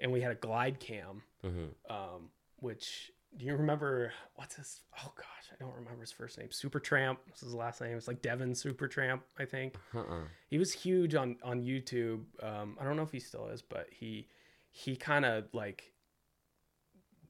and 0.00 0.10
we 0.10 0.22
had 0.22 0.32
a 0.32 0.40
glide 0.48 0.80
cam. 0.80 1.22
Mhm. 1.44 1.74
Um, 1.90 2.30
which 2.56 3.10
do 3.36 3.46
you 3.46 3.54
remember? 3.56 4.12
What's 4.34 4.56
his? 4.56 4.80
Oh 5.02 5.12
gosh, 5.16 5.50
I 5.52 5.56
don't 5.58 5.74
remember 5.74 6.00
his 6.02 6.12
first 6.12 6.38
name. 6.38 6.48
Supertramp. 6.48 7.18
What's 7.26 7.40
his 7.40 7.54
last 7.54 7.80
name? 7.80 7.96
It's 7.96 8.06
like 8.08 8.22
Devin 8.22 8.52
Supertramp, 8.52 9.20
I 9.38 9.44
think. 9.44 9.76
Uh-uh. 9.94 10.24
He 10.48 10.58
was 10.58 10.72
huge 10.72 11.14
on 11.14 11.36
on 11.42 11.62
YouTube. 11.62 12.24
Um, 12.42 12.76
I 12.80 12.84
don't 12.84 12.96
know 12.96 13.02
if 13.02 13.12
he 13.12 13.20
still 13.20 13.48
is, 13.48 13.62
but 13.62 13.86
he 13.90 14.28
he 14.70 14.96
kind 14.96 15.24
of 15.24 15.52
like 15.52 15.92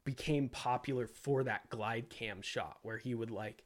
became 0.04 0.48
popular 0.48 1.06
for 1.06 1.44
that 1.44 1.68
glide 1.70 2.10
cam 2.10 2.42
shot 2.42 2.78
where 2.82 2.98
he 2.98 3.14
would 3.14 3.30
like 3.30 3.64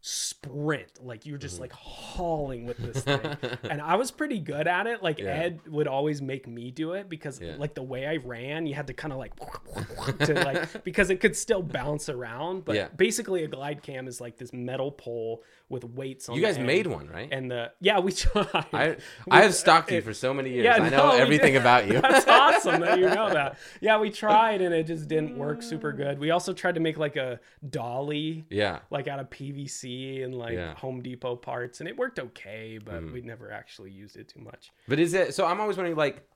sprint 0.00 1.04
like 1.04 1.26
you're 1.26 1.38
Mm-hmm. 1.38 1.42
just 1.42 1.60
like 1.60 1.72
hauling 1.72 2.66
with 2.66 2.78
this 2.78 3.02
thing 3.04 3.20
and 3.70 3.80
i 3.82 3.96
was 3.96 4.10
pretty 4.10 4.38
good 4.38 4.66
at 4.66 4.86
it 4.86 5.02
like 5.02 5.18
Yeah. 5.18 5.26
ed 5.30 5.60
would 5.68 5.86
always 5.88 6.22
make 6.22 6.46
me 6.48 6.70
do 6.70 6.92
it 6.92 7.08
because 7.08 7.40
Yeah. 7.40 7.56
like 7.58 7.74
the 7.74 7.82
way 7.82 8.06
i 8.06 8.16
ran 8.16 8.66
you 8.66 8.74
had 8.74 8.86
to 8.88 8.92
kind 8.94 9.12
of 9.12 9.18
like 9.18 9.32
to 10.26 10.34
like 10.34 10.84
because 10.84 11.10
it 11.10 11.20
could 11.20 11.36
still 11.36 11.62
bounce 11.62 12.08
around 12.08 12.64
but 12.64 12.76
Yeah. 12.76 12.88
basically 12.96 13.44
a 13.44 13.48
glide 13.48 13.82
cam 13.82 14.06
is 14.08 14.20
like 14.20 14.36
this 14.36 14.52
metal 14.52 14.90
pole 14.92 15.42
with 15.70 15.84
weights 15.84 16.30
on 16.30 16.34
it. 16.34 16.40
You 16.40 16.46
guys 16.46 16.58
made 16.58 16.86
one, 16.86 17.08
right? 17.08 17.28
and 17.30 17.50
the 17.50 17.70
yeah 17.80 17.98
we 17.98 18.10
tried 18.22 18.46
I 18.72 18.88
We- 18.88 18.96
I 19.30 19.42
have 19.42 19.54
stalked 19.54 19.92
you 19.92 20.00
for 20.00 20.14
so 20.14 20.32
many 20.32 20.50
years. 20.50 20.64
yeah, 20.64 20.76
I 20.82 20.88
know 20.88 21.10
no, 21.10 21.10
everything 21.10 21.56
about 21.56 21.86
you. 21.88 22.00
That's 22.00 22.26
awesome 22.26 22.80
that 22.80 22.98
you 22.98 23.04
know 23.10 23.28
that. 23.28 23.58
Yeah, 23.82 23.98
we 23.98 24.08
tried 24.10 24.62
and 24.62 24.74
it 24.74 24.86
just 24.86 25.08
didn't 25.08 25.36
work 25.36 25.60
super 25.62 25.92
good. 25.92 26.18
We 26.18 26.30
also 26.30 26.54
tried 26.54 26.76
to 26.76 26.80
make 26.80 26.96
like 26.96 27.16
a 27.16 27.38
dolly, 27.68 28.46
yeah. 28.48 28.78
like 28.90 29.08
out 29.08 29.18
of 29.20 29.28
PVC 29.28 29.97
and 30.24 30.34
like 30.34 30.54
Yeah. 30.54 30.74
Home 30.74 31.02
Depot 31.02 31.36
parts, 31.36 31.80
and 31.80 31.88
it 31.88 31.96
worked 31.96 32.18
okay, 32.18 32.78
but 32.82 33.02
Mm. 33.02 33.12
we 33.12 33.20
never 33.20 33.50
actually 33.52 33.90
used 33.90 34.16
it 34.16 34.28
too 34.28 34.40
much. 34.40 34.70
But 34.86 34.98
is 34.98 35.14
it 35.14 35.34
so? 35.34 35.46
I'm 35.46 35.60
always 35.60 35.76
wondering, 35.76 35.96
like, 35.96 36.28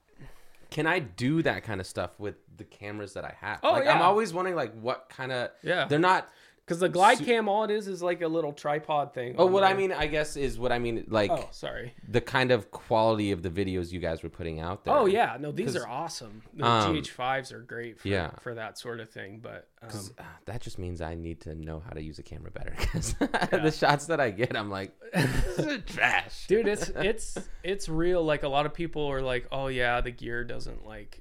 can 0.71 0.87
I 0.87 1.01
do 1.01 1.43
that 1.43 1.65
kind 1.65 1.81
of 1.81 1.87
stuff 1.87 2.19
with 2.19 2.37
the 2.57 2.65
cameras 2.65 3.13
that 3.15 3.25
I 3.25 3.35
have? 3.41 3.61
Oh, 3.63 3.73
like, 3.73 3.87
I'm 3.87 4.01
always 4.03 4.33
wondering, 4.33 4.57
like, 4.57 4.73
what 4.81 5.09
kind 5.09 5.31
of? 5.33 5.51
Yeah. 5.63 5.85
They're 5.87 5.99
not. 5.99 6.29
Because 6.73 6.81
the 6.81 6.89
glide 6.89 7.19
Su- 7.19 7.27
cam, 7.27 7.51
all 7.51 7.65
it 7.65 7.71
is 7.71 7.87
is 7.87 8.03
like 8.03 8.23
a 8.23 8.29
little 8.29 8.55
tripod 8.55 9.13
thing. 9.13 9.35
Oh, 9.37 9.45
what 9.45 9.63
I 9.63 9.75
mean, 9.75 9.93
I 9.93 10.07
guess, 10.07 10.37
is 10.39 10.59
what 10.59 10.73
I 10.73 10.79
mean, 10.79 11.05
like 11.09 11.31
Oh, 11.31 11.49
sorry. 11.51 11.93
the 12.09 12.23
kind 12.23 12.51
of 12.51 12.71
quality 12.71 13.31
of 13.31 13.43
the 13.43 13.51
videos 13.51 13.93
you 13.93 14.01
guys 14.01 14.23
were 14.23 14.31
putting 14.31 14.59
out 14.59 14.85
there. 14.85 14.95
Oh 14.95 15.05
yeah, 15.05 15.37
no, 15.39 15.53
these 15.53 15.77
are 15.77 15.87
awesome. 15.87 16.41
The 16.55 16.65
um, 16.65 16.97
GH5s 16.97 17.53
are 17.53 17.61
great 17.61 18.01
for, 18.01 18.09
yeah. 18.09 18.31
for 18.41 18.55
that 18.55 18.79
sort 18.79 19.01
of 19.01 19.11
thing. 19.11 19.41
But 19.43 19.69
um, 19.83 19.91
uh, 20.19 20.23
that 20.47 20.63
just 20.63 20.79
means 20.79 21.03
I 21.03 21.15
need 21.15 21.43
to 21.43 21.55
know 21.55 21.83
how 21.87 21.91
to 21.91 22.03
use 22.03 22.19
a 22.19 22.23
camera 22.23 22.51
better. 22.51 22.75
Because 22.81 23.13
the 23.19 23.71
shots 23.71 24.07
that 24.07 24.19
I 24.19 24.31
get, 24.31 24.57
I'm 24.57 24.71
like, 24.71 24.93
trash. 25.87 26.47
dude 26.47 26.67
it's 26.67 26.89
it's 26.97 27.37
it's 27.63 27.87
real 27.87 28.25
like 28.25 28.45
a 28.45 28.49
lot 28.49 28.65
of 28.65 28.73
people 28.73 29.05
are 29.07 29.21
like 29.21 29.47
oh 29.53 29.67
yeah 29.67 30.01
the 30.01 30.11
gear 30.11 30.43
doesn't 30.43 30.87
like 30.87 31.21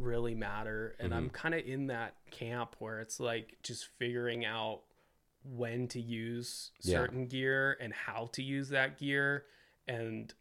really 0.00 0.34
matter 0.34 0.94
and 0.98 1.14
i'm 1.14 1.24
Mm-hmm. 1.26 1.34
kind 1.34 1.54
of 1.54 1.64
in 1.66 1.86
that 1.88 2.14
camp 2.30 2.76
where 2.78 3.00
it's 3.00 3.20
like 3.20 3.58
just 3.62 3.86
figuring 3.98 4.44
out 4.44 4.80
when 5.44 5.88
to 5.88 6.00
use 6.00 6.70
Yeah. 6.82 6.98
certain 6.98 7.26
gear 7.26 7.76
and 7.80 7.92
how 7.92 8.28
to 8.32 8.42
use 8.42 8.68
that 8.70 8.98
gear 8.98 9.44
and 9.88 10.32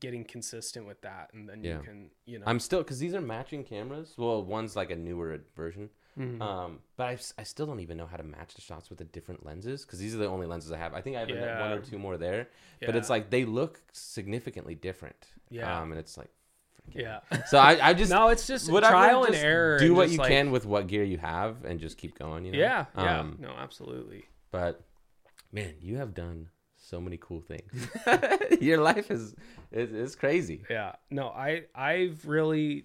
getting 0.00 0.24
consistent 0.24 0.86
with 0.86 1.00
that 1.02 1.30
and 1.32 1.48
then 1.48 1.62
Yeah. 1.64 1.76
you 1.78 1.82
can 1.82 2.10
you 2.26 2.38
know 2.38 2.44
I'm 2.46 2.60
still 2.60 2.80
because 2.82 2.98
these 2.98 3.14
are 3.14 3.20
matching 3.22 3.64
cameras. 3.64 4.14
Well, 4.18 4.42
one's 4.44 4.76
like 4.76 4.90
a 4.90 4.96
newer 4.96 5.40
version. 5.56 5.90
Mhm. 6.18 6.42
Um, 6.42 6.80
but 6.96 7.06
I, 7.06 7.18
I 7.38 7.44
still 7.44 7.64
don't 7.66 7.80
even 7.80 7.96
know 7.96 8.06
how 8.06 8.16
to 8.16 8.22
match 8.24 8.54
the 8.54 8.60
shots 8.60 8.90
with 8.90 8.98
the 8.98 9.04
different 9.04 9.46
lenses 9.46 9.84
because 9.86 9.98
these 10.00 10.14
are 10.14 10.18
the 10.18 10.26
only 10.26 10.46
lenses 10.46 10.72
I 10.72 10.76
have. 10.78 10.92
I 10.92 11.00
think 11.00 11.16
I 11.16 11.20
have 11.20 11.28
like, 11.30 11.60
one 11.60 11.72
or 11.72 11.80
two 11.80 11.96
more 11.98 12.16
there, 12.18 12.48
but 12.84 12.96
it's 12.96 13.08
like 13.08 13.30
they 13.30 13.44
look 13.44 13.80
significantly 13.92 14.74
different. 14.74 15.28
Yeah. 15.48 15.80
Um, 15.80 15.92
and 15.92 15.98
it's 16.00 16.18
like, 16.18 16.30
yeah. 16.94 17.20
So 17.46 17.58
I, 17.58 17.88
I 17.90 17.94
just 17.94 18.10
no, 18.18 18.28
it's 18.28 18.46
just 18.46 18.70
would 18.70 18.84
trial 18.84 19.24
and 19.24 19.34
error. 19.34 19.78
Do 19.78 19.86
and 19.86 19.96
what 19.96 20.10
you 20.10 20.18
like- 20.18 20.28
can 20.28 20.50
with 20.50 20.66
what 20.66 20.86
gear 20.86 21.04
you 21.04 21.18
have 21.18 21.64
and 21.64 21.78
just 21.80 21.98
keep 21.98 22.18
going. 22.18 22.44
You 22.44 22.52
know. 22.52 22.58
Yeah, 22.58 22.86
yeah. 22.96 23.20
Um, 23.20 23.36
no, 23.40 23.50
absolutely. 23.50 24.24
But 24.50 24.80
man, 25.52 25.74
you 25.80 25.96
have 25.96 26.14
done 26.14 26.48
so 26.76 27.00
many 27.00 27.18
cool 27.20 27.40
things. 27.40 27.88
Your 28.60 28.78
life 28.78 29.10
is 29.10 29.34
is, 29.72 29.92
is 29.92 30.16
crazy. 30.16 30.64
Yeah. 30.70 30.92
No, 31.10 31.28
I 31.28 31.64
I've 31.74 32.26
really 32.26 32.84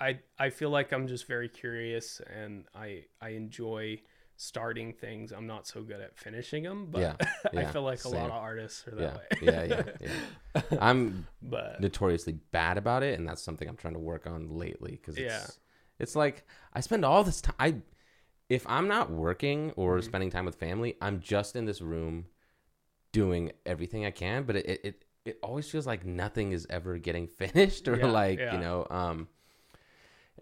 I 0.00 0.18
I 0.38 0.50
feel 0.50 0.70
like 0.70 0.92
I'm 0.92 1.06
just 1.06 1.26
very 1.26 1.48
curious 1.48 2.20
and 2.34 2.64
I 2.74 3.04
I 3.20 3.30
enjoy 3.30 4.00
starting 4.36 4.92
things. 4.92 5.32
I'm 5.32 5.46
not 5.46 5.66
so 5.66 5.82
good 5.82 6.00
at 6.00 6.16
finishing 6.16 6.64
them, 6.64 6.86
but 6.90 7.12
Yeah, 7.12 7.16
I 7.56 7.64
feel 7.64 7.82
like 7.82 8.04
a 8.04 8.08
lot 8.08 8.30
of 8.30 8.36
artists 8.36 8.86
are 8.88 8.94
Yeah, 8.96 9.06
that 9.06 9.16
way. 9.16 9.24
yeah, 9.40 9.62
yeah, 9.64 9.82
yeah. 10.00 10.14
I'm 10.80 11.26
But 11.42 11.80
notoriously 11.80 12.34
bad 12.52 12.78
about 12.78 13.02
it, 13.02 13.18
and 13.18 13.28
that's 13.28 13.42
something 13.42 13.68
I'm 13.68 13.76
trying 13.76 13.94
to 13.94 14.00
work 14.00 14.26
on 14.26 14.50
lately 14.50 14.92
because 14.92 15.18
it's 15.18 15.58
Yeah. 15.58 15.64
it's 15.98 16.16
like 16.16 16.44
I 16.72 16.80
spend 16.80 17.04
all 17.04 17.24
this 17.24 17.40
time. 17.40 17.56
I 17.58 17.74
if 18.48 18.66
I'm 18.68 18.88
not 18.88 19.10
working 19.10 19.72
or 19.76 20.00
Mm-hmm. 20.00 20.02
spending 20.02 20.30
time 20.30 20.44
with 20.46 20.56
family, 20.56 20.96
I'm 21.00 21.20
just 21.20 21.56
in 21.56 21.66
this 21.66 21.80
room 21.82 22.26
doing 23.12 23.52
everything 23.66 24.06
I 24.06 24.10
can, 24.12 24.44
but 24.44 24.56
it 24.56 24.80
it 24.84 25.04
it 25.24 25.38
always 25.42 25.70
feels 25.70 25.86
like 25.86 26.04
nothing 26.04 26.52
is 26.52 26.66
ever 26.70 26.98
getting 26.98 27.26
finished 27.28 27.88
or 27.88 27.96
Yeah, 27.96 28.06
like 28.08 28.46
yeah. 28.46 28.50
you 28.50 28.58
know 28.58 28.86
um 28.90 29.28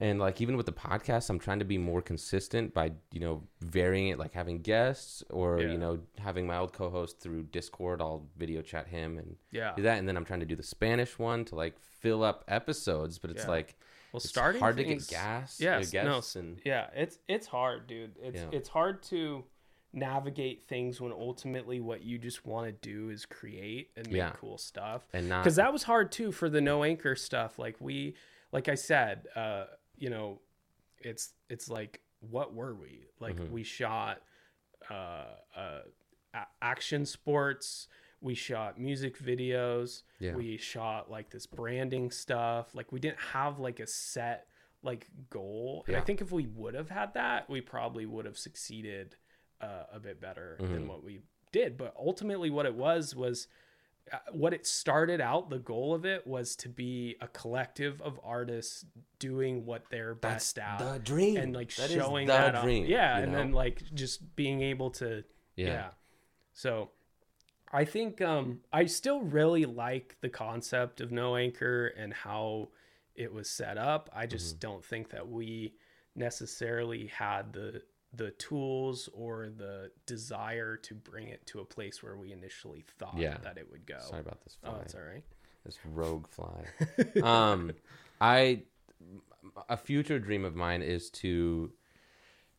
and 0.02 0.18
like 0.18 0.40
even 0.40 0.56
with 0.56 0.66
the 0.66 0.72
podcast 0.72 1.30
i'm 1.30 1.38
trying 1.38 1.58
to 1.60 1.64
be 1.64 1.78
more 1.78 2.02
consistent 2.02 2.74
by 2.74 2.90
you 3.12 3.20
know 3.20 3.42
varying 3.60 4.08
it 4.08 4.18
like 4.18 4.32
having 4.34 4.60
guests 4.60 5.22
or 5.30 5.60
Yeah. 5.60 5.72
you 5.72 5.78
know 5.78 6.00
having 6.18 6.46
my 6.46 6.56
old 6.58 6.72
co-host 6.72 7.20
through 7.20 7.44
discord 7.44 8.00
i'll 8.02 8.26
video 8.36 8.60
chat 8.62 8.88
him 8.88 9.16
and 9.18 9.36
yeah. 9.50 9.72
do 9.76 9.82
that 9.82 9.98
and 9.98 10.06
then 10.08 10.16
i'm 10.16 10.24
trying 10.24 10.40
to 10.40 10.46
do 10.46 10.56
the 10.56 10.62
spanish 10.62 11.18
one 11.18 11.44
to 11.46 11.54
like 11.54 11.78
fill 11.78 12.22
up 12.22 12.44
episodes 12.48 13.18
but 13.18 13.30
it's 13.30 13.44
Yeah. 13.44 13.50
like 13.50 13.76
Well, 14.12 14.18
it's 14.18 14.28
starting 14.28 14.60
hard 14.60 14.76
things, 14.76 15.06
to 15.06 15.14
get 15.14 15.20
gas 15.20 15.60
yeah 15.60 15.80
no, 16.04 16.20
and 16.36 16.60
Yeah, 16.64 16.88
it's 16.94 17.18
it's 17.28 17.46
hard, 17.46 17.86
dude. 17.86 18.16
It's 18.20 18.36
Yeah. 18.40 18.48
it's 18.58 18.68
hard 18.68 19.02
to 19.04 19.44
navigate 19.94 20.62
things 20.68 21.00
when 21.00 21.12
ultimately 21.12 21.78
what 21.80 22.02
you 22.02 22.18
just 22.18 22.46
want 22.46 22.66
to 22.66 22.72
do 22.72 23.10
is 23.10 23.26
create 23.26 23.90
and 23.96 24.06
make 24.08 24.16
Yeah. 24.16 24.30
cool 24.30 24.56
stuff. 24.58 25.06
and 25.12 25.28
not 25.28 25.42
because 25.44 25.56
that 25.56 25.72
was 25.72 25.82
hard 25.84 26.10
too 26.10 26.32
for 26.32 26.48
the 26.48 26.60
no 26.60 26.82
anchor 26.82 27.14
stuff 27.14 27.58
like 27.58 27.76
we 27.80 28.14
like 28.52 28.68
i 28.68 28.74
said 28.74 29.26
uh 29.36 29.64
you 29.96 30.10
know 30.10 30.40
it's 31.00 31.32
it's 31.48 31.68
like 31.68 32.00
what 32.20 32.54
were 32.54 32.74
we 32.74 33.06
like 33.20 33.36
Mhm. 33.36 33.50
we 33.50 33.62
shot 33.62 34.22
uh 34.90 35.24
uh 35.56 35.80
a- 36.34 36.46
action 36.60 37.04
sports 37.04 37.88
we 38.20 38.34
shot 38.34 38.78
music 38.80 39.18
videos 39.18 40.02
Yeah. 40.20 40.34
we 40.34 40.56
shot 40.56 41.10
like 41.10 41.30
this 41.30 41.46
branding 41.46 42.10
stuff 42.10 42.74
like 42.74 42.92
we 42.92 43.00
didn't 43.00 43.18
have 43.20 43.58
like 43.58 43.80
a 43.80 43.86
set 43.86 44.46
like 44.82 45.08
goal 45.30 45.84
and 45.86 45.96
i 45.96 46.00
think 46.00 46.20
if 46.20 46.32
we 46.32 46.46
would 46.46 46.74
have 46.74 46.90
had 46.90 47.14
that 47.14 47.48
we 47.50 47.60
probably 47.60 48.06
would 48.06 48.24
have 48.24 48.38
succeeded 48.38 49.16
uh, 49.60 49.84
a 49.92 50.00
bit 50.00 50.20
better 50.20 50.56
than 50.58 50.84
Mhm. 50.84 50.88
what 50.88 51.04
we 51.04 51.20
did 51.52 51.76
but 51.76 51.94
ultimately 51.96 52.50
what 52.50 52.66
it 52.66 52.74
was 52.74 53.14
was 53.14 53.46
what 54.32 54.52
it 54.52 54.66
started 54.66 55.20
out 55.20 55.48
the 55.48 55.58
goal 55.58 55.94
of 55.94 56.04
it 56.04 56.26
was 56.26 56.56
to 56.56 56.68
be 56.68 57.16
a 57.20 57.28
collective 57.28 58.00
of 58.02 58.18
artists 58.24 58.84
doing 59.18 59.64
what 59.64 59.84
they're 59.90 60.16
that's 60.20 60.52
best 60.52 60.58
at 60.58 60.78
the 60.78 60.98
dream 60.98 61.36
and 61.36 61.54
like 61.54 61.74
That 61.76 61.90
showing 61.90 62.26
that 62.26 62.62
dream 62.62 62.84
yeah 62.86 63.18
and 63.18 63.32
know? 63.32 63.38
then 63.38 63.52
like 63.52 63.82
just 63.94 64.34
being 64.36 64.60
able 64.60 64.90
to 64.92 65.24
yeah. 65.56 65.66
yeah 65.66 65.86
so 66.52 66.90
i 67.72 67.84
think 67.84 68.20
um 68.20 68.60
i 68.72 68.84
still 68.86 69.22
really 69.22 69.64
like 69.64 70.16
the 70.20 70.28
concept 70.28 71.00
of 71.00 71.10
no 71.12 71.36
anchor 71.36 71.86
and 71.86 72.12
how 72.12 72.68
it 73.14 73.32
was 73.32 73.48
set 73.48 73.78
up 73.78 74.10
i 74.14 74.26
just 74.26 74.56
Mm-hmm. 74.56 74.72
don't 74.72 74.84
think 74.84 75.10
that 75.10 75.28
we 75.28 75.74
necessarily 76.14 77.06
had 77.06 77.52
the 77.52 77.82
the 78.14 78.30
tools 78.32 79.08
or 79.14 79.48
the 79.48 79.90
desire 80.06 80.76
to 80.76 80.94
bring 80.94 81.28
it 81.28 81.46
to 81.46 81.60
a 81.60 81.64
place 81.64 82.02
where 82.02 82.16
we 82.16 82.32
initially 82.32 82.84
thought 82.98 83.16
Yeah. 83.16 83.38
that 83.42 83.56
it 83.58 83.70
would 83.70 83.86
go 83.86 83.98
sorry 84.00 84.20
about 84.20 84.42
this 84.44 84.56
fly. 84.60 84.70
oh 84.70 84.76
that's 84.78 84.94
all 84.94 85.00
right 85.02 85.24
this 85.64 85.78
rogue 85.92 86.26
fly 86.28 86.64
um 87.22 87.72
i 88.20 88.62
a 89.68 89.76
future 89.76 90.18
dream 90.18 90.44
of 90.44 90.54
mine 90.54 90.82
is 90.82 91.10
to 91.10 91.72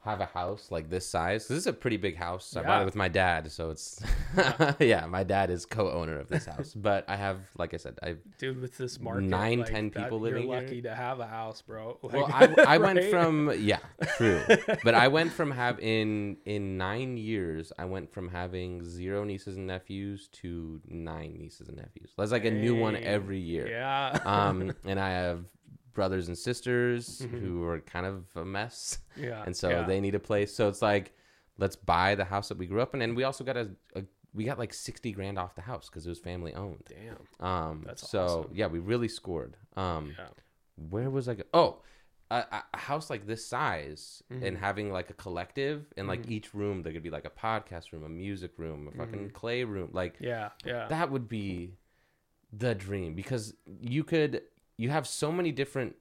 have 0.04 0.20
a 0.20 0.26
house 0.26 0.68
like 0.70 0.90
this 0.90 1.08
size. 1.08 1.48
this 1.48 1.58
is 1.58 1.68
a 1.68 1.74
pretty 1.74 1.98
big 1.98 2.18
house. 2.18 2.56
I 2.58 2.64
bought 2.64 2.82
it 2.82 2.86
with 2.86 2.96
my 2.96 3.08
dad 3.08 3.52
so 3.52 3.70
it's 3.70 4.02
yeah. 4.80 5.06
My 5.06 5.24
dad 5.24 5.50
is 5.50 5.66
co-owner 5.66 6.20
of 6.20 6.28
this 6.30 6.46
house. 6.46 6.74
But 6.74 7.06
i 7.08 7.16
have 7.16 7.38
like 7.58 7.74
i 7.74 7.78
said 7.78 7.98
i 8.04 8.16
dude 8.38 8.60
with 8.62 8.78
this 8.78 9.00
market 9.00 9.24
Nine, 9.24 9.60
like, 9.60 9.70
10 9.70 9.90
that- 9.92 10.04
people 10.04 10.20
living 10.20 10.44
you're 10.48 10.54
here? 10.60 10.64
lucky 10.68 10.82
to 10.82 10.94
have 10.96 11.20
a 11.20 11.28
house 11.28 11.62
bro. 11.62 11.98
Well 12.04 12.24
Like, 12.24 12.58
I, 12.60 12.76
I 12.76 12.78
went 12.78 13.04
from 13.06 13.52
yeah 13.58 13.80
true. 14.18 14.42
But 14.84 14.94
i 14.96 15.08
went 15.08 15.32
from 15.32 15.52
have 15.52 15.80
in 15.80 16.38
in 16.46 16.78
nine 16.78 17.18
years 17.18 17.72
i 17.78 17.86
went 17.86 18.12
from 18.14 18.28
having 18.30 18.84
zero 18.84 19.24
nieces 19.24 19.58
and 19.58 19.68
nephews 19.68 20.28
to 20.42 20.82
nine 20.88 21.38
nieces 21.40 21.68
and 21.70 21.78
nephews. 21.78 22.12
That's 22.18 22.32
like 22.32 22.46
a 22.46 22.52
new 22.52 22.76
one 22.76 22.96
every 22.96 23.40
year. 23.40 23.68
Yeah. 23.68 24.20
Um, 24.26 24.74
and 24.86 25.00
I 25.00 25.12
have 25.12 25.46
brothers 25.94 26.28
and 26.28 26.38
sisters 26.38 27.22
Mhm. 27.24 27.40
who 27.42 27.64
are 27.64 27.80
kind 27.80 28.06
of 28.06 28.26
a 28.36 28.46
mess, 28.46 29.00
yeah 29.18 29.44
and 29.46 29.56
so 29.56 29.70
yeah. 29.70 29.84
they 29.84 30.00
need 30.00 30.16
a 30.16 30.20
place. 30.20 30.54
So 30.56 30.68
it's 30.68 30.82
like, 30.82 31.14
let's 31.58 31.76
buy 31.76 32.16
the 32.16 32.26
house 32.26 32.50
that 32.50 32.58
we 32.58 32.66
grew 32.68 32.82
up 32.82 32.94
in, 32.94 33.02
and 33.02 33.16
we 33.16 33.24
also 33.24 33.44
got 33.44 33.58
a, 33.58 33.70
a 33.96 34.04
we 34.34 34.44
got 34.46 34.58
like 34.58 34.74
sixty 34.74 35.12
grand 35.12 35.38
off 35.38 35.54
the 35.56 35.62
house 35.62 35.90
because 35.90 36.06
it 36.06 36.10
was 36.10 36.20
family 36.20 36.54
owned. 36.56 36.84
damn 36.90 37.46
Um, 37.48 37.84
That's 37.86 38.10
so 38.10 38.26
awesome. 38.26 38.52
yeah, 38.54 38.68
we 38.68 38.80
really 38.80 39.08
scored. 39.08 39.58
Um, 39.76 40.14
yeah 40.18 40.28
where 40.90 41.10
was 41.10 41.30
I? 41.30 41.36
Go- 41.36 41.44
oh. 41.54 41.82
A, 42.32 42.46
a- 42.74 42.78
house 42.78 43.12
like 43.12 43.28
this 43.28 43.46
size 43.46 44.24
Mhm. 44.32 44.44
and 44.44 44.58
having 44.58 44.92
like 44.92 45.12
a 45.12 45.14
collective 45.14 45.94
and 45.98 46.08
like 46.08 46.24
Mhm. 46.24 46.32
each 46.32 46.54
room 46.56 46.82
there 46.82 46.92
could 46.92 47.04
be 47.04 47.12
like 47.12 47.26
a 47.26 47.30
podcast 47.30 47.92
room 47.92 48.04
a 48.04 48.10
music 48.10 48.58
room 48.58 48.88
a 48.88 48.92
fucking 48.98 49.30
Mhm. 49.30 49.34
clay 49.34 49.64
room 49.66 49.90
like 49.94 50.16
yeah 50.20 50.50
yeah 50.66 50.88
that 50.88 51.12
would 51.12 51.30
be 51.30 51.78
the 52.52 52.74
dream 52.74 53.14
because 53.14 53.54
you 53.68 54.04
could 54.04 54.42
you 54.84 54.90
have 54.90 55.08
so 55.08 55.32
many 55.32 55.54
different 55.54 55.96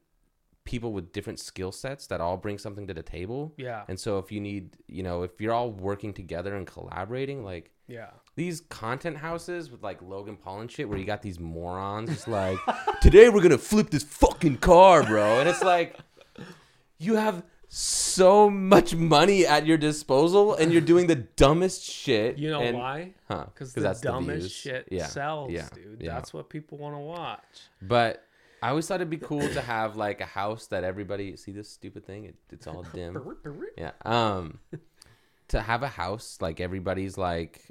people 0.65 0.93
with 0.93 1.13
different 1.13 1.39
skill 1.39 1.71
sets 1.71 2.09
that 2.09 2.21
all 2.21 2.37
bring 2.37 2.59
something 2.59 2.87
to 2.89 2.95
the 2.95 3.03
table. 3.03 3.55
Yeah. 3.57 3.85
And 3.87 3.99
so 3.99 4.19
if 4.19 4.33
you 4.33 4.41
need 4.41 4.77
you 4.89 5.05
know 5.05 5.23
if 5.23 5.41
you're 5.41 5.53
all 5.53 5.71
working 5.71 6.13
together 6.13 6.57
and 6.57 6.67
collaborating 6.67 7.45
like 7.45 7.71
yeah. 7.87 8.11
these 8.35 8.61
content 8.61 9.17
houses 9.17 9.71
with 9.71 9.85
like 9.85 10.03
Logan 10.03 10.37
Paul 10.37 10.63
and 10.63 10.71
shit 10.71 10.89
where 10.89 10.99
you 10.99 11.05
got 11.05 11.23
these 11.23 11.39
morons 11.39 12.11
just 12.11 12.27
like 12.27 12.59
today 13.01 13.29
we're 13.29 13.41
gonna 13.41 13.57
flip 13.57 13.91
this 13.91 14.03
fucking 14.03 14.57
car 14.59 15.05
bro. 15.05 15.39
And 15.39 15.49
it's 15.49 15.63
like 15.63 15.97
you 16.99 17.15
have 17.15 17.45
so 17.69 18.51
much 18.51 18.97
money 18.97 19.47
at 19.47 19.65
your 19.65 19.79
disposal 19.79 20.55
and 20.57 20.73
you're 20.73 20.81
doing 20.83 21.07
the 21.07 21.15
dumbest 21.15 21.83
shit 21.85 22.37
you 22.37 22.51
know 22.51 22.61
and, 22.61 22.77
why? 22.77 23.15
Huh 23.29 23.47
Because 23.47 23.75
the 23.75 23.97
dumbest 24.03 24.41
views. 24.41 24.53
shit 24.53 24.89
yeah. 24.91 25.07
sells 25.07 25.53
yeah, 25.53 25.69
dude. 25.73 25.99
Yeah. 26.01 26.15
that's 26.15 26.35
what 26.35 26.51
people 26.51 26.79
want 26.79 26.97
to 26.97 27.01
watch. 27.01 27.45
But 27.81 28.25
I 28.63 28.69
always 28.71 28.87
thought 28.87 28.97
it'd 28.97 29.11
be 29.11 29.19
cool 29.19 29.49
to 29.49 29.61
have 29.61 29.97
like 29.97 30.21
a 30.21 30.27
house 30.27 30.67
that 30.69 30.85
everybody 30.85 31.37
see 31.37 31.53
this 31.53 31.69
stupid 31.69 32.07
thing. 32.07 32.25
It, 32.27 32.37
it's 32.51 32.67
all 32.67 32.83
dim. 32.95 33.21
Yeah. 33.77 33.93
Um, 34.05 34.61
to 35.49 35.61
have 35.61 35.83
a 35.83 35.89
house 35.89 36.39
like 36.41 36.61
everybody's 36.61 37.19
like 37.19 37.71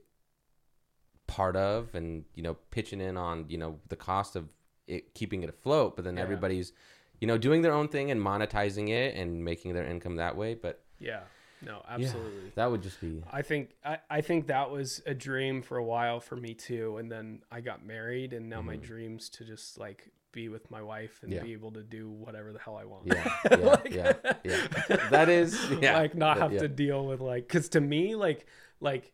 part 1.28 1.56
of, 1.56 1.96
and 1.96 2.26
you 2.36 2.44
know, 2.44 2.56
pitching 2.72 3.02
in 3.02 3.18
on 3.18 3.46
you 3.50 3.58
know 3.58 3.80
the 3.90 3.96
cost 3.96 4.36
of 4.36 4.50
it 4.88 5.14
keeping 5.14 5.44
it 5.44 5.50
afloat, 5.50 5.96
but 5.96 6.04
then 6.06 6.18
Yeah. 6.18 6.24
everybody's 6.24 6.74
you 7.20 7.28
know 7.28 7.38
doing 7.38 7.62
their 7.62 7.74
own 7.74 7.88
thing 7.88 8.12
and 8.12 8.20
monetizing 8.20 8.90
it 8.90 9.16
and 9.16 9.44
making 9.46 9.74
their 9.74 9.86
income 9.86 10.18
that 10.18 10.36
way. 10.36 10.56
But 10.56 10.84
yeah 11.00 11.22
no 11.64 11.84
absolutely 11.88 12.52
that 12.56 12.70
would 12.72 12.82
just 12.82 13.00
be 13.00 13.24
I 13.32 13.44
think 13.44 13.76
I, 13.86 14.00
I 14.10 14.22
think 14.22 14.48
that 14.48 14.72
was 14.72 15.02
a 15.06 15.14
dream 15.14 15.62
for 15.62 15.78
a 15.78 15.84
while 15.84 16.20
for 16.20 16.36
me 16.36 16.54
too. 16.56 16.98
And 16.98 17.12
then 17.12 17.44
I 17.52 17.62
got 17.62 17.86
married 17.86 18.34
and 18.34 18.50
now 18.50 18.62
my 18.64 18.78
Mhm. 18.78 18.82
dreams 18.82 19.30
to 19.30 19.46
just 19.46 19.78
like 19.78 20.10
be 20.32 20.50
with 20.50 20.70
my 20.72 20.82
wife 20.82 21.20
and 21.24 21.32
Yeah. 21.32 21.42
be 21.44 21.54
able 21.54 21.72
to 21.72 21.84
do 21.84 22.10
whatever 22.10 22.54
the 22.54 22.60
hell 22.60 22.78
I 22.78 22.86
want. 22.86 23.08
yeah, 23.08 23.38
yeah, 23.50 23.56
Like- 23.58 23.94
yeah, 23.94 24.14
yeah. 24.44 24.68
That 25.10 25.30
is 25.30 25.60
yeah, 25.82 25.98
like 26.00 26.16
not 26.16 26.38
have 26.38 26.52
to 26.58 26.68
deal 26.68 27.06
with 27.06 27.20
like 27.22 27.48
because 27.48 27.70
to 27.70 27.82
me 27.82 28.16
like 28.16 28.46
like 28.80 29.12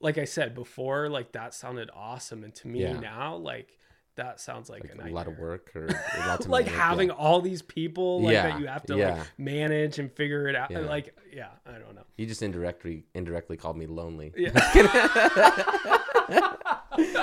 like 0.00 0.18
I 0.18 0.24
said 0.24 0.54
before 0.54 1.08
like 1.08 1.32
that 1.32 1.54
sounded 1.54 1.90
awesome 1.94 2.44
and 2.44 2.54
to 2.56 2.68
me 2.68 2.92
now 2.92 3.36
like 3.36 3.78
that 4.16 4.40
sounds 4.40 4.68
like, 4.68 4.82
Like 4.82 5.06
a, 5.06 5.10
a 5.10 5.14
lot 5.14 5.28
of 5.28 5.38
work 5.38 5.70
or 5.76 5.86
lots 6.26 6.44
of 6.46 6.50
like 6.50 6.66
manage- 6.66 6.80
having 6.80 7.08
yeah. 7.08 7.14
all 7.14 7.40
these 7.40 7.62
people 7.62 8.22
like 8.22 8.32
Yeah, 8.32 8.48
that 8.50 8.60
you 8.60 8.66
have 8.66 8.84
to 8.86 8.96
yeah. 8.96 9.18
like 9.18 9.26
manage 9.38 9.98
and 9.98 10.10
figure 10.12 10.48
it 10.48 10.56
out. 10.56 10.70
Like, 10.72 11.16
yeah, 11.32 11.48
I 11.66 11.72
don't 11.72 11.94
know. 11.94 12.02
You 12.16 12.26
just 12.26 12.42
indirectly 12.42 13.04
indirectly 13.14 13.56
called 13.56 13.76
me 13.76 13.86
lonely. 13.86 14.32
Yeah. 14.36 14.50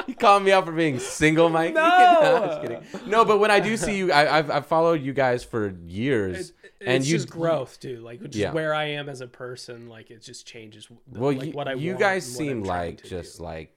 you 0.07 0.15
called 0.19 0.43
me 0.43 0.51
out 0.51 0.65
for 0.65 0.71
being 0.71 0.99
single, 0.99 1.49
Mike. 1.49 1.73
No! 1.73 1.81
I'm 1.81 2.47
just 2.49 2.61
kidding. 2.61 3.09
No, 3.09 3.25
but 3.25 3.39
when 3.39 3.51
I 3.51 3.59
do 3.59 3.77
see 3.77 3.97
you, 3.97 4.11
I, 4.11 4.37
I've 4.37 4.51
I've 4.51 4.65
followed 4.67 5.01
you 5.01 5.13
guys 5.13 5.43
for 5.43 5.73
years, 5.85 6.53
It's 6.63 6.73
and 6.85 7.05
you 7.05 7.17
just 7.17 7.29
growth, 7.29 7.79
dude. 7.79 8.01
Like 8.01 8.21
just 8.21 8.35
Yeah. 8.35 8.51
where 8.51 8.73
I 8.73 8.85
am 8.85 9.09
as 9.09 9.21
a 9.21 9.27
person, 9.27 9.89
like 9.89 10.11
it 10.11 10.21
just 10.21 10.45
changes. 10.45 10.87
Well, 11.11 11.33
like 11.33 11.47
you, 11.47 11.51
what 11.53 11.67
I 11.67 11.73
you 11.73 11.95
guys 11.95 12.25
seem 12.25 12.63
like 12.63 13.03
just 13.03 13.37
do. 13.37 13.43
like 13.43 13.75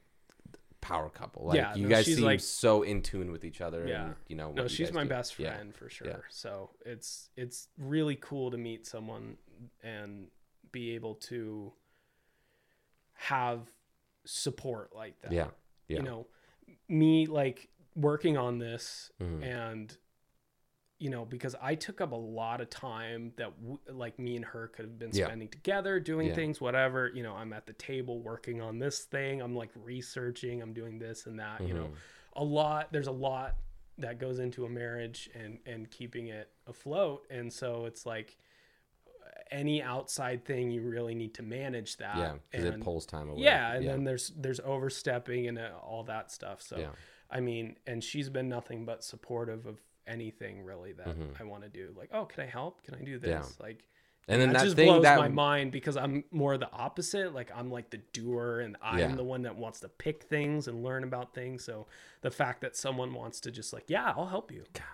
power 0.87 1.11
couple. 1.11 1.47
Like 1.47 1.57
Yeah, 1.57 1.75
you 1.75 1.85
no, 1.85 1.89
guys 1.89 2.07
seem 2.07 2.25
like- 2.25 2.41
so 2.41 2.83
in 2.83 3.03
tune 3.03 3.33
with 3.33 3.45
each 3.45 3.61
other. 3.61 3.87
Yeah. 3.87 4.05
and, 4.07 4.15
you 4.29 4.37
know. 4.37 4.53
no, 4.53 4.69
she's 4.69 4.93
my 4.93 5.03
do. 5.03 5.09
best 5.09 5.39
Yeah. 5.39 5.55
friend 5.55 5.75
for 5.75 5.89
sure. 5.91 6.07
Yeah. 6.09 6.17
So 6.31 6.71
it's 6.85 7.31
it's 7.37 7.69
really 7.79 8.17
cool 8.17 8.51
to 8.51 8.57
meet 8.59 8.87
someone 8.87 9.37
and 9.83 10.29
be 10.73 10.95
able 10.95 11.15
to 11.15 11.73
have 13.15 13.71
support 14.25 14.95
like 14.95 15.21
that. 15.23 15.33
Yeah. 15.33 15.49
Yeah. 15.89 15.99
You 15.99 16.03
know, 16.03 16.27
me 16.89 17.27
like 17.27 17.69
working 17.95 18.37
on 18.37 18.59
this 18.59 19.11
Mhm. 19.21 19.43
and 19.43 19.97
you 20.99 21.11
know 21.11 21.25
because 21.25 21.55
i 21.61 21.75
took 21.75 22.01
up 22.01 22.13
a 22.13 22.17
lot 22.17 22.61
of 22.61 22.71
time 22.71 23.33
that 23.37 23.53
w- 23.61 23.79
like 23.91 24.19
me 24.19 24.35
and 24.37 24.45
her 24.45 24.69
could 24.69 24.85
have 24.85 24.99
been 24.99 25.11
Yeah. 25.13 25.27
spending 25.27 25.49
together 25.49 26.01
doing 26.01 26.29
Yeah. 26.29 26.35
things 26.35 26.61
whatever 26.61 27.11
you 27.15 27.23
know 27.23 27.35
i'm 27.35 27.53
at 27.53 27.67
the 27.67 27.75
table 27.75 28.21
working 28.23 28.61
on 28.63 28.79
this 28.79 29.01
thing 29.05 29.43
i'm 29.43 29.55
like 29.55 29.71
researching 29.75 30.63
i'm 30.63 30.73
doing 30.73 30.99
this 30.99 31.27
and 31.27 31.39
that 31.39 31.61
you 31.61 31.75
know 31.75 31.87
Mhm. 31.89 31.95
a 32.37 32.45
lot 32.45 32.93
there's 32.93 33.09
a 33.09 33.13
lot 33.13 33.57
that 33.99 34.19
goes 34.19 34.39
into 34.39 34.65
a 34.65 34.69
marriage 34.71 35.29
and 35.35 35.59
and 35.67 35.91
keeping 35.91 36.29
it 36.29 36.51
afloat 36.67 37.27
and 37.31 37.53
so 37.53 37.85
it's 37.85 38.07
like 38.07 38.37
any 39.51 39.83
outside 39.83 40.45
thing 40.45 40.71
you 40.71 40.83
really 40.83 41.15
need 41.15 41.35
to 41.35 41.43
manage 41.43 41.99
that 41.99 42.17
Yeah, 42.17 42.35
because 42.51 42.65
it 42.67 42.81
pulls 42.81 43.07
time 43.07 43.29
away. 43.29 43.43
yeah 43.43 43.75
and 43.75 43.87
then 43.87 44.03
there's 44.05 44.31
there's 44.31 44.61
overstepping 44.61 45.47
and 45.47 45.59
uh, 45.59 45.71
all 45.83 46.03
that 46.05 46.33
stuff 46.33 46.61
so 46.63 46.79
yeah. 46.79 46.91
i 47.31 47.39
mean 47.39 47.77
and 47.87 48.03
she's 48.03 48.29
been 48.29 48.49
nothing 48.49 48.85
but 48.85 49.05
supportive 49.05 49.67
of 49.67 49.79
anything 50.07 50.65
really 50.65 50.93
that 50.93 51.09
Mhm. 51.09 51.41
i 51.41 51.45
want 51.45 51.63
to 51.63 51.69
do 51.69 51.93
like 51.97 52.11
oh 52.13 52.25
can 52.27 52.43
i 52.45 52.47
help 52.47 52.83
can 52.85 52.95
i 52.95 53.03
do 53.03 53.19
this 53.19 53.29
Yeah. 53.59 53.65
like 53.67 53.85
And 54.29 54.41
then 54.41 54.49
that, 54.53 54.59
that, 54.59 54.65
just 54.65 54.77
blows 54.77 55.03
that 55.03 55.19
my 55.19 55.29
mind 55.29 55.73
because 55.73 55.97
i'm 55.97 56.25
more 56.31 56.57
the 56.59 56.71
opposite 56.73 57.33
like 57.35 57.51
i'm 57.55 57.71
like 57.71 57.91
the 57.91 57.99
doer 58.13 58.61
and 58.61 58.77
i'm 58.83 58.99
Yeah. 58.99 59.15
the 59.15 59.25
one 59.25 59.43
that 59.43 59.57
wants 59.57 59.81
to 59.81 59.89
pick 59.89 60.25
things 60.25 60.69
and 60.69 60.83
learn 60.85 61.05
about 61.05 61.35
things 61.35 61.65
so 61.65 61.87
the 62.23 62.31
fact 62.31 62.61
that 62.63 62.77
someone 62.77 63.15
wants 63.15 63.41
to 63.41 63.51
just 63.51 63.73
like 63.73 63.85
yeah 63.89 64.13
i'll 64.17 64.27
help 64.27 64.51
you 64.53 64.65
God, 64.73 64.85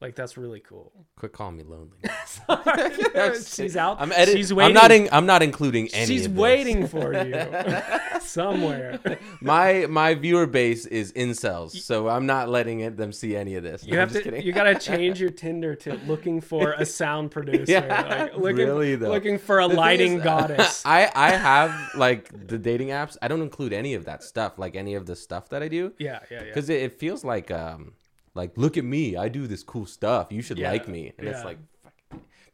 like 0.00 0.14
that's 0.14 0.36
really 0.36 0.60
cool 0.60 0.92
quit 1.16 1.32
calling 1.32 1.56
me 1.56 1.62
lonely. 1.64 1.98
she's 3.46 3.76
out 3.76 4.00
I'm 4.00 4.12
editing. 4.12 4.36
she's 4.36 4.52
waiting 4.52 4.76
I'm 4.76 4.82
not. 4.82 4.90
In, 4.92 5.08
I'm 5.12 5.26
not 5.26 5.42
including 5.42 5.88
any. 5.94 6.06
she's 6.06 6.28
waiting 6.28 6.86
for 6.86 7.12
you 7.24 8.20
somewhere 8.20 9.00
my 9.40 9.86
my 9.88 10.14
viewer 10.14 10.46
base 10.46 10.86
is 10.86 11.12
incels, 11.12 11.70
so 11.72 12.08
I'm 12.08 12.26
not 12.26 12.48
letting 12.48 12.80
it, 12.80 12.96
them 12.96 13.12
see 13.12 13.36
any 13.36 13.54
of 13.54 13.62
this. 13.62 13.84
You 13.84 13.94
I'm 13.94 14.00
have 14.00 14.08
just 14.12 14.24
to. 14.24 14.30
kidding. 14.30 14.46
You 14.46 14.52
gotta 14.52 14.78
change 14.78 15.20
your 15.20 15.30
Tinder 15.30 15.74
to 15.76 15.94
looking 16.06 16.40
for 16.40 16.72
a 16.72 16.84
sound 16.84 17.30
producer. 17.30 17.72
Yeah, 17.72 18.22
like, 18.22 18.36
looking, 18.36 18.56
really, 18.56 18.96
though. 18.96 19.10
Looking 19.10 19.38
for 19.38 19.60
a 19.60 19.68
The 19.68 19.74
lighting 19.74 20.18
is, 20.18 20.24
goddess. 20.24 20.82
I 20.84 21.10
I 21.14 21.30
have 21.30 21.94
like 21.94 22.48
the 22.48 22.58
dating 22.58 22.88
apps. 22.88 23.16
I 23.22 23.28
don't 23.28 23.42
include 23.42 23.72
any 23.72 23.94
of 23.94 24.04
that 24.06 24.22
stuff, 24.22 24.58
like 24.58 24.76
any 24.76 24.94
of 24.94 25.06
the 25.06 25.16
stuff 25.16 25.48
that 25.50 25.62
I 25.62 25.68
do, 25.68 25.92
yeah, 25.98 26.20
yeah, 26.30 26.38
yeah. 26.38 26.44
because 26.44 26.68
it, 26.70 26.82
it 26.82 26.98
feels 26.98 27.24
like 27.24 27.50
um 27.50 27.92
like 28.36 28.56
look 28.56 28.76
at 28.76 28.84
me, 28.84 29.16
I 29.16 29.28
do 29.28 29.46
this 29.46 29.62
cool 29.62 29.86
stuff. 29.86 30.30
You 30.30 30.42
should 30.42 30.58
Yeah, 30.58 30.70
like 30.70 30.86
me, 30.88 31.12
and 31.18 31.26
it's 31.28 31.44
like. 31.44 31.58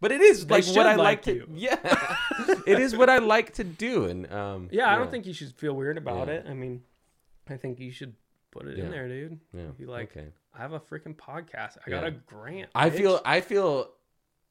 But 0.01 0.11
it 0.11 0.21
is 0.21 0.47
They 0.47 0.57
like 0.63 0.67
what 0.77 0.87
I 0.87 0.95
like 0.97 0.99
like 0.99 1.23
to. 1.25 1.47
Yeah, 1.55 1.77
it 2.67 2.79
is 2.81 2.97
what 2.97 3.09
I 3.09 3.19
like 3.19 3.55
to 3.55 3.65
do, 3.65 4.07
and 4.07 4.33
um. 4.33 4.69
Yeah, 4.73 4.93
I 4.93 4.97
don't 4.97 5.11
think 5.11 5.27
you 5.27 5.33
should 5.35 5.53
feel 5.55 5.75
weird 5.75 5.97
about 5.99 6.27
Yeah. 6.29 6.35
it. 6.35 6.47
I 6.49 6.55
mean, 6.55 6.83
I 7.49 7.57
think 7.57 7.79
you 7.79 7.93
should 7.93 8.15
put 8.51 8.67
it 8.67 8.79
Yeah. 8.79 8.85
in 8.85 8.91
there, 8.91 9.07
dude. 9.09 9.39
Yeah. 9.53 9.67
Be 9.79 9.87
like, 9.87 10.11
okay. 10.17 10.29
I 10.55 10.59
have 10.59 10.73
a 10.73 10.81
freaking 10.81 11.15
podcast. 11.17 11.79
I 11.87 11.91
got 11.91 12.05
a 12.05 12.11
grant. 12.11 12.71
I 12.75 12.91
bitch." 12.91 12.97
feel 12.97 13.21
I 13.25 13.41
feel 13.41 13.91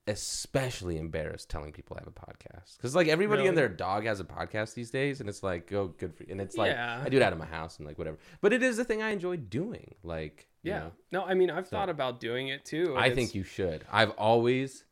especially 0.08 0.98
embarrassed 0.98 1.50
telling 1.50 1.72
people 1.72 1.96
I 1.96 2.02
have 2.02 2.08
a 2.08 2.12
podcast 2.12 2.78
because 2.78 2.96
like 2.96 3.08
everybody 3.08 3.40
Really? 3.42 3.50
and 3.50 3.58
their 3.58 3.70
dog 3.70 4.06
has 4.06 4.20
a 4.20 4.24
podcast 4.24 4.74
these 4.74 4.90
days, 4.90 5.20
and 5.20 5.30
it's 5.30 5.44
like 5.44 5.72
oh 5.74 5.88
good 5.98 6.14
for 6.16 6.24
you, 6.24 6.32
and 6.32 6.42
it's 6.42 6.58
like 6.58 6.72
Yeah. 6.72 7.02
I 7.06 7.10
do 7.10 7.18
it 7.18 7.24
out 7.24 7.34
of 7.34 7.40
my 7.40 7.46
house 7.46 7.78
and 7.78 7.86
like 7.88 7.98
whatever. 7.98 8.18
But 8.42 8.54
it 8.54 8.64
is 8.64 8.78
the 8.78 8.84
thing 8.86 9.02
I 9.02 9.10
enjoy 9.12 9.38
doing. 9.38 9.96
Like 10.04 10.48
you 10.64 10.72
Yeah. 10.72 10.80
know, 10.80 10.92
No, 11.12 11.24
I 11.26 11.34
mean, 11.34 11.50
I've 11.50 11.68
So- 11.68 11.72
thought 11.78 11.90
about 11.90 12.20
doing 12.20 12.48
it 12.50 12.64
too. 12.66 12.96
I 12.98 13.08
and 13.08 13.16
think 13.16 13.34
you 13.36 13.44
should. 13.44 13.84
I've 13.92 14.12
always 14.12 14.86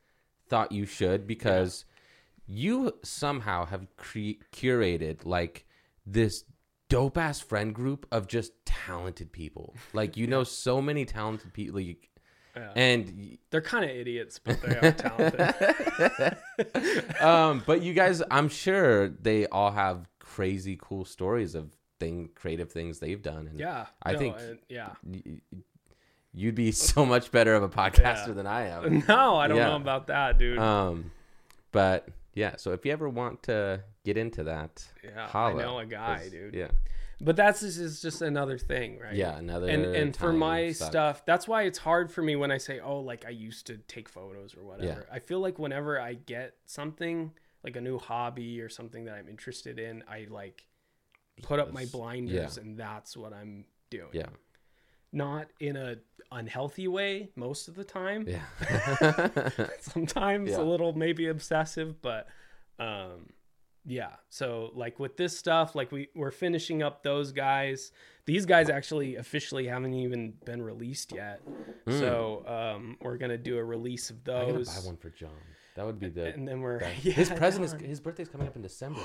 thought 0.47 0.72
you 0.72 0.86
should 0.86 1.28
because 1.28 1.86
you 2.47 2.93
somehow 3.03 3.65
have 3.65 3.86
cre- 3.97 4.41
curated 4.51 5.26
like 5.26 5.65
this 6.05 6.43
dope 6.89 7.17
ass 7.17 7.39
friend 7.39 7.74
group 7.76 8.07
of 8.11 8.28
just 8.28 8.51
talented 8.65 9.32
people. 9.32 9.76
Like 9.93 10.17
you 10.17 10.26
know 10.28 10.43
so 10.43 10.82
many 10.82 11.05
talented 11.05 11.53
people, 11.53 11.80
like, 11.80 12.09
Yeah. 12.55 12.72
and 12.76 13.38
they're 13.51 13.61
kind 13.61 13.86
of 13.86 13.91
idiots, 13.91 14.39
but 14.39 14.59
they 14.61 14.76
are 14.76 14.91
talented. 14.91 16.38
um, 17.22 17.63
but 17.65 17.82
you 17.84 17.93
guys, 17.93 18.22
I'm 18.32 18.49
sure 18.49 19.09
they 19.09 19.45
all 19.47 19.72
have 19.72 20.07
crazy 20.20 20.78
cool 20.82 21.05
stories 21.05 21.53
of 21.55 21.76
thing 21.99 22.29
creative 22.35 22.71
things 22.71 22.99
they've 22.99 23.21
done. 23.21 23.47
And 23.47 23.59
yeah. 23.59 23.87
I 24.03 24.13
no, 24.13 24.19
think- 24.19 24.37
yeah. 24.69 24.89
y- 25.05 25.41
you'd 26.33 26.55
be 26.55 26.71
so 26.91 27.05
much 27.05 27.31
better 27.31 27.55
of 27.55 27.63
a 27.63 27.69
podcaster 27.69 28.27
Yeah. 28.27 28.33
than 28.33 28.47
I 28.47 28.67
am. 28.67 29.03
No, 29.07 29.35
I 29.37 29.47
don't 29.47 29.57
Yeah. 29.57 29.69
know 29.69 29.75
about 29.75 30.07
that, 30.07 30.37
dude. 30.37 30.57
Um, 30.59 31.11
but 31.71 32.07
yeah, 32.33 32.55
so 32.57 32.71
if 32.71 32.85
you 32.85 32.91
ever 32.91 33.09
want 33.09 33.43
to 33.43 33.81
get 34.05 34.17
into 34.17 34.43
that, 34.45 34.85
yeah, 35.03 35.27
holla, 35.27 35.61
I 35.61 35.65
know 35.65 35.79
a 35.79 35.85
guy, 35.85 36.29
dude. 36.29 36.53
Yeah, 36.53 36.69
But 37.21 37.35
that's 37.35 37.59
just, 37.59 37.77
is 37.79 38.01
just 38.01 38.21
another 38.21 38.57
thing, 38.57 38.97
right? 38.97 39.13
yeah, 39.13 39.37
another 39.37 39.67
and 39.67 39.85
and 39.85 40.15
for 40.15 40.31
my 40.31 40.71
sucked. 40.71 40.91
stuff 40.91 41.25
that's 41.25 41.47
why 41.47 41.63
it's 41.63 41.77
hard 41.79 42.09
for 42.11 42.21
me 42.21 42.35
when 42.37 42.49
i 42.51 42.57
say 42.57 42.79
oh 42.79 42.99
like 43.01 43.25
i 43.25 43.29
used 43.29 43.67
to 43.67 43.77
take 43.87 44.07
photos 44.07 44.55
or 44.55 44.63
whatever 44.63 45.05
Yeah. 45.09 45.15
i 45.15 45.19
feel 45.19 45.39
like 45.41 45.59
whenever 45.59 45.99
i 45.99 46.13
get 46.13 46.53
something 46.65 47.31
like 47.63 47.75
a 47.75 47.81
new 47.81 47.97
hobby 47.99 48.61
or 48.61 48.69
something 48.69 49.03
that 49.05 49.15
i'm 49.15 49.27
interested 49.27 49.79
in 49.79 50.03
i 50.09 50.27
like 50.29 50.63
put 51.41 51.59
up 51.59 51.71
my 51.73 51.85
blinders 51.85 52.57
and 52.57 52.77
that's 52.77 53.15
what 53.17 53.33
i'm 53.33 53.65
doing 53.89 54.09
Yeah, 54.13 54.27
not 55.11 55.47
in 55.59 55.75
a 55.75 55.95
unhealthy 56.31 56.87
way 56.87 57.29
most 57.35 57.67
of 57.67 57.75
the 57.75 57.83
time 57.83 58.27
yeah, 58.27 59.49
sometimes 59.79 60.51
Yeah. 60.51 60.59
a 60.61 60.63
little 60.63 60.93
maybe 60.93 61.27
obsessive 61.27 62.01
but 62.01 62.27
um 62.79 63.31
yeah 63.85 64.11
so 64.29 64.71
like 64.75 64.99
with 64.99 65.17
this 65.17 65.35
stuff 65.37 65.73
like 65.73 65.91
we 65.91 66.09
we're 66.13 66.29
finishing 66.31 66.83
up 66.83 67.01
those 67.01 67.31
guys 67.31 67.91
these 68.25 68.45
guys 68.45 68.69
actually 68.69 69.15
officially 69.15 69.65
haven't 69.65 69.93
even 69.93 70.33
been 70.45 70.61
released 70.61 71.13
yet 71.13 71.41
so 71.87 72.43
um 72.45 72.97
we're 73.01 73.17
gonna 73.17 73.37
do 73.37 73.57
a 73.57 73.63
release 73.63 74.11
of 74.11 74.23
those. 74.23 74.43
I 74.43 74.51
gotta 74.51 74.81
buy 74.81 74.85
one 74.85 74.97
for 74.97 75.09
John. 75.09 75.31
That 75.75 75.85
would 75.87 75.99
be 75.99 76.09
the. 76.09 76.25
and 76.33 76.47
then 76.47 76.61
we're 76.61 76.79
yeah, 77.01 77.13
his 77.13 77.29
present 77.31 77.65
is 77.65 77.71
his 77.73 77.99
birthday's 77.99 78.29
coming 78.29 78.45
up 78.47 78.55
in 78.55 78.61
December. 78.61 78.99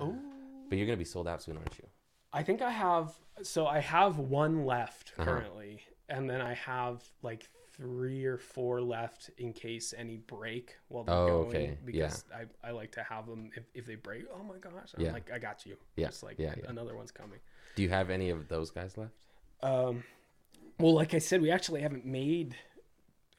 Ooh. 0.00 0.16
But 0.68 0.78
you're 0.78 0.86
gonna 0.86 0.96
be 0.96 1.04
sold 1.04 1.28
out 1.28 1.42
soon, 1.42 1.56
aren't 1.56 1.78
you? 1.78 1.86
i 2.32 2.42
think 2.42 2.60
i 2.60 2.70
have 2.70 3.12
so 3.42 3.66
i 3.66 3.78
have 3.78 4.18
one 4.18 4.66
left 4.66 5.12
Uh-huh. 5.16 5.24
currently 5.24 5.80
and 6.08 6.28
then 6.28 6.40
i 6.40 6.54
have 6.54 7.02
like 7.22 7.48
three 7.76 8.24
or 8.24 8.36
four 8.36 8.80
left 8.82 9.30
in 9.38 9.52
case 9.52 9.94
any 9.96 10.16
break 10.16 10.74
while 10.88 11.04
they're 11.04 11.14
Oh, 11.14 11.44
going 11.44 11.48
okay. 11.48 11.64
Yeah. 11.66 11.86
because 11.86 12.24
I, 12.34 12.68
I 12.68 12.72
like 12.72 12.90
to 12.92 13.02
have 13.04 13.26
them 13.26 13.50
if, 13.56 13.64
if 13.74 13.86
they 13.86 13.94
break 13.94 14.24
oh 14.34 14.42
my 14.42 14.58
gosh 14.58 14.90
i'm 14.96 15.04
Yeah. 15.04 15.12
like 15.12 15.30
i 15.30 15.38
got 15.38 15.64
you 15.64 15.76
Yeah. 15.96 16.08
Just 16.08 16.24
like 16.24 16.36
Yeah, 16.38 16.54
yeah. 16.58 16.68
another 16.68 16.96
one's 16.96 17.12
coming 17.12 17.38
Do 17.76 17.82
you 17.84 17.88
have 17.90 18.10
any 18.10 18.30
of 18.30 18.48
those 18.48 18.70
guys 18.70 18.98
left? 18.98 19.14
um 19.62 20.02
well 20.80 20.94
like 20.94 21.14
i 21.14 21.18
said 21.18 21.40
we 21.40 21.50
actually 21.52 21.80
haven't 21.82 22.04
made 22.04 22.56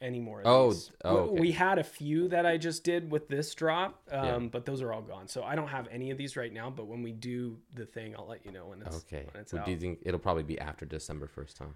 any 0.00 0.20
more 0.20 0.40
of 0.40 0.46
Oh, 0.46 0.70
these. 0.72 0.90
oh, 1.04 1.14
We- 1.14 1.20
okay. 1.30 1.40
we 1.40 1.52
had 1.52 1.78
a 1.78 1.84
few 1.84 2.28
that 2.28 2.46
i 2.46 2.56
just 2.56 2.84
did 2.84 3.10
with 3.10 3.28
this 3.28 3.54
drop 3.54 4.00
um 4.12 4.24
Yeah. 4.24 4.38
but 4.50 4.64
those 4.64 4.80
are 4.82 4.92
all 4.92 5.02
gone 5.02 5.26
so 5.28 5.42
i 5.42 5.54
don't 5.56 5.68
have 5.68 5.88
any 5.90 6.10
of 6.10 6.18
these 6.18 6.36
right 6.36 6.52
now 6.52 6.70
but 6.70 6.86
when 6.86 7.02
we 7.02 7.12
do 7.12 7.58
the 7.74 7.84
thing 7.86 8.14
i'll 8.16 8.26
let 8.28 8.44
you 8.46 8.52
know 8.52 8.66
when 8.66 8.80
it's 8.82 8.96
Okay. 8.98 9.26
when 9.32 9.40
it's 9.42 9.52
Well, 9.52 9.64
do 9.64 9.70
you 9.72 9.76
think 9.78 9.98
it'll 10.02 10.20
probably 10.20 10.44
be 10.44 10.58
after 10.60 10.86
December 10.86 11.26
first, 11.26 11.58
huh? 11.58 11.66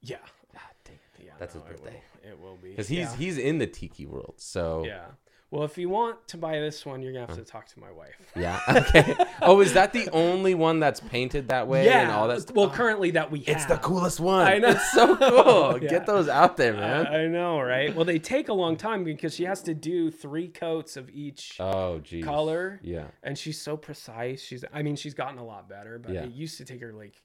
yeah 0.00 0.16
God 0.52 0.60
dang. 0.84 0.98
yeah 1.24 1.32
That's 1.38 1.54
no, 1.54 1.60
his 1.62 1.70
birthday. 1.80 2.02
it 2.24 2.24
will, 2.24 2.30
it 2.32 2.38
will 2.52 2.56
be 2.56 2.70
Because 2.70 2.88
he's 2.88 2.98
yeah. 3.10 3.16
he's 3.16 3.38
in 3.38 3.58
the 3.58 3.66
tiki 3.66 4.06
world, 4.06 4.34
so 4.38 4.84
Yeah. 4.84 5.06
Well, 5.52 5.64
if 5.64 5.76
you 5.76 5.90
want 5.90 6.26
to 6.28 6.38
buy 6.38 6.58
this 6.60 6.86
one, 6.86 7.02
you're 7.02 7.12
gonna 7.12 7.26
have 7.26 7.36
to 7.36 7.44
talk 7.44 7.66
to 7.68 7.78
my 7.78 7.92
wife. 7.92 8.14
yeah. 8.34 8.58
Okay. 8.88 9.14
oh, 9.42 9.60
is 9.60 9.74
that 9.74 9.92
the 9.92 10.08
only 10.10 10.54
one 10.54 10.80
that's 10.80 10.98
painted 10.98 11.48
that 11.48 11.68
way 11.68 11.88
and 11.90 12.10
all 12.10 12.26
that? 12.28 12.50
Well, 12.54 12.66
Oh, 12.66 12.70
currently 12.70 13.10
that 13.12 13.30
we 13.30 13.40
have. 13.40 13.56
it's 13.56 13.66
the 13.66 13.76
coolest 13.76 14.18
one. 14.18 14.46
I 14.46 14.56
know. 14.56 14.68
It's 14.70 14.92
so 14.92 15.14
cool. 15.74 15.78
Yeah. 15.82 15.90
Get 15.90 16.06
those 16.06 16.26
out 16.30 16.56
there, 16.56 16.72
man. 16.72 17.06
I, 17.06 17.24
I 17.24 17.26
know, 17.28 17.60
right? 17.60 17.94
Well, 17.94 18.06
they 18.06 18.18
take 18.18 18.48
a 18.48 18.54
long 18.54 18.76
time 18.76 19.04
because 19.04 19.34
she 19.34 19.44
has 19.44 19.60
to 19.64 19.74
do 19.74 20.10
three 20.10 20.48
coats 20.48 20.96
of 20.96 21.10
each 21.10 21.56
oh, 21.60 21.98
geez. 21.98 22.24
color, 22.24 22.80
Yeah. 22.82 23.08
and 23.22 23.36
she's 23.36 23.60
so 23.60 23.76
precise. 23.76 24.40
She's, 24.42 24.64
I 24.72 24.82
mean, 24.82 24.96
she's 24.96 25.12
gotten 25.14 25.36
a 25.38 25.44
lot 25.44 25.68
better, 25.68 25.98
but 25.98 26.12
Yeah. 26.14 26.22
it 26.22 26.32
used 26.32 26.56
to 26.58 26.64
take 26.64 26.80
her 26.80 26.94
like 26.94 27.20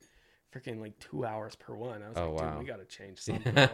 freaking 0.56 0.80
like 0.80 0.98
two 1.00 1.26
hours 1.26 1.56
per 1.56 1.76
one. 1.76 2.02
I 2.04 2.10
was 2.10 2.18
Oh, 2.18 2.32
like, 2.32 2.50
dude, 2.52 2.60
we 2.60 2.66
got 2.66 2.78
to 2.80 2.86
change 2.86 3.20
something. 3.22 3.54
Like, 3.56 3.74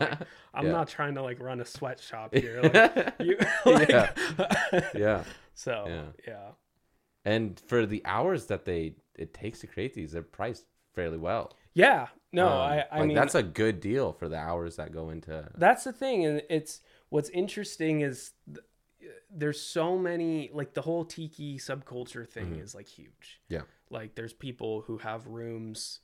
I'm 0.54 0.66
Yeah. 0.66 0.72
not 0.72 0.88
trying 0.88 1.16
to 1.16 1.22
like 1.22 1.40
run 1.40 1.62
a 1.62 1.66
sweatshop 1.66 2.34
here. 2.36 2.62
Like, 2.64 3.14
you, 3.20 3.38
like, 3.66 3.90
yeah. 4.96 5.24
So 5.54 5.86
Yeah. 5.88 6.04
yeah. 6.28 6.50
And 7.26 7.60
for 7.68 7.86
the 7.86 8.02
hours 8.06 8.48
that 8.48 8.66
they 8.66 8.96
it 9.16 9.34
takes 9.34 9.60
to 9.60 9.68
create 9.68 9.94
these, 9.94 10.12
they're 10.14 10.24
priced 10.24 10.66
fairly 10.96 11.18
well. 11.18 11.54
Yeah. 11.74 12.08
No, 12.32 12.48
Um, 12.48 12.54
I, 12.54 12.86
I 12.92 13.00
like, 13.00 13.08
mean, 13.10 13.16
that's 13.16 13.36
a 13.36 13.44
good 13.44 13.80
deal 13.80 14.12
for 14.12 14.28
the 14.28 14.38
hours 14.38 14.76
that 14.78 14.92
go 14.92 15.10
into. 15.12 15.48
that's 15.56 15.84
the 15.84 15.94
thing 15.94 16.26
and 16.26 16.42
it's 16.50 16.82
what's 17.10 17.30
interesting 17.30 18.02
is 18.02 18.32
th- 18.48 18.66
there's 19.32 19.62
so 19.62 19.98
many 19.98 20.50
like 20.54 20.74
the 20.74 20.82
whole 20.82 21.06
tiki 21.06 21.58
subculture 21.60 22.28
thing 22.28 22.56
is 22.56 22.74
like 22.74 22.88
huge 22.88 23.40
Mm-hmm. 23.52 23.54
Yeah. 23.56 23.62
like 23.92 24.16
there's 24.16 24.34
people 24.34 24.82
who 24.88 24.98
have 25.00 25.28
rooms 25.28 26.00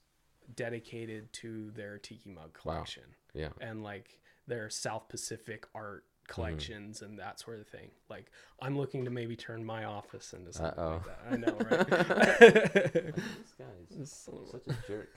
dedicated 0.55 1.31
to 1.33 1.71
their 1.71 1.97
tiki 1.97 2.29
mug 2.29 2.57
Wow. 2.63 2.73
collection 2.73 3.03
Yeah. 3.33 3.49
and 3.61 3.83
like 3.83 4.19
their 4.47 4.69
south 4.69 5.09
pacific 5.09 5.65
art 5.75 6.03
Mm-hmm. 6.27 6.41
collections 6.43 7.01
and 7.01 7.17
that 7.17 7.39
sort 7.39 7.59
of 7.59 7.67
thing 7.67 7.89
like 8.07 8.29
i'm 8.61 8.77
looking 8.77 9.03
to 9.03 9.09
maybe 9.09 9.35
turn 9.35 9.65
my 9.65 9.85
office 9.85 10.31
into 10.33 10.53
something 10.53 10.77
Uh-oh. 10.77 10.91
like 10.91 11.05
that 11.05 11.19
i 11.31 11.35
know 11.35 11.57
right 11.71 13.15
This 13.15 13.53
guy's 13.57 14.11
such 14.51 14.67
a 14.67 14.75
jerk. 14.87 15.09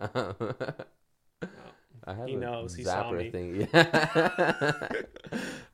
I 2.04 2.14
have 2.14 2.28
He 2.28 2.34
a 2.34 2.38
knows, 2.38 2.74
he 2.74 2.84
saw 2.84 3.10
me. 3.10 3.30
thing. 3.30 3.68
Yeah. 3.72 4.88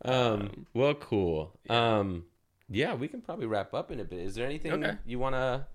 um, 0.04 0.66
well, 0.74 0.94
cool. 0.94 1.52
Um, 1.68 2.24
yeah, 2.68 2.94
we 2.94 3.08
can 3.08 3.20
probably 3.20 3.46
wrap 3.46 3.74
up 3.74 3.90
in 3.90 4.00
a 4.00 4.04
bit. 4.04 4.20
Is 4.20 4.34
there 4.34 4.46
anything 4.46 4.72
Okay. 4.84 4.96
you 5.04 5.18
want 5.18 5.34
to 5.34 5.66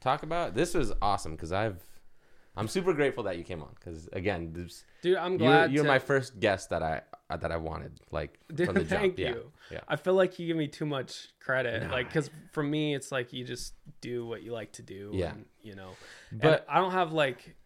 talk 0.00 0.22
about? 0.22 0.54
This 0.54 0.74
was 0.74 0.92
awesome 1.02 1.32
because 1.32 1.52
I've, 1.52 1.82
I'm 2.56 2.68
super 2.68 2.92
grateful 2.94 3.24
that 3.24 3.36
you 3.38 3.44
came 3.44 3.62
on 3.62 3.70
because 3.74 4.08
again, 4.12 4.52
this, 4.52 4.84
dude 5.02 5.16
i'm 5.16 5.32
you're, 5.32 5.38
glad 5.38 5.72
you're 5.72 5.84
to- 5.84 5.88
my 5.88 5.98
first 5.98 6.40
guest 6.40 6.70
that 6.70 6.82
I 6.82 7.02
uh, 7.28 7.36
that 7.36 7.50
I 7.52 7.56
wanted 7.56 8.00
like 8.10 8.38
Dude, 8.54 8.66
from 8.66 8.74
the 8.76 8.84
jump. 8.84 8.90
thank 9.00 9.18
Yeah. 9.18 9.28
you. 9.30 9.52
Yeah. 9.70 9.80
I 9.88 9.96
feel 9.96 10.14
like 10.14 10.38
you 10.38 10.46
give 10.46 10.56
me 10.56 10.68
too 10.68 10.86
much 10.86 11.28
credit. 11.40 11.82
Nah. 11.82 11.90
Like, 11.92 12.06
because 12.08 12.30
for 12.52 12.62
me, 12.62 12.94
it's 12.94 13.10
like 13.10 13.32
you 13.32 13.44
just 13.44 13.74
do 14.00 14.24
what 14.24 14.42
you 14.42 14.52
like 14.52 14.72
to 14.74 14.82
do. 14.82 15.10
Yeah. 15.12 15.32
And, 15.32 15.44
you 15.60 15.74
know, 15.74 15.90
But- 16.32 16.40
but 16.42 16.66
I 16.68 16.78
don't 16.78 16.92
have 16.92 17.12
like, 17.12 17.56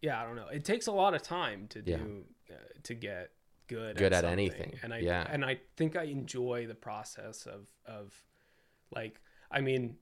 yeah, 0.00 0.20
I 0.20 0.24
don't 0.24 0.36
know. 0.36 0.48
It 0.48 0.64
takes 0.64 0.86
a 0.86 0.92
lot 0.92 1.12
of 1.14 1.20
time 1.22 1.66
to 1.68 1.82
Yeah. 1.84 1.98
do, 1.98 2.24
uh, 2.50 2.54
to 2.84 2.94
get 2.94 3.30
good, 3.68 3.98
Good 3.98 4.12
at 4.14 4.22
something. 4.22 4.32
anything. 4.32 4.78
And 4.82 4.94
I, 4.94 4.98
Yeah. 5.00 5.26
and 5.30 5.44
I 5.44 5.60
think 5.76 5.96
I 5.96 6.04
enjoy 6.04 6.66
the 6.66 6.74
process 6.74 7.46
of, 7.46 7.68
of 7.84 8.14
like, 8.90 9.20
I 9.50 9.60
mean, 9.60 9.96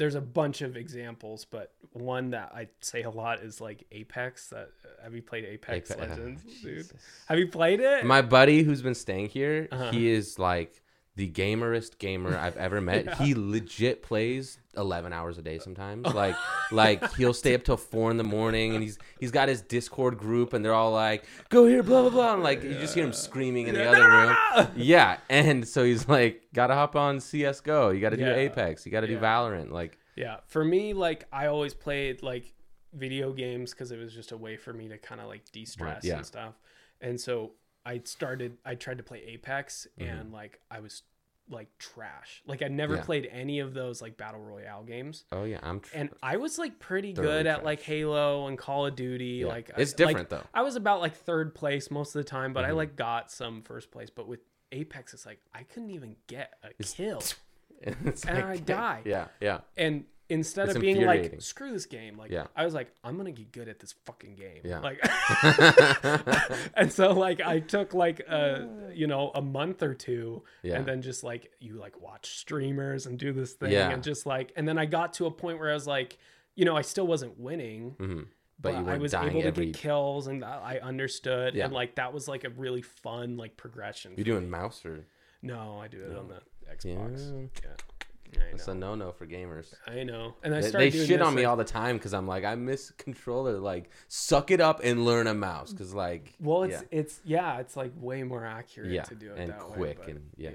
there's 0.00 0.14
a 0.14 0.20
bunch 0.22 0.62
of 0.62 0.78
examples, 0.78 1.44
but 1.44 1.74
one 1.92 2.30
that 2.30 2.52
I 2.54 2.68
say 2.80 3.02
a 3.02 3.10
lot 3.10 3.40
is 3.40 3.60
like 3.60 3.84
Apex. 3.92 4.48
That 4.48 4.70
have 5.02 5.14
you 5.14 5.20
played 5.20 5.44
Apex, 5.44 5.90
Ape- 5.90 5.98
Legends, 6.00 6.42
dude? 6.62 6.76
Jesus. 6.78 6.92
Have 7.28 7.38
you 7.38 7.46
played 7.48 7.80
it? 7.80 8.06
My 8.06 8.22
buddy 8.22 8.62
who's 8.62 8.80
been 8.80 8.94
staying 8.94 9.28
here, 9.28 9.68
Uh-huh. 9.70 9.90
he 9.90 10.10
is 10.10 10.38
like 10.38 10.82
the 11.20 11.28
gamerest 11.28 11.98
gamer 11.98 12.36
I've 12.36 12.56
ever 12.56 12.80
met. 12.80 13.04
Yeah. 13.06 13.14
He 13.16 13.34
legit 13.34 14.02
plays 14.02 14.58
11 14.76 15.12
hours 15.12 15.36
a 15.38 15.42
day 15.42 15.58
sometimes. 15.58 16.06
Like 16.14 16.36
like 16.72 17.14
he'll 17.16 17.34
stay 17.34 17.54
up 17.54 17.62
till 17.64 17.76
4 17.76 18.10
in 18.10 18.16
the 18.16 18.24
morning 18.24 18.74
and 18.74 18.82
he's 18.82 18.98
he's 19.18 19.30
got 19.30 19.48
his 19.48 19.60
Discord 19.62 20.16
group 20.18 20.52
and 20.54 20.64
they're 20.64 20.74
all 20.82 20.92
like, 20.92 21.24
"Go 21.50 21.66
here, 21.66 21.82
blah 21.82 22.00
blah 22.02 22.10
blah." 22.10 22.34
And 22.34 22.42
like 22.42 22.62
you 22.62 22.74
just 22.74 22.94
hear 22.94 23.04
him 23.04 23.12
screaming 23.12 23.68
in 23.68 23.74
the 23.74 23.82
Yeah. 23.82 23.90
other 23.90 24.08
room. 24.10 24.68
Yeah, 24.76 25.18
and 25.28 25.66
so 25.68 25.84
he's 25.84 26.08
like, 26.08 26.42
"Got 26.54 26.68
to 26.68 26.74
hop 26.74 26.96
on 26.96 27.20
CS:GO. 27.20 27.90
You 27.90 28.00
got 28.00 28.10
to 28.10 28.16
do 28.16 28.30
Apex. 28.32 28.84
You 28.86 28.92
got 28.92 29.02
to 29.02 29.06
do 29.06 29.18
Valorant." 29.18 29.70
Like 29.70 29.98
Yeah, 30.16 30.36
for 30.46 30.64
me, 30.64 30.94
like 30.94 31.26
I 31.32 31.46
always 31.46 31.74
played 31.74 32.22
like 32.22 32.52
video 32.92 33.32
games 33.32 33.70
because 33.72 33.92
it 33.92 33.98
was 33.98 34.12
just 34.14 34.32
a 34.32 34.36
way 34.36 34.56
for 34.56 34.72
me 34.72 34.88
to 34.88 34.98
kind 34.98 35.20
of 35.20 35.26
like 35.28 35.42
de-stress 35.52 36.02
yeah. 36.04 36.16
and 36.16 36.26
stuff. 36.26 36.54
And 37.00 37.20
so 37.20 37.52
I 37.86 38.00
started. 38.04 38.58
I 38.64 38.74
tried 38.74 38.98
to 38.98 39.04
play 39.04 39.22
Apex, 39.26 39.86
Mm-hmm. 39.98 40.10
and 40.10 40.32
like 40.32 40.60
I 40.70 40.80
was 40.80 41.02
like 41.50 41.68
trash. 41.78 42.42
Like 42.46 42.62
I 42.62 42.68
never 42.68 42.94
Yeah. 42.96 43.02
played 43.02 43.28
any 43.30 43.58
of 43.58 43.74
those 43.74 44.00
like 44.00 44.16
battle 44.16 44.40
royale 44.40 44.82
games. 44.84 45.24
Oh 45.32 45.44
yeah, 45.44 45.58
I'm 45.62 45.80
tr- 45.80 45.96
And 45.96 46.10
I 46.22 46.36
was 46.36 46.58
like 46.58 46.78
pretty 46.78 47.12
good 47.12 47.46
at 47.46 47.64
like 47.64 47.82
Halo 47.82 48.46
and 48.46 48.56
Call 48.56 48.86
of 48.86 48.94
Duty. 48.96 49.40
Yeah. 49.42 49.46
Like 49.48 49.70
It's 49.76 49.92
I- 50.00 50.04
like, 50.04 50.08
different, 50.16 50.30
though. 50.30 50.42
I 50.54 50.62
was 50.62 50.76
about 50.76 51.00
like 51.00 51.16
third 51.16 51.54
place 51.54 51.90
most 51.90 52.14
of 52.14 52.22
the 52.22 52.28
time, 52.28 52.52
but 52.52 52.64
I 52.64 52.70
Mhm. 52.70 52.76
like 52.76 52.96
got 52.96 53.30
some 53.30 53.62
first 53.62 53.90
place. 53.90 54.10
But 54.10 54.28
with 54.28 54.40
Apex, 54.72 55.12
it's 55.14 55.26
like 55.26 55.40
I 55.52 55.64
couldn't 55.64 55.90
even 55.90 56.16
get 56.28 56.54
a 56.62 56.72
kill. 56.84 57.18
it's 57.82 58.24
And 58.24 58.44
I 58.44 58.56
die. 58.56 59.02
Yeah, 59.06 59.26
yeah. 59.40 59.60
and 59.76 60.04
instead 60.30 60.68
It's 60.68 60.76
of 60.76 60.80
being 60.80 61.04
like 61.04 61.40
screw 61.42 61.72
this 61.72 61.86
game 61.86 62.16
like 62.16 62.30
Yeah. 62.30 62.46
i 62.56 62.64
was 62.64 62.72
like 62.72 62.92
i'm 63.04 63.16
gonna 63.16 63.32
get 63.32 63.50
good 63.52 63.68
at 63.68 63.78
this 63.80 63.94
fucking 64.06 64.36
game 64.36 64.60
Yeah. 64.64 64.78
like 64.80 64.98
and 66.74 66.92
so 66.92 67.12
like 67.12 67.40
i 67.40 67.60
took 67.60 67.94
like 67.94 68.20
a 68.20 68.68
you 68.94 69.06
know 69.06 69.30
a 69.34 69.42
month 69.42 69.82
or 69.82 69.94
two 69.94 70.42
Yeah. 70.62 70.76
and 70.76 70.86
then 70.86 71.02
just 71.02 71.22
like 71.24 71.50
you 71.60 71.74
like 71.74 72.00
watch 72.00 72.38
streamers 72.38 73.06
and 73.06 73.18
do 73.18 73.32
this 73.32 73.52
thing 73.54 73.72
Yeah. 73.72 73.90
and 73.90 74.02
just 74.02 74.26
like 74.26 74.52
and 74.56 74.66
then 74.66 74.78
i 74.78 74.86
got 74.86 75.14
to 75.14 75.26
a 75.26 75.30
point 75.30 75.58
where 75.58 75.70
i 75.70 75.74
was 75.74 75.86
like 75.86 76.18
you 76.54 76.64
know 76.64 76.76
i 76.76 76.82
still 76.82 77.06
wasn't 77.06 77.38
winning 77.38 77.90
hmm 77.98 78.20
but, 78.62 78.84
But, 78.84 78.92
I 78.92 78.98
was 78.98 79.14
able 79.14 79.40
to 79.40 79.46
every. 79.46 79.66
get 79.70 79.76
kills 79.76 80.26
and 80.26 80.44
I 80.44 80.80
understood 80.82 81.54
Yeah. 81.54 81.64
and 81.64 81.72
like 81.72 81.94
that 81.94 82.12
was 82.12 82.28
like 82.28 82.44
a 82.44 82.50
really 82.50 82.82
fun 82.82 83.38
like 83.38 83.56
progression. 83.56 84.12
You 84.18 84.22
doing 84.24 84.50
mouse 84.50 84.84
or? 84.84 85.06
No, 85.40 85.78
I 85.80 85.88
do 85.88 85.96
it 86.02 86.14
on 86.14 86.28
the. 86.28 86.42
Xbox. 86.70 87.48
Yeah, 87.64 87.70
It's 88.52 88.68
a 88.68 88.74
no-no 88.74 89.12
for 89.12 89.26
gamers. 89.26 89.72
I 89.86 90.02
know. 90.02 90.34
And 90.42 90.54
I 90.54 90.60
They, 90.60 90.68
started 90.68 90.92
they 90.92 90.96
doing 90.96 91.08
shit 91.08 91.18
this, 91.20 91.26
on 91.26 91.34
me 91.34 91.42
like- 91.42 91.48
all 91.50 91.56
the 91.56 91.64
time 91.64 91.96
because 91.96 92.12
I'm 92.14 92.26
like, 92.26 92.44
I 92.44 92.54
miss 92.54 92.90
controller. 92.92 93.58
Like, 93.58 93.90
suck 94.08 94.50
it 94.50 94.60
up 94.60 94.80
and 94.84 95.04
learn 95.04 95.26
a 95.26 95.34
mouse. 95.34 95.72
Because 95.72 95.94
like, 95.94 96.34
Well, 96.40 96.64
it's 96.64 96.72
yeah. 96.90 96.98
it's 96.98 97.20
yeah, 97.24 97.58
it's 97.58 97.76
like 97.76 97.92
way 97.96 98.22
more 98.22 98.44
accurate 98.44 98.90
Yeah, 98.92 99.02
to 99.04 99.14
do 99.14 99.32
it 99.32 99.38
and 99.38 99.50
that 99.50 99.58
quick 99.60 99.98
but 100.00 100.08
and- 100.08 100.30
yeah. 100.36 100.50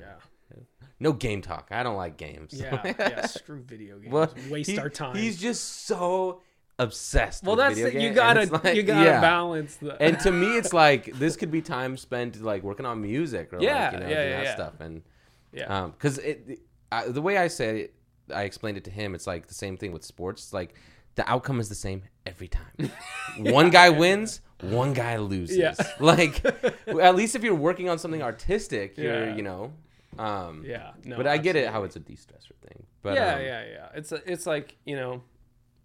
no 1.00 1.12
game 1.14 1.42
talk. 1.42 1.68
I 1.72 1.84
don't 1.84 1.98
like 1.98 2.18
games. 2.18 2.54
yeah, 2.54 2.82
yeah. 3.00 3.26
Screw 3.28 3.62
video 3.62 3.98
games. 4.00 4.14
Well, 4.14 4.34
Waste 4.50 4.72
he- 4.72 4.80
our 4.80 4.90
time. 4.90 5.16
He's 5.16 5.38
just 5.40 5.86
so 5.88 6.42
obsessed. 6.78 7.44
well, 7.44 7.56
with 7.56 7.66
that's 7.66 7.76
video 7.76 7.88
it. 7.88 7.94
you 7.94 8.00
game, 8.00 8.08
and 8.10 8.16
gotta 8.16 8.42
it's 8.42 8.52
like- 8.64 8.76
you 8.76 8.84
gotta 8.84 9.06
yeah. 9.06 9.22
balance 9.22 9.76
the. 9.78 10.02
and 10.02 10.20
to 10.20 10.32
me, 10.32 10.58
it's 10.58 10.74
like 10.86 11.06
this 11.18 11.36
could 11.36 11.52
be 11.52 11.62
time 11.62 11.98
spent 11.98 12.42
like 12.42 12.64
working 12.64 12.86
on 12.86 13.02
music 13.02 13.54
or 13.54 13.62
Yeah, 13.62 13.86
like 13.86 13.94
you 13.94 14.00
know 14.00 14.08
yeah, 14.08 14.16
doing 14.16 14.30
yeah, 14.30 14.38
that 14.38 14.44
yeah. 14.46 14.54
stuff. 14.56 14.74
And 14.80 15.02
yeah, 15.54 15.84
um, 15.84 15.92
because 15.92 16.18
it, 16.20 16.60
I, 16.92 17.08
the 17.08 17.22
way 17.22 17.38
I 17.38 17.48
say 17.48 17.82
it, 17.82 17.94
I 18.34 18.44
explained 18.44 18.78
it 18.78 18.84
to 18.86 18.92
him. 18.92 19.16
It's 19.16 19.28
like 19.28 19.48
the 19.48 19.54
same 19.54 19.78
thing 19.78 19.92
with 19.92 20.04
sports. 20.04 20.44
It's 20.46 20.54
like 20.54 20.76
the 21.16 21.30
outcome 21.30 21.60
is 21.60 21.70
the 21.70 21.76
same 21.76 22.04
every 22.26 22.48
time. 22.48 22.92
one 23.38 23.70
guy 23.70 23.90
wins, 23.90 24.42
one 24.62 24.94
guy 24.94 25.18
loses. 25.18 25.58
Yeah. 25.58 25.74
Like 26.00 26.44
at 26.88 27.16
least 27.16 27.36
if 27.36 27.44
you're 27.44 27.56
working 27.56 27.90
on 27.90 28.00
something 28.00 28.22
artistic, 28.22 28.98
you're 28.98 29.28
Yeah. 29.28 29.36
you 29.36 29.44
know. 29.44 29.74
Um, 30.18 30.64
yeah. 30.66 30.92
No, 31.04 31.18
but 31.18 31.28
I 31.28 31.38
get 31.38 31.56
it 31.56 31.70
how 31.70 31.84
it's 31.84 31.96
a 31.98 32.00
de-stressor 32.00 32.56
thing. 32.68 32.86
But 33.02 33.16
yeah, 33.16 33.36
um, 33.36 33.42
yeah, 33.42 33.64
yeah. 33.66 33.88
It's 33.96 34.12
a, 34.12 34.32
it's 34.32 34.46
like 34.46 34.76
you 34.86 34.96
know, 34.96 35.22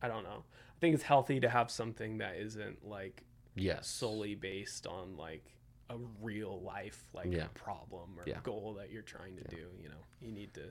I 0.03 0.09
don't 0.09 0.23
know. 0.25 0.45
I 0.77 0.79
think 0.81 0.95
it's 0.95 1.03
healthy 1.03 1.41
to 1.41 1.49
have 1.49 1.71
something 1.71 2.19
that 2.19 2.37
isn't 2.37 2.87
like 2.89 3.23
yes, 3.55 3.87
solely 3.89 4.35
based 4.35 4.87
on 4.87 5.17
like 5.17 5.45
a 5.91 5.97
real 6.23 6.61
life 6.63 7.05
like 7.13 7.33
Yeah. 7.33 7.49
problem 7.55 8.19
or 8.19 8.25
Yeah. 8.27 8.39
goal 8.43 8.75
that 8.79 8.91
you're 8.91 9.03
trying 9.03 9.37
to 9.37 9.45
do. 9.45 9.67
You 9.83 9.89
know, 9.89 10.03
you 10.21 10.33
need 10.33 10.55
to 10.55 10.71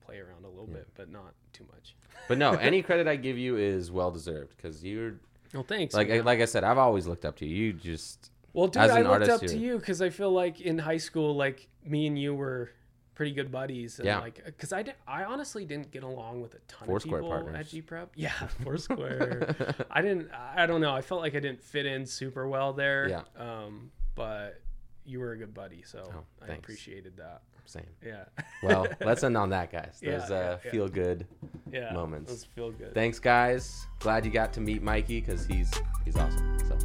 play 0.00 0.18
around 0.18 0.44
a 0.44 0.48
little 0.48 0.66
bit, 0.66 0.88
but 0.94 1.08
not 1.10 1.34
too 1.52 1.64
much. 1.72 1.94
But 2.28 2.38
no, 2.38 2.52
any 2.54 2.82
credit 2.82 3.06
I 3.06 3.16
give 3.16 3.38
you 3.38 3.56
is 3.56 3.90
well 3.92 4.10
deserved 4.10 4.56
because 4.56 4.82
you're 4.84 5.14
Well, 5.52 5.62
thanks. 5.62 5.94
like 5.94 6.08
man. 6.08 6.24
like 6.24 6.40
I 6.40 6.46
said, 6.46 6.64
I've 6.64 6.78
always 6.78 7.06
looked 7.06 7.24
up 7.24 7.36
to 7.36 7.46
you. 7.46 7.66
You 7.66 7.72
just 7.74 8.30
Well, 8.52 8.66
dude, 8.66 8.82
As 8.82 8.90
I 8.90 9.02
looked 9.02 9.10
artist, 9.10 9.30
up 9.30 9.40
to 9.42 9.46
you're- 9.56 9.66
you 9.74 9.78
because 9.78 10.02
I 10.02 10.10
feel 10.10 10.32
like 10.32 10.60
in 10.60 10.78
high 10.78 10.96
school, 10.96 11.36
like 11.36 11.68
me 11.84 12.06
and 12.08 12.18
you 12.18 12.34
were 12.34 12.70
pretty 13.14 13.32
good 13.32 13.52
buddies. 13.52 13.98
And 14.00 14.06
Yeah. 14.06 14.18
Like, 14.20 14.42
because 14.44 14.72
I 14.72 14.82
did, 14.82 14.94
I 15.06 15.24
honestly 15.24 15.64
didn't 15.66 15.90
get 15.90 16.02
along 16.02 16.40
with 16.40 16.54
a 16.54 16.58
ton 16.66 16.88
Foursquare 16.88 17.18
of 17.18 17.24
people 17.26 17.28
partners. 17.42 17.54
at 17.60 17.68
G 17.68 17.82
Prep. 17.82 18.10
Yeah, 18.16 18.30
Foursquare. 18.64 19.54
I 19.90 20.00
didn't. 20.02 20.30
I 20.32 20.64
don't 20.66 20.80
know. 20.80 20.92
I 20.94 21.02
felt 21.02 21.20
like 21.20 21.34
I 21.36 21.40
didn't 21.40 21.62
fit 21.62 21.84
in 21.86 22.06
super 22.06 22.48
well 22.48 22.72
there. 22.72 23.08
Yeah. 23.08 23.22
Um, 23.36 23.92
but 24.20 24.60
you 25.06 25.18
were 25.18 25.32
a 25.32 25.36
good 25.38 25.54
buddy, 25.54 25.82
so 25.82 26.12
Oh, 26.14 26.24
I 26.46 26.52
appreciated 26.52 27.16
that. 27.16 27.40
same. 27.64 27.86
Yeah. 28.04 28.24
Well, 28.62 28.86
let's 29.00 29.24
end 29.24 29.36
on 29.36 29.48
that, 29.50 29.72
guys. 29.72 29.98
Those 30.02 30.28
yeah, 30.30 30.36
uh, 30.36 30.58
yeah. 30.62 30.70
feel 30.70 30.88
good. 30.88 31.26
yeah. 31.72 31.92
moments. 31.92 32.30
Those 32.30 32.44
feel 32.44 32.70
good. 32.70 32.92
Thanks, 32.94 33.18
guys. 33.18 33.86
Glad 34.00 34.26
you 34.26 34.30
got 34.30 34.52
to 34.54 34.60
meet 34.60 34.82
Mikey 34.82 35.20
because 35.20 35.46
he's 35.46 35.70
he's 36.04 36.16
awesome. 36.16 36.58
So. 36.68 36.76